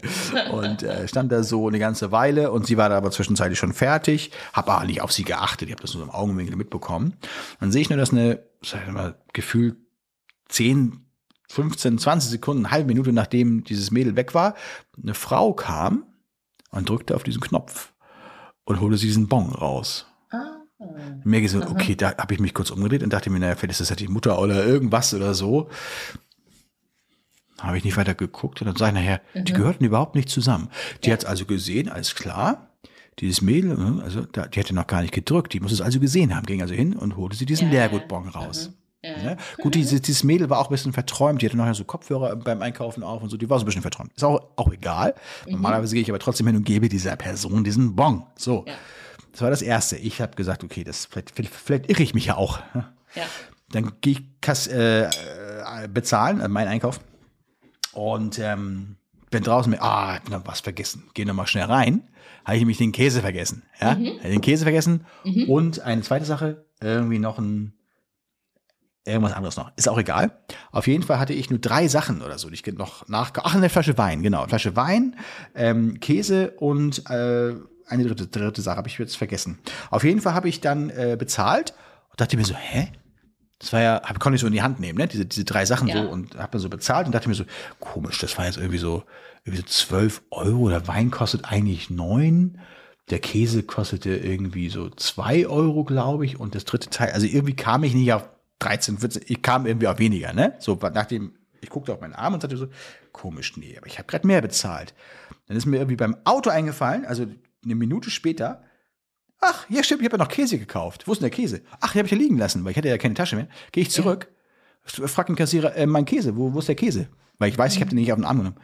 und 0.52 0.82
äh, 0.84 1.08
stand 1.08 1.32
da 1.32 1.42
so 1.42 1.66
eine 1.66 1.80
ganze 1.80 2.12
Weile 2.12 2.52
und 2.52 2.66
sie 2.66 2.76
war 2.76 2.88
da 2.88 2.96
aber 2.96 3.10
zwischenzeitlich 3.10 3.58
schon 3.58 3.72
fertig, 3.72 4.30
habe 4.52 4.72
aber 4.72 4.84
nicht 4.86 5.00
auf 5.00 5.10
sie 5.12 5.24
geachtet, 5.24 5.68
ich 5.68 5.72
habe 5.74 5.82
das 5.82 5.94
nur 5.94 6.04
im 6.04 6.10
Augenwinkel 6.10 6.54
mitbekommen. 6.56 7.14
Dann 7.58 7.72
sehe 7.72 7.82
ich 7.82 7.90
nur, 7.90 7.98
dass 7.98 8.12
eine, 8.12 8.42
sag 8.64 8.86
ich 8.86 8.92
mal, 8.92 9.16
gefühlt 9.32 9.76
10, 10.50 11.04
15, 11.48 11.98
20 11.98 12.30
Sekunden, 12.30 12.64
eine 12.66 12.72
halbe 12.72 12.88
Minute 12.88 13.12
nachdem 13.12 13.64
dieses 13.64 13.90
Mädel 13.90 14.14
weg 14.14 14.32
war, 14.32 14.54
eine 15.02 15.14
Frau 15.14 15.52
kam 15.54 16.04
und 16.70 16.88
drückte 16.88 17.16
auf 17.16 17.24
diesen 17.24 17.40
Knopf 17.40 17.92
und 18.64 18.80
holte 18.80 18.96
sie 18.98 19.08
diesen 19.08 19.26
Bon 19.28 19.50
raus. 19.50 20.06
Ah. 20.30 20.60
Mir 21.24 21.48
so, 21.48 21.60
okay, 21.62 21.94
da 21.96 22.16
habe 22.16 22.34
ich 22.34 22.40
mich 22.40 22.54
kurz 22.54 22.70
umgedreht 22.70 23.02
und 23.02 23.12
dachte 23.12 23.30
mir, 23.30 23.38
naja, 23.38 23.54
vielleicht 23.56 23.72
ist 23.72 23.80
das 23.80 23.90
ja 23.90 23.96
die 23.96 24.08
Mutter 24.08 24.40
oder 24.40 24.64
irgendwas 24.64 25.12
oder 25.12 25.34
so. 25.34 25.68
Habe 27.62 27.78
ich 27.78 27.84
nicht 27.84 27.96
weiter 27.96 28.14
geguckt 28.14 28.60
und 28.60 28.66
dann 28.66 28.76
sage 28.76 28.98
ich 28.98 29.04
nachher, 29.04 29.20
die 29.34 29.52
gehörten 29.52 29.84
überhaupt 29.84 30.14
nicht 30.14 30.28
zusammen. 30.28 30.68
Die 31.04 31.12
hat's 31.12 31.24
also 31.24 31.46
gesehen, 31.46 31.88
alles 31.88 32.14
klar. 32.14 32.68
Dieses 33.18 33.42
Mädel, 33.42 33.76
ne, 33.76 34.02
also 34.02 34.22
die 34.22 34.58
hätte 34.58 34.74
noch 34.74 34.86
gar 34.86 35.02
nicht 35.02 35.12
gedrückt, 35.12 35.52
die 35.52 35.60
muss 35.60 35.72
es 35.72 35.80
also 35.80 36.00
gesehen 36.00 36.34
haben, 36.34 36.46
ging 36.46 36.62
also 36.62 36.74
hin 36.74 36.96
und 36.96 37.16
holte 37.16 37.36
sie 37.36 37.46
diesen 37.46 37.68
Ja, 37.68 37.74
ja. 37.74 37.80
Leergutbon 37.86 38.28
raus. 38.28 38.68
Mhm. 38.68 38.74
Ja. 39.04 39.22
Ne? 39.22 39.36
Gut, 39.58 39.74
dieses, 39.74 40.00
dieses 40.00 40.24
Mädel 40.24 40.48
war 40.48 40.58
auch 40.58 40.68
ein 40.68 40.70
bisschen 40.70 40.92
verträumt, 40.92 41.42
die 41.42 41.46
hatte 41.46 41.56
nachher 41.56 41.74
so 41.74 41.84
Kopfhörer 41.84 42.36
beim 42.36 42.62
Einkaufen 42.62 43.02
auf 43.02 43.22
und 43.22 43.28
so, 43.30 43.36
die 43.36 43.50
war 43.50 43.58
so 43.58 43.64
ein 43.64 43.66
bisschen 43.66 43.82
verträumt. 43.82 44.12
Ist 44.16 44.24
auch, 44.24 44.48
auch 44.56 44.72
egal. 44.72 45.14
Mhm. 45.46 45.52
Normalerweise 45.52 45.94
gehe 45.94 46.02
ich 46.02 46.08
aber 46.08 46.20
trotzdem 46.20 46.46
hin 46.46 46.56
und 46.56 46.64
gebe 46.64 46.88
dieser 46.88 47.16
Person 47.16 47.64
diesen 47.64 47.94
Bon. 47.96 48.24
So. 48.36 48.64
Ja. 48.66 48.74
Das 49.32 49.40
war 49.40 49.50
das 49.50 49.62
Erste. 49.62 49.96
Ich 49.96 50.20
habe 50.20 50.36
gesagt, 50.36 50.62
okay, 50.62 50.84
das 50.84 51.06
vielleicht, 51.06 51.32
vielleicht, 51.34 51.54
vielleicht 51.54 51.90
irre 51.90 52.02
ich 52.02 52.14
mich 52.14 52.26
ja 52.26 52.36
auch. 52.36 52.60
Ja. 52.74 53.24
Dann 53.70 53.92
gehe 54.00 54.12
ich 54.14 54.22
Kass, 54.40 54.66
äh, 54.66 55.04
äh, 55.04 55.08
bezahlen, 55.88 56.40
äh, 56.40 56.48
meinen 56.48 56.68
Einkauf. 56.68 57.00
Und 57.92 58.38
ähm, 58.38 58.96
bin 59.30 59.42
draußen 59.42 59.70
mit, 59.70 59.80
ah, 59.80 60.14
ich 60.14 60.20
hab 60.20 60.30
noch 60.30 60.46
was 60.46 60.60
vergessen. 60.60 61.04
Geh 61.14 61.24
noch 61.24 61.34
mal 61.34 61.46
schnell 61.46 61.64
rein. 61.64 62.08
Habe 62.44 62.56
ich 62.56 62.60
nämlich 62.62 62.78
den 62.78 62.92
Käse 62.92 63.20
vergessen. 63.20 63.62
Ja? 63.80 63.94
Mhm. 63.94 64.20
Den 64.22 64.40
Käse 64.40 64.64
vergessen. 64.64 65.06
Und 65.48 65.80
eine 65.80 66.02
zweite 66.02 66.24
Sache, 66.24 66.64
irgendwie 66.80 67.18
noch 67.18 67.38
ein 67.38 67.74
irgendwas 69.04 69.32
anderes 69.32 69.56
noch. 69.56 69.72
Ist 69.76 69.88
auch 69.88 69.98
egal. 69.98 70.38
Auf 70.70 70.86
jeden 70.86 71.02
Fall 71.02 71.18
hatte 71.18 71.32
ich 71.32 71.50
nur 71.50 71.58
drei 71.58 71.88
Sachen 71.88 72.22
oder 72.22 72.38
so, 72.38 72.48
die 72.48 72.54
ich 72.54 72.66
noch 72.74 73.08
nach. 73.08 73.32
Ach, 73.36 73.54
eine 73.54 73.68
Flasche 73.68 73.98
Wein, 73.98 74.22
genau. 74.22 74.40
Eine 74.40 74.48
Flasche 74.48 74.76
Wein, 74.76 75.16
ähm, 75.54 75.98
Käse 76.00 76.52
und 76.52 77.10
äh, 77.10 77.54
eine 77.88 78.04
dritte, 78.04 78.26
dritte 78.28 78.62
Sache 78.62 78.76
habe 78.76 78.88
ich 78.88 78.98
jetzt 78.98 79.16
vergessen. 79.16 79.58
Auf 79.90 80.04
jeden 80.04 80.20
Fall 80.20 80.34
habe 80.34 80.48
ich 80.48 80.60
dann 80.60 80.90
äh, 80.90 81.16
bezahlt 81.18 81.74
und 82.10 82.20
dachte 82.20 82.36
mir 82.36 82.44
so, 82.44 82.54
hä? 82.54 82.92
Das 83.62 83.72
war 83.72 83.80
ja, 83.80 84.02
hab, 84.02 84.18
konnte 84.18 84.34
ich 84.34 84.40
so 84.40 84.48
in 84.48 84.52
die 84.52 84.60
Hand 84.62 84.80
nehmen, 84.80 84.98
ne? 84.98 85.06
Diese, 85.06 85.24
diese 85.24 85.44
drei 85.44 85.64
Sachen 85.64 85.86
Ja. 85.86 86.02
so 86.02 86.10
und 86.10 86.36
habe 86.36 86.50
dann 86.50 86.60
so 86.60 86.68
bezahlt 86.68 87.06
und 87.06 87.14
dachte 87.14 87.28
mir 87.28 87.36
so, 87.36 87.44
komisch, 87.78 88.18
das 88.18 88.36
war 88.36 88.44
jetzt 88.46 88.56
irgendwie 88.56 88.78
so, 88.78 89.04
irgendwie 89.44 89.62
so 89.62 89.68
12 89.68 90.22
Euro. 90.30 90.68
Der 90.68 90.88
Wein 90.88 91.12
kostet 91.12 91.44
eigentlich 91.44 91.88
neun. 91.88 92.58
Der 93.10 93.20
Käse 93.20 93.62
kostete 93.62 94.16
irgendwie 94.16 94.68
so 94.68 94.90
zwei 94.90 95.46
Euro, 95.46 95.84
glaube 95.84 96.26
ich. 96.26 96.40
Und 96.40 96.56
das 96.56 96.64
dritte 96.64 96.90
Teil, 96.90 97.12
also 97.12 97.24
irgendwie 97.24 97.54
kam 97.54 97.84
ich 97.84 97.94
nicht 97.94 98.12
auf 98.12 98.28
13, 98.58 98.98
14, 98.98 99.22
ich 99.26 99.42
kam 99.42 99.64
irgendwie 99.66 99.86
auf 99.86 100.00
weniger, 100.00 100.32
ne? 100.32 100.54
So, 100.58 100.76
nachdem, 100.92 101.34
ich 101.60 101.70
guckte 101.70 101.92
auf 101.92 102.00
meinen 102.00 102.14
Arm 102.14 102.34
und 102.34 102.42
dachte 102.42 102.56
so, 102.56 102.66
komisch, 103.12 103.56
nee, 103.56 103.76
aber 103.78 103.86
ich 103.86 103.98
habe 103.98 104.08
gerade 104.08 104.26
mehr 104.26 104.42
bezahlt. 104.42 104.92
Dann 105.46 105.56
ist 105.56 105.66
mir 105.66 105.76
irgendwie 105.76 105.96
beim 105.96 106.16
Auto 106.24 106.50
eingefallen, 106.50 107.04
also 107.04 107.26
eine 107.64 107.74
Minute 107.76 108.10
später, 108.10 108.64
ach, 109.42 109.66
ja 109.68 109.82
stimmt, 109.82 110.00
ich 110.00 110.06
habe 110.06 110.16
ja 110.16 110.24
noch 110.24 110.30
Käse 110.30 110.58
gekauft. 110.58 111.06
Wo 111.06 111.12
ist 111.12 111.18
denn 111.20 111.28
der 111.28 111.36
Käse? 111.36 111.60
Ach, 111.80 111.92
den 111.92 111.98
habe 111.98 112.06
ich 112.06 112.12
ja 112.12 112.18
liegen 112.18 112.38
lassen, 112.38 112.64
weil 112.64 112.70
ich 112.70 112.76
hatte 112.78 112.88
ja 112.88 112.96
keine 112.96 113.14
Tasche 113.14 113.36
mehr. 113.36 113.48
Gehe 113.72 113.82
ich 113.82 113.90
zurück, 113.90 114.28
frag 114.84 115.26
den 115.26 115.36
Kassierer, 115.36 115.76
äh, 115.76 115.86
mein 115.86 116.04
Käse, 116.04 116.36
wo, 116.36 116.54
wo 116.54 116.60
ist 116.60 116.68
der 116.68 116.74
Käse? 116.74 117.08
Weil 117.38 117.50
ich 117.50 117.58
weiß, 117.58 117.74
ich 117.74 117.80
habe 117.80 117.90
den 117.90 117.98
nicht 117.98 118.12
auf 118.12 118.18
den 118.18 118.24
Arm 118.24 118.38
genommen. 118.38 118.56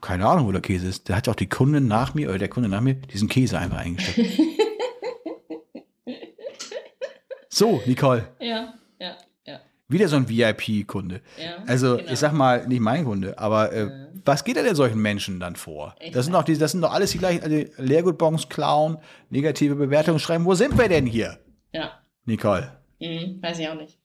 Keine 0.00 0.26
Ahnung, 0.26 0.46
wo 0.46 0.52
der 0.52 0.60
Käse 0.60 0.88
ist. 0.88 1.08
Da 1.08 1.16
hat 1.16 1.28
auch 1.28 1.34
die 1.34 1.48
Kundin 1.48 1.86
nach 1.86 2.14
mir, 2.14 2.28
oder 2.28 2.38
der 2.38 2.48
Kunde 2.48 2.68
nach 2.68 2.80
mir, 2.80 2.94
diesen 2.94 3.28
Käse 3.28 3.58
einfach 3.58 3.78
eingesteckt. 3.78 4.40
so, 7.48 7.80
Nicole, 7.86 8.28
Ja, 8.40 8.46
ja, 8.46 8.74
ja. 8.98 9.16
Wieder 9.88 10.08
so 10.08 10.16
ein 10.16 10.28
VIP-Kunde. 10.28 11.20
Ja, 11.36 11.62
Also, 11.66 11.96
genau. 11.96 12.10
ich 12.12 12.18
sag 12.18 12.32
mal, 12.32 12.66
nicht 12.66 12.80
mein 12.80 13.04
Kunde, 13.04 13.38
aber 13.38 13.72
äh, 13.72 13.90
was 14.24 14.44
geht 14.44 14.56
denn 14.56 14.74
solchen 14.74 15.00
Menschen 15.02 15.38
dann 15.40 15.56
vor? 15.56 15.94
Ich 16.00 16.12
Das 16.12 16.24
sind, 16.24 16.32
doch 16.32 16.42
die, 16.44 16.56
das 16.56 16.72
sind 16.72 16.80
doch 16.80 16.92
alles 16.92 17.10
die 17.12 17.18
gleichen, 17.18 17.42
also 17.42 17.56
Leergutbons 17.76 18.48
klauen, 18.48 18.96
negative 19.30 19.74
Bewertungen 19.74 20.18
schreiben. 20.18 20.44
Wo 20.46 20.54
sind 20.54 20.78
wir 20.78 20.88
denn 20.88 21.06
hier, 21.06 21.38
Ja, 21.72 22.00
Nicole? 22.24 22.72
mhm, 23.00 23.42
weiß 23.42 23.58
ich 23.58 23.68
auch 23.68 23.74
nicht. 23.76 23.98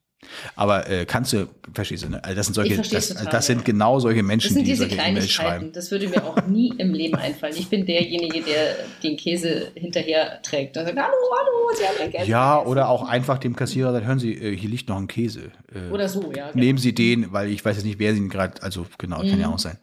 Aber 0.56 0.90
äh, 0.90 1.06
kannst 1.06 1.32
du, 1.34 1.48
verstehst 1.74 2.04
du, 2.04 2.10
ne? 2.10 2.24
Also 2.24 2.36
das 2.36 2.46
sind 2.48 2.54
solche, 2.56 2.76
das, 2.78 3.10
total, 3.10 3.26
das 3.28 3.46
sind 3.46 3.64
genau 3.66 4.00
solche 4.00 4.20
Das 4.20 4.28
Menschen, 4.28 4.54
sind 4.54 4.66
die 4.66 4.72
diese 4.72 4.88
solche 4.88 4.96
E-Mails 5.02 5.30
schreiben. 5.32 5.72
Das 5.72 5.90
würde 5.92 6.08
mir 6.10 6.24
auch 6.26 6.46
nie 6.46 6.74
im 6.78 6.94
Leben 6.94 7.16
einfallen. 7.16 7.56
Ich 7.58 7.70
bin 7.70 7.86
derjenige, 7.86 8.42
der 8.42 8.76
den 9.02 9.16
Käse 9.18 9.72
hinterher 9.76 10.42
trägt. 10.42 10.76
Und 10.78 10.86
sagt, 10.86 10.98
hallo, 10.98 11.08
hallo, 11.08 11.76
Sie 11.78 11.86
haben 11.88 11.96
den 12.00 12.12
Käse. 12.12 12.30
Ja, 12.30 12.62
oder 12.62 12.90
auch 12.90 13.08
einfach 13.08 13.38
dem 13.38 13.56
Kassierer 13.56 13.94
sagen, 13.94 14.06
hören 14.08 14.20
Sie, 14.20 14.34
äh, 14.34 14.56
hier 14.56 14.70
liegt 14.70 14.90
noch 14.90 14.98
ein 14.98 15.08
Käse. 15.08 15.52
Äh, 15.74 15.90
Oder 15.92 16.10
so, 16.10 16.32
ja. 16.36 16.52
genau. 16.52 16.64
Nehmen 16.66 16.80
Sie 16.80 16.94
den, 16.94 17.32
weil 17.32 17.50
ich 17.50 17.64
weiß 17.64 17.78
jetzt 17.78 17.86
nicht, 17.86 18.00
wer 18.00 18.14
Sie 18.14 18.28
gerade, 18.28 18.62
also 18.62 18.86
genau, 18.98 19.18
kann 19.20 19.40
ja 19.40 19.48
Mhm. 19.48 19.54
auch 19.54 19.60
sein. 19.60 19.78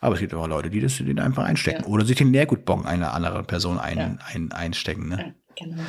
Aber 0.00 0.14
es 0.14 0.20
gibt 0.20 0.32
auch 0.34 0.46
Leute, 0.46 0.70
die 0.70 0.80
das 0.80 0.96
den 0.96 1.18
einfach 1.18 1.44
einstecken. 1.44 1.82
Ja. 1.82 1.88
Oder 1.88 2.04
sich 2.04 2.16
den 2.16 2.32
Leergutbon 2.32 2.86
einer 2.86 3.12
anderen 3.12 3.44
Person 3.44 3.78
ein, 3.78 3.98
Ja. 3.98 4.16
ein, 4.32 4.52
einstecken. 4.52 5.08
Ne? 5.08 5.34
Ja, 5.58 5.64
genau. 5.66 5.82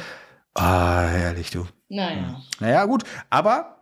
Ah, 0.55 1.05
herrlich, 1.07 1.49
du. 1.51 1.65
Naja. 1.87 2.41
Naja, 2.59 2.85
gut, 2.85 3.03
aber 3.29 3.77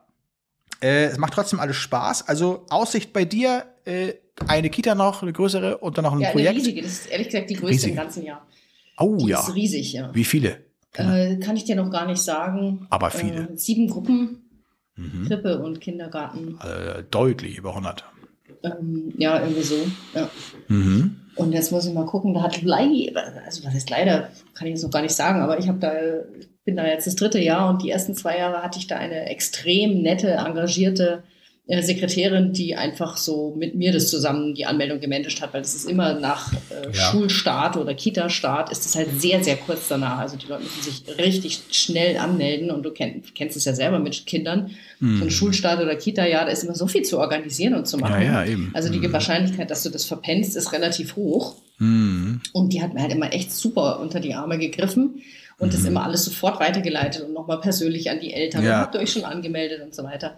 äh, 0.81 1.05
es 1.05 1.17
macht 1.17 1.33
trotzdem 1.33 1.59
alles 1.59 1.75
Spaß. 1.77 2.27
Also 2.27 2.65
Aussicht 2.69 3.13
bei 3.13 3.25
dir, 3.25 3.65
äh, 3.85 4.13
eine 4.47 4.69
Kita 4.69 4.95
noch, 4.95 5.21
eine 5.21 5.33
größere 5.33 5.77
und 5.79 5.97
dann 5.97 6.03
noch 6.05 6.13
ein 6.13 6.19
Ja, 6.21 6.27
eine 6.27 6.33
Projekt. 6.33 6.55
riesige. 6.57 6.81
Das 6.81 6.91
ist 6.91 7.05
ehrlich 7.07 7.27
gesagt 7.27 7.49
die 7.49 7.55
größte 7.55 7.71
Riesige. 7.73 7.91
im 7.91 7.97
ganzen 7.97 8.23
Jahr. 8.23 8.45
Oh 8.97 9.17
Die 9.17 9.27
ja. 9.27 9.39
ist 9.39 9.53
riesig, 9.55 9.93
ja. 9.93 10.13
Wie 10.13 10.23
viele? 10.23 10.65
Äh, 10.93 11.37
kann 11.37 11.55
ich 11.55 11.65
dir 11.65 11.75
noch 11.75 11.91
gar 11.91 12.05
nicht 12.07 12.21
sagen. 12.21 12.87
Aber 12.89 13.11
viele. 13.11 13.49
Äh, 13.53 13.57
sieben 13.57 13.89
Gruppen, 13.89 14.45
Mhm. 14.95 15.27
Krippe 15.27 15.59
und 15.59 15.79
Kindergarten. 15.79 16.59
Äh, 16.61 17.03
deutlich 17.09 17.57
über 17.57 17.69
100. 17.69 18.03
Ähm, 18.63 19.13
ja, 19.17 19.39
irgendwie 19.39 19.61
so. 19.61 19.75
Ja. 20.13 20.29
Mhm. 20.67 21.18
Und 21.35 21.53
jetzt 21.53 21.71
muss 21.71 21.85
ich 21.85 21.93
mal 21.93 22.05
gucken, 22.05 22.33
da 22.33 22.41
hat 22.41 22.61
leider, 22.61 23.43
also 23.45 23.63
was 23.63 23.73
heißt 23.73 23.89
leider, 23.89 24.29
kann 24.53 24.67
ich 24.67 24.73
jetzt 24.73 24.83
noch 24.83 24.91
gar 24.91 25.01
nicht 25.01 25.15
sagen, 25.15 25.41
aber 25.41 25.59
ich 25.59 25.67
habe 25.67 25.79
da, 25.79 25.91
bin 26.65 26.75
da 26.75 26.85
jetzt 26.85 27.07
das 27.07 27.15
dritte 27.15 27.39
Jahr 27.39 27.69
und 27.69 27.81
die 27.81 27.89
ersten 27.89 28.15
zwei 28.15 28.37
Jahre 28.37 28.61
hatte 28.61 28.79
ich 28.79 28.87
da 28.87 28.97
eine 28.97 29.25
extrem 29.29 30.01
nette, 30.01 30.31
engagierte 30.31 31.23
Sekretärin, 31.83 32.51
die 32.51 32.75
einfach 32.75 33.15
so 33.15 33.53
mit 33.55 33.75
mir 33.75 33.91
das 33.93 34.09
zusammen 34.09 34.55
die 34.55 34.65
Anmeldung 34.65 34.99
gemanagt 34.99 35.39
hat, 35.41 35.53
weil 35.53 35.61
das 35.61 35.75
ist 35.75 35.87
immer 35.87 36.13
nach 36.19 36.51
äh, 36.53 36.57
Ja. 36.91 37.11
Schulstart 37.11 37.77
oder 37.77 37.93
Kita-Start 37.93 38.71
ist 38.71 38.85
es 38.87 38.95
halt 38.95 39.21
sehr, 39.21 39.43
sehr 39.43 39.55
kurz 39.55 39.87
danach. 39.87 40.17
Also 40.17 40.35
die 40.35 40.47
Leute 40.47 40.63
müssen 40.63 40.81
sich 40.81 41.03
richtig 41.19 41.59
schnell 41.71 42.17
anmelden 42.17 42.71
und 42.71 42.81
du 42.83 42.89
kenn, 42.91 43.21
kennst 43.35 43.55
es 43.55 43.65
ja 43.65 43.73
selber 43.75 43.99
mit 43.99 44.25
Kindern. 44.25 44.71
So 44.99 45.23
ein 45.23 45.29
Schulstart 45.31 45.79
oder 45.81 45.95
Kita-Jahr, 45.95 46.43
da 46.45 46.51
ist 46.51 46.63
immer 46.65 46.75
so 46.75 46.85
viel 46.87 47.03
zu 47.03 47.19
organisieren 47.19 47.73
und 47.75 47.87
zu 47.87 47.97
machen. 47.97 48.15
Hm. 48.17 48.23
Ja, 48.25 48.43
ja. 48.43 48.57
Also 48.73 48.89
die 48.89 48.99
Mhm. 48.99 49.13
Wahrscheinlichkeit, 49.13 49.71
dass 49.71 49.83
du 49.83 49.89
das 49.89 50.03
verpennst, 50.03 50.57
ist 50.57 50.73
relativ 50.73 51.15
hoch. 51.15 51.55
Mhm. 51.77 52.41
Und 52.51 52.73
die 52.73 52.81
hat 52.81 52.93
mir 52.93 53.01
halt 53.01 53.13
immer 53.13 53.31
echt 53.31 53.53
super 53.53 53.99
unter 54.01 54.19
die 54.19 54.33
Arme 54.33 54.57
gegriffen 54.57 55.21
und 55.57 55.73
das 55.73 55.85
immer 55.85 56.03
alles 56.03 56.25
sofort 56.25 56.59
weitergeleitet 56.59 57.21
und 57.23 57.33
nochmal 57.33 57.61
persönlich 57.61 58.09
an 58.09 58.19
die 58.19 58.33
Eltern. 58.33 58.61
Mhm. 58.61 58.67
Ja. 58.67 58.73
Und 58.75 58.81
habt 58.81 58.95
ihr 58.95 59.01
euch 59.01 59.11
schon 59.13 59.23
angemeldet 59.23 59.81
und 59.83 59.95
so 59.95 60.03
weiter. 60.03 60.37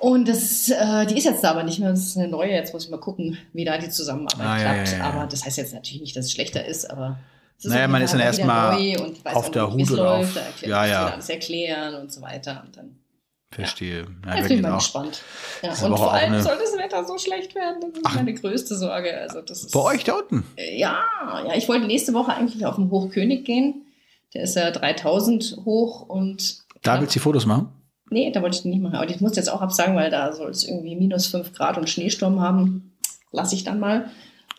Und 0.00 0.28
das, 0.28 0.68
äh, 0.68 1.06
die 1.06 1.18
ist 1.18 1.24
jetzt 1.24 1.42
da 1.42 1.50
aber 1.50 1.64
nicht 1.64 1.80
mehr. 1.80 1.90
Das 1.90 2.00
ist 2.00 2.16
eine 2.16 2.28
neue. 2.28 2.52
Jetzt 2.52 2.72
muss 2.72 2.84
ich 2.84 2.90
mal 2.90 3.00
gucken, 3.00 3.36
wie 3.52 3.64
da 3.64 3.78
die 3.78 3.88
Zusammenarbeit 3.90 4.46
Ah, 4.46 4.56
ja, 4.58 4.72
klappt. 4.74 4.88
ja, 4.92 4.92
ja, 4.94 4.98
ja. 5.04 5.10
Aber 5.10 5.26
das 5.26 5.44
heißt 5.44 5.58
jetzt 5.58 5.74
natürlich 5.74 6.00
nicht, 6.00 6.16
dass 6.16 6.26
es 6.26 6.32
schlechter 6.32 6.64
ist, 6.64 6.88
aber 6.88 7.18
es 7.58 7.64
ist 7.64 7.72
Naja, 7.72 7.88
man 7.88 8.02
ist 8.02 8.12
dann 8.14 8.20
erstmal 8.20 8.76
und 9.00 9.26
auf 9.26 9.34
auch 9.34 9.48
der 9.48 9.72
Hut 9.72 9.90
läuft. 9.90 10.28
auf- 10.28 10.34
Da 10.34 10.40
erklärt, 10.40 10.70
Ja, 10.70 10.86
ja. 10.86 11.06
alles 11.08 11.28
erklären 11.28 11.94
und 11.96 12.12
so 12.12 12.22
weiter. 12.22 12.62
Und 12.64 12.76
dann 12.76 12.96
Verstehe. 13.50 14.06
Ja, 14.26 14.34
jetzt 14.36 14.42
wir 14.42 14.48
bin 14.48 14.56
ich 14.58 14.62
mal 14.62 14.76
gespannt. 14.76 15.22
Ja, 15.62 15.70
und 15.70 15.96
vor 15.96 16.12
allem 16.12 16.34
eine- 16.34 16.42
soll 16.42 16.58
das 16.60 16.76
Wetter 16.76 17.02
so 17.04 17.16
schlecht 17.18 17.54
werden. 17.54 17.80
Das 17.80 17.90
ist 17.90 18.00
Ach. 18.04 18.14
meine 18.16 18.34
größte 18.34 18.76
Sorge. 18.76 19.16
Also 19.18 19.40
das 19.40 19.64
ist, 19.64 19.72
Bei 19.72 19.80
euch 19.80 20.04
da 20.04 20.12
unten? 20.16 20.44
Ja, 20.76 21.02
ja, 21.46 21.54
ich 21.56 21.66
wollte 21.68 21.86
nächste 21.86 22.12
Woche 22.12 22.34
eigentlich 22.34 22.64
auf 22.66 22.74
den 22.76 22.90
Hochkönig 22.90 23.44
gehen. 23.44 23.86
Der 24.34 24.42
ist 24.42 24.54
ja 24.54 24.70
3000 24.70 25.56
hoch 25.64 26.02
und. 26.02 26.58
Da 26.82 27.00
willst 27.00 27.14
du 27.14 27.18
die 27.18 27.22
Fotos 27.22 27.46
machen? 27.46 27.72
Nee, 28.10 28.30
da 28.32 28.42
wollte 28.42 28.56
ich 28.56 28.62
den 28.62 28.70
nicht 28.70 28.82
machen. 28.82 28.94
Aber 28.96 29.08
ich 29.08 29.20
muss 29.20 29.36
jetzt 29.36 29.50
auch 29.50 29.60
absagen, 29.60 29.94
weil 29.96 30.10
da 30.10 30.32
soll 30.32 30.50
es 30.50 30.64
irgendwie 30.64 30.96
minus 30.96 31.26
5 31.26 31.52
Grad 31.52 31.76
und 31.78 31.88
Schneesturm 31.90 32.40
haben. 32.40 32.92
Lass 33.32 33.52
ich 33.52 33.64
dann 33.64 33.78
mal. 33.80 34.10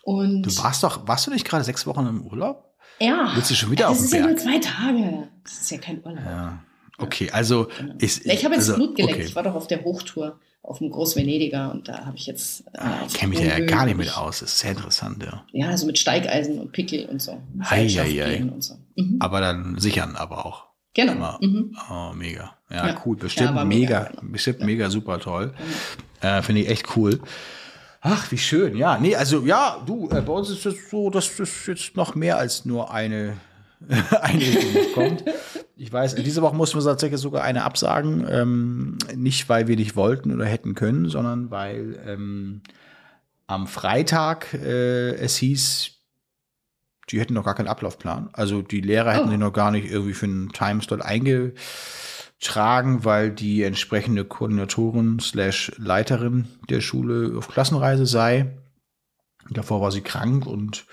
Und 0.03 0.43
Du 0.43 0.57
warst 0.57 0.83
doch, 0.83 1.07
warst 1.07 1.27
du 1.27 1.31
nicht 1.31 1.45
gerade 1.45 1.63
sechs 1.63 1.85
Wochen 1.87 2.05
im 2.07 2.21
Urlaub? 2.25 2.65
ja, 2.99 3.31
Willst 3.35 3.49
du 3.51 3.55
schon 3.55 3.71
wieder 3.71 3.87
das 3.89 3.91
auf 3.93 3.97
den 3.97 4.05
ist 4.05 4.13
ja 4.13 4.27
nur 4.27 4.37
zwei 4.37 4.59
Tage. 4.59 5.27
Das 5.43 5.53
ist 5.61 5.71
ja 5.71 5.77
kein 5.77 6.03
Urlaub. 6.03 6.23
Ja. 6.25 6.59
Okay, 6.97 7.31
also 7.31 7.67
ist. 7.97 8.25
Ja, 8.25 8.33
ich 8.33 8.43
habe 8.43 8.55
jetzt 8.55 8.69
also, 8.69 8.75
Blut 8.75 8.95
geleckt. 8.97 9.15
okay. 9.17 9.25
Ich 9.27 9.35
war 9.35 9.43
doch 9.43 9.55
auf 9.55 9.67
der 9.67 9.83
Hochtour 9.85 10.37
auf 10.61 10.79
dem 10.79 10.89
Großvenediger 10.91 11.71
und 11.71 11.87
da 11.87 12.05
habe 12.05 12.17
ich 12.17 12.25
jetzt. 12.25 12.67
äh, 12.73 12.79
Ah, 12.79 12.99
Ich 13.07 13.13
kenne 13.13 13.29
mich 13.29 13.39
da 13.39 13.57
ja 13.57 13.65
gar 13.65 13.85
nicht 13.85 13.95
mit 13.97 14.15
aus. 14.17 14.39
Das 14.41 14.49
ist 14.51 14.59
sehr 14.59 14.71
interessant, 14.71 15.23
ja. 15.23 15.43
Ja, 15.53 15.75
so 15.77 15.85
mit 15.85 15.97
Steigeisen 15.97 16.59
und 16.59 16.73
Pickel 16.73 17.05
und 17.05 17.21
so. 17.21 17.41
Ei, 17.61 17.87
Seilschaft 17.87 18.09
ei, 18.09 18.23
ei. 18.25 18.35
gehen 18.37 18.49
Und 18.49 18.63
so. 18.63 18.75
Mhm. 18.95 19.17
Aber 19.21 19.39
dann 19.39 19.77
sichern 19.79 20.15
aber 20.17 20.45
auch. 20.45 20.65
Genau. 20.93 21.13
immer. 21.13 21.39
Mhm. 21.41 21.77
Oh, 21.89 22.11
mega. 22.13 22.53
Ja, 22.69 22.87
Ja. 22.87 23.01
cool. 23.05 23.15
Bestimmt 23.17 23.55
Ja, 23.55 23.65
mega, 23.65 23.99
mega, 23.99 24.11
bestimmt 24.21 24.61
mega 24.61 24.89
super 24.89 25.19
toll. 25.19 25.53
Äh, 26.21 26.41
Finde 26.41 26.61
ich 26.61 26.69
echt 26.69 26.95
cool. 26.95 27.19
Ach, 28.01 28.31
wie 28.31 28.37
schön. 28.37 28.77
Ja, 28.77 28.97
nee, 28.97 29.15
also 29.15 29.45
ja, 29.45 29.81
du, 29.85 30.09
äh, 30.09 30.21
bei 30.21 30.31
uns 30.33 30.49
ist 30.49 30.65
es 30.65 30.89
so, 30.89 31.09
dass 31.09 31.35
das 31.35 31.65
jetzt 31.67 31.95
noch 31.97 32.15
mehr 32.15 32.37
als 32.37 32.63
nur 32.65 32.93
eine 32.93 33.37
Einrichtung 34.21 34.93
kommt. 34.93 35.23
Ich 35.75 35.91
weiß, 35.91 36.15
diese 36.15 36.41
Woche 36.41 36.55
mussten 36.55 36.77
wir 36.77 36.83
tatsächlich 36.83 37.19
sogar 37.21 37.43
eine 37.43 37.63
absagen. 37.63 38.25
Ähm, 38.29 38.97
nicht, 39.15 39.47
weil 39.49 39.67
wir 39.67 39.75
nicht 39.77 39.95
wollten 39.95 40.33
oder 40.33 40.45
hätten 40.45 40.75
können, 40.75 41.09
sondern 41.09 41.51
weil 41.51 41.97
ähm, 42.05 42.61
am 43.47 43.65
Freitag 43.67 44.53
äh, 44.53 45.11
es 45.15 45.37
hieß, 45.37 45.91
die 47.09 47.19
hätten 47.19 47.33
noch 47.33 47.45
gar 47.45 47.55
keinen 47.55 47.67
Ablaufplan. 47.69 48.29
Also 48.33 48.61
die 48.61 48.81
Lehrer 48.81 49.13
hätten 49.13 49.27
Oh. 49.27 49.31
sich 49.31 49.39
noch 49.39 49.53
gar 49.53 49.71
nicht 49.71 49.89
irgendwie 49.89 50.13
für 50.13 50.25
einen 50.25 50.49
Timeslot 50.51 51.01
eingetragen, 52.39 53.03
weil 53.03 53.31
die 53.31 53.63
entsprechende 53.63 54.23
Koordinatorin 54.23 55.19
slash 55.19 55.71
Leiterin 55.77 56.47
der 56.69 56.81
Schule 56.81 57.37
auf 57.37 57.49
Klassenreise 57.49 58.05
sei. 58.05 58.57
Davor 59.49 59.81
war 59.81 59.91
sie 59.91 60.01
krank 60.01 60.45
und 60.45 60.85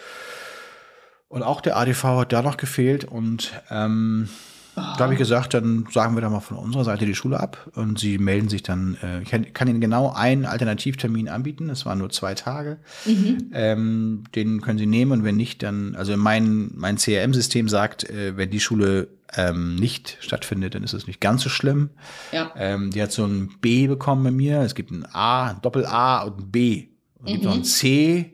und 1.28 1.42
auch 1.42 1.60
der 1.60 1.76
ADV 1.76 2.04
hat 2.04 2.32
da 2.32 2.40
noch 2.40 2.56
gefehlt 2.56 3.04
und 3.04 3.52
ähm, 3.70 4.28
da 4.76 4.98
habe 4.98 5.14
ich 5.14 5.18
gesagt, 5.18 5.54
dann 5.54 5.86
sagen 5.90 6.14
wir 6.14 6.20
da 6.20 6.28
mal 6.30 6.40
von 6.40 6.56
unserer 6.58 6.84
Seite 6.84 7.06
die 7.06 7.14
Schule 7.14 7.40
ab 7.40 7.70
und 7.74 7.98
sie 7.98 8.18
melden 8.18 8.48
sich 8.48 8.62
dann, 8.62 8.96
äh, 9.02 9.22
ich 9.22 9.54
kann, 9.54 9.68
Ihnen 9.68 9.80
genau 9.80 10.12
einen 10.12 10.44
Alternativtermin 10.44 11.28
anbieten, 11.28 11.68
das 11.68 11.86
waren 11.86 11.98
nur 11.98 12.10
zwei 12.10 12.34
Tage. 12.34 12.78
Mhm. 13.06 13.50
Ähm, 13.52 14.24
den 14.34 14.60
können 14.60 14.78
Sie 14.78 14.86
nehmen 14.86 15.12
und 15.12 15.24
wenn 15.24 15.36
nicht, 15.36 15.62
dann, 15.62 15.94
also 15.96 16.16
mein, 16.16 16.70
mein 16.74 16.96
CRM-System 16.98 17.68
sagt, 17.68 18.04
äh, 18.08 18.36
wenn 18.36 18.50
die 18.50 18.60
Schule 18.60 19.08
ähm, 19.34 19.76
nicht 19.76 20.18
stattfindet, 20.20 20.74
dann 20.74 20.84
ist 20.84 20.92
es 20.92 21.06
nicht 21.06 21.20
ganz 21.20 21.42
so 21.42 21.48
schlimm. 21.48 21.90
Ja. 22.32 22.52
Ähm, 22.56 22.90
die 22.90 23.02
hat 23.02 23.12
so 23.12 23.24
ein 23.26 23.50
B 23.60 23.86
bekommen 23.88 24.22
bei 24.24 24.30
mir. 24.30 24.60
Es 24.60 24.74
gibt 24.74 24.90
ein 24.90 25.04
A, 25.12 25.48
ein 25.50 25.62
Doppel-A 25.62 26.22
und 26.22 26.38
ein 26.38 26.50
B. 26.50 26.88
Und 27.18 27.26
es 27.26 27.32
gibt 27.32 27.44
Mhm. 27.44 27.48
noch 27.50 27.56
ein 27.56 27.64
C. 27.64 28.32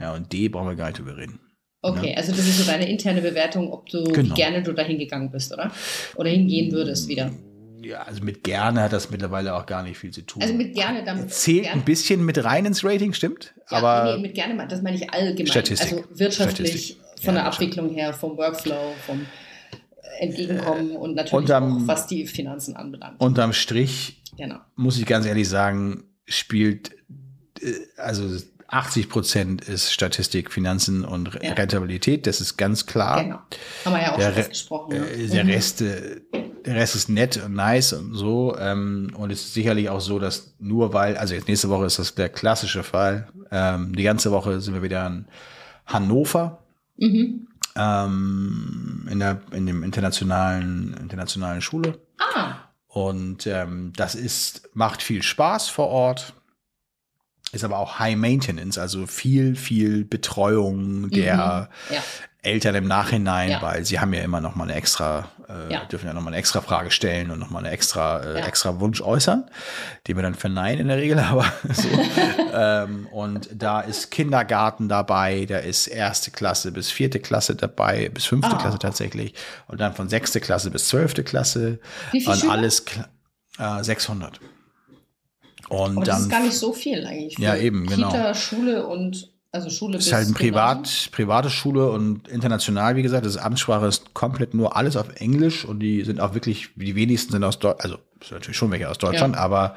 Ja, 0.00 0.14
und 0.14 0.32
D 0.32 0.48
brauchen 0.48 0.68
wir 0.68 0.76
gar 0.76 0.86
nicht 0.86 0.98
drüber 0.98 1.16
reden. 1.16 1.40
Okay, 1.82 2.14
also 2.14 2.32
das 2.32 2.40
ist 2.46 2.58
so 2.58 2.64
deine 2.70 2.88
interne 2.90 3.22
Bewertung, 3.22 3.72
ob 3.72 3.88
du, 3.88 4.04
Genau. 4.04 4.30
wie 4.30 4.34
gerne 4.34 4.62
du 4.62 4.72
da 4.72 4.82
hingegangen 4.82 5.30
bist, 5.30 5.52
oder? 5.52 5.70
Oder 6.16 6.28
hingehen 6.30 6.72
würdest 6.72 7.08
wieder. 7.08 7.30
Ja, 7.82 8.02
also 8.02 8.22
mit 8.22 8.44
gerne 8.44 8.82
hat 8.82 8.92
das 8.92 9.10
mittlerweile 9.10 9.54
auch 9.54 9.64
gar 9.64 9.82
nicht 9.82 9.96
viel 9.96 10.10
zu 10.10 10.20
tun. 10.20 10.42
Also 10.42 10.52
mit 10.52 10.74
gerne 10.74 11.02
damit. 11.02 11.32
Zählt 11.32 11.62
gerne, 11.62 11.80
ein 11.80 11.84
bisschen 11.86 12.22
mit 12.26 12.44
rein 12.44 12.66
ins 12.66 12.84
Rating, 12.84 13.14
stimmt? 13.14 13.54
ja, 13.70 13.78
aber 13.78 14.16
nee, 14.16 14.22
mit 14.22 14.34
gerne, 14.34 14.66
das 14.68 14.82
meine 14.82 14.96
ich 14.96 15.10
allgemein. 15.10 15.46
Statistik. 15.46 15.92
Also 15.92 16.04
wirtschaftlich, 16.18 16.68
Statistik. 16.70 17.24
von 17.24 17.34
Ja, 17.34 17.40
der 17.40 17.46
Abwicklung 17.46 17.88
her, 17.94 18.12
vom 18.12 18.36
Workflow, 18.36 18.92
vom 19.06 19.22
äh, 19.22 20.24
Entgegenkommen 20.26 20.90
und 20.96 21.14
natürlich 21.14 21.32
unterm- 21.32 21.84
auch, 21.84 21.88
was 21.88 22.06
die 22.06 22.26
Finanzen 22.26 22.76
anbelangt. 22.76 23.18
unterm 23.18 23.54
Strich 23.54 24.22
genau. 24.36 24.56
muss 24.76 24.98
ich 24.98 25.06
ganz 25.06 25.24
ehrlich 25.24 25.48
sagen, 25.48 26.04
spielt 26.26 26.90
äh, 27.62 27.72
also 27.96 28.28
80 28.72 29.08
Prozent 29.08 29.62
ist 29.62 29.92
Statistik, 29.92 30.52
Finanzen 30.52 31.04
und 31.04 31.38
Ja. 31.42 31.54
Rentabilität, 31.54 32.26
das 32.26 32.40
ist 32.40 32.56
ganz 32.56 32.86
klar. 32.86 33.24
Genau. 33.24 33.38
Haben 33.84 33.94
wir 33.94 34.02
ja 34.02 34.12
auch 34.12 34.16
Der 34.18 34.32
schon 34.34 34.48
gesprochen. 34.48 34.98
ne? 35.00 35.06
Äh, 35.10 35.26
der, 35.28 35.44
Mhm. 35.44 35.50
Rest, 35.50 35.80
der 35.80 36.74
Rest 36.76 36.94
ist 36.94 37.08
nett 37.08 37.36
und 37.44 37.54
nice 37.54 37.92
und 37.94 38.14
so. 38.14 38.56
Ähm, 38.58 39.12
und 39.16 39.32
es 39.32 39.40
ist 39.42 39.54
sicherlich 39.54 39.88
auch 39.90 40.00
so, 40.00 40.18
dass 40.18 40.54
nur 40.60 40.92
weil, 40.92 41.16
also 41.16 41.34
jetzt 41.34 41.48
nächste 41.48 41.68
Woche 41.68 41.86
ist 41.86 41.98
das 41.98 42.14
der 42.14 42.28
klassische 42.28 42.82
Fall. 42.82 43.28
Ähm, 43.50 43.94
die 43.96 44.02
ganze 44.04 44.30
Woche 44.30 44.60
sind 44.60 44.74
wir 44.74 44.82
wieder 44.82 45.06
in 45.06 45.24
Hannover. 45.86 46.58
Mhm. 46.96 47.48
ähm, 47.76 49.08
in, 49.10 49.18
der, 49.20 49.40
in 49.52 49.66
dem 49.66 49.82
internationalen, 49.82 50.94
internationalen 51.00 51.60
Schule. 51.62 51.98
Ah, 52.18 52.54
Und 52.88 53.46
ähm, 53.46 53.92
das 53.96 54.14
ist, 54.14 54.68
macht 54.74 55.02
viel 55.02 55.22
Spaß 55.22 55.68
vor 55.68 55.88
Ort, 55.88 56.34
ist 57.52 57.64
aber 57.64 57.78
auch 57.78 57.98
High 57.98 58.16
Maintenance, 58.16 58.78
also 58.78 59.06
viel, 59.06 59.56
viel 59.56 60.04
Betreuung 60.04 61.10
der 61.10 61.68
Mhm. 61.90 61.94
ja. 61.96 62.02
Eltern 62.42 62.74
im 62.74 62.86
Nachhinein, 62.88 63.50
Ja. 63.50 63.60
weil 63.62 63.84
sie 63.84 64.00
haben 64.00 64.14
ja 64.14 64.22
immer 64.22 64.40
noch 64.40 64.54
mal 64.54 64.64
eine 64.64 64.74
extra, 64.74 65.28
äh, 65.46 65.70
Ja. 65.74 65.84
dürfen 65.84 66.06
ja 66.06 66.14
noch 66.14 66.22
mal 66.22 66.28
eine 66.28 66.38
extra 66.38 66.62
Frage 66.62 66.90
stellen 66.90 67.30
und 67.30 67.38
noch 67.38 67.50
mal 67.50 67.58
eine 67.58 67.70
extra, 67.70 68.20
äh, 68.20 68.40
extra 68.40 68.80
Wunsch 68.80 69.02
äußern, 69.02 69.44
den 70.06 70.16
wir 70.16 70.22
dann 70.22 70.34
verneinen 70.34 70.80
in 70.82 70.88
der 70.88 70.96
Regel, 70.96 71.18
aber 71.30 71.44
so. 71.70 71.88
ähm, 72.54 73.06
und 73.10 73.50
da 73.52 73.80
ist 73.82 74.10
Kindergarten 74.10 74.88
dabei, 74.88 75.44
da 75.46 75.58
ist 75.58 75.86
erste 75.86 76.30
Klasse 76.30 76.72
bis 76.72 76.90
vierte 76.90 77.20
Klasse 77.20 77.56
dabei, 77.56 78.08
bis 78.08 78.24
fünfte 78.24 78.56
Ah. 78.56 78.58
Klasse 78.58 78.78
tatsächlich 78.78 79.34
und 79.66 79.78
dann 79.78 79.94
von 79.94 80.08
sechste 80.08 80.40
Klasse 80.40 80.70
bis 80.70 80.88
zwölfte 80.88 81.24
Klasse 81.24 81.78
Wie 82.12 82.20
viele 82.22 82.32
und 82.32 82.40
Schüler? 82.40 82.52
alles 82.52 82.84
äh, 83.58 83.82
600. 83.84 84.40
Und 85.70 85.96
aber 85.96 86.04
das 86.04 86.16
dann 86.16 86.22
ist 86.24 86.28
gar 86.30 86.42
nicht 86.42 86.58
so 86.58 86.72
viel 86.72 87.06
eigentlich. 87.06 87.38
Ja, 87.38 87.56
eben, 87.56 87.86
genau. 87.86 88.08
Kita, 88.10 88.34
Schule 88.34 88.86
und, 88.86 89.32
also 89.52 89.70
Schule 89.70 89.98
ist 89.98 90.12
halt 90.12 90.28
ein 90.28 90.34
Privat, 90.34 91.08
private 91.12 91.48
Schule 91.48 91.90
und 91.90 92.28
international, 92.28 92.96
wie 92.96 93.02
gesagt, 93.02 93.24
das 93.24 93.36
Amtssprache 93.36 93.86
ist 93.86 94.12
komplett 94.12 94.52
nur 94.52 94.76
alles 94.76 94.96
auf 94.96 95.06
Englisch 95.20 95.64
und 95.64 95.80
die 95.80 96.02
sind 96.02 96.20
auch 96.20 96.34
wirklich, 96.34 96.68
die 96.76 96.94
wenigsten 96.94 97.32
sind 97.32 97.42
aus 97.44 97.58
Deutschland, 97.58 97.82
also 97.84 97.96
es 98.20 98.28
sind 98.28 98.36
natürlich 98.36 98.56
schon 98.56 98.70
welche 98.70 98.88
aus 98.90 98.98
Deutschland, 98.98 99.34
Ja. 99.36 99.40
aber 99.42 99.74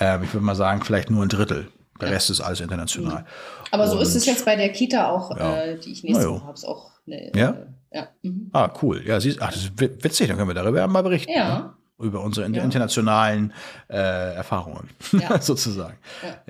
ähm, 0.00 0.22
ich 0.24 0.32
würde 0.32 0.44
mal 0.46 0.54
sagen, 0.54 0.82
vielleicht 0.84 1.10
nur 1.10 1.22
ein 1.24 1.28
Drittel. 1.28 1.68
Der 2.00 2.10
Rest 2.10 2.30
ist 2.30 2.40
alles 2.40 2.60
international. 2.60 3.24
Aber 3.70 3.86
so 3.86 3.96
Und- 3.96 4.02
ist 4.02 4.16
es 4.16 4.26
jetzt 4.26 4.44
bei 4.44 4.56
der 4.56 4.70
Kita 4.70 5.08
auch, 5.10 5.36
Ja. 5.38 5.62
äh, 5.62 5.78
die 5.78 5.92
ich 5.92 6.02
nächste. 6.02 6.28
Woche 6.30 6.42
habe. 6.44 6.54
Ist 6.54 6.64
auch 6.64 6.90
eine, 7.06 7.30
Ja? 7.36 7.50
Äh, 7.90 7.96
ja. 7.96 8.08
Mhm. 8.22 8.48
Ah, 8.52 8.70
cool. 8.82 9.02
Ja, 9.06 9.20
siehst, 9.20 9.40
ach, 9.40 9.52
das 9.52 9.64
ist 9.64 9.80
wi- 9.80 9.90
witzig, 10.00 10.26
dann 10.26 10.36
können 10.36 10.48
wir 10.48 10.54
darüber 10.54 10.84
mal 10.88 11.02
berichten. 11.02 11.30
Ja. 11.32 11.58
Ne? 11.58 11.72
Über 12.02 12.20
unsere 12.20 12.48
Ja. 12.50 12.62
internationalen 12.62 13.52
äh, 13.88 13.96
Erfahrungen, 14.34 14.90
Ja. 15.12 15.40
sozusagen. 15.40 15.96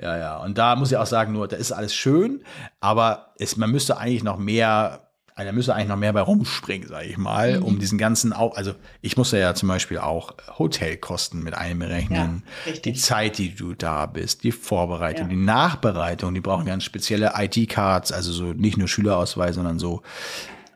Ja. 0.01 0.17
ja, 0.17 0.37
Und 0.37 0.57
da 0.57 0.75
muss 0.75 0.91
ich 0.91 0.97
auch 0.97 1.05
sagen, 1.05 1.31
nur, 1.33 1.47
da 1.47 1.55
ist 1.57 1.71
alles 1.71 1.93
schön, 1.95 2.41
aber 2.81 3.27
es, 3.39 3.55
man 3.57 3.71
müsste 3.71 3.97
eigentlich 3.97 4.23
noch 4.23 4.37
mehr 4.37 4.99
da 5.35 5.51
müsste 5.51 5.73
eigentlich 5.73 5.87
noch 5.87 5.97
mehr 5.97 6.13
bei 6.13 6.21
rumspringen, 6.21 6.87
sage 6.87 7.07
ich 7.07 7.17
mal, 7.17 7.57
Mhm. 7.59 7.65
um 7.65 7.79
diesen 7.79 7.97
ganzen, 7.97 8.33
Au 8.33 8.49
also 8.49 8.73
ich 9.01 9.17
musste 9.17 9.39
ja 9.39 9.55
zum 9.55 9.67
Beispiel 9.67 9.97
auch 9.97 10.35
Hotelkosten 10.59 11.41
mit 11.41 11.55
einberechnen, 11.55 12.43
Ja, 12.67 12.71
die 12.73 12.93
Zeit, 12.93 13.39
die 13.39 13.55
du 13.55 13.73
da 13.73 14.05
bist, 14.05 14.43
die 14.43 14.51
Vorbereitung, 14.51 15.23
Ja. 15.25 15.29
die 15.29 15.35
Nachbereitung, 15.43 16.35
die 16.35 16.39
brauchen 16.39 16.65
ganz 16.65 16.83
spezielle 16.83 17.33
ID-Cards, 17.35 18.11
also 18.11 18.31
so 18.31 18.43
nicht 18.53 18.77
nur 18.77 18.87
Schülerausweis, 18.87 19.55
sondern 19.55 19.79
so, 19.79 20.03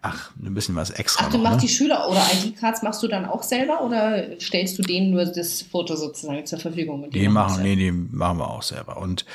ach, 0.01 0.31
ein 0.41 0.53
bisschen 0.53 0.75
was 0.75 0.89
extra 0.91 1.25
Ach, 1.25 1.31
du 1.31 1.37
noch, 1.37 1.43
machst 1.45 1.57
ne? 1.57 1.67
die 1.67 1.73
Schüler- 1.73 2.09
oder 2.09 2.21
ID-Cards 2.33 2.81
machst 2.83 3.01
du 3.03 3.07
dann 3.07 3.25
auch 3.25 3.43
selber 3.43 3.81
oder 3.83 4.39
stellst 4.39 4.77
du 4.77 4.81
denen 4.83 5.11
nur 5.11 5.25
das 5.25 5.61
Foto 5.61 5.95
sozusagen 5.95 6.45
zur 6.45 6.59
Verfügung? 6.59 7.09
Die 7.11 7.27
machen, 7.27 7.63
nee, 7.63 7.75
die 7.75 7.91
machen 7.91 8.37
wir 8.39 8.49
auch 8.49 8.63
selber. 8.63 8.97
Und, 8.97 9.25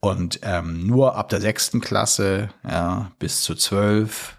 und 0.00 0.40
ähm, 0.42 0.86
nur 0.86 1.16
ab 1.16 1.28
der 1.28 1.40
sechsten 1.40 1.80
Klasse, 1.80 2.50
ja, 2.68 3.10
bis 3.18 3.42
zu 3.42 3.54
zwölf. 3.54 4.38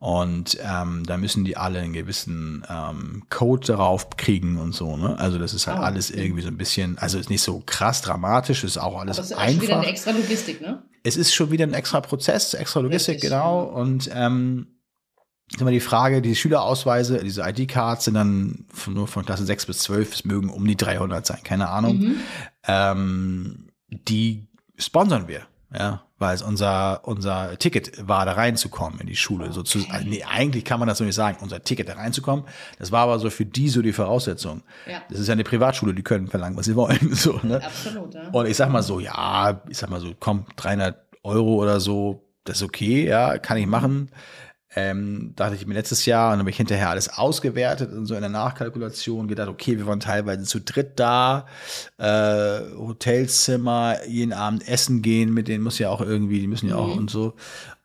Und 0.00 0.58
ähm, 0.62 1.02
da 1.06 1.16
müssen 1.16 1.44
die 1.44 1.56
alle 1.56 1.80
einen 1.80 1.92
gewissen 1.92 2.64
ähm, 2.70 3.24
Code 3.30 3.66
darauf 3.66 4.10
kriegen 4.10 4.56
und 4.56 4.72
so. 4.72 4.96
Ne? 4.96 5.18
Also 5.18 5.38
das 5.38 5.54
ist 5.54 5.66
halt 5.66 5.78
Ah, 5.78 5.82
alles 5.82 6.10
irgendwie 6.12 6.42
so 6.42 6.46
ein 6.48 6.56
bisschen, 6.56 6.98
also 6.98 7.18
ist 7.18 7.30
nicht 7.30 7.42
so 7.42 7.60
krass 7.66 8.00
dramatisch, 8.02 8.62
ist 8.62 8.78
auch 8.78 8.92
Aber 8.92 9.00
alles 9.00 9.18
es 9.18 9.26
ist 9.30 9.36
auch 9.36 9.40
schon 9.40 9.48
wieder 9.60 9.62
einfach. 9.62 9.78
eine 9.82 9.86
extra 9.88 10.10
Logistik, 10.12 10.60
ne? 10.60 10.82
Es 11.02 11.16
ist 11.16 11.34
schon 11.34 11.50
wieder 11.50 11.64
ein 11.66 11.74
extra 11.74 12.00
Prozess, 12.00 12.54
extra 12.54 12.78
Logistik, 12.78 13.14
Richtig, 13.16 13.30
genau. 13.30 13.64
ja. 13.64 13.70
Und 13.72 14.08
ähm, 14.14 14.68
ist 15.52 15.60
immer 15.60 15.70
die 15.70 15.80
Frage, 15.80 16.20
die 16.20 16.36
Schülerausweise, 16.36 17.22
diese 17.24 17.42
ID-Cards 17.42 18.04
sind 18.04 18.14
dann 18.14 18.66
von, 18.72 18.94
nur 18.94 19.08
von 19.08 19.24
Klasse 19.24 19.44
6 19.44 19.66
bis 19.66 19.78
12, 19.78 20.14
es 20.14 20.24
mögen 20.24 20.50
um 20.50 20.66
die 20.66 20.76
300 20.76 21.24
sein, 21.24 21.38
keine 21.42 21.70
Ahnung. 21.70 21.98
Mhm. 21.98 22.20
Ähm, 22.66 23.68
die 23.88 24.46
sponsern 24.76 25.26
wir, 25.26 25.42
ja, 25.74 26.02
weil 26.18 26.34
es 26.34 26.42
unser, 26.42 27.06
unser 27.06 27.58
Ticket 27.58 28.06
war, 28.06 28.26
da 28.26 28.32
reinzukommen 28.32 29.00
in 29.00 29.06
die 29.06 29.16
Schule. 29.16 29.52
So 29.52 29.62
zu, 29.62 29.78
nee, 30.04 30.22
eigentlich 30.24 30.64
kann 30.64 30.80
man 30.80 30.88
das 30.88 30.98
so 30.98 31.04
nicht 31.04 31.14
sagen, 31.14 31.38
unser 31.40 31.62
Ticket 31.62 31.88
da 31.88 31.94
reinzukommen. 31.94 32.44
Das 32.78 32.92
war 32.92 33.02
aber 33.04 33.18
so 33.18 33.30
für 33.30 33.46
die 33.46 33.68
so 33.68 33.80
die 33.80 33.92
Voraussetzung. 33.92 34.62
Ja. 34.86 35.02
Das 35.08 35.18
ist 35.18 35.28
ja 35.28 35.32
eine 35.32 35.44
Privatschule, 35.44 35.94
die 35.94 36.02
können 36.02 36.28
verlangen, 36.28 36.56
was 36.56 36.66
sie 36.66 36.76
wollen. 36.76 36.98
So, 37.18 37.40
ne? 37.42 37.62
Absolut, 37.64 38.14
ja. 38.14 38.28
Und 38.30 38.46
ich 38.46 38.56
sag 38.56 38.70
mal 38.70 38.82
so, 38.82 39.00
ja, 39.00 39.62
ich 39.68 39.78
sag 39.78 39.90
mal 39.90 40.00
so, 40.00 40.12
komm, 40.18 40.44
300 40.56 40.96
Euro 41.24 41.54
oder 41.54 41.80
so, 41.80 42.28
das 42.44 42.58
ist 42.58 42.62
okay, 42.62 43.06
ja, 43.06 43.38
kann 43.38 43.56
ich 43.56 43.66
machen. 43.66 44.10
Ähm, 44.76 45.32
dachte 45.34 45.54
ich 45.54 45.66
mir 45.66 45.72
letztes 45.72 46.04
Jahr 46.04 46.26
und 46.26 46.32
dann 46.32 46.40
habe 46.40 46.50
ich 46.50 46.58
hinterher 46.58 46.90
alles 46.90 47.08
ausgewertet 47.08 47.90
und 47.90 48.04
so 48.04 48.14
in 48.14 48.20
der 48.20 48.28
Nachkalkulation 48.28 49.26
gedacht, 49.26 49.48
okay, 49.48 49.78
wir 49.78 49.86
waren 49.86 50.00
teilweise 50.00 50.44
zu 50.44 50.60
dritt 50.60 51.00
da, 51.00 51.46
äh, 51.96 52.60
Hotelzimmer, 52.76 53.96
jeden 54.06 54.34
Abend 54.34 54.68
essen 54.68 55.00
gehen, 55.00 55.32
mit 55.32 55.48
denen 55.48 55.64
muss 55.64 55.78
ja 55.78 55.88
auch 55.88 56.02
irgendwie, 56.02 56.40
die 56.40 56.46
müssen 56.46 56.68
ja 56.68 56.76
auch 56.76 56.94
und 56.96 57.08
so. 57.10 57.34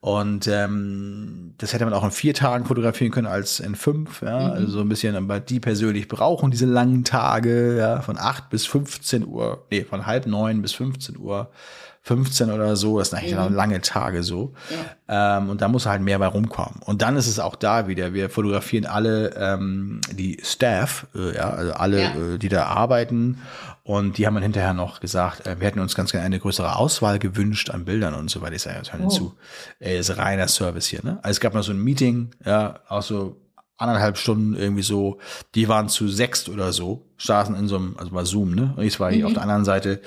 Und 0.04 0.50
ähm, 0.50 1.54
das 1.58 1.72
hätte 1.72 1.86
man 1.86 1.94
auch 1.94 2.04
in 2.04 2.12
vier 2.12 2.34
Tagen 2.34 2.66
fotografieren 2.66 3.14
können 3.14 3.28
als 3.28 3.62
in 3.62 3.76
fünf, 3.76 4.22
ja, 4.22 4.50
also 4.50 4.68
so 4.68 4.82
ein 4.82 4.90
bisschen, 4.90 5.16
aber 5.16 5.40
die 5.40 5.62
persönlich 5.62 6.10
brauchen 6.10 6.52
diese 6.52 6.66
langen 6.66 7.06
Tage, 7.06 7.78
ja, 7.78 8.02
von 8.02 8.18
acht 8.18 8.50
bis 8.50 8.66
15 8.66 9.26
Uhr, 9.26 9.66
nee, 9.72 9.86
von 9.86 10.06
halb 10.06 10.28
neun 10.28 10.62
bis 10.62 10.74
15 10.74 11.18
Uhr. 11.18 11.50
15 12.06 12.52
oder 12.52 12.76
so, 12.76 13.00
das 13.00 13.10
sind 13.12 13.20
eigentlich 13.20 13.36
noch 13.36 13.50
lange 13.50 13.80
Tage 13.80 14.24
so. 14.24 14.54
Ähm, 15.08 15.50
und 15.50 15.62
da 15.62 15.70
muss 15.70 15.86
halt 15.86 16.02
mehr 16.02 16.20
bei 16.20 16.28
rumkommen. 16.28 16.82
Und 16.86 17.02
dann 17.02 17.16
ist 17.16 17.28
es 17.28 17.40
auch 17.40 17.56
da 17.56 17.88
wieder, 17.88 18.14
wir 18.14 18.30
fotografieren 18.30 18.86
alle 18.86 19.34
ähm, 19.38 20.02
die 20.12 20.38
Staff, 20.44 21.08
äh, 21.16 21.36
ja, 21.36 21.50
also 21.50 21.74
alle, 21.74 22.02
Ja. 22.02 22.10
äh, 22.34 22.38
die 22.38 22.50
da 22.50 22.66
arbeiten. 22.66 23.40
Und 23.84 24.18
die 24.18 24.28
haben 24.28 24.34
dann 24.34 24.44
hinterher 24.44 24.74
noch 24.74 25.00
gesagt, 25.00 25.48
äh, 25.48 25.60
wir 25.62 25.68
hätten 25.68 25.80
uns 25.80 25.96
ganz 25.96 26.12
gerne 26.12 26.26
eine 26.26 26.40
größere 26.40 26.76
Auswahl 26.76 27.20
gewünscht 27.20 27.70
an 27.70 27.86
Bildern 27.86 28.14
und 28.16 28.30
so 28.30 28.42
weiter. 28.42 28.56
Ich 28.56 28.64
sage, 28.64 28.80
das 28.80 28.92
hören 28.92 29.06
Oh. 29.06 29.10
zu. 29.10 29.36
Äh, 29.80 29.98
ist 29.98 30.18
reiner 30.18 30.50
Service 30.50 30.88
hier, 30.88 31.00
ne? 31.04 31.20
Also 31.24 31.38
es 31.38 31.40
gab 31.40 31.54
mal 31.54 31.64
so 31.64 31.72
ein 31.72 31.80
Meeting, 31.82 32.32
ja, 32.46 32.80
auch 32.90 33.02
so 33.02 33.38
anderthalb 33.78 34.18
Stunden 34.18 34.56
irgendwie 34.56 34.84
so, 34.84 35.20
die 35.56 35.68
waren 35.70 35.88
zu 35.90 36.08
sechst 36.10 36.48
oder 36.50 36.72
so, 36.74 37.06
saßen 37.18 37.56
in 37.56 37.68
so 37.68 37.78
einem, 37.78 37.96
also 37.98 38.12
bei 38.12 38.24
Zoom, 38.26 38.56
ne? 38.56 38.74
Und 38.76 38.84
ich 38.84 39.00
war 39.00 39.12
hier 39.12 39.26
auf 39.26 39.34
der 39.34 39.42
anderen 39.42 39.66
Seite 39.66 40.02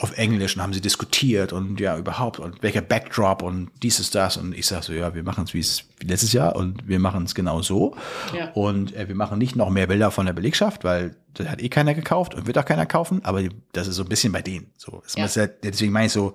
auf 0.00 0.16
Englisch 0.16 0.54
und 0.56 0.62
haben 0.62 0.72
sie 0.72 0.80
diskutiert 0.80 1.52
und 1.52 1.80
ja, 1.80 1.98
überhaupt 1.98 2.38
und 2.38 2.62
welcher 2.62 2.82
Backdrop 2.82 3.42
und 3.42 3.70
dies 3.82 3.98
ist 3.98 4.14
das 4.14 4.36
und 4.36 4.56
ich 4.56 4.64
sag 4.66 4.84
so, 4.84 4.92
ja, 4.92 5.12
wir 5.12 5.24
machen 5.24 5.42
es 5.44 5.54
wie 5.54 5.58
es 5.58 5.84
letztes 6.00 6.32
Jahr 6.32 6.54
und 6.54 6.86
wir 6.86 7.00
machen 7.00 7.24
es 7.24 7.34
genau 7.34 7.62
so 7.62 7.96
Ja. 8.36 8.52
und 8.52 8.94
äh, 8.94 9.08
wir 9.08 9.16
machen 9.16 9.38
nicht 9.38 9.56
noch 9.56 9.70
mehr 9.70 9.88
Bilder 9.88 10.12
von 10.12 10.24
der 10.26 10.34
Belegschaft, 10.34 10.84
weil 10.84 11.16
das 11.34 11.48
hat 11.48 11.60
eh 11.60 11.68
keiner 11.68 11.94
gekauft 11.94 12.34
und 12.34 12.46
wird 12.46 12.56
auch 12.58 12.64
keiner 12.64 12.86
kaufen, 12.86 13.24
aber 13.24 13.42
das 13.72 13.88
ist 13.88 13.96
so 13.96 14.04
ein 14.04 14.08
bisschen 14.08 14.32
bei 14.32 14.40
denen 14.40 14.70
so. 14.76 15.02
Ja. 15.16 15.24
ist 15.24 15.34
ja, 15.34 15.48
deswegen 15.48 15.92
meine 15.92 16.06
ich 16.06 16.12
so 16.12 16.34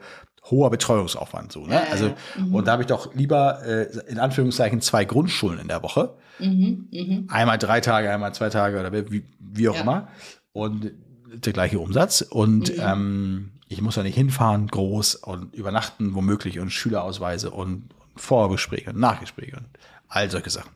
hoher 0.52 0.70
Betreuungsaufwand 0.70 1.54
so, 1.54 1.66
ne? 1.66 1.76
Ja, 1.76 1.84
also 1.90 2.08
ja. 2.08 2.16
Mhm. 2.38 2.56
und 2.56 2.68
da 2.68 2.74
habe 2.74 2.84
ich 2.84 2.88
doch 2.88 3.16
lieber 3.16 3.66
äh, 3.66 3.88
in 4.10 4.20
Anführungszeichen 4.20 4.82
zwei 4.82 5.06
Grundschulen 5.06 5.60
in 5.60 5.70
der 5.70 5.82
Woche. 5.84 6.16
Mhm, 6.40 6.90
mhm. 6.92 7.28
Einmal 7.30 7.58
drei 7.60 7.80
Tage, 7.80 8.12
einmal 8.12 8.34
zwei 8.34 8.50
Tage 8.50 8.78
oder 8.78 8.92
wie, 9.10 9.24
wie 9.40 9.70
auch 9.70 9.80
immer. 9.80 10.10
Und 10.52 10.92
der 11.34 11.54
gleiche 11.54 11.80
Umsatz. 11.80 12.22
Und 12.22 12.74
ähm, 12.78 13.53
ich 13.74 13.82
muss 13.82 13.96
da 13.96 14.04
nicht 14.04 14.16
hinfahren, 14.16 14.68
groß 14.68 15.16
und 15.16 15.54
übernachten 15.54 16.16
womöglich 16.16 16.60
und 16.60 16.72
Schülerausweise 16.72 17.52
und 17.52 17.90
Vorgespräche 18.16 18.92
und 18.92 19.00
Nachgespräche 19.00 19.58
und 19.58 19.68
all 20.08 20.30
solche 20.30 20.50
Sachen. 20.50 20.72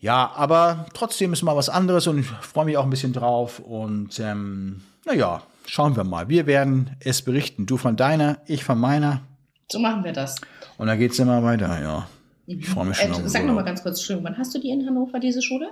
Ja, 0.00 0.30
aber 0.34 0.86
trotzdem 0.94 1.32
ist 1.32 1.42
mal 1.42 1.56
was 1.56 1.68
anderes 1.68 2.06
und 2.06 2.18
ich 2.18 2.26
freue 2.26 2.64
mich 2.64 2.76
auch 2.76 2.84
ein 2.84 2.90
bisschen 2.90 3.12
drauf. 3.12 3.58
Und 3.58 4.20
ähm, 4.20 4.82
naja, 5.06 5.42
schauen 5.66 5.96
wir 5.96 6.04
mal. 6.04 6.28
Wir 6.28 6.46
werden 6.46 6.96
es 7.00 7.22
berichten. 7.22 7.66
Du 7.66 7.76
von 7.76 7.96
deiner, 7.96 8.38
ich 8.46 8.64
von 8.64 8.78
meiner. 8.78 9.22
So 9.70 9.78
machen 9.78 10.04
wir 10.04 10.12
das. 10.12 10.36
Und 10.76 10.86
dann 10.86 10.98
geht's 10.98 11.18
immer 11.18 11.42
weiter, 11.42 11.80
ja. 11.80 12.08
Ich 12.46 12.68
freue 12.68 12.86
mich 12.86 12.96
schon. 12.96 13.10
Äh, 13.10 13.28
sag 13.28 13.42
noch 13.42 13.50
Urlaub. 13.50 13.56
mal 13.56 13.64
ganz 13.64 13.82
kurz, 13.82 13.98
Entschuldigung, 13.98 14.30
wann 14.30 14.38
hast 14.38 14.54
du 14.54 14.60
die 14.60 14.70
in 14.70 14.86
Hannover, 14.86 15.18
diese 15.18 15.42
Schule? 15.42 15.70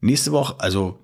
Nächste 0.00 0.32
Woche, 0.32 0.56
also 0.58 0.98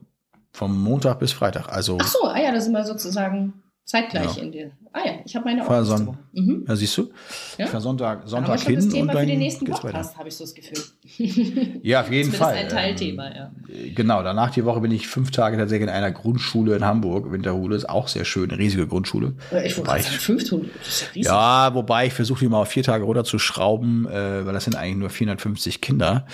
vom 0.53 0.81
Montag 0.81 1.19
bis 1.19 1.33
Freitag. 1.33 1.69
Also, 1.69 1.99
Ach 2.01 2.09
so, 2.09 2.25
ah 2.25 2.39
ja, 2.39 2.51
da 2.51 2.61
sind 2.61 2.73
wir 2.73 2.85
sozusagen 2.85 3.64
zeitgleich 3.85 4.37
Ja. 4.37 4.43
in 4.43 4.51
dir. 4.53 4.71
Ah 4.93 5.01
ja, 5.05 5.13
ich 5.25 5.37
habe 5.37 5.45
meine 5.47 5.63
auch 5.63 5.67
Vorher 5.67 5.83
nächste 5.83 5.99
Son- 5.99 6.07
Woche. 6.07 6.19
Mhm. 6.33 6.65
ja, 6.67 6.77
siehst 6.77 6.97
du? 6.97 7.11
Ja. 7.59 7.67
Ich 7.67 7.81
Sonntag, 7.83 8.23
Sonntag 8.27 8.61
hin 8.61 8.77
das 8.77 8.85
und 8.87 8.91
Thema 8.93 9.13
für 9.13 9.19
dann 9.19 9.27
den 9.27 9.39
nächsten. 9.41 9.65
Podcast, 9.67 10.17
habe 10.17 10.29
ich 10.29 10.37
so 10.37 10.45
das 10.45 10.55
Gefühl. 10.55 10.79
Ja, 11.83 12.01
auf 12.01 12.11
jeden 12.11 12.33
Fall. 12.33 12.55
ein 12.55 12.69
Teilthema, 12.69 13.35
ja. 13.35 13.53
Ähm, 13.69 13.95
Genau, 13.95 14.23
danach 14.23 14.51
die 14.53 14.65
Woche 14.65 14.81
bin 14.81 14.91
ich 14.91 15.07
fünf 15.07 15.31
Tage 15.33 15.57
tatsächlich 15.59 15.89
in 15.89 15.95
einer 15.95 16.13
Grundschule 16.13 16.77
in 16.77 16.85
Hamburg, 16.85 17.31
Winterhude, 17.31 17.77
ist 17.77 17.89
auch 17.89 18.09
sehr 18.09 18.25
schön, 18.25 18.51
eine 18.51 18.59
riesige 18.59 18.87
Grundschule. 18.87 19.35
Ich 19.65 19.77
Wobei 19.77 19.99
gerade 19.99 20.03
sagen, 20.05 20.17
fünf 20.17 20.45
das 20.49 20.87
ist 20.89 21.11
ja. 21.15 21.67
Ja, 21.69 21.75
wobei 21.75 22.07
ich 22.07 22.15
versuche 22.15 22.41
die 22.41 22.49
mal 22.49 22.61
auf 22.63 22.69
vier 22.69 22.83
Tage 22.85 23.05
runterzuschrauben, 23.05 24.07
äh, 24.07 24.47
weil 24.47 24.53
das 24.55 24.65
sind 24.65 24.77
eigentlich 24.77 24.97
nur 24.97 25.11
450 25.11 25.81
Kinder. 25.81 26.27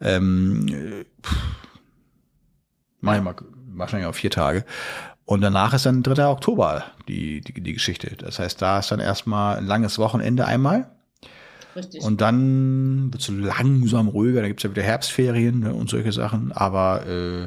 Ähm, 0.00 0.66
äh, 0.68 1.04
pff, 1.26 1.36
mach 3.00 3.16
ich 3.16 3.22
mal 3.22 3.34
wahrscheinlich 3.74 4.08
auf 4.08 4.16
vier 4.16 4.30
Tage. 4.30 4.64
Und 5.28 5.42
danach 5.42 5.74
ist 5.74 5.84
dann 5.84 6.02
3. 6.02 6.26
Oktober 6.26 6.84
die, 7.06 7.42
die, 7.42 7.52
die 7.60 7.74
Geschichte. 7.74 8.16
Das 8.16 8.38
heißt, 8.38 8.62
da 8.62 8.78
ist 8.78 8.90
dann 8.90 8.98
erstmal 8.98 9.58
ein 9.58 9.66
langes 9.66 9.98
Wochenende 9.98 10.46
einmal. 10.46 10.90
Richtig. 11.76 12.02
Und 12.02 12.22
dann 12.22 13.12
wird 13.12 13.20
es 13.22 13.28
langsam 13.28 14.08
ruhiger, 14.08 14.40
da 14.40 14.48
gibt's 14.48 14.62
ja 14.62 14.70
wieder 14.70 14.82
Herbstferien 14.82 15.60
ne, 15.60 15.74
und 15.74 15.90
solche 15.90 16.12
Sachen. 16.12 16.50
Aber 16.52 17.06
äh, 17.06 17.42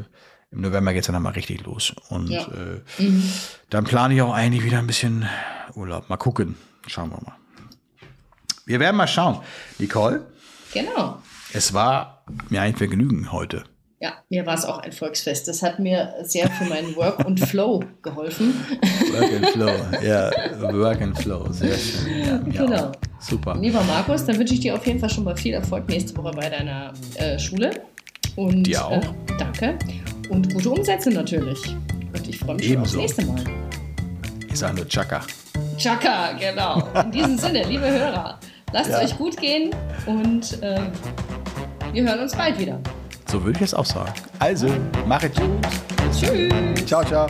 im 0.52 0.62
November 0.62 0.94
geht's 0.94 1.08
dann 1.08 1.16
nochmal 1.16 1.34
richtig 1.34 1.66
los. 1.66 1.92
Und 2.10 2.30
Ja. 2.30 2.42
äh, 2.50 3.02
mhm. 3.02 3.24
dann 3.72 3.84
plane 3.84 4.14
ich 4.14 4.22
auch 4.22 4.32
eigentlich 4.34 4.64
wieder 4.64 4.78
ein 4.78 4.86
bisschen 4.86 5.28
Urlaub. 5.74 6.08
Mal 6.08 6.18
gucken. 6.18 6.58
Schauen 6.86 7.10
wir 7.10 7.18
mal. 7.26 7.36
Wir 8.68 8.80
werden 8.80 8.96
mal 8.96 9.08
schauen. 9.08 9.40
Nicole, 9.80 10.28
Genau. 10.72 11.20
es 11.52 11.74
war 11.74 12.26
mir 12.50 12.62
ein 12.62 12.76
Vergnügen 12.76 13.32
heute. 13.32 13.64
Ja, 14.04 14.14
mir 14.30 14.44
war 14.48 14.56
es 14.56 14.66
auch 14.66 14.80
ein 14.80 14.92
Volksfest. 14.92 15.48
Das 15.48 15.62
hat 15.62 15.78
mir 15.78 16.16
sehr 16.24 16.50
für 16.50 16.64
meinen 16.66 16.96
Work 16.96 17.24
und 17.24 17.40
Flow 17.40 17.84
geholfen. 18.02 18.54
Work 19.14 19.32
and 19.32 19.50
Flow. 19.50 19.72
ja, 20.04 20.32
Work 20.74 21.02
and 21.04 21.18
Flow. 21.20 21.46
Sehr 21.52 21.78
schön. 21.78 22.52
Ja, 22.52 22.66
Genau. 22.66 22.86
auch. 22.88 22.92
Super. 23.20 23.56
Lieber 23.60 23.84
Markus, 23.84 24.26
dann 24.26 24.40
wünsche 24.40 24.56
ich 24.56 24.62
dir 24.62 24.74
auf 24.74 24.88
jeden 24.88 25.00
Fall 25.00 25.10
schon 25.12 25.24
mal 25.24 25.38
viel 25.38 25.54
Erfolg 25.54 25.88
nächste 25.88 26.18
Woche 26.18 26.32
bei 26.32 26.50
deiner 26.50 26.94
äh, 27.16 27.38
Schule. 27.38 27.70
Und 28.36 28.64
Dir 28.64 28.84
auch. 28.84 28.92
Äh, 29.04 29.04
danke. 29.38 29.78
Und 30.30 30.52
gute 30.52 30.72
Umsätze 30.72 31.12
natürlich. 31.12 31.60
Und 32.12 32.28
ich 32.28 32.40
freue 32.40 32.56
mich 32.56 32.66
schon 32.70 32.78
aufs 32.78 32.94
Ebenso. 32.96 32.98
nächste 32.98 33.26
Mal. 33.26 33.44
Ich 34.52 34.58
sage 34.58 34.76
nur 34.78 34.88
Chaka. 34.88 35.22
Chaka, 35.78 36.32
genau. 36.40 36.82
In 37.04 37.12
diesem 37.12 37.38
Sinne, 37.38 37.64
liebe 37.68 37.88
Hörer, 37.88 38.40
lasst 38.74 38.90
Ja. 38.90 39.00
es 39.02 39.12
euch 39.12 39.18
gut 39.20 39.38
gehen 39.38 39.70
und 40.08 40.58
ähm, 40.64 40.88
wir 41.94 42.04
hören 42.04 42.20
uns 42.22 42.36
bald 42.36 42.58
wieder. 42.58 42.80
So 43.32 43.42
würde 43.46 43.60
ich 43.60 43.64
es 43.68 43.74
auch 43.74 43.86
sagen. 43.86 44.12
Also, 44.40 44.68
mach 45.08 45.24
es 45.24 45.34
gut. 45.34 45.50
Tschüss. 46.12 46.86
Ciao, 46.86 47.02
ciao. 47.02 47.28